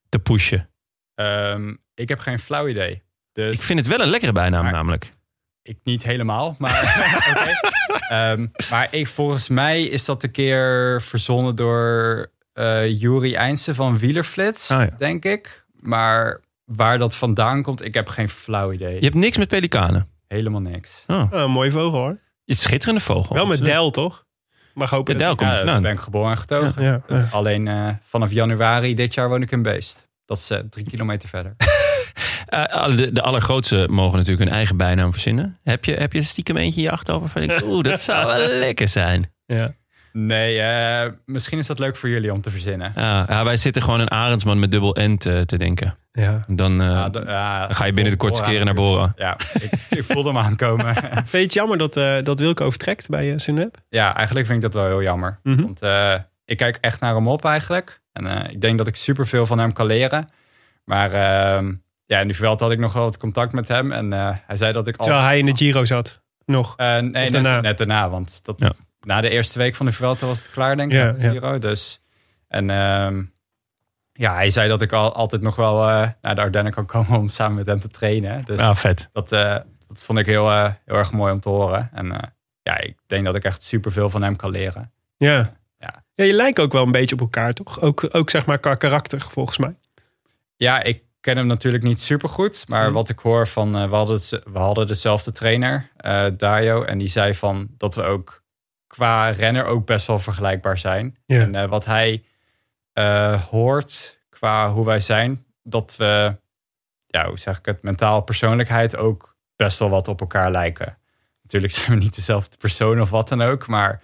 te 0.09 0.19
pushen? 0.19 0.70
Ehm, 1.15 1.74
ik 1.95 2.09
heb 2.09 2.19
geen 2.19 2.39
flauw 2.39 2.69
idee. 2.69 3.03
Dus 3.32 3.57
Ik 3.59 3.62
vind 3.62 3.78
het 3.78 3.89
wel 3.89 4.01
een 4.01 4.09
lekkere 4.11 4.32
bijnaam 4.32 4.62
Maar- 4.62 4.73
namelijk. 4.73 5.12
Ik 5.62 5.78
niet 5.85 6.03
helemaal, 6.03 6.55
maar. 6.59 6.82
Ehm, 8.09 8.47
maar 8.70 8.89
ik, 8.91 9.07
volgens 9.07 9.49
mij 9.49 9.82
is 9.82 10.05
dat 10.05 10.23
een 10.23 10.31
keer 10.31 11.03
verzonnen 11.03 11.57
door 11.57 12.31
eh 12.53 13.01
Juri 13.01 13.35
Eindse 13.35 13.74
van 13.74 13.99
Wielerflits, 13.99 14.70
Ah, 14.70 14.81
ja. 14.81 14.97
denk 14.99 15.24
ik. 15.24 15.65
Maar 15.81 16.41
waar 16.65 16.99
dat 16.99 17.16
vandaan 17.16 17.62
komt, 17.62 17.85
ik 17.85 17.95
heb 17.95 18.09
geen 18.09 18.28
flauw 18.28 18.73
idee. 18.73 18.95
Je 18.95 19.01
hebt 19.05 19.15
niks 19.15 19.36
met 19.36 19.49
pelikanen. 19.49 20.09
Helemaal 20.35 20.61
niks. 20.61 21.05
Oh, 21.06 21.16
Oh, 21.32 21.40
een 21.40 21.51
mooie 21.51 21.70
vogel 21.70 21.98
hoor. 21.98 22.19
het 22.44 22.59
schitterende 22.59 23.01
vogel. 23.01 23.35
Wel 23.35 23.47
met. 23.47 23.65
Del 23.65 23.90
toch? 23.90 24.24
Mag 24.74 24.90
hopen 24.90 25.12
Ja, 25.12 25.19
dat 25.19 25.28
Del 25.28 25.36
komt 25.36 25.51
Ja, 25.51 25.56
vandaan. 25.56 25.82
ben 25.82 25.93
ik 25.93 25.98
geboren 26.01 26.31
en 26.31 26.36
getogen. 26.36 26.82
Ja, 26.82 27.02
ja. 27.09 27.28
Alleen 27.31 27.69
eh, 27.69 27.89
vanaf 28.05 28.31
januari 28.31 28.94
dit 28.94 29.15
jaar 29.15 29.28
woon 29.28 29.43
ik 29.43 29.51
in 29.51 29.62
Beest. 29.62 30.09
Dat 30.24 30.39
is 30.39 30.51
eh, 30.51 30.59
drie 30.70 30.85
kilometer 30.85 31.28
verder. 31.28 31.55
Eh, 32.47 32.65
alle- 32.65 32.94
de, 32.94 33.12
de 33.12 33.23
allergrootste 33.23 33.86
mogen 33.90 34.16
natuurlijk 34.19 34.44
hun 34.48 34.56
eigen 34.56 34.77
bijnaam 34.77 35.12
verzinnen. 35.12 35.59
Heb 35.62 35.85
je, 35.85 35.94
heb 35.94 36.12
je 36.12 36.23
stiekem 36.23 36.56
eentje 36.56 36.81
in 36.81 36.86
je 36.86 36.90
achterhoofd 36.93 37.36
oeh, 37.65 37.82
dat 37.85 38.01
zou 38.01 38.27
wel 38.27 38.48
lekker 38.59 38.89
zijn. 38.89 39.32
Ja. 39.47 39.74
Nee, 40.19 40.61
eh, 40.61 41.11
misschien 41.27 41.59
is 41.59 41.66
dat 41.66 41.78
leuk 41.78 41.97
voor 41.97 42.09
jullie 42.09 42.32
om 42.32 42.41
te 42.41 42.51
verzinnen. 42.51 42.93
Ja, 42.97 43.24
ja, 43.28 43.45
wij 43.45 43.57
zitten 43.57 43.82
gewoon 43.82 44.01
een 44.01 44.11
Arendsman 44.11 44.59
met 44.59 44.70
dubbel 44.70 44.97
N 45.01 45.16
te, 45.16 45.43
te 45.47 45.59
denken. 45.59 45.97
Ja. 46.12 46.45
Dan, 46.47 46.81
eh, 46.81 46.86
Ja, 46.86 47.09
dan 47.09 47.74
ga 47.74 47.85
je 47.85 47.93
binnen 47.93 48.12
de 48.12 48.19
kortste 48.19 48.45
keren 48.45 48.65
naar. 48.65 48.74
Bora. 48.74 49.12
Ja, 49.16 49.36
ik, 49.53 49.70
ik 49.89 50.05
voelde 50.05 50.28
hem 50.28 50.39
aankomen. 50.39 50.95
Vind 51.15 51.31
je 51.31 51.39
het 51.39 51.53
jammer 51.53 51.78
dat, 51.78 51.97
eh 51.97 52.16
dat 52.23 52.41
Wilco 52.41 52.70
vertrekt 52.70 53.09
bij 53.09 53.32
uh, 53.32 53.39
Sunweb? 53.39 53.77
Ja, 53.89 54.15
eigenlijk 54.15 54.47
vind 54.47 54.65
ik 54.65 54.73
dat 54.73 54.82
wel 54.82 54.91
heel 54.91 55.03
jammer. 55.03 55.39
Mhm. 55.43 55.62
Want 55.62 55.82
eh, 55.82 56.15
ik 56.45 56.57
kijk 56.57 56.78
echt 56.81 57.01
naar 57.01 57.15
hem 57.15 57.28
op 57.28 57.45
eigenlijk. 57.45 58.01
En 58.12 58.27
eh, 58.27 58.53
ik 58.53 58.61
denk 58.61 58.78
dat 58.78 58.86
ik 58.86 58.97
superveel 58.97 59.47
van 59.47 59.59
hem 59.59 59.73
kan 59.73 59.86
leren. 59.86 60.28
Maar 60.85 61.12
ehm, 61.12 61.74
ja, 62.07 62.19
in 62.20 62.28
de 62.28 62.35
Vuelta 62.35 62.65
had 62.65 62.73
ik 62.73 62.78
nog 62.78 62.93
wel 62.93 63.05
wat 63.05 63.19
contact 63.19 63.53
met 63.53 63.69
hem. 63.69 63.93
En 63.93 64.12
eh, 64.12 64.31
hij 64.47 64.57
zei 64.57 64.73
dat 64.73 64.86
ik 64.86 64.97
al... 64.97 65.05
Terwijl 65.05 65.27
hij 65.27 65.39
in 65.39 65.47
de 65.47 65.57
Giro 65.57 65.85
zat. 65.85 66.23
Nog. 66.47 66.77
Nee, 66.77 67.03
net 67.03 67.32
daarna? 67.32 67.61
net 67.61 67.78
daarna. 67.78 68.11
Want 68.11 68.45
dat, 68.45 68.55
Ja. 68.59 68.73
Na 69.05 69.20
de 69.20 69.28
eerste 69.28 69.59
week 69.59 69.74
van 69.74 69.86
de 69.86 69.93
Vuelta 69.93 70.26
was 70.26 70.39
het 70.39 70.51
klaar, 70.51 70.76
denk 70.76 70.93
ik. 70.93 70.98
Ja, 70.98 71.12
de 71.12 71.22
ja. 71.22 71.31
Giro. 71.31 71.59
Dus, 71.59 72.01
en 72.48 72.70
ehm, 72.70 73.22
ja, 74.12 74.35
hij 74.35 74.51
zei 74.51 74.68
dat 74.68 74.82
ik 74.82 74.93
al, 74.93 75.12
altijd 75.14 75.43
nog 75.43 75.56
wel 75.56 75.89
eh, 75.89 76.09
naar 76.22 76.35
de 76.35 76.40
Ardennen 76.40 76.72
kan 76.72 76.86
komen 76.86 77.18
om 77.18 77.28
samen 77.28 77.55
met 77.56 77.66
hem 77.66 77.81
te 77.81 77.89
trainen. 77.89 78.44
Dus 78.44 78.60
Ja, 78.60 78.74
vet. 78.74 79.09
dat, 79.12 79.32
eh, 79.32 79.56
dat 79.89 80.02
vond 80.05 80.18
ik 80.18 80.26
heel, 80.26 80.51
eh, 80.51 80.70
heel 80.85 80.97
erg 80.97 81.12
mooi 81.12 81.32
om 81.32 81.40
te 81.40 81.48
horen. 81.48 81.90
En 81.93 82.35
ja, 82.62 82.78
ik 82.81 82.97
denk 83.06 83.24
dat 83.24 83.35
ik 83.35 83.44
echt 83.44 83.62
superveel 83.62 84.10
van 84.10 84.22
hem 84.22 84.36
kan 84.36 84.51
leren. 84.51 84.93
Ja. 85.16 85.52
Ja. 85.78 86.02
ja. 86.14 86.24
Je 86.26 86.32
lijkt 86.35 86.60
ook 86.60 86.72
wel 86.72 86.82
een 86.82 86.90
beetje 86.90 87.14
op 87.14 87.20
elkaar, 87.20 87.52
toch? 87.52 87.81
Ook, 87.81 88.09
ook 88.10 88.31
zeg 88.31 88.47
maar 88.47 88.59
qua 88.59 88.74
karakter, 88.74 89.20
volgens 89.20 89.59
mij. 89.59 89.76
Ja, 90.56 90.82
ik 90.82 91.02
ken 91.20 91.36
hem 91.36 91.47
natuurlijk 91.47 91.85
niet 91.85 92.01
super 92.01 92.28
goed. 92.28 92.64
Maar 92.68 92.85
Mhm. 92.85 92.93
wat 92.93 93.09
ik 93.09 93.18
hoor 93.18 93.47
van... 93.48 93.72
we, 93.72 93.94
hadden 93.97 94.20
we 94.52 94.59
hadden 94.59 94.86
dezelfde 94.86 95.32
trainer, 95.32 95.90
Dario. 96.36 96.82
En 96.82 96.98
die 96.98 97.09
zei 97.09 97.35
van 97.35 97.66
dat 97.78 97.94
we 97.94 98.02
ook 98.02 98.43
qua 98.95 99.29
renner 99.31 99.65
ook 99.65 99.87
best 99.87 100.07
wel 100.07 100.19
vergelijkbaar 100.19 100.79
zijn. 100.79 101.16
Ja. 101.27 101.41
En 101.41 101.55
eh, 101.55 101.69
wat 101.69 101.85
hij 101.85 102.25
eh, 102.93 103.43
hoort 103.43 104.19
qua 104.31 104.71
hoe 104.73 104.85
wij 104.85 105.01
zijn... 105.01 105.45
dat 105.62 105.95
we, 105.97 106.37
ja, 107.07 107.27
hoe 107.27 107.39
zeg 107.39 107.59
ik 107.59 107.66
het, 107.66 107.83
mentaal 107.83 108.21
persoonlijkheid 108.21 108.97
ook 108.97 109.37
best 109.57 109.79
wel 109.79 109.91
wat 109.91 110.09
op 110.09 110.21
elkaar 110.21 110.51
lijken. 110.51 110.99
Natuurlijk 111.43 111.73
zijn 111.73 111.91
we 111.99 112.05
niet 112.05 112.15
dezelfde 112.15 112.57
persoon 112.57 113.01
of 113.01 113.11
wat 113.11 113.29
dan 113.29 113.43
ook. 113.43 113.66
Maar 113.66 114.03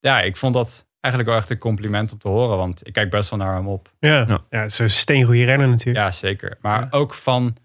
ja, 0.00 0.20
ik 0.20 0.36
vond 0.36 0.54
dat 0.54 0.86
eigenlijk 1.00 1.32
wel 1.32 1.40
echt 1.42 1.50
een 1.50 1.58
compliment 1.58 2.12
om 2.12 2.18
te 2.18 2.28
horen. 2.28 2.56
Want 2.56 2.86
ik 2.86 2.92
kijk 2.92 3.10
best 3.10 3.30
wel 3.30 3.38
naar 3.38 3.54
hem 3.54 3.68
op. 3.68 3.92
Ja, 3.98 4.14
Ja. 4.28 4.38
ja. 4.50 4.60
het 4.60 4.70
is 4.70 4.78
een 4.78 4.90
steengoede 4.90 5.44
renner 5.44 5.68
natuurlijk. 5.68 6.04
Ja, 6.04 6.10
zeker. 6.10 6.56
Maar 6.60 6.80
Ja. 6.80 6.88
ook 6.90 7.14
van 7.14 7.56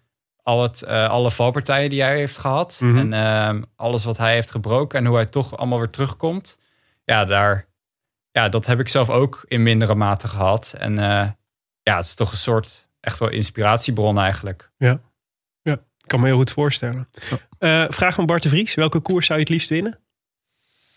al 0.43 0.63
het, 0.63 0.81
eh, 0.83 1.09
alle 1.09 1.31
valpartijen 1.31 1.89
die 1.89 2.01
hij 2.01 2.17
heeft 2.17 2.37
gehad. 2.37 2.79
Mhm. 2.83 2.97
En 2.97 3.13
ehm, 3.13 3.61
alles 3.75 4.03
wat 4.05 4.17
hij 4.17 4.33
heeft 4.33 4.51
gebroken. 4.51 4.99
En 4.99 5.05
hoe 5.05 5.15
hij 5.15 5.25
toch 5.25 5.57
allemaal 5.57 5.77
weer 5.79 5.89
terugkomt. 5.89 6.59
Ja, 7.11 7.25
daar, 7.25 7.67
ja, 8.31 8.49
dat 8.49 8.65
heb 8.65 8.79
ik 8.79 8.89
zelf 8.89 9.09
ook 9.09 9.45
in 9.47 9.63
mindere 9.63 9.95
mate 9.95 10.27
gehad. 10.27 10.73
En 10.77 10.97
eh, 10.97 11.29
ja, 11.81 11.95
het 11.95 12.05
is 12.05 12.15
toch 12.15 12.31
een 12.31 12.37
soort 12.37 12.89
echt 12.99 13.19
wel 13.19 13.29
inspiratiebron 13.29 14.19
eigenlijk. 14.19 14.71
Ik 16.07 16.13
kan 16.13 16.21
me 16.21 16.27
heel 16.27 16.37
goed 16.37 16.51
voorstellen. 16.51 17.09
Eh, 17.59 17.85
vraag 17.89 18.15
van 18.15 18.25
Bart 18.25 18.43
de 18.43 18.49
Vries. 18.49 18.73
Welke 18.73 18.99
koers 18.99 19.25
zou 19.25 19.39
je 19.39 19.45
het 19.45 19.53
liefst 19.53 19.69
winnen? 19.69 19.99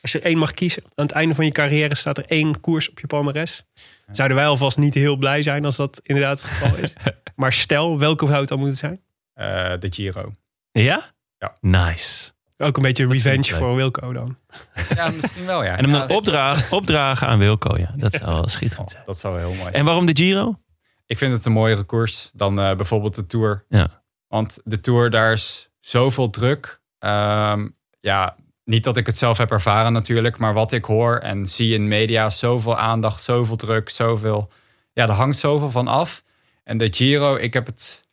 Als 0.03 0.13
je 0.13 0.19
er 0.19 0.25
één 0.25 0.39
mag 0.39 0.53
kiezen. 0.53 0.83
Aan 0.83 1.05
het 1.05 1.13
einde 1.13 1.35
van 1.35 1.45
je 1.45 1.51
carrière 1.51 1.95
staat 1.95 2.19
er 2.19 2.27
één 2.27 2.61
koers 2.61 2.91
op 2.91 3.01
je 3.01 3.07
palmares. 3.07 3.65
Zouden 4.07 4.37
wij 4.37 4.47
alvast 4.47 4.79
niet 4.79 4.95
heel 4.95 5.17
blij 5.17 5.43
zijn 5.43 5.65
als 5.65 5.77
dat 5.77 6.01
inderdaad 6.03 6.43
het 6.43 6.51
geval 6.51 6.77
is. 6.77 6.95
maar 7.37 7.53
stel, 7.53 7.99
welke 7.99 8.27
zou 8.27 8.39
het 8.39 8.49
dan 8.49 8.59
moeten 8.59 8.77
zijn? 8.77 9.03
Eh, 9.33 9.79
de 9.79 9.93
Giro. 9.93 10.33
Ja? 10.73 11.15
Ja. 11.39 11.57
Nice. 11.61 12.33
Ook 12.61 12.77
een 12.77 12.83
beetje 12.83 13.07
Dat 13.07 13.13
revenge 13.13 13.55
voor 13.55 13.75
Wilco 13.75 14.13
dan. 14.13 14.37
Ja, 14.95 15.09
misschien 15.09 15.47
wel, 15.47 15.65
ja. 15.65 15.77
En 15.77 15.85
hem 15.85 15.95
Ja, 15.95 16.07
dan 16.07 16.17
opdragen, 16.17 16.73
opdragen 16.79 17.27
aan 17.27 17.39
Wilco. 17.39 17.79
Ja, 17.79 17.93
dat 17.97 18.13
zou 18.15 18.35
wel 18.35 18.49
schitterend 18.49 18.95
oh, 18.95 19.07
dat 19.07 19.19
zou 19.19 19.39
heel 19.39 19.49
mooi 19.49 19.61
zijn. 19.61 19.75
En 19.75 19.85
waarom 19.85 20.07
de 20.07 20.17
Giro? 20.17 20.59
Ik 21.07 21.19
vind 21.19 21.33
het 21.33 21.45
een 21.45 21.53
mooiere 21.53 21.83
koers 21.83 22.31
dan 22.33 22.61
eh, 22.61 22.77
bijvoorbeeld 22.77 23.15
de 23.15 23.27
Tour. 23.27 23.65
Ja. 23.69 24.03
Want 24.29 24.59
de 24.65 24.81
Tour, 24.81 25.11
daar 25.11 25.33
is 25.33 25.71
zoveel 25.81 26.31
druk. 26.31 26.81
Ehm, 26.99 27.69
ja, 28.01 28.37
niet 28.65 28.85
dat 28.85 28.97
ik 28.97 29.07
het 29.07 29.19
zelf 29.19 29.39
heb 29.39 29.51
ervaren 29.51 29.93
natuurlijk. 29.93 30.39
Maar 30.39 30.55
wat 30.55 30.73
ik 30.73 30.85
hoor 30.85 31.19
en 31.19 31.47
zie 31.47 31.75
in 31.75 31.89
media, 31.89 32.31
zoveel 32.31 32.79
aandacht, 32.79 33.23
zoveel 33.23 33.57
druk, 33.57 33.89
zoveel... 33.89 34.51
Ja, 34.93 35.09
er 35.09 35.15
hangt 35.15 35.39
zoveel 35.39 35.71
van 35.71 35.89
af. 35.89 36.23
En 36.65 36.79
de 36.79 36.93
Giro, 36.93 37.37
ik 37.37 37.53
heb 37.53 37.67
het 37.67 38.09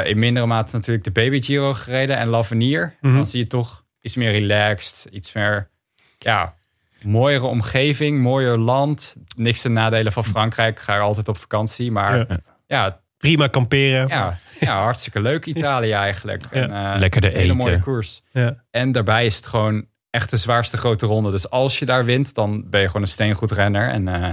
eh, 0.00 0.10
in 0.10 0.18
mindere 0.18 0.46
mate 0.46 0.76
natuurlijk 0.76 1.04
de 1.04 1.10
Baby 1.10 1.42
Giro 1.42 1.74
gereden 1.74 2.16
en 2.16 2.28
L'Avenir. 2.28 2.94
Mhm. 3.00 3.14
Dan 3.14 3.26
zie 3.26 3.40
je 3.40 3.46
toch 3.46 3.84
iets 4.00 4.16
meer 4.16 4.30
relaxed, 4.30 5.06
iets 5.10 5.32
meer... 5.32 5.70
Ja, 6.18 6.54
mooiere 7.02 7.46
omgeving, 7.46 8.18
mooier 8.20 8.58
land. 8.58 9.16
Niks 9.36 9.60
ten 9.62 9.72
nadelen 9.72 10.12
van 10.12 10.24
Frankrijk. 10.24 10.76
Ik 10.76 10.82
ga 10.82 10.94
er 10.94 11.00
altijd 11.00 11.28
op 11.28 11.38
vakantie. 11.38 11.90
Maar 11.92 12.16
Ja. 12.18 12.26
ja, 12.28 12.36
ja, 12.66 13.00
Prima 13.16 13.46
kamperen. 13.46 14.08
ja, 14.08 14.38
ja, 14.60 14.82
hartstikke 14.82 15.20
leuk 15.20 15.46
Italië 15.46 15.92
eigenlijk. 15.92 16.44
En, 16.50 16.70
eh, 16.72 16.94
Lekkerder 16.98 17.30
een 17.30 17.36
hele 17.36 17.52
eten. 17.52 17.64
mooie 17.64 17.78
koers. 17.78 18.22
Ja. 18.32 18.64
En 18.70 18.92
daarbij 18.92 19.26
is 19.26 19.36
het 19.36 19.46
gewoon 19.46 19.86
echt 20.10 20.30
de 20.30 20.36
zwaarste 20.36 20.76
grote 20.76 21.06
ronde. 21.06 21.30
Dus 21.30 21.50
als 21.50 21.78
je 21.78 21.84
daar 21.84 22.04
wint, 22.04 22.34
dan 22.34 22.70
ben 22.70 22.80
je 22.80 22.86
gewoon 22.86 23.02
een 23.02 23.08
steengoed 23.08 23.50
renner. 23.50 23.88
En 23.88 24.08
eh, 24.08 24.28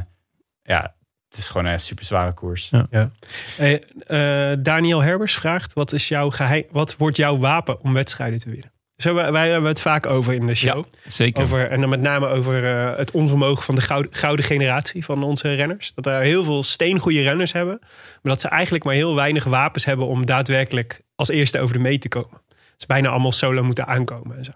ja, 0.64 0.96
het 1.30 1.38
is 1.38 1.48
gewoon 1.48 1.66
een 1.66 1.80
super 1.80 2.06
zware 2.06 2.34
koers. 2.34 2.72
Ja. 2.90 3.12
Eh, 3.58 4.52
eh, 4.52 4.58
Daniel 4.62 5.02
Herbers 5.02 5.36
vraagt: 5.36 5.74
wat, 5.74 5.94
is 5.94 6.08
jouw 6.08 6.30
geheim, 6.30 6.64
wat 6.72 6.98
wordt 6.98 7.18
jouw 7.18 7.38
wapen 7.38 7.82
om 7.82 7.94
wedstrijden 7.94 8.40
te 8.40 8.50
winnen? 8.50 8.72
Zo, 8.96 9.14
wij, 9.14 9.32
wij 9.32 9.50
hebben 9.50 9.70
het 9.70 9.82
vaak 9.82 10.06
over 10.06 10.34
in 10.34 10.48
de 10.48 10.56
show. 10.56 10.86
Zeker. 11.08 11.44
Over, 11.44 11.70
en 11.70 11.80
dan 11.80 11.90
met 11.90 12.02
name 12.02 12.28
over 12.28 12.66
eh, 12.66 12.98
het 12.98 13.12
onvermogen 13.12 13.64
van 13.64 13.76
de 13.76 13.82
gouden, 13.82 14.14
gouden 14.14 14.46
generatie 14.46 15.06
van 15.06 15.24
onze 15.24 15.56
renners. 15.56 15.94
Dat 15.96 16.06
er 16.06 16.22
heel 16.22 16.44
veel 16.44 16.64
steengoede 16.64 17.22
renners 17.22 17.54
hebben. 17.54 17.78
Maar 17.82 18.32
dat 18.34 18.42
ze 18.42 18.48
eigenlijk 18.48 18.84
maar 18.84 18.94
heel 18.94 19.16
weinig 19.16 19.44
wapens 19.44 19.86
hebben 19.86 20.08
om 20.08 20.26
daadwerkelijk 20.26 21.02
als 21.16 21.30
eerste 21.30 21.60
over 21.60 21.76
de 21.76 21.82
meet 21.82 22.02
te 22.02 22.08
komen. 22.08 22.42
Dus 22.76 22.86
bijna 22.86 23.10
allemaal 23.10 23.32
solo 23.32 23.64
moeten 23.64 23.88
aankomen 23.88 24.38
en 24.38 24.44
zo. 24.44 24.52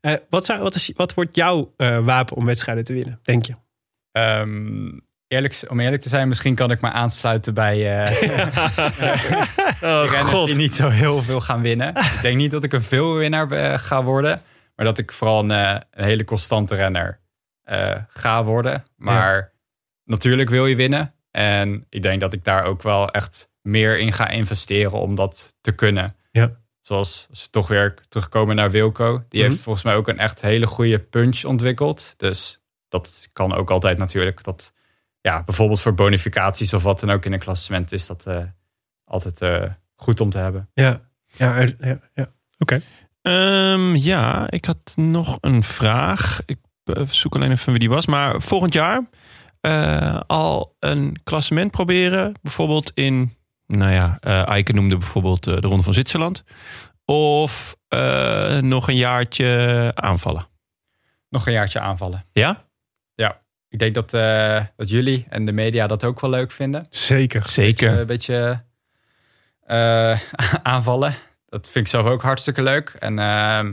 Eh, 0.00 0.14
wat, 0.28 0.44
zou, 0.44 0.62
wat, 0.62 0.74
is, 0.74 0.92
wat 0.96 1.14
wordt 1.14 1.36
jouw 1.36 1.72
eh, 1.76 2.04
wapen 2.04 2.36
om 2.36 2.44
wedstrijden 2.44 2.84
te 2.84 2.92
winnen, 2.92 3.20
denk 3.22 3.44
je? 3.44 3.54
Ehm, 4.12 4.90
eerlijk, 5.28 5.62
om 5.68 5.80
eerlijk 5.80 6.02
te 6.02 6.08
zijn, 6.08 6.28
misschien 6.28 6.54
kan 6.54 6.70
ik 6.70 6.80
me 6.80 6.90
aansluiten 6.90 7.54
bij 7.54 8.04
eh 8.04 8.22
Oh 9.82 10.04
renners 10.10 10.44
die 10.44 10.54
niet 10.54 10.74
zo 10.74 10.88
heel 10.88 11.22
veel 11.22 11.40
gaan 11.40 11.60
winnen. 11.62 11.88
ik 11.88 12.18
denk 12.22 12.36
niet 12.36 12.50
dat 12.50 12.64
ik 12.64 12.72
een 12.72 12.82
veelwinnaar 12.82 13.50
eh, 13.50 13.78
ga 13.78 14.02
worden. 14.04 14.42
Maar 14.76 14.86
dat 14.86 14.98
ik 14.98 15.12
vooral 15.12 15.40
een, 15.40 15.50
eh, 15.50 15.80
een 15.90 16.04
hele 16.04 16.24
constante 16.24 16.74
renner 16.74 17.20
eh, 17.62 17.96
ga 18.08 18.44
worden. 18.44 18.84
Maar 18.96 19.52
natuurlijk 20.04 20.50
wil 20.50 20.66
je 20.66 20.76
winnen. 20.76 21.14
En 21.30 21.86
ik 21.88 22.02
denk 22.02 22.20
dat 22.20 22.32
ik 22.32 22.44
daar 22.44 22.64
ook 22.64 22.82
wel 22.82 23.08
echt 23.10 23.50
meer 23.62 23.98
in 23.98 24.12
ga 24.12 24.28
investeren 24.28 24.92
om 24.92 25.14
dat 25.14 25.56
te 25.60 25.72
kunnen. 25.72 26.16
Ja. 26.30 26.50
Zoals 26.80 27.28
toch 27.50 27.68
weer 27.68 27.94
terugkomen 28.08 28.56
naar 28.56 28.70
Wilco. 28.70 29.22
Die 29.28 29.40
Mhm. 29.40 29.50
heeft 29.50 29.62
volgens 29.62 29.84
mij 29.84 29.94
ook 29.94 30.08
een 30.08 30.18
echt 30.18 30.40
hele 30.40 30.66
goede 30.66 30.98
punch 30.98 31.44
ontwikkeld. 31.44 32.14
Dus 32.16 32.60
dat 32.88 33.28
kan 33.32 33.54
ook 33.54 33.70
altijd 33.70 33.98
natuurlijk. 33.98 34.44
Dat, 34.44 34.72
ja, 35.28 35.42
bijvoorbeeld 35.44 35.80
voor 35.80 35.94
bonificaties 35.94 36.74
of 36.74 36.82
wat 36.82 37.00
dan 37.00 37.10
ook 37.10 37.24
in 37.24 37.32
een 37.32 37.38
klassement 37.38 37.92
is 37.92 38.06
dat 38.06 38.26
eh, 38.26 38.42
altijd 39.04 39.40
eh, 39.40 39.70
goed 39.94 40.20
om 40.20 40.30
te 40.30 40.38
hebben. 40.38 40.68
Ja, 40.72 41.00
ja, 41.26 41.60
ja, 41.80 42.00
ja. 42.14 42.32
oké. 42.58 42.80
Ehm, 43.22 43.94
ja, 43.94 44.50
ik 44.50 44.64
had 44.64 44.92
nog 44.94 45.38
een 45.40 45.62
vraag. 45.62 46.40
Ik 46.46 46.58
eh, 46.84 47.06
zoek 47.06 47.34
alleen 47.34 47.50
even 47.50 47.70
wie 47.70 47.80
die 47.80 47.88
was. 47.88 48.06
Maar 48.06 48.40
volgend 48.40 48.72
jaar 48.72 49.08
eh, 49.60 50.20
al 50.26 50.76
een 50.78 51.16
klassement 51.24 51.70
proberen. 51.70 52.32
Bijvoorbeeld 52.42 52.90
in, 52.94 53.32
nou 53.66 53.92
ja, 53.92 54.18
eh 54.20 54.48
Eike 54.48 54.72
noemde 54.72 54.96
bijvoorbeeld 54.96 55.44
de 55.44 55.60
Ronde 55.60 55.82
van 55.82 55.92
Zwitserland. 55.92 56.44
Of 57.04 57.76
eh, 57.88 58.58
nog 58.58 58.88
een 58.88 58.96
jaartje 58.96 59.92
aanvallen. 59.94 60.46
Nog 61.28 61.46
een 61.46 61.52
jaartje 61.52 61.80
aanvallen. 61.80 62.24
Ja? 62.32 62.67
Ik 63.68 63.78
denk 63.78 63.94
dat, 63.94 64.14
eh, 64.14 64.64
dat 64.76 64.90
jullie 64.90 65.26
en 65.28 65.44
de 65.44 65.52
media 65.52 65.86
dat 65.86 66.04
ook 66.04 66.20
wel 66.20 66.30
leuk 66.30 66.50
vinden. 66.50 66.86
Zeker. 66.90 67.44
Zeker. 67.44 67.98
Een 67.98 68.06
beetje 68.06 68.64
eh, 69.66 70.20
aanvallen. 70.62 71.14
Dat 71.48 71.70
vind 71.70 71.84
ik 71.84 71.90
zelf 71.90 72.06
ook 72.06 72.22
hartstikke 72.22 72.62
leuk. 72.62 72.88
En 72.88 73.18
ehm, 73.18 73.72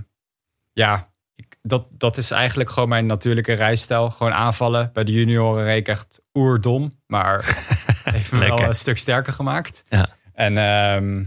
ja, 0.73 1.07
ik, 1.35 1.57
dat, 1.61 1.87
dat 1.91 2.17
is 2.17 2.31
eigenlijk 2.31 2.69
gewoon 2.69 2.89
mijn 2.89 3.05
natuurlijke 3.05 3.53
rijstijl. 3.53 4.09
Gewoon 4.09 4.33
aanvallen. 4.33 4.89
Bij 4.93 5.03
de 5.03 5.11
junioren 5.11 5.63
reed 5.63 5.77
ik 5.77 5.87
echt 5.87 6.21
oerdom. 6.33 6.91
Maar 7.07 7.45
heeft 8.03 8.31
me 8.31 8.39
wel 8.39 8.61
een 8.61 8.73
stuk 8.73 8.97
sterker 8.97 9.33
gemaakt. 9.33 9.83
Ja. 9.89 10.09
En 10.33 10.57
ehm, 10.57 11.23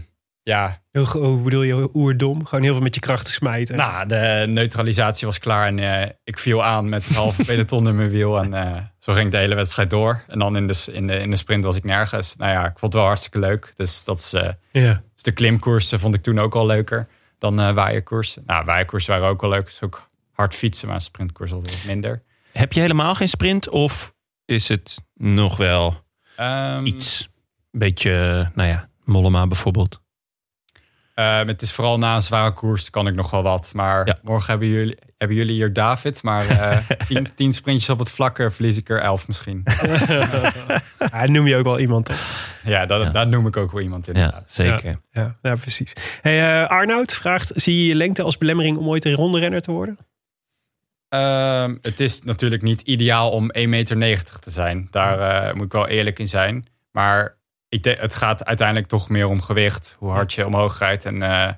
ja, 0.49 0.81
hoe 0.91 1.37
bedoel 1.41 1.61
je 1.61 1.89
oerdom? 1.95 2.45
Gewoon 2.45 2.63
heel 2.63 2.73
veel 2.73 2.81
met 2.83 2.95
je 2.95 3.01
krachten 3.01 3.31
smijten. 3.33 3.75
nou, 3.75 4.07
de 4.07 4.45
neutralisatie 4.47 5.27
was 5.27 5.39
klaar. 5.39 5.67
En 5.67 5.79
eh, 5.79 6.09
ik 6.23 6.39
viel 6.39 6.63
aan 6.63 6.89
met 6.89 7.07
het 7.07 7.15
halve 7.15 7.43
peloton 7.49 7.87
in 7.87 7.95
mijn 7.95 8.09
wiel. 8.09 8.37
En 8.39 8.53
eh, 8.53 8.81
zo 8.99 9.13
ging 9.13 9.31
de 9.31 9.37
hele 9.37 9.55
wedstrijd 9.55 9.89
door. 9.89 10.23
En 10.27 10.39
dan 10.39 10.55
in 10.55 10.67
de, 10.67 10.85
in, 10.91 11.07
de, 11.07 11.17
in 11.17 11.29
de 11.29 11.35
sprint 11.35 11.63
was 11.63 11.75
ik 11.75 11.83
nergens. 11.83 12.35
Nou 12.35 12.51
ja, 12.51 12.59
ik 12.61 12.79
vond 12.79 12.81
het 12.81 12.93
wel 12.93 13.03
hartstikke 13.03 13.39
leuk. 13.39 13.73
Dus 13.75 14.03
dat 14.03 14.19
is... 14.19 14.33
eh, 14.33 14.49
ja. 14.71 15.01
Dus 15.13 15.23
de 15.23 15.31
klimkoersen 15.31 15.99
vond 15.99 16.15
ik 16.15 16.21
toen 16.23 16.39
ook 16.39 16.55
al 16.55 16.65
leuker 16.65 17.07
dan 17.37 17.59
eh 17.59 17.73
waaierkoersen. 17.73 18.43
Nou, 18.45 18.65
waaierkoersen 18.65 19.13
waren 19.13 19.27
ook 19.29 19.41
wel 19.41 19.49
leuk. 19.49 19.65
Dus 19.65 19.81
ook 19.81 20.09
hard 20.31 20.55
fietsen, 20.55 20.87
maar 20.87 21.01
sprintkoers 21.01 21.51
altijd 21.51 21.73
wat 21.75 21.85
minder. 21.85 22.23
Heb 22.51 22.73
je 22.73 22.79
helemaal 22.79 23.15
geen 23.15 23.29
sprint? 23.29 23.69
Of 23.69 24.13
is 24.45 24.67
het 24.67 24.97
nog 25.13 25.57
wel 25.57 26.07
Ehm, 26.35 26.85
iets, 26.85 27.29
een 27.71 27.79
beetje, 27.79 28.11
nou 28.55 28.69
ja, 28.69 28.89
Mollema 29.03 29.47
bijvoorbeeld? 29.47 30.01
Eh, 31.19 31.45
het 31.45 31.61
is 31.61 31.71
vooral 31.71 31.97
na 31.97 32.15
een 32.15 32.21
zware 32.21 32.53
koers 32.53 32.89
kan 32.89 33.07
ik 33.07 33.13
nog 33.15 33.31
wel 33.31 33.43
wat. 33.43 33.71
Maar 33.73 34.07
Ja. 34.07 34.17
morgen 34.21 34.49
hebben 34.49 34.67
jullie, 34.67 34.97
hebben 35.17 35.37
jullie 35.37 35.53
hier 35.53 35.73
David. 35.73 36.23
Maar 36.23 36.47
eh, 36.49 36.77
tien, 37.07 37.27
tien 37.35 37.53
sprintjes 37.53 37.89
op 37.89 37.99
het 37.99 38.09
vlakke 38.11 38.51
verlies 38.51 38.77
ik 38.77 38.89
er 38.89 39.01
elf 39.01 39.27
misschien. 39.27 39.63
Ja, 41.11 41.25
noem 41.25 41.47
je 41.47 41.55
ook 41.55 41.63
wel 41.63 41.79
iemand. 41.79 42.05
toch? 42.05 42.47
Ja, 42.63 42.85
dat, 42.85 43.01
Ja. 43.01 43.09
daar 43.09 43.27
noem 43.27 43.47
ik 43.47 43.57
ook 43.57 43.71
wel 43.71 43.81
iemand 43.81 44.07
in. 44.07 44.15
Ja, 44.19 44.43
zeker. 44.47 44.95
Ja, 45.11 45.35
ja 45.41 45.55
precies. 45.55 45.93
Hey, 46.21 46.61
eh, 46.63 46.69
Arnoud 46.69 47.13
vraagt, 47.13 47.51
zie 47.55 47.77
je 47.81 47.85
je 47.87 47.95
lengte 47.95 48.23
als 48.23 48.37
belemmering 48.37 48.77
om 48.77 48.87
ooit 48.87 49.05
een 49.05 49.13
ronde 49.13 49.39
renner 49.39 49.61
te 49.61 49.71
worden? 49.71 49.97
Ehm, 51.09 51.77
het 51.81 51.99
is 51.99 52.21
natuurlijk 52.21 52.61
niet 52.61 52.81
ideaal 52.81 53.31
om 53.31 53.49
1,90 53.51 53.97
meter 53.97 54.39
te 54.39 54.51
zijn. 54.51 54.87
Daar 54.91 55.19
eh, 55.47 55.53
moet 55.53 55.65
ik 55.65 55.71
wel 55.71 55.87
eerlijk 55.87 56.19
in 56.19 56.27
zijn. 56.27 56.65
Maar 56.91 57.37
ik 57.69 57.83
denk- 57.83 57.99
het 57.99 58.15
gaat 58.15 58.45
uiteindelijk 58.45 58.87
toch 58.87 59.09
meer 59.09 59.27
om 59.27 59.41
gewicht. 59.41 59.95
Hoe 59.99 60.11
hard 60.11 60.33
je 60.33 60.45
omhoog 60.45 60.77
rijdt. 60.79 61.05
En 61.05 61.21
eh, 61.21 61.53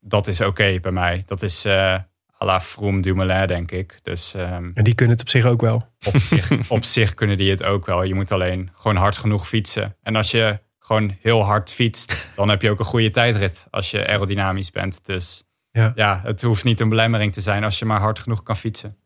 dat 0.00 0.26
is 0.28 0.40
oké 0.40 0.78
bij 0.80 0.92
mij. 0.92 1.22
Dat 1.26 1.42
is 1.42 1.64
eh 1.64 1.94
à 2.40 2.44
la 2.44 2.60
Froome 2.60 3.00
Dumoulin, 3.02 3.46
denk 3.46 3.70
ik. 3.70 3.98
Dus 4.02 4.34
ehm, 4.34 4.70
En 4.74 4.84
die 4.84 4.94
kunnen 4.94 5.14
het 5.14 5.24
op 5.24 5.30
zich 5.30 5.44
ook 5.44 5.60
wel. 5.60 5.88
op, 6.06 6.16
zich, 6.16 6.50
op 6.70 6.84
zich 6.84 7.14
kunnen 7.14 7.36
die 7.36 7.50
het 7.50 7.62
ook 7.62 7.86
wel. 7.86 8.02
Je 8.02 8.14
moet 8.14 8.32
alleen 8.32 8.70
gewoon 8.74 8.96
hard 8.96 9.16
genoeg 9.16 9.48
fietsen. 9.48 9.96
En 10.02 10.16
als 10.16 10.30
je 10.30 10.60
gewoon 10.78 11.16
heel 11.20 11.42
hard 11.44 11.70
fietst, 11.72 12.28
dan 12.36 12.48
heb 12.48 12.62
je 12.62 12.70
ook 12.70 12.78
een 12.78 12.84
goede 12.84 13.10
tijdrit. 13.10 13.66
Als 13.70 13.90
je 13.90 14.06
aerodynamisch 14.06 14.70
bent. 14.70 15.06
Dus 15.06 15.44
Ja. 15.70 15.92
ja, 15.94 16.20
het 16.24 16.42
hoeft 16.42 16.64
niet 16.64 16.80
een 16.80 16.88
belemmering 16.88 17.32
te 17.32 17.40
zijn 17.40 17.64
als 17.64 17.78
je 17.78 17.84
maar 17.84 18.00
hard 18.00 18.18
genoeg 18.18 18.42
kan 18.42 18.56
fietsen. 18.56 18.96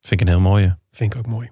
Vind 0.00 0.20
ik 0.20 0.20
een 0.20 0.32
heel 0.32 0.40
mooie. 0.40 0.78
Vind 0.90 1.12
ik 1.14 1.18
ook 1.18 1.26
mooi. 1.26 1.50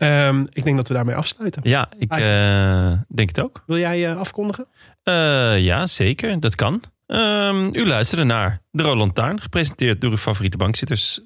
Ehm, 0.00 0.44
ik 0.52 0.64
denk 0.64 0.76
dat 0.76 0.88
we 0.88 0.94
daarmee 0.94 1.14
afsluiten. 1.14 1.62
Ja, 1.64 1.88
ik 1.98 2.10
eh, 2.16 2.92
denk 3.08 3.28
het 3.28 3.40
ook. 3.40 3.62
Wil 3.66 3.78
jij 3.78 4.10
eh, 4.10 4.16
afkondigen? 4.18 4.66
Eh, 5.02 5.58
ja, 5.58 5.86
zeker. 5.86 6.40
Dat 6.40 6.54
kan. 6.54 6.82
Ehm, 7.06 7.68
u 7.72 7.86
luisterde 7.86 8.24
naar 8.24 8.60
De 8.70 8.82
Rode 8.82 8.96
Lantaarn, 8.96 9.40
gepresenteerd 9.40 10.00
door 10.00 10.10
uw 10.10 10.16
favoriete 10.16 10.56
bankzitters 10.56 11.20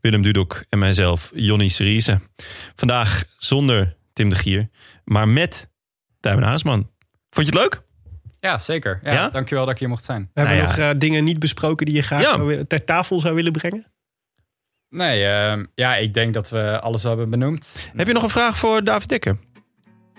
Willem 0.00 0.22
Dudok 0.22 0.64
en 0.68 0.78
mijzelf, 0.78 1.30
Jonny 1.34 1.68
Seriese. 1.68 2.20
Vandaag 2.74 3.24
zonder 3.38 3.96
Tim 4.12 4.28
de 4.28 4.34
Gier, 4.34 4.68
maar 5.04 5.28
met 5.28 5.70
Tijmen 6.20 6.44
Haasman. 6.44 6.90
Vond 7.30 7.46
je 7.46 7.52
het 7.52 7.62
leuk? 7.62 7.82
Ja, 8.40 8.58
zeker. 8.58 9.00
Ja, 9.02 9.12
Ja? 9.12 9.28
Dankjewel 9.28 9.64
dat 9.64 9.74
ik 9.74 9.80
hier 9.80 9.88
mocht 9.88 10.04
zijn. 10.04 10.30
We 10.34 10.40
hebben 10.40 10.64
Nou 10.66 10.78
nog 10.88 10.96
dingen 10.96 11.24
niet 11.24 11.38
besproken 11.38 11.86
die 11.86 11.94
je 11.94 12.02
graag 12.02 12.22
Ja. 12.22 12.28
zou 12.30 12.46
willen- 12.46 12.66
ter 12.68 12.84
tafel 12.84 13.20
zou 13.20 13.34
willen 13.34 13.52
brengen? 13.52 13.86
Nee, 14.90 15.24
ehm, 15.24 15.64
ja, 15.74 15.96
ik 15.96 16.14
denk 16.14 16.34
dat 16.34 16.50
we 16.50 16.80
alles 16.80 17.02
wel 17.02 17.10
hebben 17.16 17.30
benoemd. 17.30 17.90
Heb 17.96 18.06
je 18.06 18.12
nog 18.12 18.22
een 18.22 18.30
vraag 18.30 18.56
voor 18.56 18.84
David 18.84 19.08
Dekker? 19.08 19.36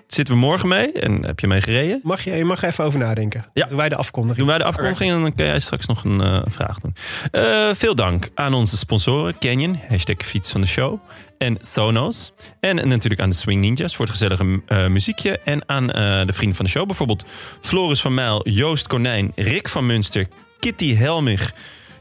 Zitten 0.07 0.33
we 0.33 0.39
morgen 0.39 0.67
mee 0.67 0.91
en 0.91 1.25
heb 1.25 1.39
je 1.39 1.47
mee 1.47 1.61
gereden? 1.61 1.99
Mag 2.03 2.23
je, 2.23 2.31
je 2.31 2.45
mag 2.45 2.61
er 2.61 2.67
even 2.67 2.83
over 2.83 2.99
nadenken. 2.99 3.45
Ja. 3.53 3.65
Doen 3.65 3.77
wij 3.77 3.89
de 3.89 3.95
afkondiging. 3.95 4.37
Doen 4.37 4.47
wij 4.47 4.57
de 4.57 4.63
afkondiging 4.63 5.11
en 5.11 5.21
dan 5.21 5.35
kun 5.35 5.45
jij 5.45 5.59
straks 5.59 5.85
nog 5.85 6.03
een 6.03 6.21
eh, 6.21 6.41
vraag 6.45 6.79
doen. 6.79 6.95
Eh, 7.31 7.69
veel 7.73 7.95
dank 7.95 8.29
aan 8.33 8.53
onze 8.53 8.77
sponsoren 8.77 9.37
Canyon, 9.39 9.79
hashtag 9.87 10.17
fiets 10.17 10.51
van 10.51 10.61
de 10.61 10.67
show, 10.67 10.99
en 11.41 11.57
Sonos. 11.59 12.31
En 12.59 12.87
natuurlijk 12.87 13.21
aan 13.21 13.29
de 13.29 13.35
Swing 13.35 13.61
Ninjas 13.61 13.95
voor 13.95 14.05
het 14.05 14.13
gezellige 14.13 14.61
eh, 14.65 14.87
muziekje. 14.87 15.39
En 15.39 15.63
aan 15.65 15.91
eh, 15.91 16.25
de 16.25 16.33
vrienden 16.33 16.55
van 16.55 16.65
de 16.65 16.71
show, 16.71 16.85
bijvoorbeeld 16.85 17.25
Floris 17.61 18.01
van 18.01 18.13
Mijl, 18.13 18.49
Joost 18.49 18.87
Konijn, 18.87 19.31
Rick 19.35 19.67
van 19.67 19.85
Munster, 19.85 20.27
Kitty 20.59 20.95
Helmich, 20.95 21.53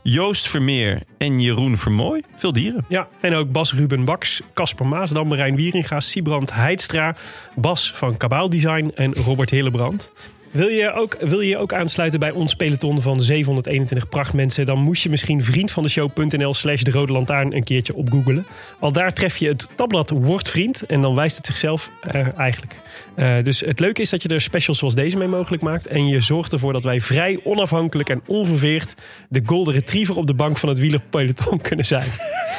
Joost 0.02 0.48
Vermeer 0.48 1.02
en 1.18 1.40
Jeroen 1.40 1.78
Vermooy. 1.78 2.22
Veel 2.36 2.52
dieren. 2.52 2.84
Ja, 2.88 3.08
en 3.20 3.34
ook 3.34 3.52
Bas 3.52 3.72
Ruben 3.72 4.04
Baks, 4.04 4.42
Casper 4.54 4.86
Maasdam, 4.86 5.28
Marijn 5.28 5.56
Wieringa, 5.56 6.00
Siebrand 6.00 6.54
Heidstra, 6.54 7.16
Bas 7.56 7.92
van 7.94 8.16
Kabaal 8.16 8.50
Design 8.50 8.92
en 8.94 9.14
Robert 9.14 9.50
Hillebrand. 9.50 10.12
Wil 10.50 10.68
je, 10.68 10.92
ook, 10.92 11.16
wil 11.20 11.40
je 11.40 11.58
ook 11.58 11.72
aansluiten 11.72 12.20
bij 12.20 12.30
ons 12.30 12.54
peloton 12.54 13.02
van 13.02 13.20
721 13.20 14.08
prachtmensen? 14.08 14.66
Dan 14.66 14.78
moest 14.78 15.02
je 15.02 15.10
misschien 15.10 15.44
vriend 15.44 15.70
van 15.70 15.82
de 15.82 15.88
show.nl 15.88 16.54
slash 16.54 16.82
de 16.82 16.90
rode 16.90 17.12
lantaarn 17.12 17.56
een 17.56 17.64
keertje 17.64 17.94
opgoogelen. 17.94 18.46
Al 18.80 18.92
daar 18.92 19.12
tref 19.12 19.36
je 19.36 19.48
het 19.48 19.68
tabblad 19.74 20.10
Word 20.10 20.48
Vriend 20.48 20.86
en 20.86 21.00
dan 21.00 21.14
wijst 21.14 21.36
het 21.36 21.46
zichzelf 21.46 21.90
eh, 22.00 22.38
eigenlijk. 22.38 22.74
Eh, 23.14 23.36
dus 23.42 23.60
het 23.60 23.80
leuke 23.80 24.00
is 24.00 24.10
dat 24.10 24.22
je 24.22 24.28
er 24.28 24.40
specials 24.40 24.78
zoals 24.78 24.94
deze 24.94 25.16
mee 25.16 25.28
mogelijk 25.28 25.62
maakt. 25.62 25.86
En 25.86 26.06
je 26.06 26.20
zorgt 26.20 26.52
ervoor 26.52 26.72
dat 26.72 26.84
wij 26.84 27.00
vrij 27.00 27.40
onafhankelijk 27.44 28.08
en 28.08 28.22
onverveerd 28.26 28.94
de 29.28 29.42
golden 29.44 29.74
retriever 29.74 30.16
op 30.16 30.26
de 30.26 30.34
bank 30.34 30.58
van 30.58 30.68
het 30.68 30.78
wielerpeloton 30.78 31.60
kunnen 31.68 31.86
zijn. 31.86 32.10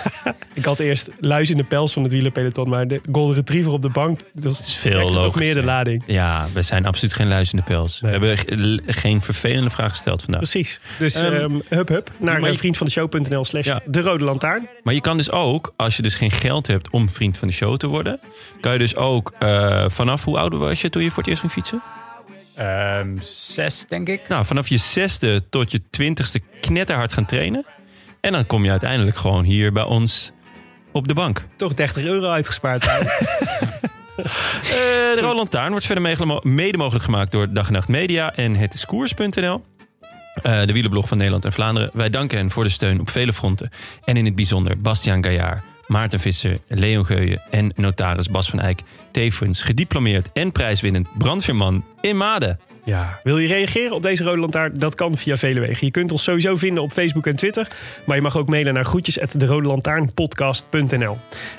Ik 0.54 0.66
had 0.66 0.80
eerst 0.80 1.10
luis 1.20 1.50
in 1.50 1.58
de 1.58 1.64
pels 1.64 1.94
van 1.94 2.04
het 2.04 2.12
wielerpeloton, 2.12 2.70
maar 2.70 2.88
de 2.88 3.02
golden 3.12 3.36
retriever 3.36 3.72
op 3.72 3.82
de 3.82 3.90
bank, 3.90 4.20
dat 4.34 4.60
is 4.60 4.74
veel 4.76 5.02
toch 5.02 5.14
logischer. 5.16 5.42
meer 5.42 5.54
de 5.54 5.64
lading. 5.64 6.04
Ja, 6.08 6.46
we 6.54 6.62
zijn 6.62 6.86
absoluut 6.86 7.14
geen 7.14 7.28
luis 7.28 7.52
in 7.52 7.58
de 7.58 7.64
pels. 7.64 8.02
Nee. 8.02 8.20
We 8.20 8.26
hebben 8.26 8.38
ge- 8.38 8.82
geen 8.86 9.22
vervelende 9.22 9.70
vraag 9.70 9.92
gesteld 9.92 10.22
vandaag. 10.22 10.42
Precies. 10.42 10.80
Dus 11.00 11.16
Ehm, 11.22 11.34
ehm 11.36 11.60
hup 11.68 11.88
hup 11.88 12.12
naar 12.18 12.54
vriendvandeshow.nl 12.56 13.46
slash 13.46 13.66
Ja. 13.66 13.82
de 13.86 14.02
rode 14.02 14.24
lantaarn. 14.24 14.68
Maar 14.84 14.94
je 14.94 15.02
kan 15.02 15.18
dus 15.18 15.32
ook, 15.32 15.74
als 15.76 15.96
je 15.96 16.02
dus 16.02 16.16
geen 16.16 16.32
geld 16.32 16.68
hebt 16.68 16.90
om 16.90 17.10
vriend 17.10 17.38
van 17.38 17.48
de 17.48 17.54
show 17.54 17.78
te 17.78 17.88
worden, 17.88 18.20
kan 18.62 18.74
je 18.74 18.80
dus 18.80 18.96
ook 18.96 19.34
eh, 19.40 19.86
vanaf 19.90 20.24
hoe 20.24 20.38
oud 20.38 20.54
was 20.54 20.82
je 20.82 20.90
toen 20.90 21.04
je 21.04 21.10
voor 21.10 21.18
het 21.18 21.28
eerst 21.28 21.40
ging 21.42 21.52
fietsen? 21.54 21.82
Ehm, 22.56 23.18
zes, 23.22 23.86
denk 23.88 24.08
ik. 24.08 24.22
Nou, 24.28 24.46
vanaf 24.46 24.68
je 24.68 24.78
zesde 24.78 25.50
tot 25.50 25.72
je 25.72 25.82
twintigste 25.90 26.42
knetterhard 26.62 27.14
gaan 27.14 27.26
trainen. 27.26 27.66
En 28.22 28.32
dan 28.32 28.46
kom 28.46 28.64
je 28.64 28.72
uiteindelijk 28.72 29.18
gewoon 29.18 29.44
hier 29.44 29.72
bij 29.72 29.84
ons 29.84 30.32
op 30.92 31.08
de 31.08 31.14
bank. 31.14 31.46
Toch 31.56 31.74
30 31.74 32.04
euro 32.04 32.30
uitgespaard. 32.30 32.90
Eh, 34.16 35.18
de 35.18 35.20
Roland 35.22 35.52
Taarn 35.52 35.72
wordt 35.72 35.86
verder 35.86 36.18
mede 36.44 36.78
mogelijk 36.78 37.04
gemaakt 37.04 37.32
door 37.32 37.54
Dag 37.54 37.68
en 37.68 37.74
Nacht 37.74 37.88
Media 37.88 38.34
en 38.36 38.56
het 38.56 38.74
is 38.74 38.86
koers.nl. 38.86 39.64
Eh, 40.42 40.66
de 40.66 40.74
wielenblog 40.74 41.08
van 41.08 41.18
Nederland 41.18 41.46
en 41.46 41.54
Vlaanderen. 41.54 41.90
Wij 41.94 42.10
danken 42.10 42.38
hen 42.38 42.52
voor 42.52 42.64
de 42.64 42.70
steun 42.70 43.00
op 43.00 43.10
vele 43.10 43.34
fronten. 43.34 43.70
En 44.04 44.18
in 44.18 44.26
het 44.26 44.36
bijzonder 44.36 44.82
Bastiaan 44.82 45.24
Gaillard, 45.24 45.64
Maarten 45.88 46.20
Visser, 46.20 46.60
Leon 46.68 47.06
Geuyen 47.06 47.42
en 47.50 47.72
notaris 47.76 48.30
Bas 48.30 48.50
van 48.50 48.60
Eyck. 48.60 48.80
Tevens 49.12 49.62
gediplomeerd 49.62 50.30
en 50.34 50.52
prijswinnend 50.52 51.08
brandweerman 51.18 51.86
in 52.02 52.18
Maden. 52.18 52.60
Ja. 52.84 53.20
Wil 53.24 53.38
je 53.38 53.48
reageren 53.48 53.96
op 53.96 54.04
deze 54.04 54.24
Rode 54.24 54.40
Lantaarn? 54.40 54.80
Dat 54.80 54.96
kan 54.96 55.18
via 55.18 55.38
vele 55.38 55.60
wegen. 55.60 55.86
Je 55.86 55.92
kunt 55.92 56.12
ons 56.12 56.24
sowieso 56.24 56.56
vinden 56.56 56.84
op 56.84 56.92
Facebook 56.92 57.28
en 57.28 57.36
Twitter. 57.36 57.68
Maar 58.06 58.16
je 58.16 58.22
mag 58.22 58.38
ook 58.38 58.48
mailen 58.48 58.74
naar 58.74 58.86
groetjes@derodelantaarnpodcast.nl. 58.86 61.18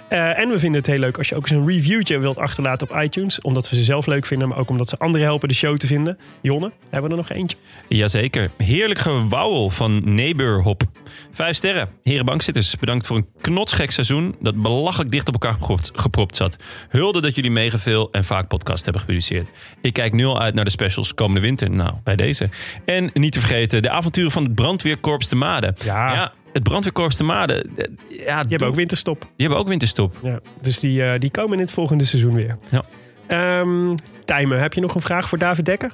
Eh 0.08 0.38
en 0.38 0.48
we 0.48 0.58
vinden 0.58 0.80
het 0.80 0.90
heel 0.90 0.98
leuk 0.98 1.18
als 1.18 1.28
je 1.28 1.34
ook 1.34 1.42
eens 1.42 1.50
een 1.60 1.68
reviewtje 1.68 2.18
wilt 2.18 2.38
achterlaten 2.38 2.90
op 2.90 3.02
iTunes. 3.02 3.40
Omdat 3.40 3.70
we 3.70 3.76
ze 3.76 3.84
zelf 3.84 4.06
leuk 4.06 4.26
vinden, 4.26 4.48
maar 4.48 4.58
ook 4.58 4.70
omdat 4.70 4.88
ze 4.88 4.98
anderen 4.98 5.26
helpen 5.26 5.48
de 5.48 5.54
show 5.54 5.76
te 5.76 5.86
vinden. 5.86 6.18
Jonne, 6.40 6.72
hebben 6.90 7.10
we 7.10 7.16
er 7.16 7.22
nog 7.22 7.30
eentje? 7.30 7.56
Jazeker. 7.88 8.50
Heerlijk 8.56 9.00
gewauwel 9.00 9.70
van 9.70 10.14
Neighborhop. 10.14 10.82
Vijf 11.32 11.56
sterren. 11.56 11.88
Heren 12.02 12.24
bankzitters, 12.24 12.76
bedankt 12.76 13.06
voor 13.06 13.16
een 13.16 13.26
knotsgek 13.40 13.90
seizoen 13.90 14.34
dat 14.40 14.62
belachelijk 14.62 15.10
dicht 15.10 15.26
op 15.28 15.32
elkaar 15.32 15.52
gepropt, 15.52 15.90
gepropt 15.94 16.36
zat. 16.36 16.56
Hulde 16.88 17.20
dat 17.20 17.34
jullie 17.34 17.50
mega 17.50 17.78
veel 17.78 18.08
en 18.12 18.24
vaak 18.24 18.48
podcast 18.48 18.82
hebben 18.84 19.00
gepubliceerd. 19.02 19.48
Ik 19.80 19.92
kijk 19.92 20.12
nu 20.12 20.24
al 20.24 20.40
uit 20.40 20.54
naar 20.54 20.64
de 20.64 20.70
specials 20.70 21.14
komende 21.14 21.40
winter. 21.40 21.70
Nou, 21.70 21.94
bij 22.04 22.16
deze. 22.16 22.48
En 22.84 23.10
niet 23.14 23.32
te 23.32 23.38
vergeten 23.40 23.82
de 23.82 23.90
avonturen 23.90 24.30
van 24.30 24.44
het 24.44 24.54
brandweerkorps 24.54 25.28
de 25.28 25.36
Maden. 25.36 25.74
Ja. 25.84 26.32
het 26.52 26.62
brandweerkorps 26.62 27.16
de 27.16 27.24
Maden. 27.24 27.76
eh, 27.76 27.86
Ja, 28.26 28.40
Die 28.42 28.50
hebben 28.50 28.68
ook 28.68 28.74
winterstop. 28.74 29.20
die 29.20 29.30
hebben 29.36 29.58
ook 29.58 29.68
winterstop. 29.68 30.18
Ja. 30.22 30.40
Dus 30.60 30.80
die, 30.80 31.04
eh, 31.04 31.18
die 31.18 31.30
komen 31.30 31.52
in 31.54 31.60
het 31.64 31.70
volgende 31.72 32.04
seizoen 32.04 32.34
weer. 32.34 32.58
Ja. 32.70 32.82
Ehm 33.26 33.94
Tijmen, 34.24 34.60
heb 34.60 34.72
je 34.72 34.80
nog 34.80 34.94
een 34.94 35.00
vraag 35.00 35.28
voor 35.28 35.38
David 35.38 35.64
Dekker? 35.64 35.92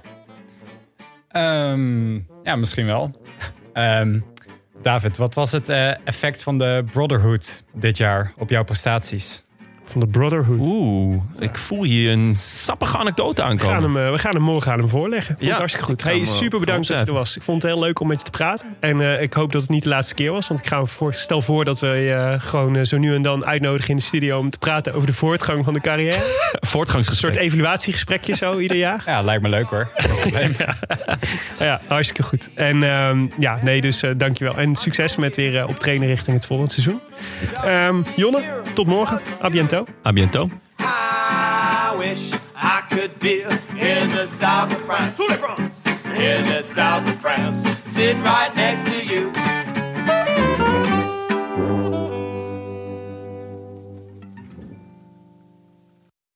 Ehm, 1.28 2.14
ja, 2.42 2.56
misschien 2.56 2.86
wel. 2.86 3.20
Ehm, 3.72 4.18
David, 4.82 5.16
wat 5.16 5.34
was 5.34 5.52
het 5.52 5.68
eh, 5.68 6.06
effect 6.06 6.42
van 6.42 6.58
de 6.58 6.84
Brotherhood 6.92 7.62
dit 7.72 7.96
jaar 7.96 8.32
op 8.36 8.50
jouw 8.50 8.64
prestaties? 8.64 9.42
Van 9.90 10.00
de 10.00 10.06
Brotherhood. 10.06 10.58
Oeh, 10.66 11.16
ik 11.38 11.58
voel 11.58 11.82
hier 11.84 12.12
een 12.12 12.36
sappige 12.36 12.96
anekdote 12.98 13.42
We 13.42 13.48
gaan, 13.48 13.50
aankomen. 13.50 13.94
hem, 13.94 14.06
eh, 14.06 14.12
we 14.12 14.18
gaan 14.18 14.32
hem 14.34 14.42
morgen 14.42 14.72
aan 14.72 14.78
hem 14.78 14.88
voorleggen. 14.88 15.34
Vond 15.38 15.48
Ja, 15.48 15.56
hartstikke 15.56 15.86
goed. 15.86 16.02
Hey, 16.02 16.20
eh, 16.20 16.24
super 16.26 16.60
bedankt 16.60 16.88
dat 16.88 16.98
je 16.98 17.04
er 17.04 17.12
was. 17.12 17.36
Ik 17.36 17.42
vond 17.42 17.62
het 17.62 17.72
heel 17.72 17.80
leuk 17.80 18.00
om 18.00 18.08
met 18.08 18.18
je 18.18 18.24
te 18.24 18.30
praten. 18.30 18.66
En 18.80 19.00
eh, 19.00 19.22
ik 19.22 19.32
hoop 19.32 19.52
dat 19.52 19.60
het 19.62 19.70
niet 19.70 19.82
de 19.82 19.88
laatste 19.88 20.14
keer 20.14 20.32
was. 20.32 20.48
Want 20.48 20.60
ik 20.60 20.66
ga 20.66 20.84
voor, 20.84 21.14
stel 21.14 21.42
voor 21.42 21.64
dat 21.64 21.80
we 21.80 21.86
je 21.86 22.12
eh, 22.12 22.40
gewoon 22.40 22.86
zo 22.86 22.98
nu 22.98 23.14
en 23.14 23.22
dan 23.22 23.44
uitnodigen 23.46 23.90
in 23.90 23.96
de 23.96 24.02
studio... 24.02 24.38
om 24.38 24.50
te 24.50 24.58
praten 24.58 24.94
over 24.94 25.06
de 25.06 25.12
voortgang 25.12 25.64
van 25.64 25.72
de 25.72 25.80
carrière. 25.80 26.16
Een 26.60 26.68
Voortgangsgesprek. 26.68 27.34
soort 27.34 27.44
evaluatiegesprekje 27.44 28.36
zo 28.36 28.58
ieder 28.58 28.76
jaar. 28.76 29.02
Ja, 29.06 29.22
lijkt 29.22 29.42
me 29.42 29.48
leuk 29.48 29.66
hoor. 29.70 29.88
Ja, 31.58 31.80
hartstikke 31.86 32.22
goed. 32.22 32.50
En 32.54 32.82
ehm, 32.82 33.26
ja, 33.38 33.58
nee, 33.62 33.80
dus 33.80 34.02
dankjewel. 34.16 34.56
En 34.56 34.76
succes 34.76 35.16
met 35.16 35.36
weer 35.36 35.66
optreden 35.66 36.06
richting 36.06 36.36
het 36.36 36.46
volgende 36.46 36.72
seizoen. 36.72 37.00
Ehm, 37.64 38.02
Jonne, 38.16 38.42
tot 38.74 38.86
morgen. 38.86 39.20
A 39.44 39.50
biento. 39.50 39.77
A 40.04 40.12
biento. 40.12 40.50
I 40.78 41.94
wish 41.98 42.32
I 42.54 42.82
could 42.90 43.18
be 43.18 43.42
in 43.42 44.08
the 44.10 44.24
south 44.26 44.72
of 44.72 44.80
France. 44.82 45.20
In 45.20 46.44
the 46.46 46.62
south 46.62 47.06
of 47.08 47.20
France. 47.20 47.68
Sitting 47.84 48.22
right 48.22 48.54
next 48.56 48.84
to 48.86 49.04
you. 49.04 49.47